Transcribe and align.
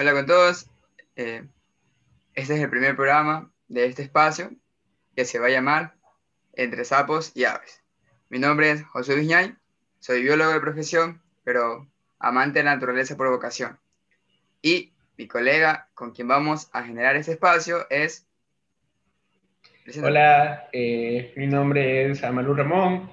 Hola 0.00 0.12
con 0.12 0.26
todos. 0.26 0.70
Eh, 1.16 1.42
este 2.34 2.54
es 2.54 2.60
el 2.60 2.70
primer 2.70 2.94
programa 2.94 3.50
de 3.66 3.86
este 3.86 4.02
espacio 4.02 4.52
que 5.16 5.24
se 5.24 5.40
va 5.40 5.46
a 5.46 5.50
llamar 5.50 5.94
Entre 6.52 6.84
sapos 6.84 7.32
y 7.34 7.46
aves. 7.46 7.82
Mi 8.28 8.38
nombre 8.38 8.70
es 8.70 8.84
José 8.84 9.16
Viñay, 9.16 9.56
soy 9.98 10.22
biólogo 10.22 10.52
de 10.52 10.60
profesión, 10.60 11.20
pero 11.42 11.88
amante 12.20 12.60
de 12.60 12.66
la 12.66 12.74
naturaleza 12.76 13.16
por 13.16 13.28
vocación. 13.28 13.76
Y 14.62 14.92
mi 15.16 15.26
colega 15.26 15.88
con 15.94 16.12
quien 16.12 16.28
vamos 16.28 16.70
a 16.72 16.84
generar 16.84 17.16
este 17.16 17.32
espacio 17.32 17.90
es... 17.90 18.24
Hola, 20.00 20.68
eh, 20.72 21.32
mi 21.34 21.48
nombre 21.48 22.08
es 22.08 22.22
Amalú 22.22 22.54
Ramón, 22.54 23.10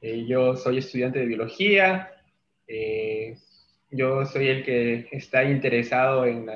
eh, 0.00 0.26
yo 0.26 0.56
soy 0.56 0.78
estudiante 0.78 1.20
de 1.20 1.26
biología, 1.26 2.10
yo 3.94 4.26
soy 4.26 4.48
el 4.48 4.64
que 4.64 5.08
está 5.12 5.44
interesado 5.44 6.26
en, 6.26 6.46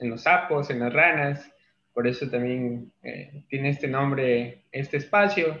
los 0.00 0.22
sapos, 0.22 0.70
en 0.70 0.80
las 0.80 0.92
ranas, 0.92 1.50
por 1.92 2.06
eso 2.06 2.30
también 2.30 2.92
eh, 3.02 3.44
tiene 3.48 3.70
este 3.70 3.88
nombre, 3.88 4.62
este 4.70 4.98
espacio. 4.98 5.60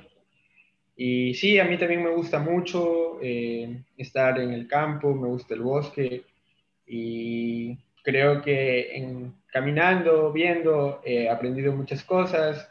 Y 0.96 1.34
sí, 1.34 1.58
a 1.58 1.64
mí 1.64 1.76
también 1.78 2.04
me 2.04 2.10
gusta 2.10 2.38
mucho 2.38 3.18
eh, 3.22 3.82
estar 3.96 4.38
en 4.38 4.52
el 4.52 4.68
campo, 4.68 5.14
me 5.14 5.28
gusta 5.28 5.54
el 5.54 5.62
bosque 5.62 6.24
y 6.86 7.76
creo 8.02 8.42
que 8.42 8.96
en, 8.96 9.34
caminando, 9.52 10.32
viendo, 10.32 11.00
he 11.04 11.28
aprendido 11.28 11.72
muchas 11.72 12.04
cosas 12.04 12.70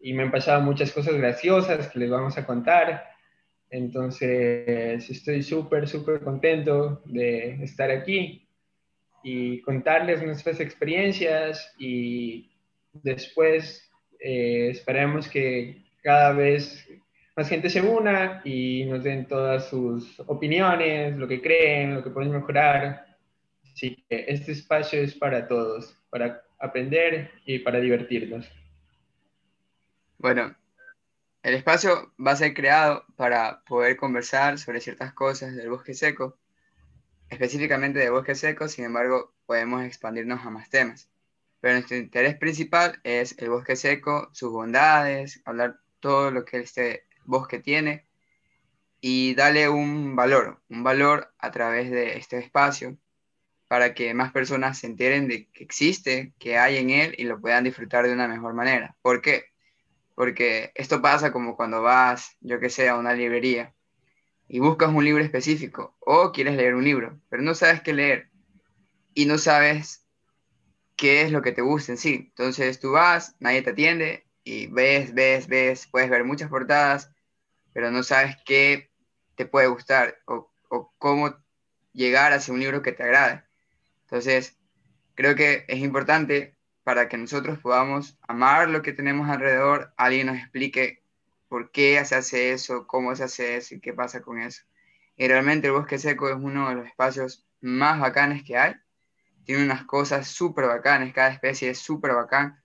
y 0.00 0.12
me 0.12 0.22
han 0.22 0.30
pasado 0.30 0.60
muchas 0.62 0.92
cosas 0.92 1.14
graciosas 1.14 1.88
que 1.88 1.98
les 1.98 2.10
vamos 2.10 2.38
a 2.38 2.46
contar. 2.46 3.17
Entonces, 3.70 5.10
estoy 5.10 5.42
súper, 5.42 5.88
súper 5.88 6.20
contento 6.20 7.02
de 7.04 7.62
estar 7.62 7.90
aquí 7.90 8.46
y 9.22 9.60
contarles 9.60 10.22
nuestras 10.22 10.60
experiencias 10.60 11.74
y 11.78 12.50
después 12.92 13.90
eh, 14.20 14.70
esperemos 14.70 15.28
que 15.28 15.82
cada 16.02 16.32
vez 16.32 16.88
más 17.36 17.48
gente 17.48 17.70
se 17.70 17.80
una 17.80 18.40
y 18.44 18.84
nos 18.86 19.04
den 19.04 19.26
todas 19.26 19.68
sus 19.68 20.18
opiniones, 20.20 21.16
lo 21.16 21.28
que 21.28 21.40
creen, 21.40 21.94
lo 21.94 22.02
que 22.02 22.10
pueden 22.10 22.32
mejorar. 22.32 23.06
Así 23.62 23.94
que 24.08 24.24
este 24.26 24.52
espacio 24.52 25.00
es 25.00 25.14
para 25.14 25.46
todos, 25.46 25.96
para 26.10 26.42
aprender 26.58 27.30
y 27.44 27.60
para 27.60 27.78
divertirnos. 27.78 28.50
Bueno, 30.18 30.56
el 31.48 31.54
espacio 31.54 32.12
va 32.24 32.32
a 32.32 32.36
ser 32.36 32.52
creado 32.52 33.06
para 33.16 33.62
poder 33.64 33.96
conversar 33.96 34.58
sobre 34.58 34.82
ciertas 34.82 35.14
cosas 35.14 35.56
del 35.56 35.70
bosque 35.70 35.94
seco, 35.94 36.36
específicamente 37.30 38.00
del 38.00 38.10
bosque 38.10 38.34
seco, 38.34 38.68
sin 38.68 38.84
embargo, 38.84 39.32
podemos 39.46 39.82
expandirnos 39.82 40.44
a 40.44 40.50
más 40.50 40.68
temas. 40.68 41.08
Pero 41.60 41.72
nuestro 41.72 41.96
interés 41.96 42.36
principal 42.36 43.00
es 43.02 43.34
el 43.38 43.48
bosque 43.48 43.76
seco, 43.76 44.28
sus 44.34 44.52
bondades, 44.52 45.40
hablar 45.46 45.80
todo 46.00 46.30
lo 46.30 46.44
que 46.44 46.58
este 46.58 47.06
bosque 47.24 47.60
tiene 47.60 48.06
y 49.00 49.34
darle 49.34 49.70
un 49.70 50.16
valor, 50.16 50.60
un 50.68 50.84
valor 50.84 51.32
a 51.38 51.50
través 51.50 51.90
de 51.90 52.18
este 52.18 52.36
espacio 52.36 52.98
para 53.68 53.94
que 53.94 54.12
más 54.12 54.32
personas 54.32 54.78
se 54.80 54.86
enteren 54.86 55.28
de 55.28 55.48
que 55.48 55.64
existe, 55.64 56.34
que 56.38 56.58
hay 56.58 56.76
en 56.76 56.90
él 56.90 57.14
y 57.16 57.24
lo 57.24 57.40
puedan 57.40 57.64
disfrutar 57.64 58.06
de 58.06 58.12
una 58.12 58.28
mejor 58.28 58.52
manera. 58.52 58.96
¿Por 59.00 59.22
qué? 59.22 59.46
Porque 60.18 60.72
esto 60.74 61.00
pasa 61.00 61.30
como 61.30 61.54
cuando 61.54 61.80
vas, 61.80 62.36
yo 62.40 62.58
que 62.58 62.70
sé, 62.70 62.88
a 62.88 62.96
una 62.96 63.14
librería 63.14 63.72
y 64.48 64.58
buscas 64.58 64.92
un 64.92 65.04
libro 65.04 65.22
específico 65.22 65.96
o 66.00 66.32
quieres 66.32 66.56
leer 66.56 66.74
un 66.74 66.82
libro, 66.82 67.20
pero 67.28 67.40
no 67.40 67.54
sabes 67.54 67.82
qué 67.82 67.92
leer 67.92 68.28
y 69.14 69.26
no 69.26 69.38
sabes 69.38 70.08
qué 70.96 71.22
es 71.22 71.30
lo 71.30 71.40
que 71.40 71.52
te 71.52 71.62
gusta 71.62 71.92
en 71.92 71.98
sí. 71.98 72.14
Entonces 72.30 72.80
tú 72.80 72.90
vas, 72.90 73.36
nadie 73.38 73.62
te 73.62 73.70
atiende 73.70 74.26
y 74.42 74.66
ves, 74.66 75.14
ves, 75.14 75.46
ves, 75.46 75.86
puedes 75.86 76.10
ver 76.10 76.24
muchas 76.24 76.50
portadas, 76.50 77.12
pero 77.72 77.92
no 77.92 78.02
sabes 78.02 78.36
qué 78.44 78.90
te 79.36 79.46
puede 79.46 79.68
gustar 79.68 80.18
o, 80.26 80.50
cómo 80.98 81.36
llegar 81.92 82.32
hacia 82.32 82.52
un 82.52 82.58
libro 82.58 82.82
que 82.82 82.90
te 82.90 83.04
agrade. 83.04 83.44
Entonces, 84.06 84.58
creo 85.14 85.36
que 85.36 85.64
es 85.68 85.78
importante 85.78 86.57
para 86.88 87.06
que 87.06 87.18
nosotros 87.18 87.58
podamos 87.58 88.16
amar 88.26 88.70
lo 88.70 88.80
que 88.80 88.94
tenemos 88.94 89.28
alrededor, 89.28 89.92
alguien 89.98 90.28
nos 90.28 90.38
explique 90.38 91.02
por 91.46 91.70
qué 91.70 92.02
se 92.06 92.14
hace 92.14 92.52
eso, 92.52 92.86
cómo 92.86 93.14
se 93.14 93.24
hace 93.24 93.58
eso 93.58 93.74
y 93.74 93.80
qué 93.80 93.92
pasa 93.92 94.22
con 94.22 94.40
eso. 94.40 94.62
Y 95.14 95.28
realmente 95.28 95.66
el 95.66 95.74
bosque 95.74 95.98
seco 95.98 96.30
es 96.30 96.36
uno 96.36 96.70
de 96.70 96.76
los 96.76 96.86
espacios 96.86 97.46
más 97.60 98.00
bacanes 98.00 98.42
que 98.42 98.56
hay. 98.56 98.74
Tiene 99.44 99.64
unas 99.64 99.84
cosas 99.84 100.28
súper 100.28 100.64
bacanas, 100.64 101.12
cada 101.12 101.28
especie 101.28 101.68
es 101.68 101.78
súper 101.78 102.14
bacán. 102.14 102.58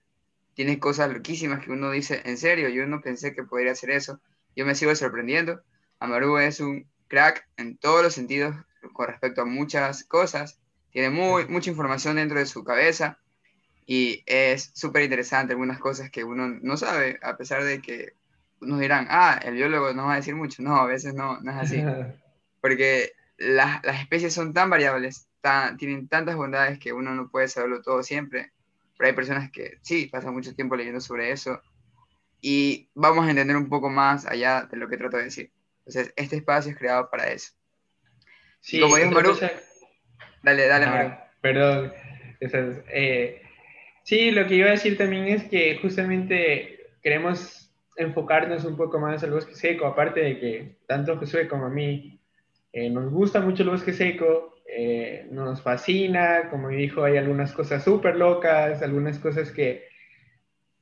Tiene 0.54 0.80
cosas 0.80 1.12
loquísimas 1.12 1.62
que 1.62 1.72
uno 1.72 1.90
dice, 1.90 2.22
en 2.24 2.38
serio, 2.38 2.70
yo 2.70 2.86
no 2.86 3.02
pensé 3.02 3.34
que 3.34 3.42
podría 3.42 3.72
hacer 3.72 3.90
eso. 3.90 4.22
Yo 4.56 4.64
me 4.64 4.74
sigo 4.74 4.96
sorprendiendo. 4.96 5.60
Amaru 5.98 6.38
es 6.38 6.60
un 6.60 6.88
crack 7.08 7.46
en 7.58 7.76
todos 7.76 8.02
los 8.02 8.14
sentidos 8.14 8.56
con 8.94 9.06
respecto 9.06 9.42
a 9.42 9.44
muchas 9.44 10.02
cosas. 10.04 10.62
Tiene 10.92 11.10
muy, 11.10 11.46
mucha 11.46 11.68
información 11.68 12.16
dentro 12.16 12.38
de 12.38 12.46
su 12.46 12.64
cabeza 12.64 13.18
y 13.86 14.22
es 14.26 14.70
súper 14.74 15.02
interesante 15.02 15.52
algunas 15.52 15.78
cosas 15.78 16.10
que 16.10 16.24
uno 16.24 16.48
no 16.48 16.76
sabe, 16.76 17.18
a 17.22 17.36
pesar 17.36 17.64
de 17.64 17.80
que 17.80 18.14
nos 18.60 18.80
dirán, 18.80 19.06
ah, 19.10 19.38
el 19.44 19.54
biólogo 19.54 19.92
no 19.92 20.06
va 20.06 20.14
a 20.14 20.16
decir 20.16 20.34
mucho. 20.34 20.62
No, 20.62 20.76
a 20.76 20.86
veces 20.86 21.14
no, 21.14 21.40
no 21.40 21.50
es 21.50 21.56
así. 21.58 21.82
Porque 22.60 23.12
las, 23.36 23.84
las 23.84 24.00
especies 24.00 24.32
son 24.32 24.54
tan 24.54 24.70
variables, 24.70 25.28
tan, 25.40 25.76
tienen 25.76 26.08
tantas 26.08 26.36
bondades 26.36 26.78
que 26.78 26.92
uno 26.92 27.14
no 27.14 27.28
puede 27.28 27.48
saberlo 27.48 27.82
todo 27.82 28.02
siempre. 28.02 28.52
Pero 28.96 29.08
hay 29.08 29.14
personas 29.14 29.50
que 29.50 29.78
sí, 29.82 30.06
pasan 30.06 30.32
mucho 30.32 30.54
tiempo 30.54 30.76
leyendo 30.76 31.00
sobre 31.00 31.30
eso 31.30 31.60
y 32.46 32.90
vamos 32.94 33.26
a 33.26 33.30
entender 33.30 33.56
un 33.56 33.70
poco 33.70 33.88
más 33.88 34.26
allá 34.26 34.68
de 34.70 34.76
lo 34.76 34.86
que 34.86 34.98
trato 34.98 35.16
de 35.16 35.24
decir. 35.24 35.50
Entonces, 35.78 36.12
este 36.14 36.36
espacio 36.36 36.72
es 36.72 36.76
creado 36.76 37.08
para 37.10 37.28
eso. 37.28 37.52
Sí, 38.60 38.78
como 38.80 38.96
dijo 38.96 39.10
Maru, 39.10 39.34
dale, 40.42 40.66
dale, 40.66 40.86
Maru. 40.86 41.14
Perdón, 41.40 41.92
eh, 42.40 43.43
Sí, 44.04 44.30
lo 44.30 44.46
que 44.46 44.56
iba 44.56 44.68
a 44.68 44.72
decir 44.72 44.98
también 44.98 45.24
es 45.28 45.44
que 45.44 45.78
justamente 45.80 46.78
queremos 47.02 47.74
enfocarnos 47.96 48.66
un 48.66 48.76
poco 48.76 48.98
más 48.98 49.24
al 49.24 49.30
bosque 49.30 49.54
seco, 49.54 49.86
aparte 49.86 50.20
de 50.20 50.38
que 50.38 50.76
tanto 50.86 51.16
Josué 51.16 51.48
como 51.48 51.64
a 51.64 51.70
mí 51.70 52.20
eh, 52.70 52.90
nos 52.90 53.10
gusta 53.10 53.40
mucho 53.40 53.62
el 53.62 53.70
bosque 53.70 53.94
seco, 53.94 54.56
eh, 54.66 55.26
nos 55.30 55.62
fascina, 55.62 56.50
como 56.50 56.68
dijo, 56.68 57.02
hay 57.02 57.16
algunas 57.16 57.52
cosas 57.52 57.82
súper 57.82 58.16
locas, 58.16 58.82
algunas 58.82 59.18
cosas 59.18 59.50
que 59.50 59.84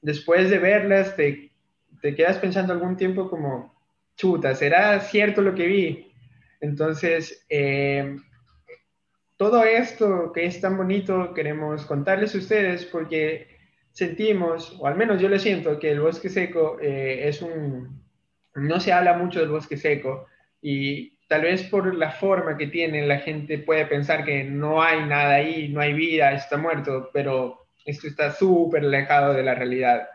después 0.01 0.51
de 0.51 0.59
verlas 0.59 1.15
te, 1.15 1.53
te 2.01 2.17
quedas 2.17 2.39
pensando 2.39 2.73
algún 2.73 2.97
tiempo 2.97 3.31
como, 3.31 3.73
chuta, 4.17 4.57
¿será 4.57 4.99
cierto 4.99 5.43
lo 5.43 5.55
que 5.55 5.67
vi? 5.69 6.13
Entonces, 6.61 7.47
eh, 7.49 8.17
todo 9.43 9.65
esto 9.65 10.31
que 10.33 10.47
es 10.47 10.61
tan 10.61 10.77
bonito 10.77 11.35
queremos 11.35 11.85
contarles 11.85 12.33
a 12.33 12.39
ustedes 12.39 12.85
porque 12.85 13.49
sentimos, 13.91 14.77
o 14.79 14.87
al 14.87 14.95
menos 14.95 15.21
yo 15.21 15.29
lo 15.29 15.37
siento, 15.37 15.81
que 15.81 15.91
el 15.91 16.01
bosque 16.01 16.29
seco 16.29 16.79
eh, 16.81 17.27
es 17.27 17.43
un... 17.43 18.01
No 18.55 18.79
se 18.79 18.93
habla 18.93 19.15
mucho 19.15 19.41
del 19.41 19.49
bosque 19.49 19.77
seco 19.77 20.29
y 20.61 21.19
tal 21.27 21.43
vez 21.43 21.65
por 21.65 21.93
la 21.93 22.13
forma 22.13 22.57
que 22.57 22.69
tiene 22.69 23.05
la 23.05 23.19
gente 23.19 23.59
puede 23.59 23.85
pensar 23.87 24.25
que 24.25 24.45
no 24.45 24.81
hay 24.81 25.05
nada 25.07 25.35
ahí, 25.35 25.69
no 25.71 25.81
hay 25.81 25.93
vida, 25.93 26.33
está 26.35 26.57
muerto, 26.57 27.11
pero 27.13 27.67
esto 27.85 28.07
está 28.07 28.31
súper 28.31 28.85
alejado 28.85 29.35
de 29.35 29.43
la 29.43 29.57
realidad. 29.57 30.09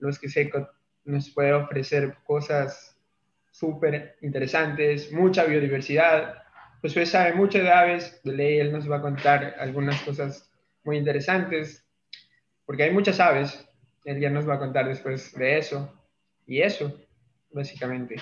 El 0.00 0.06
bosque 0.06 0.28
seco 0.28 0.68
nos 1.04 1.30
puede 1.30 1.52
ofrecer 1.52 2.16
cosas 2.24 2.98
súper 3.52 4.16
interesantes, 4.22 5.12
mucha 5.12 5.44
biodiversidad, 5.44 6.41
Josué 6.82 7.06
sabe 7.06 7.34
mucho 7.34 7.58
de 7.58 7.70
aves, 7.70 8.20
de 8.24 8.32
ley 8.32 8.58
él 8.58 8.72
nos 8.72 8.90
va 8.90 8.96
a 8.96 9.02
contar 9.02 9.54
algunas 9.60 10.02
cosas 10.02 10.50
muy 10.82 10.98
interesantes, 10.98 11.86
porque 12.66 12.82
hay 12.82 12.90
muchas 12.90 13.20
aves, 13.20 13.68
él 14.04 14.18
ya 14.18 14.30
nos 14.30 14.48
va 14.48 14.54
a 14.54 14.58
contar 14.58 14.88
después 14.88 15.32
de 15.34 15.58
eso, 15.58 15.96
y 16.44 16.60
eso, 16.60 17.00
básicamente. 17.52 18.16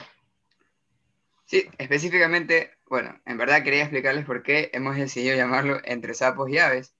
Sí, 1.46 1.68
específicamente, 1.78 2.72
bueno, 2.86 3.18
en 3.24 3.38
verdad 3.38 3.62
quería 3.62 3.82
explicarles 3.82 4.26
por 4.26 4.42
qué 4.42 4.70
hemos 4.74 4.94
decidido 4.94 5.36
llamarlo 5.36 5.80
Entre 5.84 6.12
sapos 6.12 6.50
y 6.50 6.58
aves, 6.58 6.94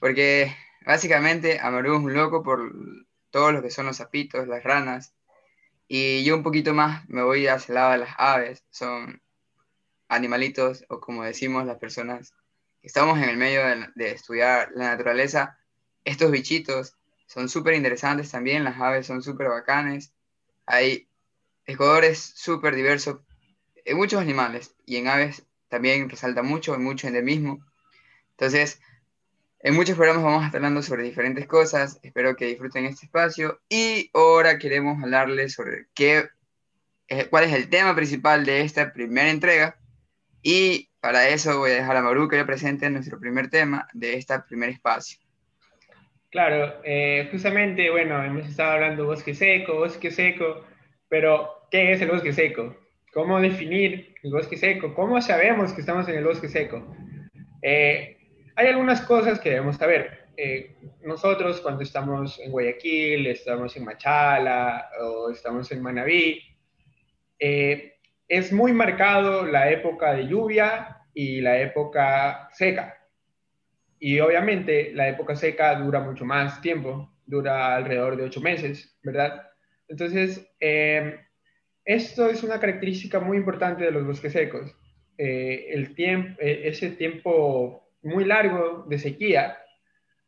porque 0.00 0.56
básicamente 0.84 1.60
Amaru 1.60 1.94
es 1.94 2.00
un 2.00 2.14
loco 2.14 2.42
por 2.42 2.72
todo 3.30 3.52
lo 3.52 3.62
que 3.62 3.70
son 3.70 3.86
los 3.86 3.98
sapitos, 3.98 4.48
las 4.48 4.64
ranas, 4.64 5.14
y 5.86 6.24
yo 6.24 6.34
un 6.34 6.42
poquito 6.42 6.74
más 6.74 7.08
me 7.08 7.22
voy 7.22 7.46
hacia 7.46 7.70
el 7.70 7.74
lado 7.76 7.92
de 7.92 7.98
las 7.98 8.14
aves, 8.18 8.64
son 8.70 9.22
animalitos, 10.08 10.84
o 10.88 11.00
como 11.00 11.24
decimos 11.24 11.66
las 11.66 11.78
personas 11.78 12.32
que 12.80 12.88
estamos 12.88 13.18
en 13.18 13.28
el 13.28 13.36
medio 13.36 13.62
de, 13.94 14.10
estudiar 14.10 14.70
la 14.74 14.90
naturaleza, 14.90 15.58
estos 16.04 16.30
bichitos 16.30 16.96
son 17.26 17.48
súper 17.48 17.74
interesantes 17.74 18.30
también, 18.30 18.64
las 18.64 18.80
aves 18.80 19.06
son 19.06 19.22
súper 19.22 19.48
bacanes, 19.48 20.12
hay 20.66 21.08
Ecuador 21.66 22.04
es 22.04 22.20
súper 22.20 22.76
diverso 22.76 23.24
en 23.84 23.96
muchos 23.96 24.20
animales 24.20 24.74
y 24.84 24.96
en 24.96 25.08
aves 25.08 25.44
también 25.68 26.08
resalta 26.08 26.42
mucho, 26.42 26.78
mucho 26.78 27.08
endemismo. 27.08 27.64
Entonces, 28.30 28.80
En 29.60 29.74
muchos 29.74 29.96
programas 29.96 30.22
vamos 30.22 30.42
a 30.42 30.46
estar 30.46 30.58
hablando 30.60 30.80
sobre 30.82 31.02
diferentes 31.02 31.46
cosas. 31.48 31.98
Espero 32.02 32.36
que 32.36 32.46
disfruten 32.46 32.84
este 32.84 33.06
espacio. 33.06 33.60
Y 33.68 34.10
ahora 34.14 34.58
queremos 34.58 35.02
hablarles 35.02 35.54
sobre 35.54 35.88
qué, 35.92 36.28
eh, 37.08 37.26
cuál 37.28 37.44
es 37.44 37.52
el 37.52 37.68
tema 37.68 37.94
principal 37.96 38.44
de 38.44 38.60
esta 38.60 38.92
primera 38.92 39.28
entrega. 39.28 39.76
Y 40.48 40.90
para 41.00 41.28
eso 41.28 41.58
voy 41.58 41.72
a 41.72 41.74
dejar 41.74 41.96
a 41.96 42.02
Maru 42.02 42.28
que 42.28 42.36
le 42.36 42.44
presente 42.44 42.88
nuestro 42.88 43.18
primer 43.18 43.50
tema 43.50 43.88
de 43.92 44.14
este 44.14 44.38
primer 44.48 44.68
espacio. 44.68 45.18
Claro, 46.30 46.80
eh, 46.84 47.26
justamente, 47.32 47.90
bueno, 47.90 48.22
hemos 48.22 48.46
estado 48.46 48.74
hablando 48.74 49.02
de 49.02 49.08
bosque 49.08 49.34
seco, 49.34 49.74
bosque 49.74 50.12
seco, 50.12 50.64
pero 51.08 51.66
¿qué 51.68 51.90
es 51.90 52.00
el 52.00 52.12
bosque 52.12 52.32
seco? 52.32 52.76
¿Cómo 53.12 53.40
definir 53.40 54.14
el 54.22 54.30
bosque 54.30 54.56
seco? 54.56 54.94
¿Cómo 54.94 55.20
sabemos 55.20 55.72
que 55.72 55.80
estamos 55.80 56.08
en 56.08 56.18
el 56.18 56.24
bosque 56.24 56.48
seco? 56.48 56.94
Eh, 57.60 58.16
hay 58.54 58.68
algunas 58.68 59.00
cosas 59.00 59.40
que 59.40 59.50
debemos 59.50 59.74
saber. 59.78 60.28
Eh, 60.36 60.76
nosotros 61.02 61.60
cuando 61.60 61.82
estamos 61.82 62.38
en 62.38 62.52
Guayaquil, 62.52 63.26
estamos 63.26 63.76
en 63.76 63.84
Machala 63.84 64.90
o 65.00 65.28
estamos 65.28 65.72
en 65.72 65.82
Manabí, 65.82 66.40
es 68.28 68.52
muy 68.52 68.72
marcado 68.72 69.46
la 69.46 69.70
época 69.70 70.14
de 70.14 70.26
lluvia 70.26 71.04
y 71.14 71.40
la 71.40 71.60
época 71.60 72.48
seca. 72.52 72.96
Y 73.98 74.20
obviamente 74.20 74.92
la 74.92 75.08
época 75.08 75.36
seca 75.36 75.74
dura 75.76 76.00
mucho 76.00 76.24
más 76.24 76.60
tiempo, 76.60 77.12
dura 77.24 77.76
alrededor 77.76 78.16
de 78.16 78.24
ocho 78.24 78.40
meses, 78.40 78.98
¿verdad? 79.02 79.48
Entonces, 79.88 80.46
eh, 80.60 81.20
esto 81.84 82.28
es 82.28 82.42
una 82.42 82.60
característica 82.60 83.20
muy 83.20 83.38
importante 83.38 83.84
de 83.84 83.90
los 83.92 84.04
bosques 84.04 84.32
secos. 84.32 84.74
Eh, 85.16 85.68
el 85.70 85.94
tiempo, 85.94 86.36
eh, 86.40 86.62
ese 86.64 86.90
tiempo 86.90 87.90
muy 88.02 88.24
largo 88.24 88.84
de 88.88 88.98
sequía 88.98 89.56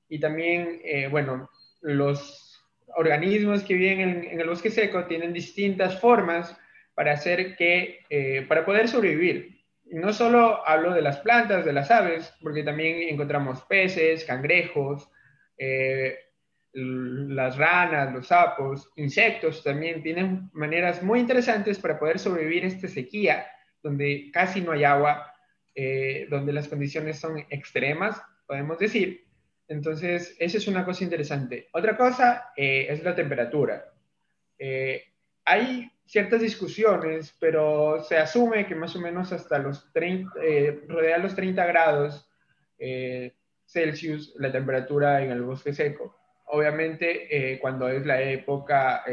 y 0.08 0.18
también, 0.18 0.80
bueno, 1.10 1.50
los 1.82 2.64
organismos 2.96 3.62
que 3.62 3.74
viven 3.74 4.00
en, 4.00 4.24
en, 4.24 4.40
el 4.40 4.48
bosque 4.48 4.70
seco 4.70 5.04
tienen 5.04 5.34
distintas 5.34 6.00
formas 6.00 6.58
para 6.98 7.12
hacer 7.12 7.54
que, 7.54 8.44
para 8.48 8.66
poder 8.66 8.88
sobrevivir 8.88 9.58
no 9.90 10.12
solo 10.12 10.66
hablo 10.66 10.92
de 10.92 11.02
las 11.02 11.18
plantas, 11.18 11.64
de 11.64 11.72
las 11.72 11.90
aves, 11.90 12.32
porque 12.42 12.62
también 12.62 13.08
encontramos 13.08 13.62
peces, 13.62 14.24
cangrejos, 14.24 15.10
eh, 15.56 16.16
las 16.72 17.56
ranas, 17.56 18.12
los 18.12 18.28
sapos, 18.28 18.90
insectos 18.96 19.64
también 19.64 20.02
tienen 20.02 20.50
maneras 20.52 21.02
muy 21.02 21.20
interesantes 21.20 21.78
para 21.78 21.98
poder 21.98 22.18
sobrevivir 22.18 22.64
esta 22.64 22.88
sequía, 22.88 23.46
donde 23.82 24.30
casi 24.32 24.60
no 24.60 24.72
hay 24.72 24.84
agua, 24.84 25.32
eh, 25.74 26.26
donde 26.30 26.52
las 26.52 26.68
condiciones 26.68 27.18
son 27.18 27.38
extremas, 27.50 28.20
podemos 28.46 28.78
decir. 28.78 29.24
Entonces, 29.66 30.36
esa 30.38 30.58
es 30.58 30.68
una 30.68 30.84
cosa 30.84 31.04
interesante. 31.04 31.68
Otra 31.72 31.96
cosa 31.96 32.52
eh, 32.56 32.86
es 32.88 33.02
la 33.02 33.14
temperatura. 33.14 33.92
Hay 35.48 35.90
ciertas 36.04 36.42
discusiones, 36.42 37.34
pero 37.40 38.02
se 38.04 38.18
asume 38.18 38.66
que 38.66 38.74
más 38.74 38.94
o 38.96 39.00
menos 39.00 39.32
hasta 39.32 39.58
los 39.58 39.90
30, 39.92 40.30
eh, 40.42 40.80
rodea 40.86 41.16
los 41.18 41.34
30 41.34 41.64
grados 41.66 42.28
eh, 42.78 43.34
Celsius 43.64 44.34
la 44.36 44.52
temperatura 44.52 45.22
en 45.22 45.30
el 45.30 45.42
bosque 45.42 45.72
seco. 45.72 46.16
Obviamente, 46.46 47.28
eh, 47.30 47.58
cuando 47.58 47.88
es 47.88 48.04
la 48.06 48.20
época, 48.22 49.04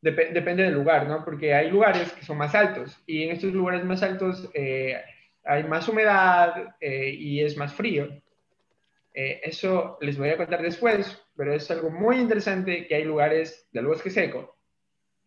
depende 0.00 0.64
del 0.64 0.74
lugar, 0.74 1.08
¿no? 1.08 1.24
Porque 1.24 1.54
hay 1.54 1.70
lugares 1.70 2.12
que 2.12 2.24
son 2.24 2.38
más 2.38 2.54
altos 2.54 3.00
y 3.06 3.24
en 3.24 3.30
estos 3.32 3.52
lugares 3.52 3.84
más 3.84 4.02
altos 4.04 4.48
hay 4.54 5.64
más 5.64 5.88
humedad 5.88 6.76
y 6.80 7.40
es 7.40 7.56
más 7.56 7.74
frío. 7.74 8.08
eso 9.12 9.98
les 10.00 10.16
voy 10.16 10.28
a 10.28 10.36
contar 10.36 10.62
después, 10.62 11.20
pero 11.36 11.52
es 11.52 11.68
algo 11.72 11.90
muy 11.90 12.18
interesante 12.18 12.86
que 12.86 12.94
hay 12.94 13.04
lugares 13.04 13.68
del 13.72 13.86
bosque 13.86 14.10
seco 14.10 14.54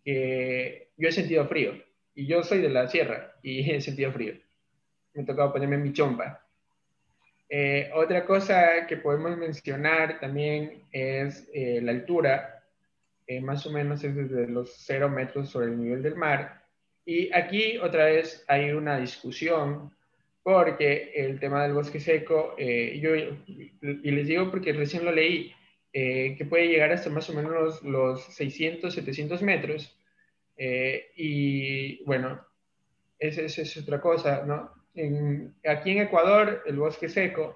que 0.08 0.92
yo 0.96 1.10
he 1.10 1.12
sentido 1.12 1.46
frío. 1.48 1.74
Y 2.16 2.28
yo 2.28 2.42
soy 2.42 2.62
de 2.62 2.70
la 2.70 2.88
sierra 2.88 3.36
y 3.44 3.70
he 3.70 3.82
sentido 3.82 4.14
frío. 4.14 4.36
Me 5.14 5.24
ha 5.24 5.26
tocado 5.26 5.52
ponerme 5.52 5.78
mi 5.78 5.92
chompa. 5.92 6.42
Eh, 7.50 7.90
otra 7.94 8.26
cosa 8.26 8.88
que 8.88 8.98
podemos 8.98 9.38
mencionar 9.38 10.20
también 10.22 10.84
es 10.94 11.50
eh, 11.54 11.82
la 11.82 11.92
altura. 11.92 12.64
Eh, 13.28 13.42
más 13.42 13.66
o 13.66 13.72
menos 13.72 14.02
es 14.06 14.16
desde 14.16 14.48
los 14.48 14.74
0 14.86 15.10
metros 15.10 15.50
sobre 15.50 15.68
el 15.68 15.78
nivel 15.78 16.02
del 16.02 16.16
mar. 16.16 16.64
Y 17.06 17.34
aquí 17.34 17.78
otra 17.78 18.06
vez 18.06 18.46
hay 18.48 18.72
una 18.72 18.98
discusión 19.00 19.92
porque 20.42 21.12
el 21.16 21.38
tema 21.38 21.64
del 21.64 21.74
bosque 21.74 22.00
seco, 22.00 22.56
yo, 22.58 23.16
y 23.16 24.12
les 24.12 24.28
digo 24.28 24.50
porque 24.50 24.72
recién 24.72 25.04
lo 25.04 25.12
leí, 25.12 25.54
que 25.92 26.48
puede 26.50 26.70
llegar 26.70 26.92
hasta 26.94 27.10
más 27.10 27.30
o 27.30 27.34
menos 27.34 27.84
los 27.84 28.24
600, 28.34 28.94
700 28.94 29.42
metros. 29.42 29.97
Eh, 30.58 31.12
y 31.16 32.04
bueno, 32.04 32.44
esa 33.20 33.42
es 33.42 33.78
otra 33.78 34.02
cosa, 34.02 34.44
¿no? 34.46 34.76
aquí 35.70 35.92
en 35.92 36.00
Ecuador, 36.00 36.64
el 36.66 36.78
bosque 36.78 37.08
seco, 37.08 37.56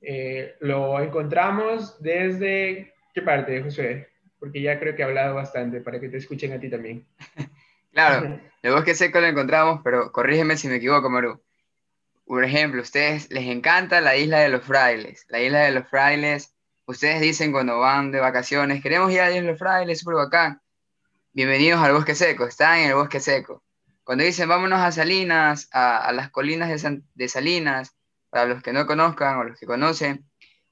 eh, 0.00 0.54
lo 0.60 1.00
encontramos 1.00 2.00
desde, 2.00 2.94
¿qué 3.12 3.22
parte, 3.22 3.60
José? 3.60 4.08
Porque 4.38 4.62
ya 4.62 4.78
creo 4.78 4.94
que 4.94 5.02
he 5.02 5.04
hablado 5.04 5.34
bastante 5.34 5.80
para 5.80 5.98
que 5.98 6.08
te 6.08 6.18
escuchen 6.18 6.52
a 6.52 6.60
ti 6.60 6.70
también. 6.70 7.06
Claro, 7.92 8.38
el 8.62 8.72
bosque 8.72 8.94
seco 8.94 9.20
lo 9.20 9.26
encontramos, 9.26 9.80
pero 9.82 10.12
corrígeme 10.12 10.56
si 10.56 10.68
me 10.68 10.76
equivoco, 10.76 11.10
Maru. 11.10 11.42
Por 12.24 12.44
ejemplo, 12.44 12.82
ustedes 12.82 13.28
les 13.32 13.48
encanta 13.48 14.00
la 14.00 14.16
isla 14.16 14.38
de 14.38 14.48
los 14.48 14.64
frailes. 14.64 15.26
La 15.28 15.40
isla 15.40 15.62
de 15.62 15.72
los 15.72 15.88
frailes, 15.88 16.54
ustedes 16.86 17.20
dicen 17.20 17.50
cuando 17.50 17.80
van 17.80 18.12
de 18.12 18.20
vacaciones, 18.20 18.80
queremos 18.80 19.10
ir 19.10 19.22
a 19.22 19.24
la 19.24 19.30
isla 19.30 19.42
de 19.42 19.48
los 19.48 19.58
frailes, 19.58 19.98
súper 19.98 20.14
bacán 20.14 20.62
bienvenidos 21.32 21.80
al 21.80 21.92
bosque 21.92 22.14
seco, 22.14 22.44
están 22.46 22.80
en 22.80 22.88
el 22.88 22.94
bosque 22.94 23.20
seco. 23.20 23.62
Cuando 24.02 24.24
dicen 24.24 24.48
vámonos 24.48 24.80
a 24.80 24.90
Salinas, 24.90 25.68
a, 25.72 26.12
las 26.12 26.30
colinas 26.30 26.82
de, 27.14 27.28
Salinas, 27.28 27.96
para 28.30 28.46
los 28.46 28.62
que 28.62 28.72
no 28.72 28.86
conozcan 28.86 29.38
o 29.38 29.44
los 29.44 29.58
que 29.58 29.66
conocen, 29.66 30.24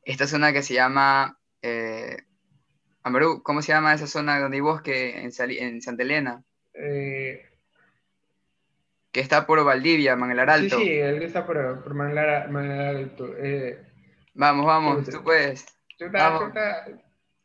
esta 0.03 0.27
zona 0.27 0.53
que 0.53 0.63
se 0.63 0.75
llama, 0.75 1.39
eh, 1.63 2.25
¿cómo 3.43 3.63
se 3.63 3.73
llama 3.73 3.95
esa 3.95 4.07
zona 4.07 4.41
donde 4.41 4.57
hay 4.57 4.61
bosque 4.61 5.23
en, 5.23 5.31
en 5.51 5.83
Santa 5.83 6.03
Elena? 6.03 6.43
Eh, 6.75 7.45
que 9.13 9.21
está 9.21 9.47
por 9.47 9.63
Valdivia, 9.65 10.17
Manglar 10.17 10.51
Alto. 10.51 10.79
Sí, 10.79 10.85
sí, 10.85 10.93
él 10.93 11.23
está 11.23 11.47
por, 11.47 11.83
por 11.83 11.95
Manglar, 11.95 12.49
Alto. 12.49 13.35
Eh, 13.39 13.79
vamos, 14.35 14.67
vamos, 14.67 15.09
tú 15.09 15.23
puedes. 15.23 15.67
Vamos. 16.13 16.53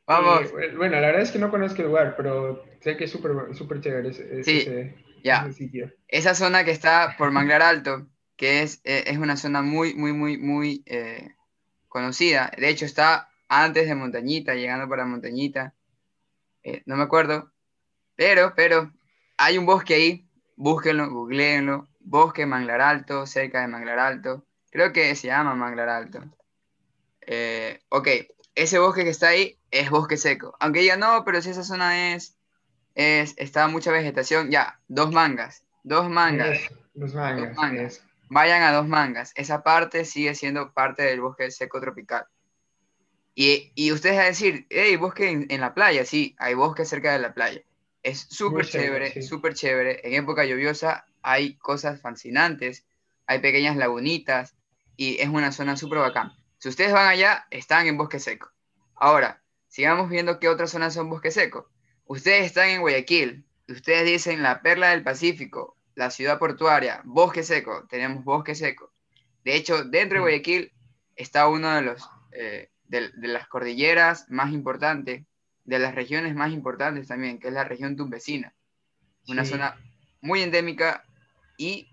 Vamos. 0.05 0.51
bueno, 0.51 0.99
la 0.99 1.07
verdad 1.07 1.21
es 1.21 1.31
que 1.31 1.39
no 1.39 1.49
conozco 1.49 1.81
el 1.81 1.87
lugar, 1.87 2.15
pero 2.17 2.65
sé 2.83 2.97
que 2.97 3.05
es 3.05 3.11
súper 3.11 3.55
super 3.55 3.79
chévere 3.79 4.09
ese, 4.09 4.43
sí, 4.43 5.53
sitio. 5.53 5.91
Esa 6.09 6.35
zona 6.35 6.65
que 6.65 6.71
está 6.71 7.15
por 7.17 7.31
Manglar 7.31 7.61
Alto, 7.61 8.07
que 8.35 8.61
es, 8.61 8.81
eh, 8.83 9.05
es 9.07 9.17
una 9.17 9.37
zona 9.37 9.61
muy, 9.61 9.93
muy, 9.93 10.11
muy, 10.11 10.37
muy 10.37 10.83
eh, 10.85 11.29
conocida. 11.87 12.51
De 12.57 12.67
hecho, 12.67 12.85
está 12.85 13.29
antes 13.47 13.87
de 13.87 13.95
Montañita, 13.95 14.53
llegando 14.53 14.89
para 14.89 15.05
Montañita. 15.05 15.73
Eh, 16.63 16.83
no 16.85 16.97
me 16.97 17.03
acuerdo. 17.03 17.53
Pero, 18.15 18.53
pero, 18.55 18.91
hay 19.37 19.57
un 19.57 19.65
bosque 19.65 19.93
ahí. 19.93 20.27
Búsquenlo, 20.57 21.09
googleenlo. 21.09 21.87
Bosque 22.01 22.45
Manglar 22.45 22.81
Alto, 22.81 23.25
cerca 23.25 23.61
de 23.61 23.69
Manglar 23.69 23.99
Alto. 23.99 24.45
Creo 24.71 24.91
que 24.91 25.15
se 25.15 25.27
llama 25.27 25.55
Manglar 25.55 25.87
Alto. 25.87 26.19
ok, 27.89 28.07
ese 28.55 28.77
bosque 28.77 29.05
que 29.05 29.09
está 29.09 29.29
ahí 29.29 29.57
es 29.71 29.89
bosque 29.89 30.17
seco. 30.17 30.55
Aunque 30.59 30.81
diga, 30.81 30.97
no, 30.97 31.23
pero 31.23 31.41
si 31.41 31.51
esa 31.51 31.63
zona 31.63 32.13
es, 32.13 32.37
es 32.95 33.33
está 33.37 33.67
mucha 33.67 33.91
vegetación, 33.91 34.51
ya, 34.51 34.79
dos 34.87 35.11
mangas, 35.11 35.63
dos 35.83 36.09
mangas. 36.09 36.59
dos 36.93 37.13
mangas. 37.13 38.03
Vayan 38.29 38.63
a 38.63 38.71
dos 38.71 38.87
mangas. 38.87 39.31
Esa 39.35 39.63
parte 39.63 40.05
sigue 40.05 40.33
siendo 40.35 40.73
parte 40.73 41.03
del 41.03 41.21
bosque 41.21 41.51
seco 41.51 41.79
tropical. 41.79 42.25
Y, 43.35 43.71
y 43.75 43.91
ustedes 43.91 44.19
a 44.19 44.23
decir, 44.23 44.67
hey, 44.69 44.95
bosque 44.95 45.47
en, 45.49 45.61
la 45.61 45.73
playa, 45.73 46.05
sí, 46.05 46.35
hay 46.37 46.53
bosque 46.53 46.85
cerca 46.85 47.13
de 47.13 47.19
la 47.19 47.33
playa. 47.33 47.61
Es 48.03 48.27
súper 48.29 48.65
chévere, 48.65 49.21
súper 49.21 49.53
chévere. 49.53 50.01
En 50.03 50.13
época 50.13 50.45
lluviosa 50.45 51.05
hay 51.21 51.55
cosas 51.57 52.01
fascinantes, 52.01 52.85
hay 53.25 53.39
pequeñas 53.39 53.77
lagunitas 53.77 54.55
y 54.97 55.19
es 55.19 55.29
una 55.29 55.51
zona 55.51 55.77
súper 55.77 55.99
bacán. 55.99 56.33
Si 56.57 56.69
ustedes 56.69 56.93
van 56.93 57.07
allá, 57.07 57.47
están 57.49 57.87
en 57.87 57.97
bosque 57.97 58.19
seco. 58.19 58.51
Ahora, 58.95 59.41
sigamos 59.67 60.09
viendo 60.09 60.39
qué 60.39 60.49
otras 60.49 60.71
zonas 60.71 60.93
son 60.93 61.09
bosque 61.09 61.31
seco. 61.31 61.69
Ustedes 62.05 62.45
están 62.45 62.69
en 62.69 62.81
Guayaquil, 62.81 63.45
ustedes 63.67 64.05
dicen 64.05 64.43
la 64.43 64.61
perla 64.61 64.89
del 64.89 65.03
Pacífico, 65.03 65.77
la 65.95 66.09
ciudad 66.09 66.39
portuaria, 66.39 67.01
bosque 67.05 67.43
seco, 67.43 67.85
tenemos 67.87 68.23
bosque 68.23 68.55
seco. 68.55 68.91
De 69.43 69.55
hecho, 69.55 69.83
dentro 69.83 70.17
de 70.17 70.21
Guayaquil 70.21 70.71
está 71.15 71.47
uno 71.47 71.73
de 71.75 71.81
los 71.81 72.09
eh, 72.31 72.69
de, 72.87 73.27
las 73.27 73.47
cordilleras 73.47 74.29
más 74.29 74.51
importantes, 74.51 75.25
de 75.63 75.79
las 75.79 75.95
regiones 75.95 76.35
más 76.35 76.51
importantes 76.51 77.07
también, 77.07 77.39
que 77.39 77.47
es 77.47 77.53
la 77.53 77.63
región 77.63 77.95
tumbesina. 77.95 78.53
Una 79.27 79.45
zona 79.45 79.75
muy 80.21 80.41
endémica 80.41 81.05
y 81.57 81.89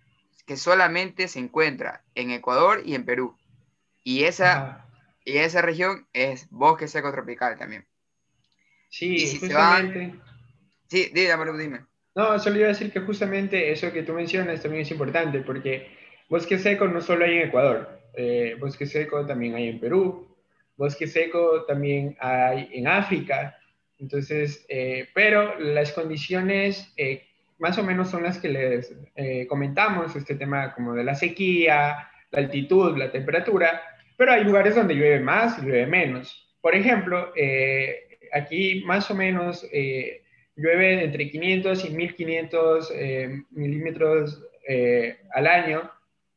que 0.46 0.56
solamente 0.56 1.28
se 1.28 1.38
encuentra 1.38 2.04
en 2.14 2.30
Ecuador 2.30 2.82
y 2.84 2.94
en 2.94 3.04
Perú. 3.04 3.36
Y 4.02 4.24
esa, 4.24 4.86
y 5.24 5.38
esa 5.38 5.62
región 5.62 6.08
es 6.12 6.50
bosque 6.50 6.88
seco 6.88 7.12
tropical 7.12 7.56
también. 7.56 7.86
Sí, 8.90 9.38
justamente. 9.38 10.14
Sí, 10.88 11.10
dígame, 11.14 11.58
dime. 11.58 11.80
No, 12.14 12.38
solo 12.40 12.56
iba 12.56 12.66
a 12.66 12.70
decir 12.70 12.92
que 12.92 13.00
justamente 13.00 13.70
eso 13.70 13.92
que 13.92 14.02
tú 14.02 14.12
mencionas 14.12 14.60
también 14.60 14.82
es 14.82 14.90
importante, 14.90 15.40
porque 15.40 15.96
bosque 16.28 16.58
seco 16.58 16.88
no 16.88 17.00
solo 17.00 17.24
hay 17.24 17.38
en 17.38 17.48
Ecuador, 17.48 18.00
eh, 18.14 18.56
bosque 18.58 18.84
seco 18.86 19.24
también 19.24 19.54
hay 19.54 19.68
en 19.68 19.78
Perú, 19.80 20.36
bosque 20.76 21.06
seco 21.06 21.64
también 21.66 22.16
hay 22.20 22.68
en 22.72 22.88
África, 22.88 23.56
entonces, 23.98 24.66
eh, 24.68 25.08
pero 25.14 25.58
las 25.60 25.92
condiciones 25.92 26.92
eh, 26.96 27.28
más 27.58 27.78
o 27.78 27.84
menos 27.84 28.10
son 28.10 28.24
las 28.24 28.38
que 28.38 28.48
les 28.48 28.92
comentamos, 29.48 30.16
este 30.16 30.34
tema 30.34 30.74
como 30.74 30.94
de 30.94 31.04
la 31.04 31.14
sequía, 31.14 32.10
la 32.30 32.38
altitud, 32.38 32.96
la 32.96 33.12
temperatura, 33.12 33.82
pero 34.16 34.32
hay 34.32 34.42
lugares 34.44 34.74
donde 34.74 34.94
llueve 34.94 35.20
más 35.20 35.58
y 35.58 35.62
llueve 35.62 35.86
menos. 35.86 36.48
Por 36.62 36.74
ejemplo, 36.74 37.32
aquí 38.32 38.82
más 38.84 39.10
o 39.10 39.14
menos 39.14 39.66
llueve 40.56 41.04
entre 41.04 41.30
500 41.30 41.84
y 41.84 41.90
1500 41.90 42.92
milímetros 43.50 44.42
al 45.34 45.46
año, 45.46 45.90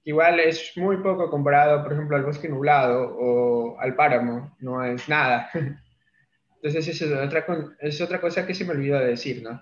igual 0.03 0.39
es 0.39 0.75
muy 0.75 0.97
poco 0.97 1.29
comparado, 1.29 1.83
por 1.83 1.93
ejemplo, 1.93 2.17
al 2.17 2.23
bosque 2.25 2.49
nublado 2.49 3.15
o 3.17 3.79
al 3.79 3.95
páramo, 3.95 4.55
no 4.59 4.83
es 4.83 5.07
nada. 5.07 5.49
Entonces, 6.55 6.87
esa 6.87 7.05
es 7.05 7.11
otra, 7.11 7.45
es 7.79 8.01
otra 8.01 8.21
cosa 8.21 8.47
que 8.47 8.55
se 8.55 8.63
me 8.63 8.71
olvidó 8.71 8.99
de 8.99 9.07
decir, 9.07 9.43
¿no? 9.43 9.61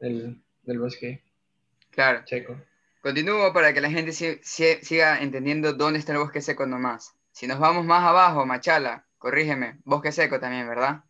Del, 0.00 0.42
del 0.62 0.78
bosque 0.78 1.22
claro. 1.90 2.22
checo. 2.24 2.56
Continúo 3.00 3.52
para 3.52 3.72
que 3.72 3.80
la 3.80 3.90
gente 3.90 4.12
siga 4.12 5.18
entendiendo 5.20 5.72
dónde 5.72 5.98
está 5.98 6.12
el 6.12 6.18
bosque 6.18 6.40
seco 6.40 6.66
nomás. 6.66 7.14
Si 7.30 7.46
nos 7.46 7.58
vamos 7.58 7.84
más 7.84 8.02
abajo, 8.02 8.44
Machala, 8.44 9.06
corrígeme, 9.18 9.78
bosque 9.84 10.10
seco 10.10 10.40
también, 10.40 10.68
¿verdad? 10.68 11.04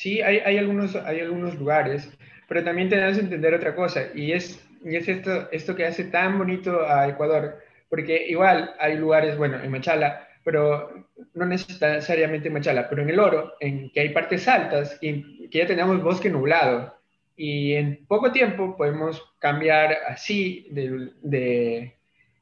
Sí, 0.00 0.22
hay, 0.22 0.56
algunos, 0.56 0.96
hay 0.96 1.20
algunos 1.20 1.56
lugares, 1.56 2.08
pero 2.48 2.64
también 2.64 2.88
tenemos 2.88 3.18
que 3.18 3.24
entender 3.24 3.52
otra 3.52 3.74
cosa, 3.74 4.06
y 4.14 4.32
es, 4.32 4.58
y 4.82 4.96
es 4.96 5.06
esto, 5.06 5.46
esto 5.52 5.76
que 5.76 5.84
hace 5.84 6.04
tan 6.04 6.38
bonito 6.38 6.88
a 6.88 7.06
Ecuador 7.06 7.58
porque 7.90 8.26
igual 8.28 8.74
hay 8.78 8.96
lugares, 8.96 9.36
bueno, 9.36 9.60
en 9.62 9.70
Machala, 9.70 10.26
pero 10.42 11.06
no 11.34 11.44
necesariamente 11.44 12.48
en 12.48 12.54
Machala, 12.54 12.88
pero 12.88 13.02
en 13.02 13.10
el 13.10 13.20
Oro, 13.20 13.52
en 13.60 13.90
que 13.90 14.00
hay 14.00 14.08
partes 14.08 14.48
altas 14.48 14.96
y 15.02 15.48
que 15.50 15.58
ya 15.58 15.66
tenemos 15.66 16.02
bosque 16.02 16.30
nublado. 16.30 16.96
Y 17.36 17.74
en 17.74 18.06
poco 18.06 18.32
tiempo 18.32 18.78
podemos 18.78 19.34
cambiar 19.38 19.98
así 20.08 20.66
de, 20.70 21.10
de, 21.20 21.94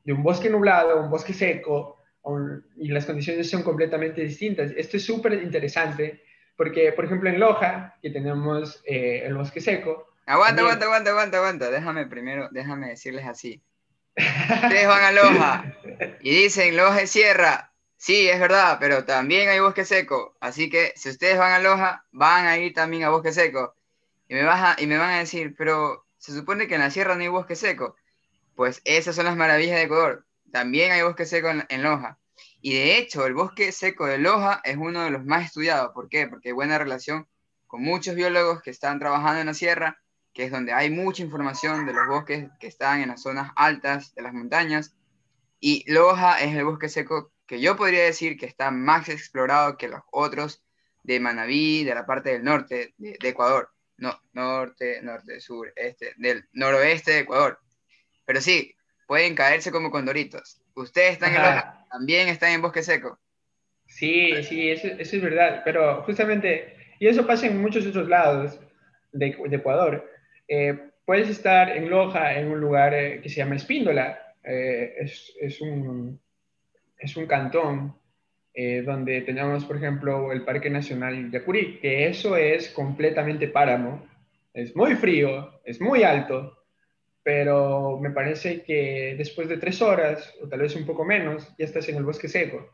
un 0.07 0.23
bosque 0.23 0.49
nublado 0.49 0.93
a 0.93 1.03
un 1.03 1.11
bosque 1.11 1.33
seco, 1.33 1.97
y 2.77 2.89
las 2.89 3.05
condiciones 3.05 3.51
son 3.51 3.65
completamente 3.65 4.21
distintas. 4.21 4.71
Esto 4.77 4.97
es 4.99 5.05
súper 5.05 5.33
interesante 5.43 6.21
porque, 6.59 6.91
por 6.93 7.05
ejemplo, 7.05 7.31
en 7.31 7.39
Loja, 7.39 7.95
que 8.03 8.11
tenemos 8.11 8.83
eh, 8.85 9.23
el 9.25 9.35
bosque 9.35 9.61
seco. 9.61 10.09
Aguanta, 10.27 10.63
aguanta, 10.63 10.87
aguanta, 10.87 11.11
aguanta, 11.11 11.37
aguanta. 11.39 11.71
Déjame 11.71 12.07
primero, 12.07 12.49
déjame 12.51 12.89
decirles 12.89 13.27
así. 13.27 13.63
Ustedes 14.17 14.89
van 14.89 15.05
a 15.05 15.13
Loja 15.13 15.77
y 16.21 16.43
dicen 16.43 16.77
Loja 16.77 17.03
es 17.03 17.11
sierra. 17.13 17.73
Sí, 17.97 18.29
es 18.29 18.41
verdad, 18.41 18.79
pero 18.81 19.05
también 19.05 19.49
hay 19.49 19.61
bosque 19.61 19.85
seco. 19.85 20.37
Así 20.41 20.69
que 20.69 20.93
si 20.97 21.11
ustedes 21.11 21.39
van 21.39 21.53
a 21.53 21.61
Loja, 21.61 22.05
van 22.11 22.47
a 22.47 22.59
ir 22.59 22.75
también 22.75 23.05
a 23.05 23.11
bosque 23.11 23.31
seco. 23.31 23.77
Y 24.29 24.35
me, 24.35 24.41
y 24.79 24.87
me 24.89 24.99
van 24.99 25.11
a 25.11 25.19
decir, 25.21 25.55
pero 25.57 26.07
se 26.19 26.33
supone 26.35 26.67
que 26.67 26.75
en 26.75 26.81
la 26.81 26.91
sierra 26.91 27.15
no 27.15 27.21
hay 27.21 27.29
bosque 27.29 27.55
seco. 27.55 27.95
Pues 28.57 28.83
esas 28.85 29.15
son 29.15 29.27
las 29.27 29.37
maravillas 29.37 29.77
de 29.77 29.83
Ecuador. 29.85 30.27
También 30.51 30.91
hay 30.91 31.03
bosque 31.03 31.25
seco 31.25 31.51
en, 31.51 31.83
Loja. 31.85 32.19
Y 32.61 32.75
de 32.75 32.99
hecho, 32.99 33.27
el 33.27 33.35
bosque 33.35 33.73
seco 33.73 34.07
de 34.07 34.19
Loja 34.19 34.61
es 34.65 34.77
uno 34.77 35.05
de 35.05 35.11
los 35.11 35.25
más 35.25 35.47
estudiados. 35.47 35.93
¿Por 35.95 36.09
qué? 36.09 36.27
Porque 36.27 36.49
hay 36.49 36.55
buena 36.55 36.79
relación 36.79 37.29
con 37.67 37.83
muchos 37.83 38.15
biólogos 38.15 38.63
que 38.63 38.71
están 38.71 38.99
trabajando 38.99 39.41
en 39.41 39.47
la 39.47 39.55
sierra 39.55 39.99
que 40.39 40.45
es 40.45 40.53
donde 40.53 40.73
hay 40.73 40.89
mucha 40.89 41.25
información 41.25 41.85
de 41.85 41.93
los 41.93 42.07
bosques 42.07 42.49
que 42.61 42.69
están 42.69 43.01
en 43.01 43.09
las 43.09 43.23
zonas 43.23 43.51
altas 43.57 44.15
de 44.15 44.23
las 44.23 44.33
montañas. 44.33 44.95
Y 45.59 45.83
Loja 45.91 46.41
es 46.41 46.55
el 46.55 46.65
bosque 46.65 46.89
seco 46.89 47.33
que 47.45 47.61
yo 47.61 47.77
podría 47.77 48.05
decir 48.05 48.39
que 48.39 48.47
está 48.47 48.71
más 48.71 49.09
explorado 49.09 49.77
que 49.77 49.89
los 49.89 50.01
otros 50.13 50.63
de 51.03 51.19
Manabí, 51.19 51.83
de 51.83 51.93
la 51.93 52.07
parte 52.07 52.31
del 52.31 52.45
norte 52.45 52.95
de, 52.99 53.19
Ecuador. 53.21 53.71
No, 53.97 54.17
norte, 54.33 55.03
norte, 55.03 55.41
sur, 55.41 55.73
este, 55.75 56.15
del 56.19 56.49
noroeste 56.53 57.15
de 57.15 57.19
Ecuador. 57.19 57.59
Pero 58.25 58.41
sí, 58.41 58.77
pueden 59.09 59.35
caerse 59.35 59.73
como 59.73 59.91
condoritos. 59.91 60.63
Ustedes 60.83 61.13
están 61.13 61.35
en 61.35 61.43
Loja, 61.43 61.87
también 61.91 62.29
están 62.29 62.53
en 62.53 62.63
bosque 62.63 62.83
seco. 62.83 63.19
Sí, 63.87 64.43
sí, 64.45 64.71
eso, 64.71 64.89
es 64.89 65.23
verdad. 65.23 65.63
Pero 65.65 66.03
justamente, 66.03 66.77
y 66.99 67.07
eso 67.07 67.27
pasa 67.27 67.47
en 67.47 67.61
muchos 67.61 67.87
otros 67.87 68.09
lados 68.09 68.61
de, 69.13 69.37
de 69.49 69.57
Ecuador. 69.57 70.09
Eh, 70.47 70.79
puedes 71.05 71.29
estar 71.29 71.71
en 71.71 71.91
Loja, 71.91 72.39
en 72.39 72.49
un 72.49 72.61
lugar 72.61 72.95
eh, 72.95 73.21
que 73.21 73.29
se 73.29 73.37
llama 73.37 73.57
Espíndola, 73.57 74.35
eh, 74.45 74.95
es, 75.01 75.35
es, 75.41 75.61
un, 75.61 76.21
es, 76.99 77.17
un, 77.17 77.27
cantón 77.27 77.95
donde 78.85 79.21
tenemos, 79.21 79.65
por 79.65 79.77
ejemplo, 79.77 80.33
el 80.33 80.45
Parque 80.45 80.69
Nacional 80.69 81.31
Yacurí, 81.31 81.79
que 81.79 82.09
eso 82.09 82.37
es 82.37 82.71
completamente 82.71 83.47
páramo, 83.47 84.05
es 84.53 84.75
muy 84.75 84.97
frío, 84.97 85.61
es 85.65 85.81
muy 85.81 86.03
alto, 86.03 86.58
pero 87.29 87.99
me 88.01 88.11
parece 88.11 88.63
que 88.63 89.15
después 89.19 89.51
de 89.51 89.59
tres 89.59 89.83
horas, 89.83 90.35
o 90.43 90.49
tal 90.49 90.61
vez 90.61 90.75
un 90.75 90.87
poco 90.87 91.05
menos, 91.05 91.47
ya 91.59 91.67
estás 91.67 91.87
en 91.91 91.97
el 91.97 92.05
bosque 92.05 92.27
seco. 92.27 92.71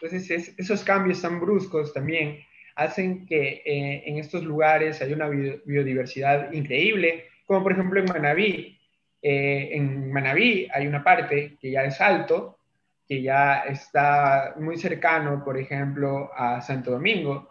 Entonces, 0.00 0.52
esos 0.58 0.82
cambios 0.82 1.22
tan 1.22 1.38
bruscos 1.38 1.92
también 1.94 2.40
hacen 2.74 3.24
que 3.26 3.62
eh, 3.64 4.02
en 4.04 4.18
estos 4.18 4.42
lugares 4.42 5.00
haya 5.00 5.14
una 5.14 5.28
biodiversidad 5.28 6.50
increíble, 6.50 7.26
como 7.46 7.62
por 7.62 7.70
ejemplo 7.70 8.00
en 8.00 8.06
Manabí. 8.06 8.80
Eh, 9.22 9.68
en 9.70 10.12
Manabí 10.12 10.68
hay 10.74 10.88
una 10.88 11.04
parte 11.04 11.56
que 11.60 11.70
ya 11.70 11.84
es 11.84 12.00
alto, 12.00 12.58
que 13.06 13.22
ya 13.22 13.60
está 13.60 14.56
muy 14.58 14.78
cercano, 14.78 15.44
por 15.44 15.56
ejemplo, 15.56 16.28
a 16.34 16.60
Santo 16.60 16.90
Domingo. 16.90 17.50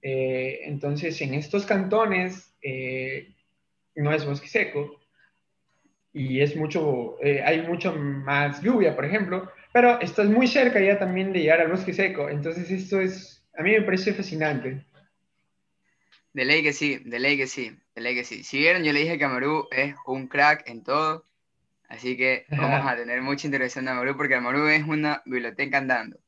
Eh, 0.00 0.60
entonces, 0.66 1.20
en 1.20 1.34
estos 1.34 1.66
cantones 1.66 2.54
no 3.96 4.12
es 4.12 4.24
bosque 4.24 4.46
seco 4.46 4.99
y 6.12 6.40
es 6.40 6.56
mucho, 6.56 7.16
hay 7.22 7.62
mucho 7.62 7.94
más 7.94 8.60
lluvia, 8.62 8.96
por 8.96 9.04
ejemplo, 9.04 9.50
pero 9.72 10.00
estás 10.00 10.26
muy 10.28 10.46
cerca 10.46 10.80
ya 10.80 10.98
también 10.98 11.32
de 11.32 11.40
llegar 11.40 11.60
al 11.60 11.70
bosque 11.70 11.92
seco. 11.92 12.28
Entonces, 12.28 12.70
esto 12.70 13.00
es 13.00 13.40
a 13.60 13.62
mí 13.62 13.72
me 13.72 13.82
parece 13.82 14.14
fascinante. 14.14 14.86
De 16.32 16.44
ley 16.44 16.62
que 16.62 16.72
sí, 16.72 16.98
de 17.04 17.18
ley 17.18 17.36
que 17.36 17.46
sí, 17.46 17.76
de 17.94 18.00
ley 18.00 18.14
que 18.14 18.24
sí. 18.24 18.44
Si 18.44 18.58
vieron, 18.58 18.84
yo 18.84 18.92
le 18.92 19.00
dije 19.00 19.18
que 19.18 19.24
Amaru 19.24 19.68
es 19.70 19.94
un 20.06 20.28
crack 20.28 20.66
en 20.66 20.82
todo, 20.82 21.26
así 21.88 22.16
que 22.16 22.46
vamos 22.50 22.86
a 22.86 22.96
tener 22.96 23.20
mucha 23.20 23.46
interacción 23.46 23.84
de 23.84 23.90
Amaru 23.90 24.16
porque 24.16 24.36
Amaru 24.36 24.66
es 24.68 24.84
una 24.84 25.22
biblioteca 25.26 25.78
andando. 25.78 26.18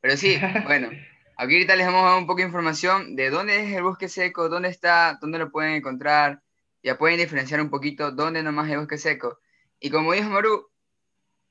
Pero 0.00 0.16
sí, 0.16 0.38
bueno, 0.66 0.90
aquí 1.36 1.54
ahorita 1.54 1.74
les 1.74 1.86
vamos 1.86 2.04
a 2.04 2.10
dar 2.10 2.18
un 2.18 2.26
poco 2.26 2.38
de 2.38 2.46
información 2.46 3.16
de 3.16 3.30
dónde 3.30 3.60
es 3.60 3.74
el 3.74 3.82
bosque 3.82 4.08
seco, 4.08 4.48
dónde 4.48 4.68
está, 4.68 5.18
dónde 5.20 5.38
lo 5.38 5.50
pueden 5.50 5.72
encontrar, 5.72 6.42
ya 6.88 6.98
pueden 6.98 7.18
diferenciar 7.18 7.60
un 7.60 7.70
poquito 7.70 8.10
dónde 8.12 8.42
nomás 8.42 8.68
hay 8.68 8.76
bosque 8.76 8.98
seco. 8.98 9.38
Y 9.80 9.90
como 9.90 10.12
dijo 10.12 10.26
Amaru, 10.26 10.68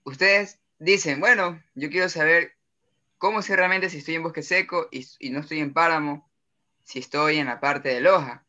ustedes 0.03 0.59
dicen, 0.79 1.19
bueno, 1.19 1.61
yo 1.75 1.89
quiero 1.89 2.09
saber 2.09 2.57
¿Cómo 3.17 3.41
sé 3.41 3.55
realmente 3.55 3.89
si 3.89 3.97
estoy 3.97 4.15
en 4.15 4.23
bosque 4.23 4.43
seco 4.43 4.89
y, 4.91 5.29
no 5.31 5.39
estoy 5.39 5.59
en 5.59 5.73
páramo? 5.73 6.29
Si 6.83 6.99
estoy 6.99 7.39
en 7.39 7.47
la 7.47 7.59
parte 7.59 7.89
de 7.89 7.99
Loja. 7.99 8.45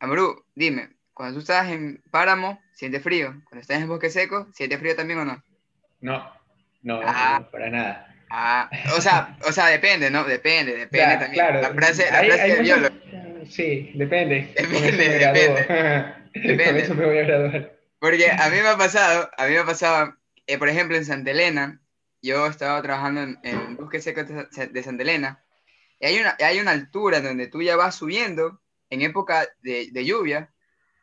Amaru, 0.00 0.44
dime, 0.56 0.90
cuando 1.14 1.34
tú 1.34 1.40
estás 1.40 1.70
en 1.70 2.02
páramo, 2.10 2.60
¿sientes 2.72 3.02
frío? 3.02 3.28
Cuando 3.44 3.60
estás 3.60 3.80
en 3.80 3.88
bosque 3.88 4.10
seco, 4.10 4.48
¿sientes 4.52 4.80
frío 4.80 4.96
también 4.96 5.20
o 5.20 5.24
no? 5.24 5.42
No, 6.00 6.32
no, 6.82 7.00
ah. 7.04 7.48
para 7.52 7.70
nada. 7.70 8.08
Ah, 8.28 8.68
o 8.96 9.00
sea, 9.00 9.36
o 9.46 9.52
sea, 9.52 9.66
depende, 9.66 10.10
¿no? 10.10 10.24
Depende, 10.24 10.74
depende 10.74 11.16
también. 11.18 11.34
Claro, 11.34 11.60
la 11.60 11.74
frase, 11.74 12.10
la 12.10 12.24
frase 12.24 12.48
del 12.48 12.62
biólogo. 12.62 12.94
Sí, 13.48 13.92
depende. 13.94 14.52
Depende, 14.56 15.08
depende. 15.08 16.14
depende. 16.34 16.80
eso 16.80 16.94
me 16.94 17.06
voy 17.06 17.18
a 17.18 17.22
graduar. 17.22 17.78
Porque 17.98 18.30
a 18.30 18.50
mí 18.50 18.56
me 18.56 18.68
ha 18.68 18.76
pasado, 18.76 19.30
a 19.36 19.46
mí 19.46 19.52
me 19.52 19.58
ha 19.58 19.64
pasado, 19.64 20.16
eh, 20.46 20.58
por 20.58 20.68
ejemplo, 20.68 20.96
en 20.96 21.04
Santa 21.04 21.30
Elena, 21.30 21.80
yo 22.20 22.46
estaba 22.46 22.82
trabajando 22.82 23.22
en, 23.22 23.38
en 23.42 23.76
Bosque 23.76 24.00
Seco 24.00 24.24
de 24.24 24.82
Santa 24.82 25.02
Elena, 25.02 25.44
y 26.00 26.06
hay 26.06 26.18
una, 26.18 26.36
hay 26.40 26.58
una 26.58 26.72
altura 26.72 27.20
donde 27.20 27.46
tú 27.46 27.62
ya 27.62 27.76
vas 27.76 27.94
subiendo 27.94 28.60
en 28.90 29.02
época 29.02 29.46
de, 29.62 29.88
de 29.92 30.04
lluvia, 30.04 30.52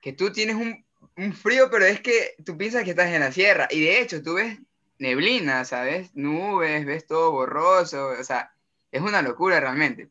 que 0.02 0.14
tú 0.14 0.32
tienes 0.32 0.56
un, 0.56 0.86
un, 1.16 1.34
frío, 1.34 1.70
pero 1.72 1.86
es 1.86 2.02
que 2.02 2.36
tú 2.46 2.58
piensas 2.58 2.84
que 2.84 2.92
estás 2.92 3.14
en 3.14 3.22
la 3.22 3.32
sierra, 3.32 3.68
y 3.72 3.82
de 3.82 4.02
hecho 4.02 4.22
tú 4.22 4.36
ves 4.36 4.60
neblina, 4.98 5.64
¿sabes? 5.66 6.14
Nubes, 6.16 6.86
ves 6.86 7.08
todo 7.08 7.32
borroso, 7.32 8.10
o 8.20 8.24
sea, 8.24 8.52
es 8.92 9.02
una 9.02 9.22
locura 9.22 9.60
realmente. 9.60 10.10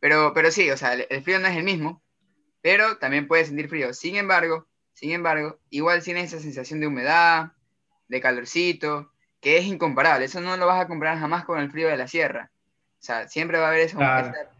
Pero, 0.00 0.32
pero 0.34 0.50
sí, 0.50 0.70
o 0.70 0.76
sea, 0.76 0.94
el, 0.94 1.06
el 1.08 1.22
frío 1.22 1.38
no 1.38 1.48
es 1.48 1.56
el 1.56 1.64
mismo, 1.64 2.02
pero 2.60 2.98
también 2.98 3.28
puedes 3.28 3.48
sentir 3.48 3.68
frío. 3.68 3.92
Sin 3.94 4.16
embargo, 4.16 4.66
sin 4.92 5.12
embargo, 5.12 5.58
igual 5.70 6.02
tienes 6.02 6.32
esa 6.32 6.42
sensación 6.42 6.80
de 6.80 6.86
humedad, 6.86 7.52
de 8.08 8.20
calorcito, 8.20 9.12
que 9.40 9.58
es 9.58 9.66
incomparable. 9.66 10.24
Eso 10.24 10.40
no 10.40 10.56
lo 10.56 10.66
vas 10.66 10.80
a 10.80 10.88
comparar 10.88 11.18
jamás 11.18 11.44
con 11.44 11.60
el 11.60 11.70
frío 11.70 11.88
de 11.88 11.96
la 11.96 12.08
sierra. 12.08 12.50
sea, 12.98 13.28
siempre 13.28 13.58
va 13.58 13.66
a 13.66 13.68
haber 13.68 13.80
ese 13.80 13.96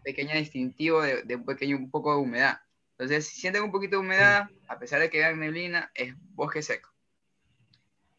pequeño 0.03 0.35
distintivo 0.35 1.01
de, 1.01 1.35
un 1.35 1.43
pequeño 1.43 1.75
un 1.75 1.89
poco 1.89 2.13
de 2.13 2.21
humedad. 2.21 2.61
Entonces, 2.91 3.27
si 3.27 3.41
sienten 3.41 3.63
un 3.63 3.71
poquito 3.71 3.97
de 3.97 4.01
humedad, 4.01 4.47
a 4.67 4.79
pesar 4.79 4.99
de 4.99 5.09
que 5.09 5.17
vean 5.17 5.39
neblina, 5.39 5.91
es 5.95 6.13
bosque 6.35 6.61
seco. 6.61 6.89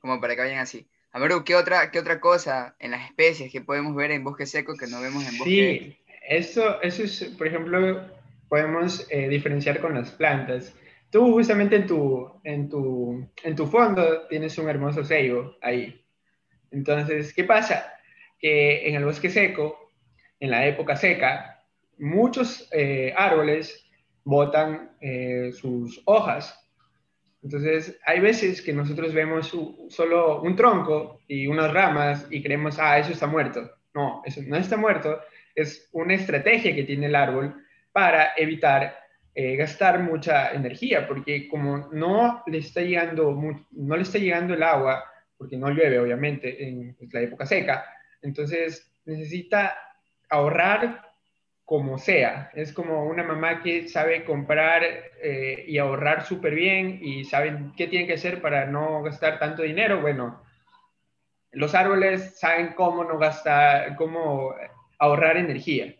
Como 0.00 0.20
para 0.20 0.34
que 0.34 0.42
vayan 0.42 0.58
así. 0.58 0.88
Amaru, 1.12 1.44
¿qué 1.44 1.56
otra, 1.56 1.90
¿qué 1.90 1.98
otra 1.98 2.20
cosa 2.20 2.76
en 2.78 2.90
las 2.90 3.08
especies 3.08 3.50
que 3.50 3.60
podemos 3.60 3.94
ver 3.94 4.10
en 4.10 4.24
bosque 4.24 4.46
seco 4.46 4.76
que 4.76 4.86
no 4.86 5.00
vemos 5.00 5.24
en 5.24 5.38
bosque? 5.38 5.98
Sí, 6.04 6.07
eso, 6.28 6.80
eso 6.82 7.02
es, 7.02 7.24
por 7.36 7.46
ejemplo, 7.46 8.06
podemos 8.48 9.06
eh, 9.10 9.28
diferenciar 9.28 9.80
con 9.80 9.94
las 9.94 10.10
plantas. 10.12 10.74
Tú 11.10 11.32
justamente 11.32 11.76
en 11.76 11.86
tu, 11.86 12.30
en, 12.44 12.68
tu, 12.68 13.28
en 13.42 13.56
tu 13.56 13.66
fondo 13.66 14.26
tienes 14.28 14.56
un 14.58 14.68
hermoso 14.68 15.04
ceibo 15.04 15.56
ahí. 15.62 16.04
Entonces, 16.70 17.32
¿qué 17.32 17.44
pasa? 17.44 17.94
Que 18.38 18.88
en 18.88 18.94
el 18.94 19.04
bosque 19.04 19.30
seco, 19.30 19.92
en 20.38 20.50
la 20.50 20.66
época 20.66 20.96
seca, 20.96 21.64
muchos 21.98 22.68
eh, 22.72 23.12
árboles 23.16 23.86
botan 24.24 24.92
eh, 25.00 25.50
sus 25.52 26.02
hojas 26.04 26.68
entonces, 27.42 27.98
hay 28.04 28.20
veces 28.20 28.60
que 28.62 28.72
nosotros 28.72 29.14
vemos 29.14 29.52
solo 29.88 30.42
un 30.42 30.56
tronco 30.56 31.20
y 31.28 31.46
unas 31.46 31.72
ramas 31.72 32.26
y 32.30 32.42
creemos, 32.42 32.78
ah, 32.78 32.98
eso 32.98 33.12
está 33.12 33.26
muerto. 33.26 33.70
No, 33.94 34.22
eso 34.24 34.40
no 34.46 34.56
está 34.56 34.76
muerto, 34.76 35.20
es 35.62 35.88
una 35.92 36.14
estrategia 36.14 36.74
que 36.74 36.84
tiene 36.84 37.06
el 37.06 37.14
árbol 37.14 37.64
para 37.92 38.32
evitar 38.36 38.96
eh, 39.34 39.56
gastar 39.56 40.00
mucha 40.00 40.52
energía, 40.52 41.06
porque 41.06 41.48
como 41.48 41.88
no 41.92 42.42
le 42.46 42.58
está 42.58 42.80
llegando, 42.80 43.40
no 43.70 43.96
le 43.96 44.02
está 44.02 44.18
llegando 44.18 44.54
el 44.54 44.62
agua, 44.62 45.04
porque 45.36 45.56
no 45.56 45.70
llueve 45.70 45.98
obviamente 45.98 46.68
en 46.68 46.96
la 47.12 47.20
época 47.20 47.46
seca, 47.46 47.84
entonces 48.22 48.92
necesita 49.04 49.76
ahorrar 50.28 51.08
como 51.68 51.98
sea. 51.98 52.50
Es 52.54 52.72
como 52.72 53.04
una 53.04 53.22
mamá 53.22 53.62
que 53.62 53.88
sabe 53.88 54.24
comprar 54.24 54.82
eh, 55.22 55.64
y 55.68 55.76
ahorrar 55.76 56.24
súper 56.24 56.54
bien 56.54 56.98
y 57.02 57.24
saben 57.24 57.74
qué 57.76 57.86
tienen 57.86 58.08
que 58.08 58.14
hacer 58.14 58.40
para 58.40 58.64
no 58.64 59.02
gastar 59.02 59.38
tanto 59.38 59.62
dinero. 59.62 60.00
Bueno, 60.00 60.42
los 61.52 61.74
árboles 61.74 62.38
saben 62.38 62.72
cómo 62.74 63.04
no 63.04 63.18
gastar, 63.18 63.96
cómo 63.96 64.54
ahorrar 64.98 65.36
energía. 65.36 65.94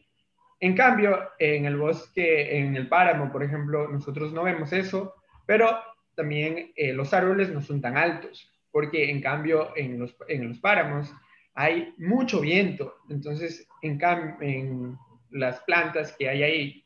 En 0.60 0.74
cambio, 0.74 1.30
en 1.38 1.66
el 1.66 1.76
bosque, 1.76 2.58
en 2.58 2.76
el 2.76 2.88
páramo, 2.88 3.30
por 3.30 3.44
ejemplo, 3.44 3.88
nosotros 3.88 4.32
no 4.32 4.42
vemos 4.42 4.72
eso, 4.72 5.14
pero 5.46 5.78
también 6.16 6.72
eh, 6.74 6.92
los 6.92 7.14
árboles 7.14 7.50
no 7.50 7.60
son 7.62 7.80
tan 7.80 7.96
altos, 7.96 8.50
porque 8.72 9.10
en 9.10 9.20
cambio 9.20 9.72
en 9.76 10.00
los, 10.00 10.16
en 10.26 10.48
los 10.48 10.58
páramos 10.58 11.12
hay 11.54 11.94
mucho 11.98 12.40
viento. 12.40 12.96
Entonces, 13.08 13.68
en, 13.82 14.00
en 14.40 14.96
las 15.30 15.60
plantas 15.60 16.12
que 16.12 16.28
hay 16.28 16.42
ahí 16.42 16.84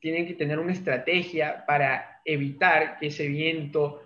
tienen 0.00 0.26
que 0.26 0.34
tener 0.34 0.58
una 0.58 0.72
estrategia 0.72 1.64
para 1.66 2.20
evitar 2.26 2.98
que 2.98 3.06
ese 3.06 3.26
viento, 3.26 4.02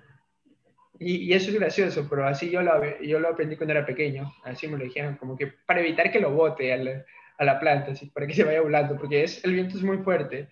y, 1.01 1.33
eso 1.33 1.51
es 1.51 1.59
gracioso, 1.59 2.07
pero 2.09 2.25
así 2.27 2.51
yo 2.51 2.63
lo, 2.63 3.01
yo 3.01 3.19
lo 3.19 3.31
aprendí 3.31 3.57
cuando 3.57 3.73
era 3.73 3.87
pequeño, 3.87 4.33
así 4.45 4.69
me 4.69 4.79
lo 4.79 4.85
dijeron, 4.85 5.17
como 5.17 5.37
que 5.37 5.49
para 5.49 5.81
evitar 5.81 6.13
que 6.13 6.21
lo 6.21 6.31
bote 6.31 6.73
a 6.73 6.77
la, 6.77 7.05
a 7.39 7.45
la 7.45 7.61
planta, 7.61 7.93
así, 7.93 8.07
para 8.07 8.27
que 8.27 8.35
se 8.35 8.45
vaya 8.45 8.61
volando, 8.61 8.97
porque 8.97 9.23
es, 9.23 9.43
el 9.45 9.55
viento 9.55 9.77
es 9.77 9.83
muy 9.83 9.99
fuerte. 9.99 10.49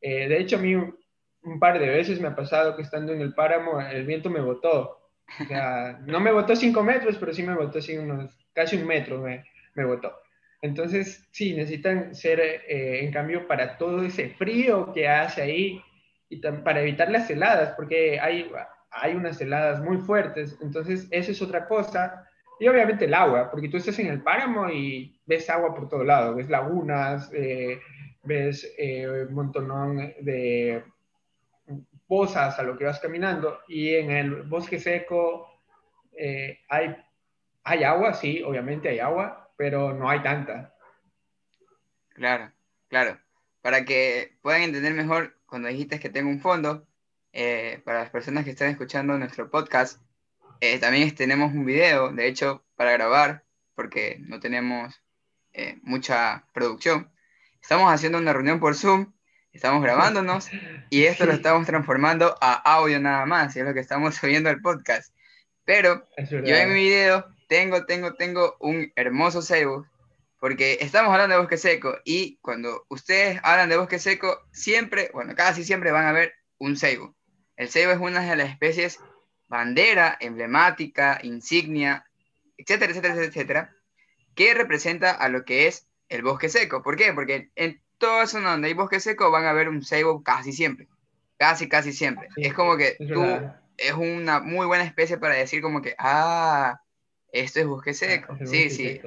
Eh, 0.00 0.26
de 0.28 0.38
hecho, 0.38 0.56
a 0.56 0.60
mí 0.60 0.74
un 0.74 1.58
par 1.58 1.78
de 1.78 1.88
veces 1.88 2.20
me 2.20 2.28
ha 2.28 2.34
pasado 2.34 2.76
que 2.76 2.82
estando 2.82 3.12
en 3.12 3.20
el 3.20 3.34
páramo, 3.34 3.80
el 3.80 4.06
viento 4.06 4.30
me 4.30 4.40
botó. 4.40 5.00
O 5.40 5.44
sea, 5.46 6.00
no 6.06 6.18
me 6.18 6.32
botó 6.32 6.56
cinco 6.56 6.82
metros, 6.82 7.16
pero 7.18 7.32
sí 7.32 7.42
me 7.42 7.54
botó 7.54 7.78
así 7.78 7.96
unos, 7.96 8.36
casi 8.52 8.76
un 8.76 8.86
metro 8.86 9.20
me, 9.20 9.44
me 9.74 9.84
botó. 9.84 10.14
Entonces, 10.62 11.26
sí, 11.30 11.54
necesitan 11.54 12.14
ser, 12.14 12.40
eh, 12.40 13.04
en 13.04 13.12
cambio, 13.12 13.46
para 13.46 13.78
todo 13.78 14.02
ese 14.02 14.30
frío 14.30 14.92
que 14.92 15.08
hace 15.08 15.42
ahí 15.42 15.82
y 16.28 16.36
para 16.36 16.82
evitar 16.82 17.10
las 17.10 17.28
heladas, 17.30 17.74
porque 17.76 18.20
hay, 18.20 18.50
hay 18.90 19.14
unas 19.14 19.40
heladas 19.40 19.80
muy 19.80 19.98
fuertes. 19.98 20.58
Entonces, 20.60 21.08
eso 21.10 21.32
es 21.32 21.42
otra 21.42 21.66
cosa. 21.66 22.26
Y 22.60 22.68
obviamente 22.68 23.06
el 23.06 23.14
agua, 23.14 23.50
porque 23.50 23.68
tú 23.68 23.78
estás 23.78 23.98
en 23.98 24.06
el 24.06 24.22
páramo 24.22 24.68
y 24.70 25.18
ves 25.26 25.50
agua 25.50 25.74
por 25.74 25.88
todo 25.88 26.04
lado, 26.04 26.36
ves 26.36 26.48
lagunas, 26.48 27.30
eh, 27.32 27.80
ves 28.22 28.72
eh, 28.78 29.26
un 29.28 29.34
montón 29.34 29.96
de 30.20 30.84
pozas 32.06 32.58
a 32.58 32.62
lo 32.62 32.78
que 32.78 32.84
vas 32.84 33.00
caminando. 33.00 33.60
Y 33.66 33.94
en 33.94 34.12
el 34.12 34.42
bosque 34.42 34.78
seco 34.78 35.48
hay, 36.68 36.96
hay 37.64 37.82
agua, 37.82 38.12
sí, 38.14 38.42
obviamente 38.42 38.90
hay 38.90 38.98
agua, 39.00 39.50
pero 39.56 39.92
no 39.92 40.08
hay 40.08 40.22
tanta. 40.22 40.74
Claro, 42.10 42.52
claro. 42.88 43.18
Para 43.62 43.84
que 43.84 44.36
puedan 44.42 44.62
entender 44.62 44.92
mejor, 44.94 45.38
cuando 45.46 45.68
dijiste 45.68 45.98
que 45.98 46.10
tengo 46.10 46.30
un 46.30 46.40
fondo, 46.40 46.86
eh, 47.32 47.80
para 47.84 48.00
las 48.00 48.10
personas 48.10 48.44
que 48.44 48.50
están 48.50 48.68
escuchando 48.68 49.16
nuestro 49.16 49.50
podcast, 49.50 50.00
eh, 50.60 50.78
también 50.78 51.14
tenemos 51.14 51.52
un 51.52 51.64
video, 51.64 52.12
de 52.12 52.26
hecho, 52.26 52.64
para 52.76 52.92
grabar, 52.92 53.44
porque 53.74 54.18
no 54.20 54.40
tenemos 54.40 55.02
eh, 55.52 55.78
mucha 55.82 56.46
producción. 56.52 57.10
Estamos 57.62 57.92
haciendo 57.92 58.18
una 58.18 58.32
reunión 58.32 58.60
por 58.60 58.74
Zoom, 58.74 59.12
estamos 59.52 59.82
grabándonos 59.82 60.50
y 60.90 61.04
esto 61.04 61.26
lo 61.26 61.32
estamos 61.34 61.66
transformando 61.66 62.36
a 62.40 62.52
audio 62.74 63.00
nada 63.00 63.24
más, 63.26 63.56
y 63.56 63.60
es 63.60 63.64
lo 63.64 63.74
que 63.74 63.80
estamos 63.80 64.14
subiendo 64.16 64.50
al 64.50 64.60
podcast. 64.60 65.14
Pero 65.64 66.06
yo 66.16 66.56
en 66.56 66.72
mi 66.72 66.82
video 66.82 67.26
tengo, 67.48 67.86
tengo, 67.86 68.14
tengo 68.14 68.56
un 68.60 68.92
hermoso 68.96 69.40
ceibo, 69.40 69.86
porque 70.38 70.78
estamos 70.80 71.12
hablando 71.12 71.34
de 71.34 71.40
bosque 71.40 71.58
seco 71.58 71.98
y 72.04 72.38
cuando 72.42 72.86
ustedes 72.88 73.40
hablan 73.42 73.68
de 73.68 73.76
bosque 73.76 73.98
seco, 73.98 74.40
siempre, 74.52 75.10
bueno, 75.12 75.34
casi 75.34 75.64
siempre 75.64 75.90
van 75.90 76.06
a 76.06 76.12
ver 76.12 76.34
un 76.58 76.76
ceibo. 76.76 77.14
El 77.56 77.68
ceibo 77.68 77.92
es 77.92 77.98
una 77.98 78.20
de 78.22 78.36
las 78.36 78.50
especies 78.50 78.98
bandera, 79.50 80.16
emblemática, 80.20 81.18
insignia, 81.24 82.06
etcétera, 82.56 82.92
etcétera, 82.92 83.24
etcétera, 83.24 83.76
que 84.34 84.54
representa 84.54 85.10
a 85.10 85.28
lo 85.28 85.44
que 85.44 85.66
es 85.66 85.88
el 86.08 86.22
bosque 86.22 86.48
seco. 86.48 86.82
¿Por 86.82 86.96
qué? 86.96 87.12
Porque 87.12 87.50
en 87.56 87.82
toda 87.98 88.28
zona 88.28 88.52
donde 88.52 88.68
hay 88.68 88.74
bosque 88.74 89.00
seco 89.00 89.30
van 89.30 89.44
a 89.44 89.52
ver 89.52 89.68
un 89.68 89.84
ceibo 89.84 90.22
casi 90.22 90.52
siempre. 90.52 90.86
Casi, 91.36 91.68
casi 91.68 91.92
siempre. 91.92 92.28
es 92.36 92.54
como 92.54 92.76
que 92.76 92.96
tú 92.96 93.24
es 93.76 93.92
una 93.92 94.40
muy 94.40 94.66
buena 94.66 94.84
especie 94.84 95.18
para 95.18 95.34
decir 95.34 95.62
como 95.62 95.82
que, 95.82 95.96
ah, 95.98 96.80
esto 97.32 97.60
es 97.60 97.66
bosque 97.66 97.92
seco. 97.92 98.38
sí, 98.44 98.70
sí. 98.70 99.00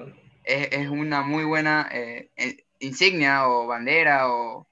Es, 0.43 0.89
una 0.89 1.21
muy 1.21 1.45
buena 1.45 1.87
eh, 1.89 2.29
insignia 2.79 3.47
o 3.47 3.65
bandera 3.65 4.29
o 4.29 4.67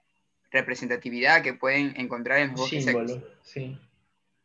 representatividad 0.51 1.41
que 1.41 1.53
pueden 1.53 1.93
encontrar 1.95 2.39
en 2.39 2.49
los 2.49 2.60
bosques 2.60 2.84
secos. 2.84 3.19
Sí. 3.41 3.79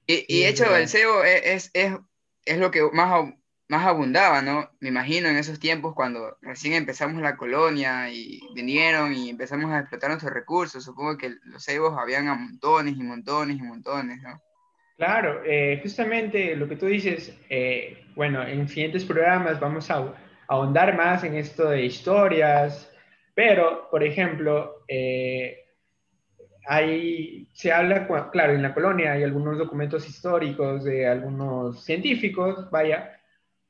Y, 0.06 0.24
y 0.28 0.44
hecho, 0.44 0.74
el 0.76 0.88
cebo 0.88 1.24
es, 1.24 1.70
es, 1.74 1.98
es, 2.44 2.58
lo 2.58 2.70
que 2.70 2.82
más, 2.92 3.32
más 3.68 3.86
abundaba, 3.86 4.42
¿no? 4.42 4.70
Me 4.80 4.88
imagino 4.88 5.28
en 5.28 5.36
esos 5.36 5.58
tiempos 5.58 5.94
cuando 5.94 6.36
recién 6.40 6.74
empezamos 6.74 7.20
la 7.20 7.36
colonia 7.36 8.10
y 8.10 8.40
vinieron 8.54 9.14
y 9.14 9.30
empezamos 9.30 9.70
a 9.72 9.80
explotar 9.80 10.10
nuestros 10.10 10.32
recursos. 10.32 10.84
Supongo 10.84 11.18
que 11.18 11.34
los 11.44 11.64
cebos 11.64 11.98
habían 11.98 12.28
a 12.28 12.34
montones 12.34 12.94
y 12.96 13.02
montones 13.02 13.56
y 13.58 13.62
montones, 13.62 14.22
¿no? 14.22 14.40
Claro, 14.96 15.42
eh, 15.44 15.78
justamente 15.82 16.56
lo 16.56 16.68
que 16.68 16.76
tú 16.76 16.86
dices, 16.86 17.36
eh, 17.50 18.06
bueno, 18.14 18.46
en 18.46 18.66
siguientes 18.66 19.04
programas 19.04 19.60
vamos 19.60 19.90
a, 19.90 20.14
ahondar 20.48 20.96
más 20.96 21.24
en 21.24 21.34
esto 21.34 21.70
de 21.70 21.84
historias, 21.84 22.90
pero, 23.34 23.88
por 23.90 24.02
ejemplo, 24.02 24.84
eh, 24.88 25.65
hay, 26.66 27.48
se 27.52 27.72
habla, 27.72 28.08
claro, 28.30 28.52
en 28.52 28.62
la 28.62 28.74
colonia 28.74 29.12
hay 29.12 29.22
algunos 29.22 29.58
documentos 29.58 30.08
históricos 30.08 30.84
de 30.84 31.06
algunos 31.06 31.84
científicos, 31.84 32.70
vaya, 32.70 33.20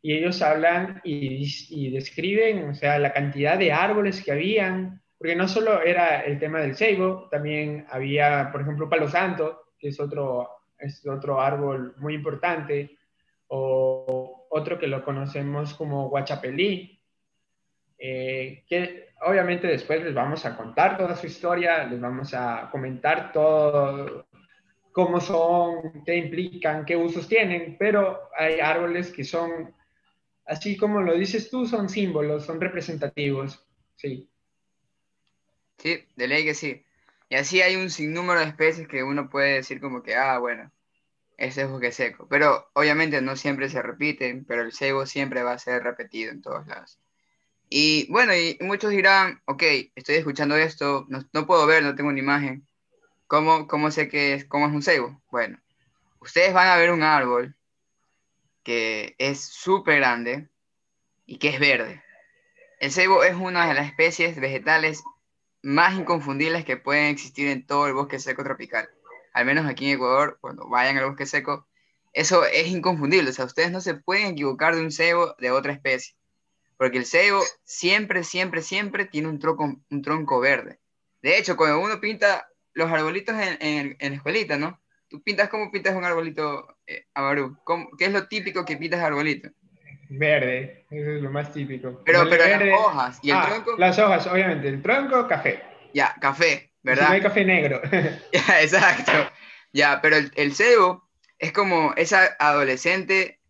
y 0.03 0.15
ellos 0.15 0.41
hablan 0.43 1.01
y, 1.05 1.91
describen, 1.91 2.71
o 2.71 2.75
sea, 2.75 2.99
la 2.99 3.13
cantidad 3.13 3.59
de 3.59 3.73
árboles 3.73 4.23
que 4.23 4.33
habían, 4.33 5.03
porque 5.19 5.37
no 5.37 5.49
solo 5.49 5.83
era 5.83 6.21
el 6.21 6.39
tema 6.39 6.61
del 6.61 6.77
ceibo, 6.77 7.29
también 7.31 7.87
había, 7.91 8.51
por 8.53 8.63
ejemplo, 8.63 8.89
palo 8.89 9.09
santo, 9.09 9.73
que 9.79 9.89
es 9.89 10.01
otro 10.01 10.51
es 10.79 11.07
otro 11.07 11.41
árbol 11.41 11.95
muy 11.97 12.15
importante, 12.15 12.97
o 13.49 14.47
otro 14.51 14.79
que 14.79 14.87
lo 14.87 15.05
conocemos 15.05 15.75
como 15.75 16.09
guachapelí, 16.09 17.01
eh, 17.99 18.65
que 18.69 19.06
obviamente 19.23 19.67
después 19.67 20.03
les 20.03 20.15
vamos 20.15 20.45
a 20.45 20.57
contar 20.57 20.97
toda 20.97 21.17
su 21.17 21.27
historia, 21.27 21.85
les 21.85 22.01
vamos 22.01 22.35
a 22.35 22.69
comentar 22.71 23.33
todo, 23.33 24.27
cómo 24.93 25.21
son, 25.21 26.05
qué 26.05 26.17
implican, 26.17 26.85
qué 26.85 26.97
usos 26.97 27.29
tienen, 27.29 27.77
pero 27.79 28.31
hay 28.37 28.61
árboles 28.61 29.13
que 29.13 29.25
son, 29.25 29.75
así 30.47 30.77
como 30.77 31.03
lo 31.03 31.15
dices 31.15 31.51
tú, 31.51 31.67
son 31.67 31.89
símbolos, 31.89 32.47
son 32.47 32.61
representativos, 32.61 33.67
sí. 33.97 34.29
Sí, 35.79 36.05
de 36.17 36.29
ley 36.29 36.45
que 36.45 36.55
sí. 36.55 36.83
Y 37.29 37.35
así 37.35 37.61
hay 37.61 37.77
un 37.77 37.91
sinnúmero 37.91 38.41
de 38.41 38.47
especies 38.47 38.89
que 38.89 39.03
uno 39.03 39.29
puede 39.29 39.55
decir 39.55 39.81
como 39.81 40.03
que, 40.03 40.15
ah, 40.15 40.39
bueno, 40.39 40.71
ese 41.37 41.63
es 41.63 41.69
bosque 41.69 41.93
seco. 41.93 42.27
Pero 42.29 42.69
obviamente 42.73 43.21
no 43.21 43.37
siempre 43.37 43.69
se 43.69 43.83
repiten, 43.83 44.45
pero 44.45 44.63
el 44.63 44.73
cebo 44.73 45.07
siempre 45.07 45.43
va 45.43 45.53
a 45.53 45.59
ser 45.59 45.83
repetido 45.83 46.31
en 46.31 46.41
todos 46.41 46.67
lados. 46.67 46.99
Y 47.69 48.11
bueno, 48.11 48.35
y 48.35 48.57
muchos 48.61 48.91
dirán, 48.91 49.43
ok, 49.47 49.63
estoy 49.95 50.17
escuchando 50.17 50.57
esto, 50.57 51.07
no, 51.09 51.47
puedo 51.47 51.67
ver, 51.67 51.83
no 51.83 51.95
tengo 51.95 52.11
una 52.11 52.19
imagen. 52.19 52.67
¿Cómo, 53.27 53.67
cómo 53.67 53.91
sé 53.91 54.09
que 54.09 54.35
es, 54.35 54.45
cómo 54.45 54.67
es 54.67 54.73
un 54.73 54.83
ceibo? 54.83 55.21
Bueno, 55.31 55.59
ustedes 56.21 56.53
van 56.55 56.69
a 56.69 56.77
ver 56.77 56.93
un 56.93 57.03
árbol 57.03 57.57
que 58.63 59.17
es 59.19 59.41
súper 59.41 59.97
grande 59.97 60.49
y 61.25 61.39
que 61.39 61.49
es 61.49 61.59
verde. 61.59 62.03
El 62.79 62.93
ceibo 62.93 63.25
es 63.25 63.35
una 63.35 63.67
de 63.67 63.75
las 63.75 63.87
especies 63.87 64.39
vegetales 64.39 65.03
más 65.63 65.95
inconfundibles 65.95 66.65
que 66.65 66.77
pueden 66.77 67.07
existir 67.07 67.49
en 67.49 67.67
todo 67.67 67.89
el 67.89 67.95
bosque 67.95 68.21
seco 68.21 68.45
tropical. 68.45 68.89
Al 69.33 69.45
menos 69.45 69.67
aquí 69.67 69.87
en 69.87 69.97
Ecuador, 69.97 70.39
cuando 70.41 70.69
vayan 70.69 70.99
al 70.99 71.07
bosque 71.07 71.27
seco, 71.27 71.67
eso 72.13 72.45
es 72.45 72.69
inconfundible. 72.69 73.31
O 73.31 73.33
sea, 73.33 73.45
ustedes 73.45 73.73
no 73.73 73.81
se 73.81 73.95
pueden 73.95 74.29
equivocar 74.29 74.77
de 74.77 74.83
un 74.83 74.93
ceibo 74.93 75.35
de 75.39 75.51
otra 75.51 75.73
especie. 75.73 76.15
Porque 76.77 76.99
el 76.99 77.07
ceibo 77.07 77.43
siempre, 77.65 78.23
siempre, 78.25 78.63
siempre 78.63 79.07
tiene 79.07 79.29
un 79.29 79.39
tronco, 79.39 79.77
un 79.91 80.03
tronco 80.03 80.41
verde. 80.41 80.79
De 81.23 81.39
hecho, 81.39 81.57
cuando 81.57 81.81
uno 81.81 82.01
pinta 82.01 82.49
los 82.75 82.91
arbolitos 82.91 83.35
en, 83.35 83.57
en, 83.61 83.97
en 83.99 84.11
la 84.11 84.17
escuelita, 84.17 84.59
¿no? 84.59 84.81
Tú 85.09 85.23
pintas, 85.23 85.49
¿cómo 85.49 85.71
pintas 85.71 85.95
un 85.95 86.05
arbolito, 86.05 86.79
eh, 86.87 87.07
Amaru? 87.15 87.57
¿Qué 87.97 88.07
es 88.07 88.13
lo 88.13 88.27
típico 88.27 88.65
que 88.65 88.77
pintas 88.77 89.01
arbolito? 89.01 89.49
Verde, 90.09 90.85
eso 90.91 91.11
es 91.11 91.23
lo 91.23 91.31
más 91.31 91.53
típico. 91.53 92.03
Pero, 92.05 92.29
pero 92.29 92.45
las 92.45 92.81
hojas 92.81 93.19
y 93.23 93.31
el 93.31 93.37
ah, 93.37 93.47
tronco. 93.49 93.77
Las 93.79 93.99
hojas, 93.99 94.27
obviamente. 94.27 94.69
El 94.69 94.83
tronco, 94.83 95.27
café. 95.27 95.63
Ya, 95.95 96.15
café, 96.21 96.73
¿verdad? 96.83 97.05
Si 97.05 97.09
no 97.09 97.15
hay 97.15 97.23
café 97.23 97.45
negro. 97.45 97.81
ya, 98.33 98.63
exacto. 98.63 99.13
Ya, 99.73 100.01
pero 100.01 100.17
el, 100.17 100.31
el 100.37 100.55
cebo 100.55 101.09
es 101.39 101.53
como 101.53 101.93
esa 101.97 102.37
adolescente 102.39 103.41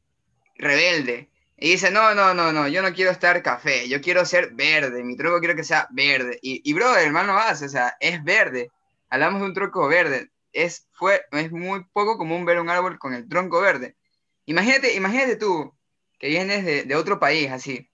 rebelde. 0.57 1.29
Y 1.59 1.71
dice, 1.71 1.91
no, 1.91 2.15
no, 2.15 2.35
no, 2.35 2.53
no, 2.53 2.69
yo 2.69 2.83
no 2.83 2.93
quiero 2.93 3.11
estar 3.11 3.43
café, 3.43 3.89
yo 3.89 4.03
quiero 4.03 4.27
ser 4.27 4.51
verde, 4.53 5.03
mi 5.03 5.17
tronco 5.17 5.39
quiero 5.39 5.57
que 5.57 5.65
sea 5.65 5.89
verde. 5.91 6.39
Y, 6.43 6.61
y 6.69 6.75
bro, 6.75 6.95
hermano, 6.97 7.39
hace, 7.39 7.65
o 7.65 7.69
sea, 7.69 7.97
es 7.99 8.23
verde. 8.23 8.71
Hablamos 9.09 9.41
de 9.41 9.47
un 9.47 9.55
tronco 9.55 9.89
verde. 9.89 10.31
Es, 10.53 10.87
fue, 10.93 11.23
es 11.33 11.51
muy 11.51 11.85
poco 11.93 12.19
común 12.19 12.45
ver 12.45 12.61
un 12.61 12.69
árbol 12.69 12.99
con 12.99 13.15
el 13.15 13.29
tronco 13.29 13.61
verde. 13.61 13.97
Imagínate, 14.45 14.95
imagínate 14.95 15.37
tú, 15.37 15.75
que 16.19 16.29
vienes 16.29 16.65
de, 16.65 16.85
de, 16.85 16.95
otro 16.95 17.19
país 17.19 17.51
así, 17.51 17.91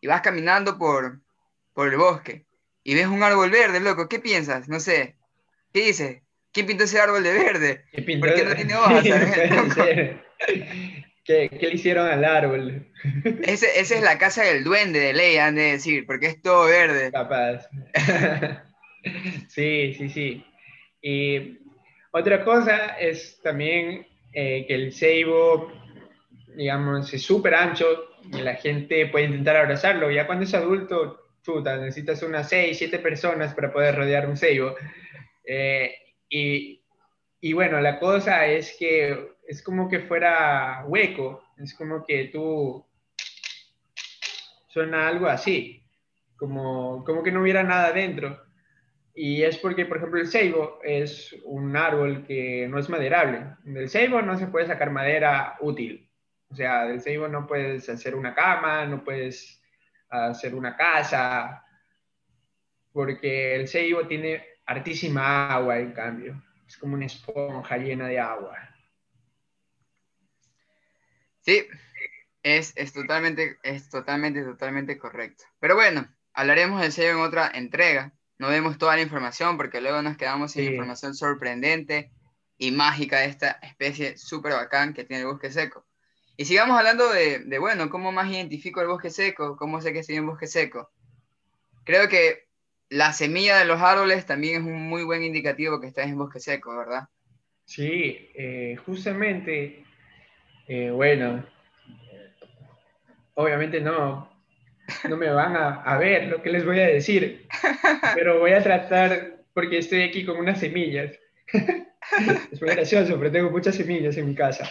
y 0.00 0.06
vas 0.06 0.22
caminando 0.22 0.78
por, 0.78 1.20
por 1.74 1.88
el 1.88 1.96
bosque, 1.96 2.46
y 2.82 2.94
ves 2.94 3.06
un 3.06 3.22
árbol 3.22 3.50
verde, 3.50 3.80
loco, 3.80 4.08
¿qué 4.08 4.18
piensas? 4.18 4.68
No 4.68 4.80
sé, 4.80 5.16
¿qué 5.72 5.80
dices? 5.86 6.22
¿Quién 6.52 6.66
pintó 6.66 6.84
ese 6.84 6.98
árbol 6.98 7.22
de 7.22 7.32
verde? 7.32 7.84
¿Por 7.92 8.34
qué 8.34 8.44
no 8.44 8.54
tiene 8.54 8.74
hojas? 8.76 9.04
¿Qué, 11.26 11.48
¿Qué, 11.48 11.66
le 11.66 11.74
hicieron 11.74 12.06
al 12.06 12.24
árbol? 12.24 12.86
Ese, 13.42 13.80
esa 13.80 13.96
es 13.96 14.02
la 14.02 14.18
casa 14.18 14.44
del 14.44 14.64
duende 14.64 15.00
de 15.00 15.12
ley, 15.12 15.36
han 15.38 15.56
de 15.56 15.72
decir, 15.72 16.06
porque 16.06 16.26
es 16.26 16.40
todo 16.40 16.66
verde. 16.66 17.10
Capaz. 17.10 17.68
sí, 19.48 19.94
sí, 19.94 20.08
sí. 20.08 20.44
Y 21.02 21.58
otra 22.12 22.44
cosa 22.44 22.96
es 22.98 23.40
también 23.42 24.06
eh, 24.32 24.64
que 24.68 24.74
el 24.74 24.92
ceibo 24.92 25.72
digamos, 26.56 27.12
es 27.12 27.22
súper 27.22 27.54
ancho 27.54 27.86
y 28.32 28.38
la 28.38 28.54
gente 28.54 29.06
puede 29.06 29.26
intentar 29.26 29.56
abrazarlo. 29.56 30.10
Ya 30.10 30.26
cuando 30.26 30.44
es 30.44 30.54
adulto, 30.54 31.20
chuta, 31.42 31.76
necesitas 31.76 32.22
unas 32.22 32.48
6, 32.48 32.76
7 32.76 32.98
personas 32.98 33.54
para 33.54 33.72
poder 33.72 33.94
rodear 33.94 34.28
un 34.28 34.36
ceibo. 34.36 34.74
Eh, 35.44 35.94
y, 36.28 36.82
y, 37.40 37.52
bueno, 37.52 37.80
la 37.80 37.98
cosa 37.98 38.46
es 38.46 38.74
que 38.78 39.35
es 39.46 39.62
como 39.62 39.88
que 39.88 40.00
fuera 40.00 40.84
hueco, 40.86 41.42
es 41.56 41.74
como 41.74 42.04
que 42.04 42.30
tú 42.32 42.84
suena 44.68 45.08
algo 45.08 45.26
así, 45.26 45.82
como, 46.36 47.04
como 47.04 47.22
que 47.22 47.32
no 47.32 47.42
hubiera 47.42 47.62
nada 47.62 47.92
dentro. 47.92 48.44
Y 49.14 49.42
es 49.42 49.56
porque, 49.56 49.86
por 49.86 49.96
ejemplo, 49.96 50.20
el 50.20 50.28
ceibo 50.28 50.78
es 50.82 51.34
un 51.44 51.74
árbol 51.74 52.24
que 52.26 52.68
no 52.68 52.78
es 52.78 52.90
maderable. 52.90 53.46
Del 53.64 53.88
ceibo 53.88 54.20
no 54.20 54.36
se 54.36 54.48
puede 54.48 54.66
sacar 54.66 54.90
madera 54.90 55.56
útil. 55.60 56.10
O 56.50 56.54
sea, 56.54 56.84
del 56.84 57.00
ceibo 57.00 57.26
no 57.26 57.46
puedes 57.46 57.88
hacer 57.88 58.14
una 58.14 58.34
cama, 58.34 58.84
no 58.84 59.02
puedes 59.02 59.62
hacer 60.10 60.54
una 60.54 60.76
casa, 60.76 61.64
porque 62.92 63.56
el 63.56 63.68
ceibo 63.68 64.06
tiene 64.06 64.42
hartísima 64.66 65.54
agua, 65.54 65.78
en 65.78 65.92
cambio. 65.92 66.42
Es 66.66 66.76
como 66.76 66.94
una 66.94 67.06
esponja 67.06 67.78
llena 67.78 68.08
de 68.08 68.18
agua. 68.18 68.56
Sí, 71.46 71.64
es, 72.42 72.72
es, 72.76 72.92
totalmente, 72.92 73.56
es 73.62 73.88
totalmente, 73.88 74.42
totalmente 74.42 74.98
correcto. 74.98 75.44
Pero 75.60 75.76
bueno, 75.76 76.12
hablaremos 76.32 76.80
del 76.80 76.92
ceibo 76.92 77.20
en 77.20 77.24
otra 77.24 77.48
entrega. 77.54 78.12
No 78.38 78.48
vemos 78.48 78.78
toda 78.78 78.96
la 78.96 79.02
información 79.02 79.56
porque 79.56 79.80
luego 79.80 80.02
nos 80.02 80.16
quedamos 80.16 80.52
sin 80.52 80.64
sí. 80.64 80.70
información 80.70 81.14
sorprendente 81.14 82.10
y 82.58 82.72
mágica 82.72 83.20
de 83.20 83.26
esta 83.26 83.52
especie 83.62 84.18
súper 84.18 84.54
bacán 84.54 84.92
que 84.92 85.04
tiene 85.04 85.22
el 85.22 85.28
bosque 85.28 85.52
seco. 85.52 85.86
Y 86.36 86.46
sigamos 86.46 86.76
hablando 86.76 87.08
de, 87.10 87.38
de, 87.38 87.58
bueno, 87.58 87.88
cómo 87.90 88.10
más 88.10 88.28
identifico 88.30 88.80
el 88.80 88.88
bosque 88.88 89.10
seco, 89.10 89.56
cómo 89.56 89.80
sé 89.80 89.92
que 89.92 90.00
estoy 90.00 90.16
en 90.16 90.26
bosque 90.26 90.48
seco. 90.48 90.90
Creo 91.84 92.08
que 92.08 92.48
la 92.88 93.12
semilla 93.12 93.56
de 93.56 93.66
los 93.66 93.80
árboles 93.80 94.26
también 94.26 94.62
es 94.62 94.66
un 94.66 94.88
muy 94.88 95.04
buen 95.04 95.22
indicativo 95.22 95.80
que 95.80 95.86
estás 95.86 96.08
en 96.08 96.18
bosque 96.18 96.40
seco, 96.40 96.76
¿verdad? 96.76 97.04
Sí, 97.64 98.30
eh, 98.34 98.76
justamente, 98.84 99.85
eh, 100.68 100.90
bueno, 100.90 101.44
obviamente 103.34 103.80
no, 103.80 104.28
no 105.08 105.16
me 105.16 105.30
van 105.30 105.56
a, 105.56 105.98
ver 105.98 106.28
lo 106.28 106.42
que 106.42 106.50
les 106.50 106.64
voy 106.64 106.80
a 106.80 106.86
decir, 106.86 107.46
pero 108.14 108.40
voy 108.40 108.52
a 108.52 108.62
tratar, 108.62 109.44
porque 109.52 109.78
estoy 109.78 110.02
aquí 110.02 110.24
con 110.24 110.38
unas 110.38 110.60
semillas. 110.60 111.18
es 112.52 112.60
muy 112.60 112.70
gracioso, 112.70 113.18
pero 113.18 113.30
tengo 113.30 113.50
muchas 113.50 113.76
semillas 113.76 114.16
en 114.16 114.26
mi 114.26 114.34
casa. 114.34 114.70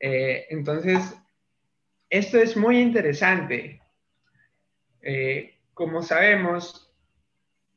Eh, 0.00 0.46
entonces, 0.50 1.14
esto 2.10 2.38
es 2.38 2.56
muy 2.56 2.80
interesante. 2.80 3.80
Eh, 5.02 5.54
como 5.72 6.02
sabemos, 6.02 6.92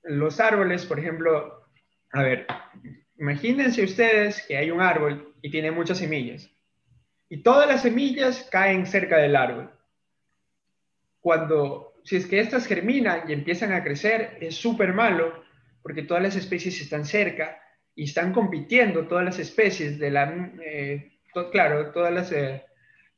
los 0.03 0.39
árboles, 0.39 0.85
por 0.85 0.99
ejemplo, 0.99 1.65
a 2.11 2.23
ver, 2.23 2.47
imagínense 3.17 3.83
ustedes 3.83 4.41
que 4.47 4.57
hay 4.57 4.71
un 4.71 4.81
árbol 4.81 5.33
y 5.41 5.49
tiene 5.49 5.71
muchas 5.71 5.97
semillas. 5.97 6.49
Y 7.29 7.37
todas 7.37 7.67
las 7.67 7.81
semillas 7.81 8.47
caen 8.51 8.85
cerca 8.85 9.17
del 9.17 9.35
árbol. 9.35 9.71
Cuando, 11.19 11.93
si 12.03 12.15
es 12.15 12.25
que 12.25 12.39
estas 12.39 12.67
germinan 12.67 13.23
y 13.27 13.33
empiezan 13.33 13.73
a 13.73 13.83
crecer, 13.83 14.37
es 14.39 14.55
súper 14.55 14.93
malo 14.93 15.43
porque 15.81 16.03
todas 16.03 16.23
las 16.23 16.35
especies 16.35 16.81
están 16.81 17.05
cerca 17.05 17.61
y 17.95 18.03
están 18.03 18.33
compitiendo 18.33 19.07
todas 19.07 19.25
las 19.25 19.39
especies 19.39 19.97
de 19.97 20.11
la, 20.11 20.51
eh, 20.63 21.19
to, 21.33 21.49
claro, 21.49 21.91
todas 21.91 22.13
las, 22.13 22.31
eh, 22.31 22.63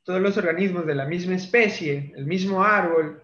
todos 0.04 0.20
los 0.20 0.36
organismos 0.36 0.86
de 0.86 0.94
la 0.94 1.04
misma 1.04 1.34
especie, 1.34 2.12
el 2.16 2.26
mismo 2.26 2.62
árbol, 2.62 3.22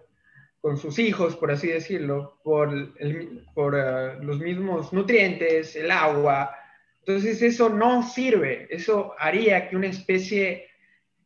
con 0.61 0.77
sus 0.77 0.99
hijos, 0.99 1.35
por 1.37 1.51
así 1.51 1.67
decirlo, 1.67 2.39
por, 2.43 2.93
por 3.53 3.73
uh, 3.73 4.23
los 4.23 4.39
mismos 4.39 4.91
nutrientes, 4.91 5.75
el 5.77 5.91
agua. 5.91 6.53
Entonces 6.99 7.41
eso 7.41 7.69
no 7.69 8.03
sirve, 8.03 8.67
eso 8.69 9.15
haría 9.17 9.69
que 9.69 9.77
una 9.77 9.87
especie 9.87 10.66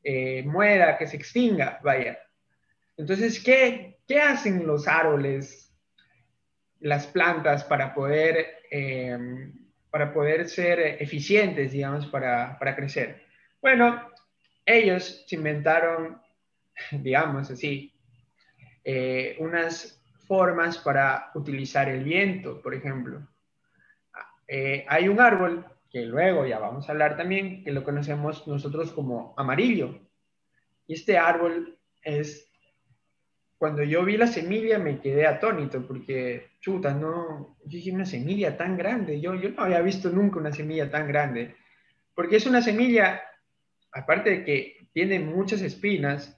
eh, 0.03 0.43
muera, 0.43 0.97
que 0.97 1.07
se 1.07 1.17
extinga, 1.17 1.79
vaya. 1.83 2.19
Entonces, 2.97 3.41
¿qué, 3.43 3.99
¿qué 4.07 4.21
hacen 4.21 4.65
los 4.65 4.87
árboles, 4.87 5.73
las 6.79 7.07
plantas 7.07 7.63
para 7.63 7.93
poder, 7.93 8.63
eh, 8.69 9.17
para 9.89 10.13
poder 10.13 10.47
ser 10.49 10.79
eficientes, 10.79 11.71
digamos, 11.71 12.07
para, 12.07 12.57
crecer? 12.75 13.23
Bueno, 13.61 14.09
ellos 14.65 15.23
se 15.27 15.35
inventaron, 15.35 16.21
digamos 16.91 17.49
así, 17.51 17.93
eh, 18.83 19.35
unas 19.39 20.01
formas 20.27 20.77
para 20.77 21.31
utilizar 21.35 21.89
el 21.89 22.03
viento, 22.03 22.61
por 22.61 22.73
ejemplo. 22.73 23.27
Eh, 24.47 24.85
hay 24.89 25.07
un 25.07 25.19
árbol 25.19 25.65
que 25.91 26.05
luego 26.05 26.45
ya 26.45 26.59
vamos 26.59 26.87
a 26.87 26.93
hablar 26.93 27.17
también, 27.17 27.63
que 27.63 27.71
lo 27.71 27.83
conocemos 27.83 28.47
nosotros 28.47 28.91
como 28.91 29.33
amarillo. 29.37 29.99
Y 30.87 30.93
este 30.93 31.17
árbol 31.17 31.77
es, 32.01 32.49
cuando 33.57 33.83
yo 33.83 34.05
vi 34.05 34.15
la 34.15 34.27
semilla 34.27 34.79
me 34.79 35.01
quedé 35.01 35.27
atónito, 35.27 35.85
porque, 35.85 36.51
chuta, 36.61 36.93
no, 36.93 37.57
yo 37.65 37.77
dije 37.77 37.91
una 37.91 38.05
semilla 38.05 38.57
tan 38.57 38.77
grande, 38.77 39.19
yo, 39.19 39.35
yo 39.35 39.49
no 39.49 39.63
había 39.63 39.81
visto 39.81 40.09
nunca 40.09 40.39
una 40.39 40.53
semilla 40.53 40.89
tan 40.89 41.07
grande, 41.07 41.55
porque 42.15 42.37
es 42.37 42.45
una 42.45 42.61
semilla 42.61 43.21
aparte 43.91 44.29
de 44.29 44.45
que 44.45 44.87
tiene 44.93 45.19
muchas 45.19 45.61
espinas, 45.61 46.37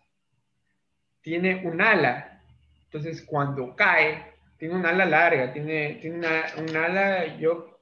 tiene 1.22 1.66
un 1.66 1.82
ala. 1.82 2.42
Entonces, 2.86 3.24
cuando 3.24 3.76
cae, 3.76 4.34
tiene 4.58 4.76
un 4.76 4.86
ala 4.86 5.06
larga, 5.06 5.54
tiene, 5.54 6.00
tiene 6.02 6.18
una, 6.18 6.44
un 6.58 6.76
ala, 6.76 7.38
yo 7.38 7.80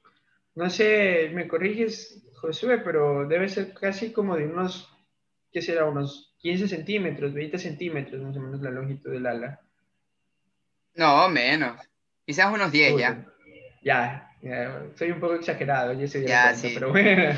no 0.56 0.70
sé, 0.70 1.32
me 1.34 1.48
corriges, 1.48 2.24
Josué, 2.36 2.80
pero 2.80 3.28
debe 3.28 3.48
ser 3.48 3.74
casi 3.74 4.12
como 4.12 4.36
de 4.36 4.46
unos, 4.46 4.90
¿qué 5.52 5.62
será? 5.62 5.86
Unos 5.86 6.36
15 6.40 6.68
centímetros, 6.68 7.34
20 7.34 7.58
centímetros, 7.58 8.22
más 8.22 8.36
o 8.36 8.40
menos 8.40 8.62
la 8.62 8.72
longitud 8.72 9.12
del 9.12 9.28
ala. 9.28 9.62
No, 10.96 11.30
menos. 11.30 11.80
Quizás 12.26 12.54
unos 12.54 12.72
10 12.72 12.98
ya. 12.98 13.26
Ya, 14.42 14.90
soy 14.96 15.12
un 15.12 15.20
poco 15.20 15.36
exagerado, 15.36 15.94
ya 15.94 16.08
se 16.08 16.26
ya, 16.26 16.56
sí. 16.56 16.72
pero 16.74 16.90
bueno. 16.90 17.34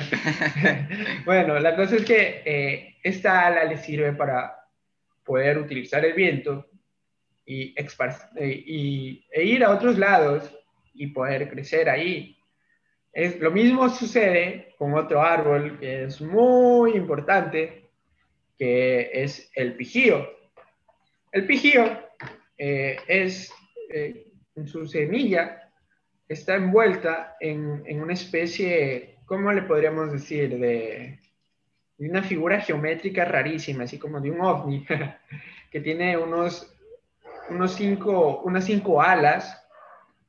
bueno, 1.25 1.59
la 1.59 1.75
cosa 1.75 1.97
es 1.97 2.05
que 2.05 2.41
eh, 2.45 2.95
esta 3.03 3.47
ala 3.47 3.65
le 3.65 3.77
sirve 3.77 4.13
para 4.13 4.55
poder 5.25 5.57
utilizar 5.57 6.05
el 6.05 6.13
viento 6.13 6.69
y, 7.45 7.75
eh, 7.75 8.63
y, 8.65 9.25
e 9.31 9.43
ir 9.43 9.63
a 9.65 9.71
otros 9.71 9.97
lados 9.97 10.49
y 10.93 11.07
poder 11.07 11.49
crecer 11.49 11.89
ahí. 11.89 12.37
Es, 13.13 13.39
lo 13.39 13.51
mismo 13.51 13.89
sucede 13.89 14.73
con 14.77 14.95
otro 14.95 15.21
árbol 15.21 15.77
que 15.79 16.05
es 16.05 16.19
muy 16.19 16.95
importante, 16.95 17.91
que 18.57 19.11
es 19.13 19.51
el 19.55 19.75
pijío. 19.75 20.27
El 21.31 21.45
pijío 21.45 21.83
eh, 22.57 22.97
es, 23.07 23.53
en 24.55 24.67
su 24.67 24.87
semilla, 24.87 25.71
está 26.27 26.55
envuelta 26.55 27.37
en, 27.39 27.83
en, 27.85 28.01
una 28.01 28.13
especie, 28.13 29.17
¿cómo 29.25 29.51
le 29.51 29.61
podríamos 29.61 30.11
decir? 30.11 30.57
De, 30.57 31.19
de, 31.97 32.09
una 32.09 32.23
figura 32.23 32.61
geométrica 32.61 33.25
rarísima, 33.25 33.83
así 33.83 33.99
como 33.99 34.19
de 34.19 34.31
un 34.31 34.41
ovni, 34.41 34.85
que 35.71 35.79
tiene 35.79 36.17
unos, 36.17 36.75
unos 37.49 37.75
cinco, 37.75 38.41
unas 38.41 38.65
cinco 38.65 39.01
alas. 39.01 39.59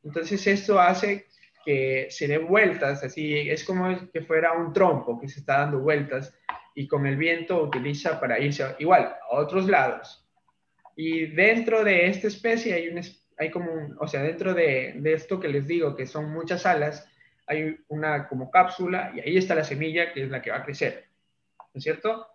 Entonces 0.03 0.47
esto 0.47 0.79
hace 0.79 1.27
que 1.64 2.09
se 2.11 2.29
dé 2.29 2.38
vueltas, 2.38 3.03
así 3.03 3.48
es 3.48 3.64
como 3.64 4.11
que 4.12 4.22
fuera 4.22 4.53
un 4.53 4.72
trompo 4.72 5.20
que 5.20 5.29
se 5.29 5.40
está 5.40 5.59
dando 5.59 5.81
vueltas 5.81 6.35
y 6.74 6.87
con 6.87 7.07
el 7.07 7.16
viento 7.16 7.62
utiliza 7.62 8.20
para 8.20 8.38
irse 8.38 8.64
igual 8.79 9.14
a 9.31 9.37
otros 9.37 9.66
lados. 9.66 10.27
Y 10.96 11.27
dentro 11.27 11.85
de 11.85 12.07
esta 12.09 12.29
especie 12.29 12.74
hay 12.74 12.88
un, 12.88 13.00
hay 13.38 13.50
como, 13.50 13.72
un, 13.72 13.96
o 13.98 14.07
sea, 14.07 14.22
dentro 14.22 14.55
de, 14.55 14.94
de, 14.96 15.12
esto 15.12 15.40
que 15.40 15.48
les 15.48 15.66
digo, 15.66 15.96
que 15.96 16.07
son 16.07 16.31
muchas 16.31 16.66
alas, 16.66 17.09
hay 17.46 17.77
una 17.88 18.29
como 18.29 18.50
cápsula 18.50 19.12
y 19.14 19.20
ahí 19.20 19.37
está 19.37 19.55
la 19.55 19.64
semilla 19.64 20.12
que 20.12 20.24
es 20.24 20.31
la 20.31 20.40
que 20.40 20.50
va 20.50 20.59
a 20.59 20.64
crecer, 20.64 21.05
¿no 21.59 21.79
es 21.79 21.83
cierto? 21.85 22.27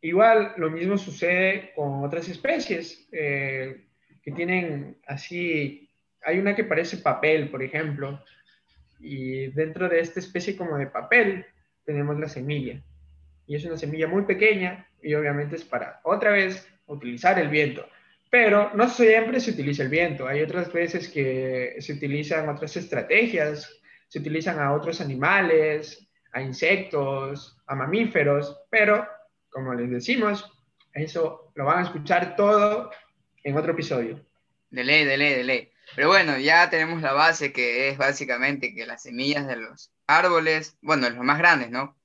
Igual 0.00 0.54
lo 0.56 0.70
mismo 0.70 0.98
sucede 0.98 1.72
con 1.74 2.04
otras 2.04 2.28
especies 2.28 3.08
eh, 3.12 3.86
que 4.22 4.32
tienen 4.32 4.98
así, 5.06 5.88
hay 6.24 6.38
una 6.38 6.56
que 6.56 6.64
parece 6.64 6.96
papel, 6.98 7.50
por 7.50 7.62
ejemplo, 7.62 8.22
y 9.02 9.48
dentro 9.48 9.88
de 9.88 10.00
esta 10.00 10.20
especie 10.20 10.56
como 10.56 10.78
de 10.78 10.86
papel 10.86 11.44
tenemos 11.84 12.18
la 12.18 12.28
semilla. 12.28 12.80
Y 13.46 13.56
es 13.56 13.64
una 13.64 13.76
semilla 13.76 14.06
muy 14.06 14.22
pequeña 14.22 14.86
y 15.02 15.14
obviamente 15.14 15.56
es 15.56 15.64
para 15.64 16.00
otra 16.04 16.30
vez 16.30 16.66
utilizar 16.86 17.38
el 17.38 17.48
viento. 17.48 17.86
Pero 18.30 18.70
no 18.74 18.88
siempre 18.88 19.40
se 19.40 19.50
utiliza 19.50 19.82
el 19.82 19.88
viento. 19.88 20.26
Hay 20.26 20.40
otras 20.40 20.72
veces 20.72 21.08
que 21.08 21.76
se 21.80 21.92
utilizan 21.92 22.48
otras 22.48 22.76
estrategias, 22.76 23.80
se 24.08 24.20
utilizan 24.20 24.58
a 24.58 24.72
otros 24.72 25.00
animales, 25.00 26.08
a 26.32 26.40
insectos, 26.40 27.58
a 27.66 27.74
mamíferos, 27.74 28.58
pero 28.70 29.06
como 29.50 29.74
les 29.74 29.90
decimos, 29.90 30.50
eso 30.94 31.52
lo 31.54 31.64
van 31.64 31.80
a 31.80 31.82
escuchar 31.82 32.36
todo 32.36 32.90
en 33.44 33.56
otro 33.56 33.72
episodio. 33.72 34.24
De 34.70 34.84
ley, 34.84 35.04
de 35.04 35.16
ley, 35.18 35.34
de 35.34 35.44
ley. 35.44 35.71
Pero 35.94 36.08
bueno, 36.08 36.38
ya 36.38 36.70
tenemos 36.70 37.02
la 37.02 37.12
base 37.12 37.52
que 37.52 37.88
es 37.88 37.98
básicamente 37.98 38.74
que 38.74 38.86
las 38.86 39.02
semillas 39.02 39.46
de 39.46 39.56
los 39.56 39.92
árboles, 40.06 40.76
bueno, 40.80 41.08
los 41.10 41.24
más 41.24 41.38
grandes, 41.38 41.70
¿no? 41.70 41.96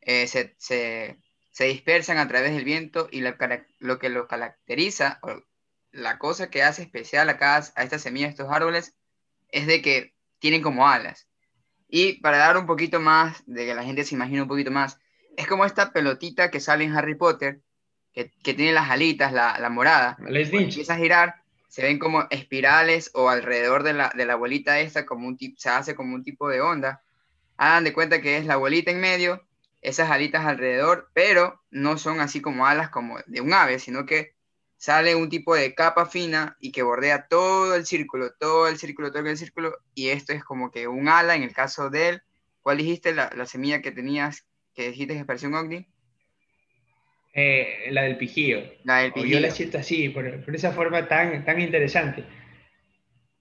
Eh, 0.00 0.26
se, 0.26 0.54
se, 0.58 1.18
se, 1.50 1.64
dispersan 1.64 2.18
a 2.18 2.28
través 2.28 2.52
del 2.52 2.64
viento 2.64 3.08
y 3.10 3.20
lo, 3.20 3.34
lo 3.80 3.98
que 3.98 4.08
los 4.08 4.26
caracteriza, 4.26 5.20
la 5.90 6.18
cosa 6.18 6.48
que 6.48 6.62
hace 6.62 6.82
especial 6.82 7.28
acá 7.28 7.56
a 7.56 7.82
estas 7.82 8.02
semillas, 8.02 8.30
estos 8.30 8.50
árboles, 8.50 8.94
es 9.48 9.66
de 9.66 9.82
que 9.82 10.14
tienen 10.38 10.62
como 10.62 10.88
alas. 10.88 11.26
Y 11.88 12.14
para 12.20 12.38
dar 12.38 12.56
un 12.56 12.66
poquito 12.66 13.00
más, 13.00 13.42
de 13.46 13.66
que 13.66 13.74
la 13.74 13.84
gente 13.84 14.04
se 14.04 14.14
imagine 14.14 14.42
un 14.42 14.48
poquito 14.48 14.70
más, 14.70 14.98
es 15.36 15.46
como 15.46 15.64
esta 15.64 15.92
pelotita 15.92 16.50
que 16.50 16.60
sale 16.60 16.84
en 16.84 16.96
Harry 16.96 17.14
Potter, 17.14 17.60
que, 18.12 18.30
tiene 18.42 18.72
las 18.72 18.90
alitas, 18.90 19.32
la, 19.32 19.58
la 19.58 19.68
morada. 19.68 20.16
Les 20.26 20.50
empieza 20.50 20.94
a 20.94 20.98
girar, 20.98 21.42
se 21.76 21.82
ven 21.82 21.98
como 21.98 22.26
espirales 22.30 23.10
o 23.12 23.28
alrededor 23.28 23.82
de 23.82 23.92
la, 23.92 24.10
de 24.16 24.24
la 24.24 24.34
bolita 24.34 24.80
esta, 24.80 25.04
como 25.04 25.28
un 25.28 25.36
se 25.58 25.68
hace 25.68 25.94
como 25.94 26.14
un 26.14 26.24
tipo 26.24 26.48
de 26.48 26.62
onda. 26.62 27.02
Hagan 27.58 27.84
de 27.84 27.92
cuenta 27.92 28.22
que 28.22 28.38
es 28.38 28.46
la 28.46 28.56
bolita 28.56 28.90
en 28.90 28.98
medio, 28.98 29.46
esas 29.82 30.10
alitas 30.10 30.46
alrededor, 30.46 31.10
pero 31.12 31.60
no 31.70 31.98
son 31.98 32.20
así 32.20 32.40
como 32.40 32.64
alas 32.64 32.88
como 32.88 33.18
de 33.26 33.42
un 33.42 33.52
ave, 33.52 33.78
sino 33.78 34.06
que 34.06 34.34
sale 34.78 35.16
un 35.16 35.28
tipo 35.28 35.54
de 35.54 35.74
capa 35.74 36.06
fina 36.06 36.56
y 36.60 36.72
que 36.72 36.82
bordea 36.82 37.28
todo 37.28 37.74
el 37.74 37.84
círculo, 37.84 38.30
todo 38.40 38.68
el 38.68 38.78
círculo, 38.78 39.12
todo 39.12 39.26
el 39.26 39.36
círculo, 39.36 39.76
y 39.94 40.08
esto 40.08 40.32
es 40.32 40.42
como 40.42 40.70
que 40.70 40.88
un 40.88 41.10
ala 41.10 41.34
en 41.34 41.42
el 41.42 41.52
caso 41.52 41.90
de 41.90 42.08
él. 42.08 42.22
¿Cuál 42.62 42.78
dijiste 42.78 43.12
la, 43.12 43.30
la 43.36 43.44
semilla 43.44 43.82
que 43.82 43.92
tenías, 43.92 44.46
que 44.72 44.92
dijiste 44.92 45.12
que 45.12 45.26
parecía 45.26 45.50
un? 45.50 45.86
Eh, 47.38 47.88
la 47.90 48.02
del 48.02 48.16
pijío. 48.16 48.64
La 48.84 48.98
del 48.98 49.12
pijío. 49.12 49.32
yo 49.32 49.40
la 49.40 49.50
siento 49.50 49.78
así, 49.78 50.08
por, 50.08 50.26
esa 50.54 50.72
forma 50.72 51.06
tan, 51.06 51.44
tan 51.44 51.60
interesante. 51.60 52.24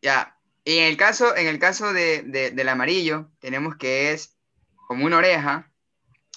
Ya, 0.02 0.38
y 0.64 0.80
en 0.80 0.86
el 0.86 0.98
caso, 0.98 1.36
en 1.36 1.48
el 1.48 1.60
caso 1.60 1.94
de, 1.94 2.22
de, 2.24 2.52
del 2.52 2.70
amarillo, 2.70 3.32
tenemos 3.40 3.78
que 3.78 4.12
es 4.12 4.38
como 4.88 5.06
una 5.06 5.18
oreja, 5.18 5.72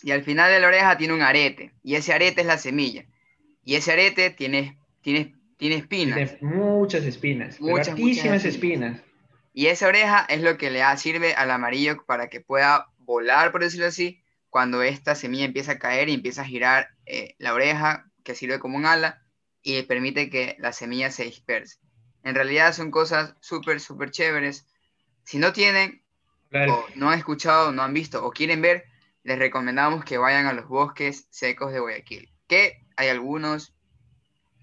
y 0.03 0.13
al 0.13 0.23
final 0.23 0.51
de 0.53 0.61
la 0.61 0.69
oreja 0.69 0.97
tiene 0.97 1.15
un 1.15 1.23
arete, 1.23 1.73
y 1.83 1.97
ese 1.97 2.13
arete 2.13 2.43
es 2.43 2.47
la 2.47 2.59
semilla. 2.59 3.05
Y 3.65 3.75
ese 3.75 3.93
arete 3.93 4.31
tiene 4.31 4.79
tiene, 5.03 5.35
tiene 5.57 5.77
espinas. 5.77 6.39
Tiene 6.39 6.55
muchas 6.55 7.05
espinas, 7.05 7.61
muchas, 7.61 7.99
muchísimas 7.99 8.45
espinas. 8.45 9.01
Y 9.55 9.67
esa 9.67 9.89
oreja 9.89 10.27
es 10.29 10.43
lo 10.43 10.57
que 10.59 10.71
le 10.71 10.83
sirve 10.99 11.35
al 11.35 11.51
amarillo 11.51 12.05
para 12.07 12.29
que 12.29 12.41
pueda 12.41 12.89
volar, 12.99 13.51
por 13.51 13.63
decirlo 13.63 13.87
así, 13.87 14.23
cuando 14.51 14.83
esta 14.83 15.15
semilla 15.15 15.45
empieza 15.45 15.73
a 15.73 15.79
caer 15.79 16.09
y 16.09 16.15
empieza 16.15 16.43
a 16.43 16.45
girar 16.45 16.91
eh, 17.09 17.35
la 17.39 17.55
oreja, 17.55 18.11
que 18.25 18.35
sirve 18.35 18.59
como 18.59 18.77
un 18.77 18.87
ala, 18.87 19.23
y 19.63 19.83
permite 19.83 20.31
que 20.31 20.57
la 20.59 20.73
semilla 20.73 21.11
se 21.11 21.25
disperse. 21.25 21.79
En 22.25 22.35
realidad 22.35 22.73
son 22.73 22.91
cosas 22.91 23.35
súper, 23.41 23.81
súper 23.81 24.11
chéveres. 24.11 24.67
Si 25.25 25.39
no 25.39 25.53
tienen, 25.53 26.03
o 26.53 26.87
no 26.95 27.11
han 27.11 27.19
escuchado, 27.19 27.73
no 27.73 27.83
han 27.83 27.95
visto, 27.95 28.25
o 28.25 28.31
quieren 28.31 28.63
ver, 28.63 28.85
les 29.25 29.39
recomendamos 29.39 30.05
que 30.05 30.19
vayan 30.19 30.47
a 30.47 30.53
los 30.53 30.69
bosques 30.69 31.27
secos 31.31 31.73
de 31.73 31.81
Guayaquil, 31.81 32.31
que 32.47 32.87
hay 32.97 33.09
algunos 33.09 33.75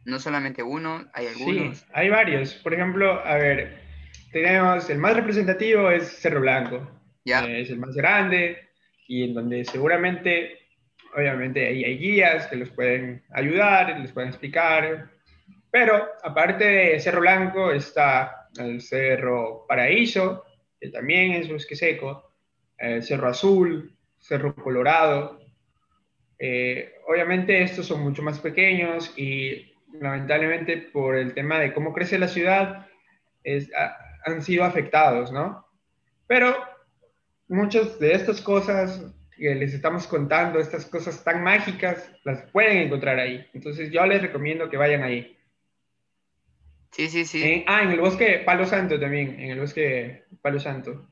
no 0.06 0.20
solamente 0.20 0.64
uno, 0.64 1.04
hay 1.14 1.28
algunos. 1.28 1.80
Sí, 1.80 1.86
hay 1.94 2.10
varios. 2.10 2.54
Por 2.54 2.74
ejemplo, 2.74 3.26
a 3.26 3.36
ver, 3.36 3.80
tenemos 4.32 4.90
el 4.90 5.00
más 5.00 5.16
representativo 5.16 5.90
es 5.90 6.08
Cerro 6.20 6.42
Blanco. 6.42 6.90
Ya. 7.26 7.44
Eh, 7.46 7.62
es 7.62 7.70
el 7.72 7.80
más 7.80 7.96
grande 7.96 8.70
y 9.08 9.24
en 9.24 9.34
donde 9.34 9.66
seguramente, 9.66 10.65
obviamente, 11.16 11.68
ahí 11.68 11.84
hay 11.84 11.98
guías 11.98 12.48
que 12.48 12.56
los 12.56 12.70
pueden 12.70 13.24
ayudar, 13.32 14.00
les 14.00 14.12
pueden 14.12 14.30
explicar. 14.30 15.10
Pero 15.72 16.08
aparte 16.24 16.66
de 16.66 17.00
Cerro 17.00 17.22
Blanco 17.22 17.72
está 17.72 18.50
el 18.58 18.82
Cerro 18.82 19.66
Paraíso, 19.68 20.46
que 20.80 20.90
también 20.90 21.34
es 21.34 21.50
bosque 21.50 21.76
seco, 21.76 22.32
el 22.78 23.04
Cerro 23.04 23.30
Azul, 23.30 23.96
Cerro 24.20 24.56
Colorado. 24.56 25.40
Eh, 26.38 26.96
obviamente 27.08 27.62
estos 27.62 27.86
son 27.86 28.02
mucho 28.02 28.22
más 28.22 28.40
pequeños 28.40 29.14
y 29.18 29.74
lamentablemente 30.00 30.78
por 30.78 31.16
el 31.16 31.34
tema 31.34 31.60
de 31.60 31.74
cómo 31.74 31.94
crece 31.94 32.20
la 32.20 32.28
ciudad, 32.28 32.88
han 34.26 34.42
sido 34.42 34.64
afectados, 34.64 35.32
¿no? 35.32 35.66
Pero 36.28 36.56
muchas 37.48 38.00
de 38.00 38.14
estas 38.14 38.42
cosas 38.42 39.14
que 39.38 39.56
les 39.56 39.74
estamos 39.74 40.08
contando, 40.08 40.60
estas 40.60 40.86
cosas 40.86 41.24
tan 41.24 41.44
mágicas, 41.44 42.12
las 42.24 42.50
pueden 42.52 42.78
encontrar 42.78 43.20
ahí. 43.20 43.46
Entonces 43.54 43.92
yo 43.92 44.06
les 44.06 44.22
recomiendo 44.22 44.70
que 44.70 44.78
vayan 44.78 45.04
ahí. 45.04 45.38
Sí, 46.92 47.10
sí, 47.10 47.26
sí. 47.26 47.64
ah, 47.68 47.84
en 47.84 47.92
el 47.92 48.00
bosque 48.00 48.42
Palo 48.46 48.66
Santo 48.66 49.00
también, 49.00 49.40
en 49.40 49.52
el 49.52 49.60
bosque 49.60 50.24
Palo 50.42 50.60
Santo. 50.60 51.10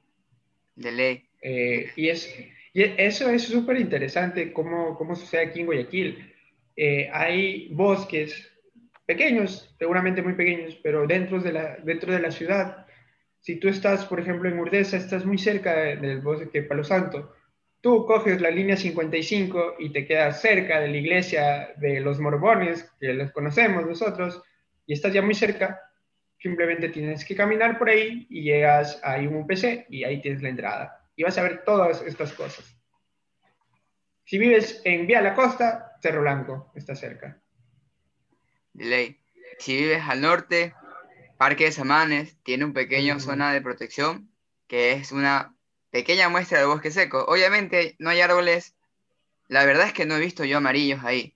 De 0.75 0.91
ley. 0.91 1.27
Eh, 1.41 1.91
y, 1.97 2.07
es, 2.07 2.33
y 2.73 2.83
eso 2.83 3.29
es 3.29 3.43
súper 3.43 3.77
interesante 3.79 4.53
cómo, 4.53 4.97
cómo 4.97 5.15
sucede 5.15 5.41
aquí 5.41 5.59
en 5.59 5.65
Guayaquil. 5.65 6.33
Eh, 6.77 7.09
hay 7.11 7.67
bosques 7.73 8.49
pequeños, 9.05 9.75
seguramente 9.77 10.21
muy 10.21 10.33
pequeños, 10.33 10.79
pero 10.81 11.05
dentro 11.05 11.41
de 11.41 11.51
la, 11.51 11.75
dentro 11.83 12.13
de 12.13 12.19
la 12.19 12.31
ciudad. 12.31 12.87
Si 13.41 13.57
tú 13.57 13.67
estás, 13.67 14.05
por 14.05 14.21
ejemplo, 14.21 14.49
en 14.49 14.57
Urdesa, 14.57 14.95
estás 14.95 15.25
muy 15.25 15.37
cerca 15.37 15.75
del 15.75 16.21
bosque 16.21 16.63
Palo 16.63 16.85
Santo, 16.85 17.35
tú 17.83 18.05
coges 18.05 18.39
la 18.39 18.49
línea 18.49 18.77
55 18.77 19.75
y 19.79 19.89
te 19.91 20.07
quedas 20.07 20.41
cerca 20.41 20.79
de 20.79 20.87
la 20.87 20.95
iglesia 20.95 21.73
de 21.75 21.99
los 21.99 22.17
mormones, 22.17 22.89
que 22.97 23.13
los 23.13 23.31
conocemos 23.33 23.85
nosotros, 23.85 24.41
y 24.85 24.93
estás 24.93 25.11
ya 25.11 25.21
muy 25.21 25.35
cerca, 25.35 25.81
simplemente 26.39 26.87
tienes 26.87 27.25
que 27.25 27.35
caminar 27.35 27.77
por 27.77 27.89
ahí 27.89 28.25
y 28.29 28.43
llegas 28.43 29.01
a 29.03 29.17
un 29.17 29.35
UPC 29.35 29.87
y 29.89 30.05
ahí 30.05 30.21
tienes 30.21 30.41
la 30.41 30.47
entrada. 30.47 31.05
Y 31.17 31.23
vas 31.23 31.37
a 31.37 31.43
ver 31.43 31.65
todas 31.65 32.01
estas 32.03 32.31
cosas. 32.31 32.73
Si 34.23 34.37
vives 34.37 34.81
en 34.85 35.05
Vía 35.05 35.21
La 35.21 35.35
Costa, 35.35 35.97
Cerro 36.01 36.21
Blanco 36.21 36.71
está 36.75 36.95
cerca 36.95 37.37
de 38.71 38.85
ley. 38.85 39.19
Si 39.59 39.75
vives 39.75 40.03
al 40.07 40.21
norte, 40.21 40.73
Parque 41.37 41.65
de 41.65 41.73
Samanes 41.73 42.37
tiene 42.43 42.63
un 42.63 42.71
pequeño 42.71 43.19
zona 43.19 43.51
de 43.51 43.61
protección, 43.61 44.31
que 44.67 44.93
es 44.93 45.11
una 45.11 45.53
pequeña 45.93 46.27
muestra 46.27 46.57
de 46.57 46.65
bosque 46.65 46.89
seco. 46.89 47.23
Obviamente 47.27 47.95
no 47.99 48.09
hay 48.09 48.19
árboles, 48.19 48.73
la 49.47 49.63
verdad 49.63 49.85
es 49.85 49.93
que 49.93 50.07
no 50.07 50.15
he 50.15 50.19
visto 50.19 50.43
yo 50.43 50.57
amarillos 50.57 51.03
ahí. 51.03 51.35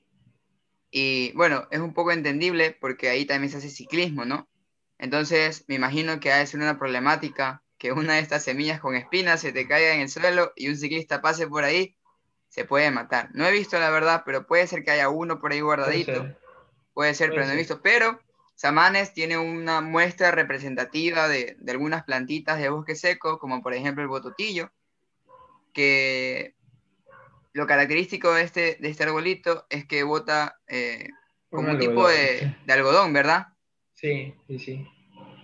Y 0.90 1.32
bueno, 1.34 1.68
es 1.70 1.80
un 1.80 1.94
poco 1.94 2.12
entendible 2.12 2.76
porque 2.82 3.08
ahí 3.08 3.26
también 3.26 3.52
se 3.52 3.60
hace 3.60 3.70
ciclismo, 3.70 4.26
¿no? 4.26 4.50
Entonces 4.98 5.64
me 5.68 5.76
imagino 5.76 6.20
que 6.20 6.32
ha 6.32 6.40
de 6.40 6.48
ser 6.48 6.60
una 6.60 6.80
problemática 6.80 7.62
que 7.78 7.92
una 7.92 8.16
de 8.16 8.22
estas 8.22 8.44
semillas 8.44 8.80
con 8.80 8.96
espinas 8.96 9.42
se 9.42 9.54
te 9.54 9.68
caiga 9.68 9.94
en 9.94 10.02
el 10.02 10.10
suelo 10.10 10.54
y 10.56 10.70
un 10.70 10.76
ciclista 10.76 11.22
pase 11.22 11.46
por 11.46 11.64
ahí, 11.64 11.96
se 12.50 12.66
puede 12.66 12.90
matar. 12.90 13.30
No 13.34 13.46
he 13.46 13.52
visto 13.52 13.78
la 13.78 13.92
verdad, 13.92 14.24
pero 14.26 14.48
puede 14.48 14.66
ser 14.66 14.84
que 14.84 14.90
haya 14.90 15.08
uno 15.10 15.40
por 15.40 15.52
ahí 15.52 15.62
guardadito. 15.62 16.36
Puede 16.96 17.14
ser, 17.14 17.30
pero 17.30 17.46
no 17.46 17.52
he 17.52 17.58
visto. 17.58 17.80
Pero 17.84 18.20
Samanes 18.58 19.14
tiene 19.14 19.38
una 19.38 19.82
muestra 19.82 20.32
representativa 20.32 21.28
de, 21.28 21.56
algunas 21.68 22.04
plantitas 22.06 22.58
de 22.60 22.70
bosque 22.70 22.96
seco, 22.96 23.38
como 23.38 23.62
por 23.62 23.76
ejemplo 23.76 24.02
el 24.02 24.10
bototillo, 24.10 24.72
que 25.74 26.56
lo 27.54 27.68
característico 27.68 28.34
de 28.34 28.42
este, 28.42 28.78
de 28.80 28.90
este 28.90 29.04
arbolito 29.04 29.68
es 29.70 29.86
que 29.86 30.02
bota 30.02 30.60
eh, 30.68 31.08
como 31.52 31.74
un, 31.74 31.78
tipo 31.78 32.08
de, 32.08 32.58
algodón, 32.68 33.14
¿verdad? 33.14 33.46
Sí, 33.94 34.34
sí, 34.48 34.58
sí. 34.58 34.88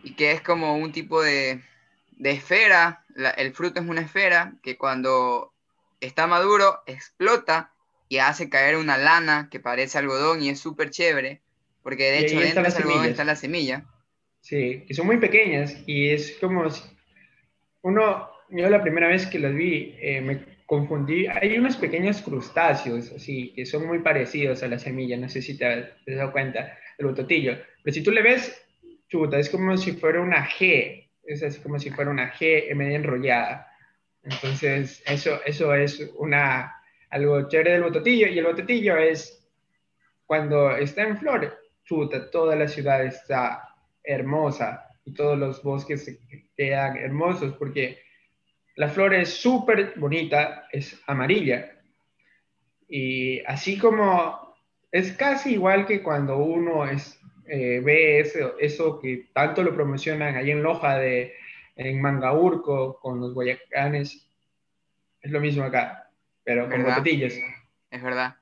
Y 0.01 0.15
que 0.15 0.31
es 0.31 0.41
como 0.41 0.75
un 0.75 0.91
tipo 0.91 1.21
de, 1.21 1.61
esfera, 2.17 3.05
el 3.37 3.53
fruto 3.53 3.79
es 3.79 3.87
una 3.87 4.01
esfera 4.01 4.55
que 4.63 4.75
cuando 4.75 5.53
está 5.99 6.25
maduro 6.25 6.81
explota 6.87 7.75
y 8.09 8.17
hace 8.17 8.49
caer 8.49 8.75
una 8.75 8.97
lana 8.97 9.49
que 9.51 9.59
parece 9.59 9.99
algodón 9.99 10.41
y 10.41 10.49
es 10.49 10.59
súper 10.59 10.89
chévere 10.89 11.42
porque 11.83 12.11
de 12.11 12.19
hecho 12.19 12.39
dentro 12.39 12.63
del 12.63 12.73
algodón 12.73 13.05
está 13.05 13.23
la 13.23 13.35
semilla. 13.35 13.85
Sí, 14.39 14.83
que 14.87 14.93
son 14.93 15.05
muy 15.05 15.17
pequeñas 15.17 15.77
y 15.85 16.09
es 16.09 16.37
como 16.39 16.65
uno, 17.83 18.29
yo 18.49 18.69
la 18.69 18.81
primera 18.81 19.07
vez 19.07 19.27
que 19.27 19.39
las 19.39 19.53
vi 19.53 19.95
eh, 19.99 20.21
me 20.21 20.63
confundí, 20.65 21.27
hay 21.27 21.57
unos 21.57 21.77
pequeños 21.77 22.21
crustáceos 22.21 23.11
así 23.11 23.53
que 23.53 23.65
son 23.65 23.85
muy 23.85 23.99
parecidos 23.99 24.63
a 24.63 24.67
la 24.67 24.79
semilla, 24.79 25.17
no 25.17 25.29
sé 25.29 25.41
si 25.41 25.57
te 25.57 25.65
has, 25.65 25.85
dado 26.05 26.31
cuenta, 26.31 26.77
el 26.97 27.05
bototillo, 27.05 27.57
pero 27.83 27.93
si 27.93 28.01
tú 28.01 28.11
le 28.11 28.21
ves, 28.21 28.65
chuta, 29.07 29.37
es 29.37 29.49
como 29.49 29.77
si 29.77 29.91
fuera 29.93 30.21
una 30.21 30.47
G, 30.47 31.09
es 31.23 31.43
así 31.43 31.59
como 31.61 31.79
si 31.79 31.89
fuera 31.89 32.11
una 32.11 32.33
G 32.33 32.73
media 32.75 32.97
enrollada. 32.97 33.69
Entonces, 34.23 35.03
eso, 35.05 35.41
eso 35.45 35.73
es 35.73 36.11
una, 36.17 36.73
algo 37.09 37.47
chévere 37.47 37.73
del 37.73 37.83
bototillo 37.83 38.27
y 38.27 38.39
el 38.39 38.45
bototillo 38.45 38.97
es 38.97 39.45
cuando 40.25 40.75
está 40.77 41.03
en 41.03 41.17
flor, 41.17 41.62
chuta, 41.83 42.29
toda 42.29 42.55
la 42.55 42.67
ciudad 42.67 43.03
está 43.05 43.75
hermosa 44.03 44.89
y 45.05 45.13
todos 45.13 45.37
los 45.37 45.61
bosques 45.63 46.05
se 46.05 46.19
quedan 46.55 46.97
hermosos 46.97 47.55
porque 47.57 47.99
la 48.75 48.89
flor 48.89 49.13
es 49.13 49.29
súper 49.29 49.93
bonita, 49.97 50.67
es 50.71 50.99
amarilla. 51.07 51.71
Y 52.87 53.39
así 53.45 53.77
como 53.77 54.55
es 54.91 55.11
casi 55.13 55.53
igual 55.53 55.85
que 55.85 56.03
cuando 56.03 56.37
uno 56.37 56.85
es, 56.85 57.19
eh, 57.47 57.81
ve 57.83 58.19
eso, 58.19 58.57
eso 58.59 58.99
que 58.99 59.29
tanto 59.33 59.63
lo 59.63 59.73
promocionan 59.73 60.35
ahí 60.35 60.51
en 60.51 60.63
Loja, 60.63 60.97
de, 60.97 61.33
en 61.75 62.01
Mangaurco, 62.01 62.99
con 62.99 63.19
los 63.19 63.33
guayacanes, 63.33 64.27
es 65.21 65.31
lo 65.31 65.39
mismo 65.39 65.63
acá, 65.63 66.11
pero 66.43 66.69
con 66.69 66.83
botellas. 66.83 67.33
Es 67.89 68.03
verdad. 68.03 68.35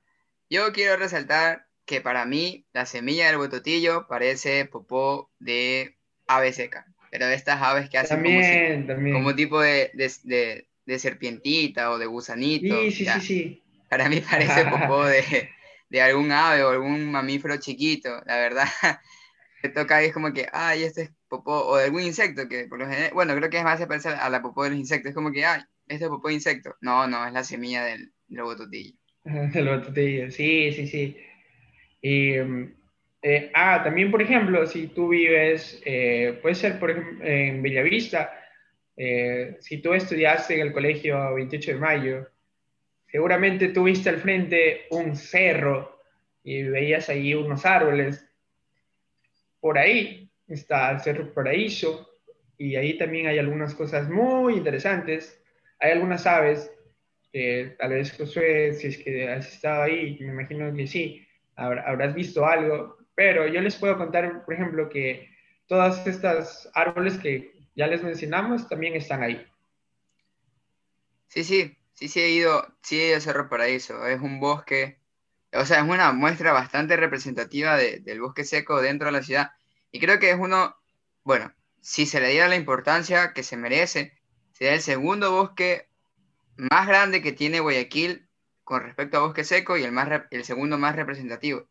Yo 0.50 0.74
quiero 0.74 0.98
resaltar 0.98 1.68
que 1.86 2.02
para 2.02 2.26
mí 2.26 2.66
la 2.74 2.86
semilla 2.86 3.28
del 3.28 3.38
bototillo 3.38 4.08
parece 4.08 4.66
popó 4.66 5.32
de 5.40 5.98
ave 6.28 6.54
seca, 6.54 6.86
pero 7.10 7.28
de 7.28 7.36
estas 7.36 7.62
aves 7.62 7.90
que 7.90 7.98
hacen 7.98 8.24
como, 8.24 9.14
como, 9.14 9.36
tipo 9.36 9.60
de, 9.62 9.92
de, 9.94 10.68
de, 10.86 11.00
serpientita 11.00 11.92
o 11.92 11.98
de 11.98 12.06
gusanito. 12.06 12.82
Sí, 12.84 12.92
sí, 12.92 13.06
sí, 13.22 13.64
Para 13.90 14.10
mí 14.10 14.22
parece 14.22 14.66
popó 14.66 15.06
de, 15.06 15.50
de, 15.90 16.02
algún 16.02 16.32
ave 16.32 16.64
o 16.64 16.70
algún 16.70 17.12
mamífero 17.12 17.58
chiquito, 17.58 18.22
la 18.26 18.38
verdad. 18.38 18.68
Te 19.62 19.70
toca 19.70 19.98
ahí 19.98 20.08
es 20.08 20.14
como 20.14 20.34
que, 20.34 20.48
ay, 20.52 20.84
este 20.84 21.04
es 21.04 21.12
popó, 21.28 21.68
o 21.68 21.78
de 21.78 21.86
algún 21.86 22.02
insecto, 22.02 22.48
que 22.48 22.66
por 22.66 22.80
lo 22.80 22.88
general, 22.88 23.12
bueno, 23.14 23.36
creo 23.36 23.50
que 23.50 23.58
es 23.58 23.64
más 23.64 23.78
se 23.78 23.86
parece 23.86 24.10
a 24.10 24.30
la 24.30 24.42
popó 24.42 24.64
de 24.64 24.72
los 24.72 24.80
insectos, 24.80 25.10
es 25.10 25.16
como 25.16 25.32
que, 25.32 25.46
ay, 25.46 25.62
este 25.88 26.06
es 26.06 26.10
popó 26.10 26.30
de 26.30 26.36
insecto. 26.36 26.76
No, 26.82 27.08
no, 27.08 27.28
es 27.28 27.34
la 27.34 27.44
semilla 27.44 27.84
del, 27.84 28.12
del 28.28 28.44
bototillo. 28.44 28.96
el 29.26 29.68
bototillo, 29.68 30.32
sí, 30.32 30.72
sí, 30.72 30.88
sí. 30.88 31.18
Eh, 32.02 32.74
eh, 33.22 33.52
ah, 33.54 33.82
también, 33.84 34.10
por 34.10 34.22
ejemplo, 34.22 34.66
si 34.66 34.88
tú 34.88 35.10
vives, 35.10 35.82
eh, 35.86 36.40
puede 36.42 36.56
ser, 36.56 36.80
por 36.80 36.92
ejemplo, 36.92 37.26
en 37.26 37.62
Bellavista, 37.62 38.38
si 39.60 39.82
tú 39.82 39.94
estudiaste 39.94 40.56
en 40.56 40.68
el 40.68 40.74
colegio 40.74 41.34
28 41.34 41.72
de 41.72 41.78
mayo, 41.78 42.28
seguramente 43.08 43.70
tuviste 43.70 44.10
al 44.10 44.18
frente 44.18 44.86
un 44.92 45.16
cerro 45.16 46.00
y 46.44 46.64
veías 46.64 47.10
ahí 47.10 47.34
unos 47.34 47.66
árboles. 47.66 48.24
Por 49.60 49.80
ahí 49.80 50.30
está 50.48 50.92
el 50.92 51.00
Cerro 51.00 51.34
Paraíso 51.34 52.20
y 52.60 52.76
ahí 52.76 52.96
también 52.96 53.26
hay 53.26 53.40
algunas 53.40 53.74
cosas 53.74 54.08
muy 54.08 54.56
interesantes. 54.56 55.42
Hay 55.80 55.94
algunas 55.94 56.28
aves, 56.28 56.72
tal 57.80 57.90
vez 57.90 58.16
Josué, 58.16 58.74
si 58.74 58.88
es 58.88 58.98
que 59.00 59.30
has 59.30 59.52
estado 59.52 59.84
ahí, 59.84 60.18
me 60.20 60.28
imagino 60.28 60.72
que 60.76 60.86
sí, 60.86 61.26
habrás 61.62 62.14
visto 62.14 62.46
algo, 62.46 62.98
pero 63.16 63.48
yo 63.48 63.62
les 63.62 63.76
puedo 63.76 63.98
contar, 63.98 64.44
por 64.46 64.54
ejemplo, 64.54 64.90
que 64.90 65.30
todas 65.68 66.06
estas 66.08 66.70
árboles 66.74 67.18
que 67.18 67.54
ya 67.76 67.88
les 67.88 68.04
mencionamos 68.04 68.68
también 68.68 68.96
están 68.96 69.24
ahí. 69.24 69.46
Sí, 71.28 71.44
sí, 71.44 71.78
sí, 71.94 72.08
sí 72.08 72.20
he 72.20 72.30
ido, 72.30 72.68
sí 72.82 73.00
he 73.00 73.08
ido 73.10 73.18
a 73.18 73.22
Cerro 73.22 73.48
Paraíso, 73.48 74.06
es 74.06 74.20
un 74.20 74.40
bosque, 74.40 75.00
o 75.54 75.66
sea, 75.66 75.78
es 75.78 75.84
una 75.84 76.12
muestra 76.12 76.52
bastante 76.52 76.98
representativa 76.98 77.78
del 77.78 78.20
bosque 78.20 78.44
seco 78.44 78.82
dentro 78.82 79.08
de 79.08 79.14
la 79.14 79.24
ciudad, 79.24 79.52
y 79.92 80.00
creo 80.00 80.20
que 80.20 80.32
es 80.32 80.38
uno, 80.38 80.76
bueno, 81.24 81.54
si 81.80 82.06
se 82.06 82.20
le 82.20 82.30
diera 82.30 82.48
la 82.48 82.58
importancia 82.58 83.34
que 83.34 83.44
se 83.44 83.56
merece, 83.56 84.14
sería 84.52 84.74
el 84.74 84.82
segundo 84.82 85.32
bosque 85.32 85.88
más 86.58 86.88
grande 86.88 87.22
que 87.22 87.32
tiene 87.32 87.60
Guayaquil 87.60 88.28
con 88.72 88.84
respecto 88.84 89.18
a 89.18 89.20
bosque 89.20 89.44
seco 89.44 89.76
y 89.76 89.84
el, 89.84 89.92
más, 89.92 90.08
el 90.32 90.46
segundo 90.46 90.78
más 90.78 90.96
representativo, 90.96 91.68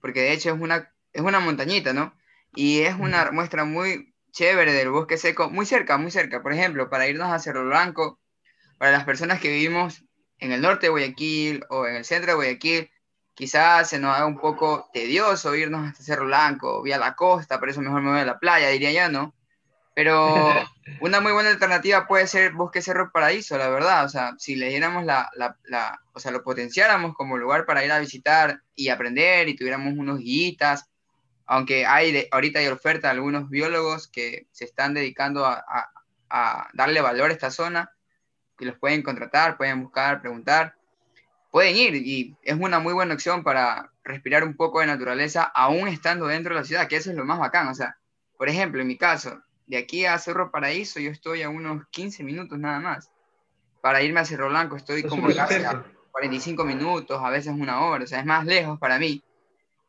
porque 0.00 0.22
de 0.22 0.32
hecho 0.32 0.48
es 0.48 0.58
una, 0.58 0.90
es 1.12 1.20
una 1.20 1.40
montañita, 1.40 1.92
¿no? 1.92 2.14
Y 2.54 2.80
es 2.80 2.94
una 2.94 3.30
muestra 3.32 3.66
muy 3.66 4.14
chévere 4.32 4.72
del 4.72 4.88
bosque 4.88 5.18
seco, 5.18 5.50
muy 5.50 5.66
cerca, 5.66 5.98
muy 5.98 6.10
cerca. 6.10 6.42
Por 6.42 6.54
ejemplo, 6.54 6.88
para 6.88 7.06
irnos 7.06 7.30
a 7.30 7.38
Cerro 7.38 7.66
Blanco, 7.66 8.18
para 8.78 8.92
las 8.92 9.04
personas 9.04 9.40
que 9.40 9.50
vivimos 9.50 10.04
en 10.38 10.52
el 10.52 10.62
norte 10.62 10.86
de 10.86 10.90
Guayaquil 10.90 11.66
o 11.68 11.86
en 11.86 11.96
el 11.96 12.06
centro 12.06 12.30
de 12.30 12.36
Guayaquil, 12.36 12.90
quizás 13.34 13.90
se 13.90 13.98
nos 13.98 14.16
haga 14.16 14.24
un 14.24 14.38
poco 14.38 14.88
tedioso 14.94 15.54
irnos 15.54 15.86
hasta 15.86 16.02
Cerro 16.02 16.24
Blanco, 16.24 16.80
vía 16.82 16.96
la 16.96 17.14
costa, 17.14 17.60
por 17.60 17.68
eso 17.68 17.82
mejor 17.82 18.00
me 18.00 18.12
voy 18.12 18.20
a 18.20 18.24
la 18.24 18.38
playa, 18.38 18.68
diría 18.70 18.92
yo, 18.92 19.12
¿no? 19.12 19.34
Pero 19.98 20.54
una 21.00 21.20
muy 21.20 21.32
buena 21.32 21.50
alternativa 21.50 22.06
puede 22.06 22.28
ser 22.28 22.52
Bosque 22.52 22.82
Cerro 22.82 23.10
Paraíso, 23.10 23.58
la 23.58 23.68
verdad. 23.68 24.04
O 24.04 24.08
sea, 24.08 24.36
si 24.38 24.54
le 24.54 24.68
diéramos 24.68 25.04
la, 25.04 25.28
la, 25.34 26.00
o 26.12 26.20
sea, 26.20 26.30
lo 26.30 26.44
potenciáramos 26.44 27.16
como 27.16 27.36
lugar 27.36 27.66
para 27.66 27.84
ir 27.84 27.90
a 27.90 27.98
visitar 27.98 28.62
y 28.76 28.90
aprender 28.90 29.48
y 29.48 29.56
tuviéramos 29.56 29.94
unos 29.98 30.20
guitas, 30.20 30.88
aunque 31.46 31.84
hay 31.84 32.28
ahorita 32.30 32.60
hay 32.60 32.68
oferta 32.68 33.08
de 33.08 33.14
algunos 33.14 33.50
biólogos 33.50 34.06
que 34.06 34.46
se 34.52 34.66
están 34.66 34.94
dedicando 34.94 35.44
a, 35.44 35.64
a, 36.30 36.68
darle 36.74 37.00
valor 37.00 37.30
a 37.30 37.32
esta 37.32 37.50
zona, 37.50 37.90
que 38.56 38.66
los 38.66 38.78
pueden 38.78 39.02
contratar, 39.02 39.56
pueden 39.56 39.82
buscar, 39.82 40.20
preguntar, 40.20 40.76
pueden 41.50 41.74
ir 41.74 41.96
y 41.96 42.36
es 42.44 42.56
una 42.56 42.78
muy 42.78 42.92
buena 42.92 43.14
opción 43.14 43.42
para 43.42 43.90
respirar 44.04 44.44
un 44.44 44.54
poco 44.54 44.78
de 44.78 44.86
naturaleza 44.86 45.42
aún 45.42 45.88
estando 45.88 46.28
dentro 46.28 46.54
de 46.54 46.60
la 46.60 46.64
ciudad, 46.64 46.86
que 46.86 46.94
eso 46.94 47.10
es 47.10 47.16
lo 47.16 47.24
más 47.24 47.40
bacán. 47.40 47.66
O 47.66 47.74
sea, 47.74 47.98
por 48.36 48.48
ejemplo, 48.48 48.80
en 48.80 48.86
mi 48.86 48.96
caso, 48.96 49.42
de 49.68 49.76
aquí 49.76 50.06
a 50.06 50.18
Cerro 50.18 50.50
Paraíso 50.50 50.98
yo 50.98 51.10
estoy 51.10 51.42
a 51.42 51.50
unos 51.50 51.86
15 51.90 52.24
minutos 52.24 52.58
nada 52.58 52.80
más. 52.80 53.10
Para 53.80 54.02
irme 54.02 54.20
a 54.20 54.24
Cerro 54.24 54.48
Blanco 54.48 54.76
estoy 54.76 55.04
como 55.04 55.28
casi 55.28 55.62
a 55.62 55.84
45 56.10 56.64
minutos, 56.64 57.20
a 57.22 57.30
veces 57.30 57.52
una 57.52 57.84
hora, 57.84 58.02
o 58.04 58.06
sea, 58.06 58.20
es 58.20 58.26
más 58.26 58.44
lejos 58.44 58.78
para 58.78 58.98
mí 58.98 59.22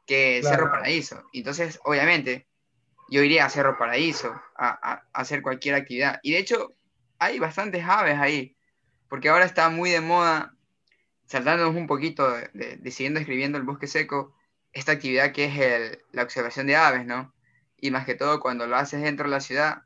que 0.06 0.42
Cerro 0.44 0.70
Paraíso. 0.70 1.24
Entonces, 1.34 1.80
obviamente, 1.84 2.48
yo 3.10 3.24
iría 3.24 3.46
a 3.46 3.50
Cerro 3.50 3.78
Paraíso 3.78 4.40
a, 4.56 5.04
hacer 5.14 5.42
cualquier 5.42 5.76
actividad. 5.76 6.20
Y 6.24 6.34
de 6.34 6.40
hecho, 6.40 6.74
hay 7.20 7.40
bastantes 7.40 7.84
aves 7.86 8.18
ahí, 8.18 8.56
porque 9.08 9.30
ahora 9.30 9.46
está 9.46 9.70
muy 9.70 9.92
de 9.92 10.02
moda, 10.02 10.56
saltándonos 11.26 11.76
un 11.76 11.88
poquito, 11.88 12.28
de, 12.54 12.92
siguiendo 12.92 13.20
escribiendo 13.20 13.58
el 13.58 13.64
bosque 13.64 13.88
seco, 13.88 14.36
esta 14.74 14.94
actividad 14.94 15.32
que 15.32 15.46
es 15.46 16.00
la 16.12 16.24
observación 16.24 16.68
de 16.68 16.76
aves, 16.76 17.06
¿no? 17.06 17.34
Y 17.82 17.92
más 17.92 18.06
que 18.06 18.16
todo 18.16 18.40
cuando 18.40 18.68
lo 18.68 18.76
haces 18.76 19.02
dentro 19.02 19.26
de 19.26 19.32
la 19.32 19.42
ciudad, 19.42 19.84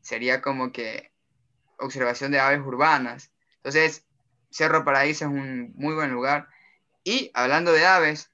sería 0.00 0.40
como 0.40 0.72
que 0.72 1.12
observación 1.78 2.32
de 2.32 2.40
aves 2.40 2.60
urbanas. 2.60 3.32
Entonces, 3.56 4.06
Cerro 4.50 4.84
Paraíso 4.84 5.26
es 5.26 5.30
un 5.30 5.72
muy 5.74 5.94
buen 5.94 6.12
lugar. 6.12 6.48
Y 7.04 7.30
hablando 7.34 7.72
de 7.72 7.86
aves, 7.86 8.30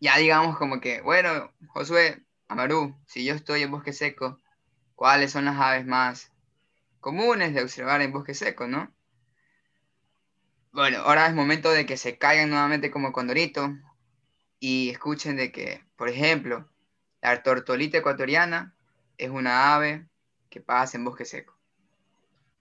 ya 0.00 0.16
digamos 0.18 0.58
como 0.58 0.80
que, 0.80 1.00
bueno, 1.00 1.52
Josué, 1.68 2.24
Amaru, 2.48 2.96
si 3.06 3.24
yo 3.24 3.34
estoy 3.34 3.62
en 3.62 3.70
bosque 3.70 3.92
seco, 3.92 4.40
¿cuáles 4.94 5.32
son 5.32 5.44
las 5.44 5.58
aves 5.58 5.86
más 5.86 6.30
comunes 7.00 7.54
de 7.54 7.62
observar 7.62 8.02
en 8.02 8.12
bosque 8.12 8.34
seco, 8.34 8.66
no? 8.66 8.92
Bueno, 10.72 10.98
ahora 10.98 11.26
es 11.26 11.34
momento 11.34 11.70
de 11.70 11.86
que 11.86 11.96
se 11.96 12.18
caigan 12.18 12.50
nuevamente 12.50 12.90
como 12.90 13.12
condorito 13.12 13.76
y 14.58 14.90
escuchen 14.90 15.36
de 15.36 15.52
que, 15.52 15.84
por 15.96 16.08
ejemplo, 16.08 16.71
la 17.22 17.42
tortolita 17.42 17.98
ecuatoriana 17.98 18.74
es 19.16 19.30
una 19.30 19.74
ave 19.74 20.06
que 20.50 20.60
pasa 20.60 20.96
en 20.98 21.04
bosque 21.04 21.24
seco. 21.24 21.56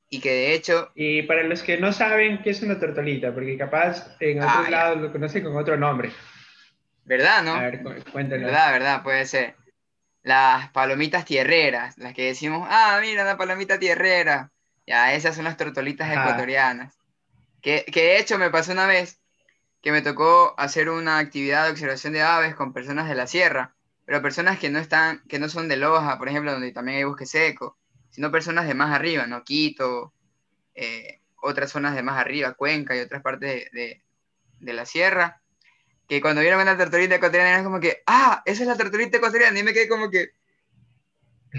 Y 0.09 0.19
que 0.19 0.29
de 0.29 0.53
hecho... 0.53 0.91
Y 0.93 1.23
para 1.23 1.43
los 1.43 1.63
que 1.63 1.77
no 1.77 1.91
saben 1.91 2.41
qué 2.43 2.51
es 2.51 2.61
una 2.61 2.79
tortolita, 2.79 3.33
porque 3.33 3.57
capaz 3.57 4.15
en 4.19 4.39
otros 4.39 4.67
ah, 4.67 4.69
lados 4.69 5.01
lo 5.01 5.11
conocen 5.11 5.43
con 5.43 5.55
otro 5.57 5.77
nombre. 5.77 6.11
¿Verdad, 7.05 7.43
no? 7.43 7.55
A 7.55 7.61
ver, 7.63 7.81
cuéntanos. 8.11 8.45
Verdad, 8.45 8.71
verdad, 8.71 9.03
puede 9.03 9.25
ser. 9.25 9.55
Las 10.21 10.69
palomitas 10.69 11.25
tierreras, 11.25 11.97
las 11.97 12.13
que 12.13 12.27
decimos, 12.27 12.67
ah, 12.69 12.99
mira, 13.01 13.23
una 13.23 13.37
palomita 13.37 13.79
tierrera. 13.79 14.51
Ya, 14.85 15.13
esas 15.13 15.35
son 15.35 15.45
las 15.45 15.57
tortolitas 15.57 16.11
ecuatorianas. 16.11 16.99
Que, 17.61 17.85
que 17.85 18.01
de 18.03 18.19
hecho 18.19 18.37
me 18.37 18.49
pasó 18.49 18.73
una 18.73 18.85
vez 18.85 19.19
que 19.81 19.91
me 19.91 20.01
tocó 20.01 20.53
hacer 20.57 20.89
una 20.89 21.17
actividad 21.17 21.65
de 21.65 21.71
observación 21.71 22.13
de 22.13 22.21
aves 22.21 22.53
con 22.53 22.73
personas 22.73 23.09
de 23.09 23.15
la 23.15 23.27
sierra, 23.27 23.73
pero 24.05 24.21
personas 24.21 24.59
que 24.59 24.69
no 24.69 24.79
están, 24.79 25.23
que 25.27 25.39
no 25.39 25.49
son 25.49 25.67
de 25.67 25.77
Loja, 25.77 26.17
por 26.17 26.29
ejemplo, 26.29 26.51
donde 26.51 26.71
también 26.71 26.97
hay 26.97 27.03
bosque 27.03 27.25
seco, 27.25 27.77
sino 28.09 28.31
personas 28.31 28.67
de 28.67 28.73
más 28.73 28.93
arriba, 28.93 29.27
¿no? 29.27 29.43
Quito, 29.43 30.13
eh, 30.75 31.21
otras 31.41 31.71
zonas 31.71 31.95
de 31.95 32.03
más 32.03 32.19
arriba, 32.19 32.53
Cuenca 32.53 32.95
y 32.95 32.99
otras 32.99 33.21
partes 33.21 33.71
de, 33.71 34.01
de, 34.59 34.73
la 34.73 34.85
sierra, 34.85 35.41
que 36.07 36.21
cuando 36.21 36.41
vieron 36.41 36.61
una 36.61 36.77
tortolita 36.77 37.15
ecuatoriana 37.15 37.51
era 37.51 37.63
como 37.63 37.79
que, 37.79 38.03
ah, 38.05 38.41
esa 38.45 38.63
es 38.63 38.67
la 38.67 38.77
tortolita 38.77 39.17
ecuatoriana, 39.17 39.59
y 39.59 39.63
me 39.63 39.73
quedé 39.73 39.87
como 39.87 40.09
que, 40.09 40.31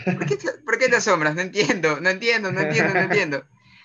¿por 0.04 0.26
qué 0.26 0.36
te, 0.36 0.52
¿por 0.64 0.78
qué 0.78 0.88
te 0.88 0.96
asombras? 0.96 1.34
No 1.34 1.42
entiendo, 1.42 2.00
no 2.00 2.10
entiendo, 2.10 2.52
no 2.52 2.60
entiendo, 2.60 2.94
no 2.94 3.00
entiendo. 3.00 3.44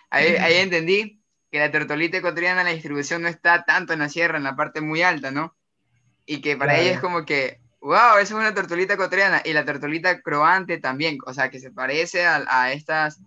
Ahí, 0.10 0.36
ahí 0.36 0.56
entendí 0.56 1.22
que 1.52 1.60
la 1.60 1.72
tortolita 1.72 2.18
ecuatoriana, 2.18 2.64
la 2.64 2.72
distribución 2.72 3.22
no 3.22 3.28
está 3.28 3.64
tanto 3.66 3.94
en 3.94 4.00
la 4.00 4.10
sierra, 4.10 4.38
en 4.38 4.44
la 4.44 4.56
parte 4.56 4.82
muy 4.82 5.02
alta, 5.02 5.32
¿no? 5.32 5.56
Y 6.26 6.42
que 6.42 6.58
para 6.58 6.78
ella 6.78 6.92
es 6.92 7.00
como 7.00 7.26
que, 7.26 7.62
wow, 7.82 8.18
esa 8.18 8.22
es 8.22 8.32
una 8.32 8.54
tortolita 8.54 8.94
ecuatoriana. 8.94 9.42
Y 9.46 9.54
la 9.54 9.66
tortolita 9.66 10.22
croante 10.22 10.78
también, 10.78 11.18
o 11.26 11.34
sea, 11.34 11.50
que 11.50 11.60
se 11.60 11.72
parece 11.72 12.26
a, 12.26 12.72
estas, 12.72 13.22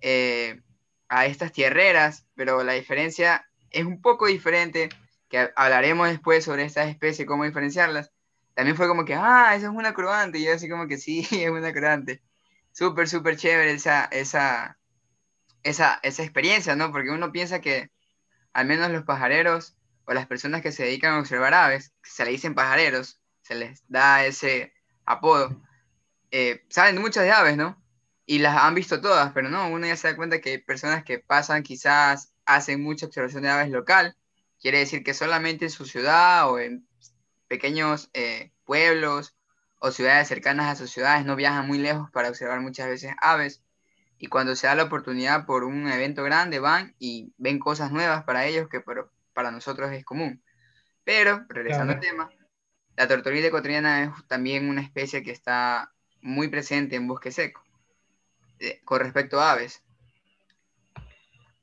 eh, 0.00 0.60
a 1.08 1.26
estas 1.26 1.52
tierreras, 1.52 2.26
pero 2.34 2.62
la 2.64 2.72
diferencia 2.72 3.46
es 3.70 3.84
un 3.84 4.00
poco 4.00 4.26
diferente, 4.26 4.88
que 5.28 5.50
hablaremos 5.56 6.08
después 6.08 6.44
sobre 6.44 6.64
estas 6.64 6.88
especies, 6.88 7.26
cómo 7.26 7.44
diferenciarlas. 7.44 8.10
También 8.54 8.76
fue 8.76 8.88
como 8.88 9.04
que, 9.04 9.14
ah, 9.14 9.54
esa 9.56 9.66
es 9.66 9.72
una 9.72 9.94
croante. 9.94 10.38
Y 10.38 10.44
yo 10.44 10.54
así 10.54 10.68
como 10.68 10.86
que 10.86 10.98
sí, 10.98 11.26
es 11.30 11.50
una 11.50 11.72
croante. 11.72 12.22
Súper, 12.72 13.08
súper 13.08 13.36
chévere 13.36 13.72
esa, 13.72 14.04
esa, 14.06 14.78
esa, 15.62 16.00
esa 16.02 16.22
experiencia, 16.22 16.76
¿no? 16.76 16.92
Porque 16.92 17.10
uno 17.10 17.32
piensa 17.32 17.60
que 17.60 17.90
al 18.52 18.66
menos 18.66 18.90
los 18.90 19.04
pajareros 19.04 19.76
o 20.04 20.12
las 20.12 20.26
personas 20.26 20.62
que 20.62 20.72
se 20.72 20.84
dedican 20.84 21.14
a 21.14 21.20
observar 21.20 21.54
aves, 21.54 21.92
se 22.02 22.24
le 22.24 22.32
dicen 22.32 22.54
pajareros, 22.54 23.21
se 23.42 23.54
les 23.54 23.84
da 23.88 24.24
ese 24.24 24.72
apodo, 25.04 25.60
eh, 26.30 26.64
saben 26.68 27.00
muchas 27.00 27.24
de 27.24 27.32
aves, 27.32 27.56
¿no? 27.56 27.82
Y 28.24 28.38
las 28.38 28.56
han 28.56 28.74
visto 28.74 29.00
todas, 29.00 29.32
pero 29.32 29.50
no, 29.50 29.68
uno 29.68 29.86
ya 29.86 29.96
se 29.96 30.08
da 30.08 30.16
cuenta 30.16 30.40
que 30.40 30.50
hay 30.50 30.58
personas 30.58 31.04
que 31.04 31.18
pasan, 31.18 31.62
quizás 31.62 32.32
hacen 32.46 32.82
mucha 32.82 33.06
observación 33.06 33.42
de 33.42 33.50
aves 33.50 33.70
local, 33.70 34.16
quiere 34.60 34.78
decir 34.78 35.02
que 35.04 35.14
solamente 35.14 35.66
en 35.66 35.70
su 35.70 35.84
ciudad 35.84 36.50
o 36.50 36.58
en 36.58 36.86
pequeños 37.48 38.10
eh, 38.14 38.52
pueblos 38.64 39.36
o 39.78 39.90
ciudades 39.90 40.28
cercanas 40.28 40.72
a 40.72 40.76
sus 40.76 40.90
ciudades 40.90 41.26
no 41.26 41.36
viajan 41.36 41.66
muy 41.66 41.78
lejos 41.78 42.10
para 42.10 42.28
observar 42.28 42.60
muchas 42.60 42.88
veces 42.88 43.12
aves 43.20 43.62
y 44.22 44.28
cuando 44.28 44.54
se 44.54 44.68
da 44.68 44.76
la 44.76 44.84
oportunidad 44.84 45.46
por 45.46 45.64
un 45.64 45.88
evento 45.88 46.22
grande 46.22 46.60
van 46.60 46.94
y 47.00 47.34
ven 47.38 47.58
cosas 47.58 47.90
nuevas 47.90 48.22
para 48.22 48.46
ellos 48.46 48.68
que 48.68 48.80
para 49.32 49.50
nosotros 49.50 49.90
es 49.90 50.04
común. 50.04 50.40
Pero, 51.02 51.44
regresando 51.48 51.94
al 51.94 51.98
tema, 52.00 52.30
la 52.96 53.08
tortolita 53.08 53.46
ecuatoriana 53.46 54.04
es 54.04 54.28
también 54.28 54.68
una 54.68 54.82
especie 54.82 55.22
que 55.22 55.30
está 55.30 55.92
muy 56.20 56.48
presente 56.48 56.96
en 56.96 57.08
bosque 57.08 57.32
seco, 57.32 57.62
eh, 58.60 58.80
con 58.84 59.00
respecto 59.00 59.40
a 59.40 59.52
aves. 59.52 59.82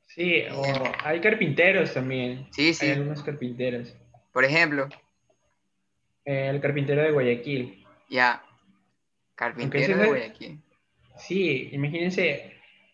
Sí, 0.07 0.43
o 0.51 0.63
hay 1.03 1.21
carpinteros 1.21 1.93
también. 1.93 2.47
Sí, 2.51 2.73
sí. 2.73 2.87
Hay 2.87 2.93
algunos 2.93 3.23
carpinteros. 3.23 3.95
Por 4.33 4.43
ejemplo. 4.43 4.89
el 6.25 6.59
carpintero 6.61 7.03
de 7.03 7.11
Guayaquil. 7.11 7.85
Ya. 8.09 8.43
Carpintero 9.35 9.97
de 9.97 10.07
Guayaquil. 10.07 10.61
Sí, 11.17 11.69
imagínense 11.71 12.53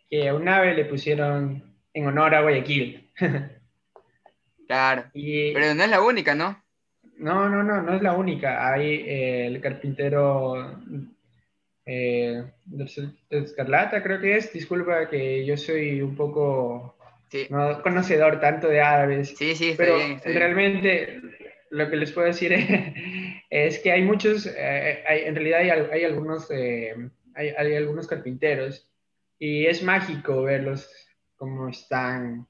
que 0.09 0.27
a 0.27 0.35
un 0.35 0.47
ave 0.47 0.73
le 0.75 0.85
pusieron 0.85 1.75
en 1.93 2.07
honor 2.07 2.35
a 2.35 2.41
Guayaquil. 2.41 3.09
claro. 4.67 5.05
Pero 5.13 5.73
no 5.73 5.83
es 5.83 5.89
la 5.89 6.01
única, 6.01 6.35
¿no? 6.35 6.64
No, 7.17 7.49
no, 7.49 7.63
no, 7.63 7.81
no 7.81 7.95
es 7.95 8.01
la 8.01 8.13
única. 8.13 8.71
Hay 8.71 9.03
eh, 9.07 9.47
el 9.47 9.61
carpintero 9.61 10.79
eh, 11.85 12.43
Escarlata, 13.29 14.03
creo 14.03 14.19
que 14.19 14.37
es. 14.37 14.51
Disculpa 14.51 15.09
que 15.09 15.45
yo 15.45 15.55
soy 15.57 16.01
un 16.01 16.15
poco 16.15 16.95
no 17.49 17.81
conocedor 17.81 18.39
tanto 18.39 18.67
de 18.67 18.81
aves. 18.81 19.35
Sí, 19.37 19.55
sí, 19.55 19.73
pero 19.77 19.97
realmente 20.23 21.21
lo 21.69 21.89
que 21.89 21.95
les 21.97 22.11
puedo 22.11 22.27
decir 22.27 22.53
es, 23.49 23.79
que 23.79 23.91
hay 23.91 24.03
muchos, 24.03 24.45
eh, 24.45 25.03
en 25.07 25.35
realidad 25.35 25.59
hay, 25.59 25.69
hay 25.69 26.03
algunos 26.03 26.49
hay, 27.35 27.75
algunos 27.75 28.07
carpinteros 28.07 28.89
y 29.37 29.65
es 29.65 29.83
mágico 29.83 30.43
verlos 30.43 30.89
cómo 31.35 31.67
están 31.69 32.47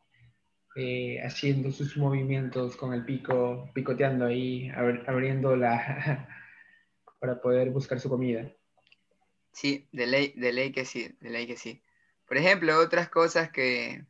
eh, 0.78 1.22
haciendo 1.24 1.72
sus 1.72 1.96
movimientos 1.96 2.76
con 2.76 2.94
el 2.94 3.06
pico, 3.06 3.70
picoteando 3.74 4.26
ahí, 4.26 4.70
abriendo 5.08 5.56
la 5.56 6.28
para 7.20 7.40
poder 7.40 7.70
buscar 7.70 8.02
su 8.02 8.10
comida. 8.10 8.52
Sí, 9.54 9.88
de 9.94 10.06
ley, 10.06 10.34
de 10.36 10.52
ley 10.52 10.74
que 10.74 10.84
sí, 10.84 11.16
de 11.22 11.30
ley 11.30 11.48
que 11.48 11.56
sí. 11.56 11.82
Por 12.28 12.36
ejemplo, 12.36 12.78
otras 12.78 13.08
cosas 13.08 13.50
que, 13.52 14.06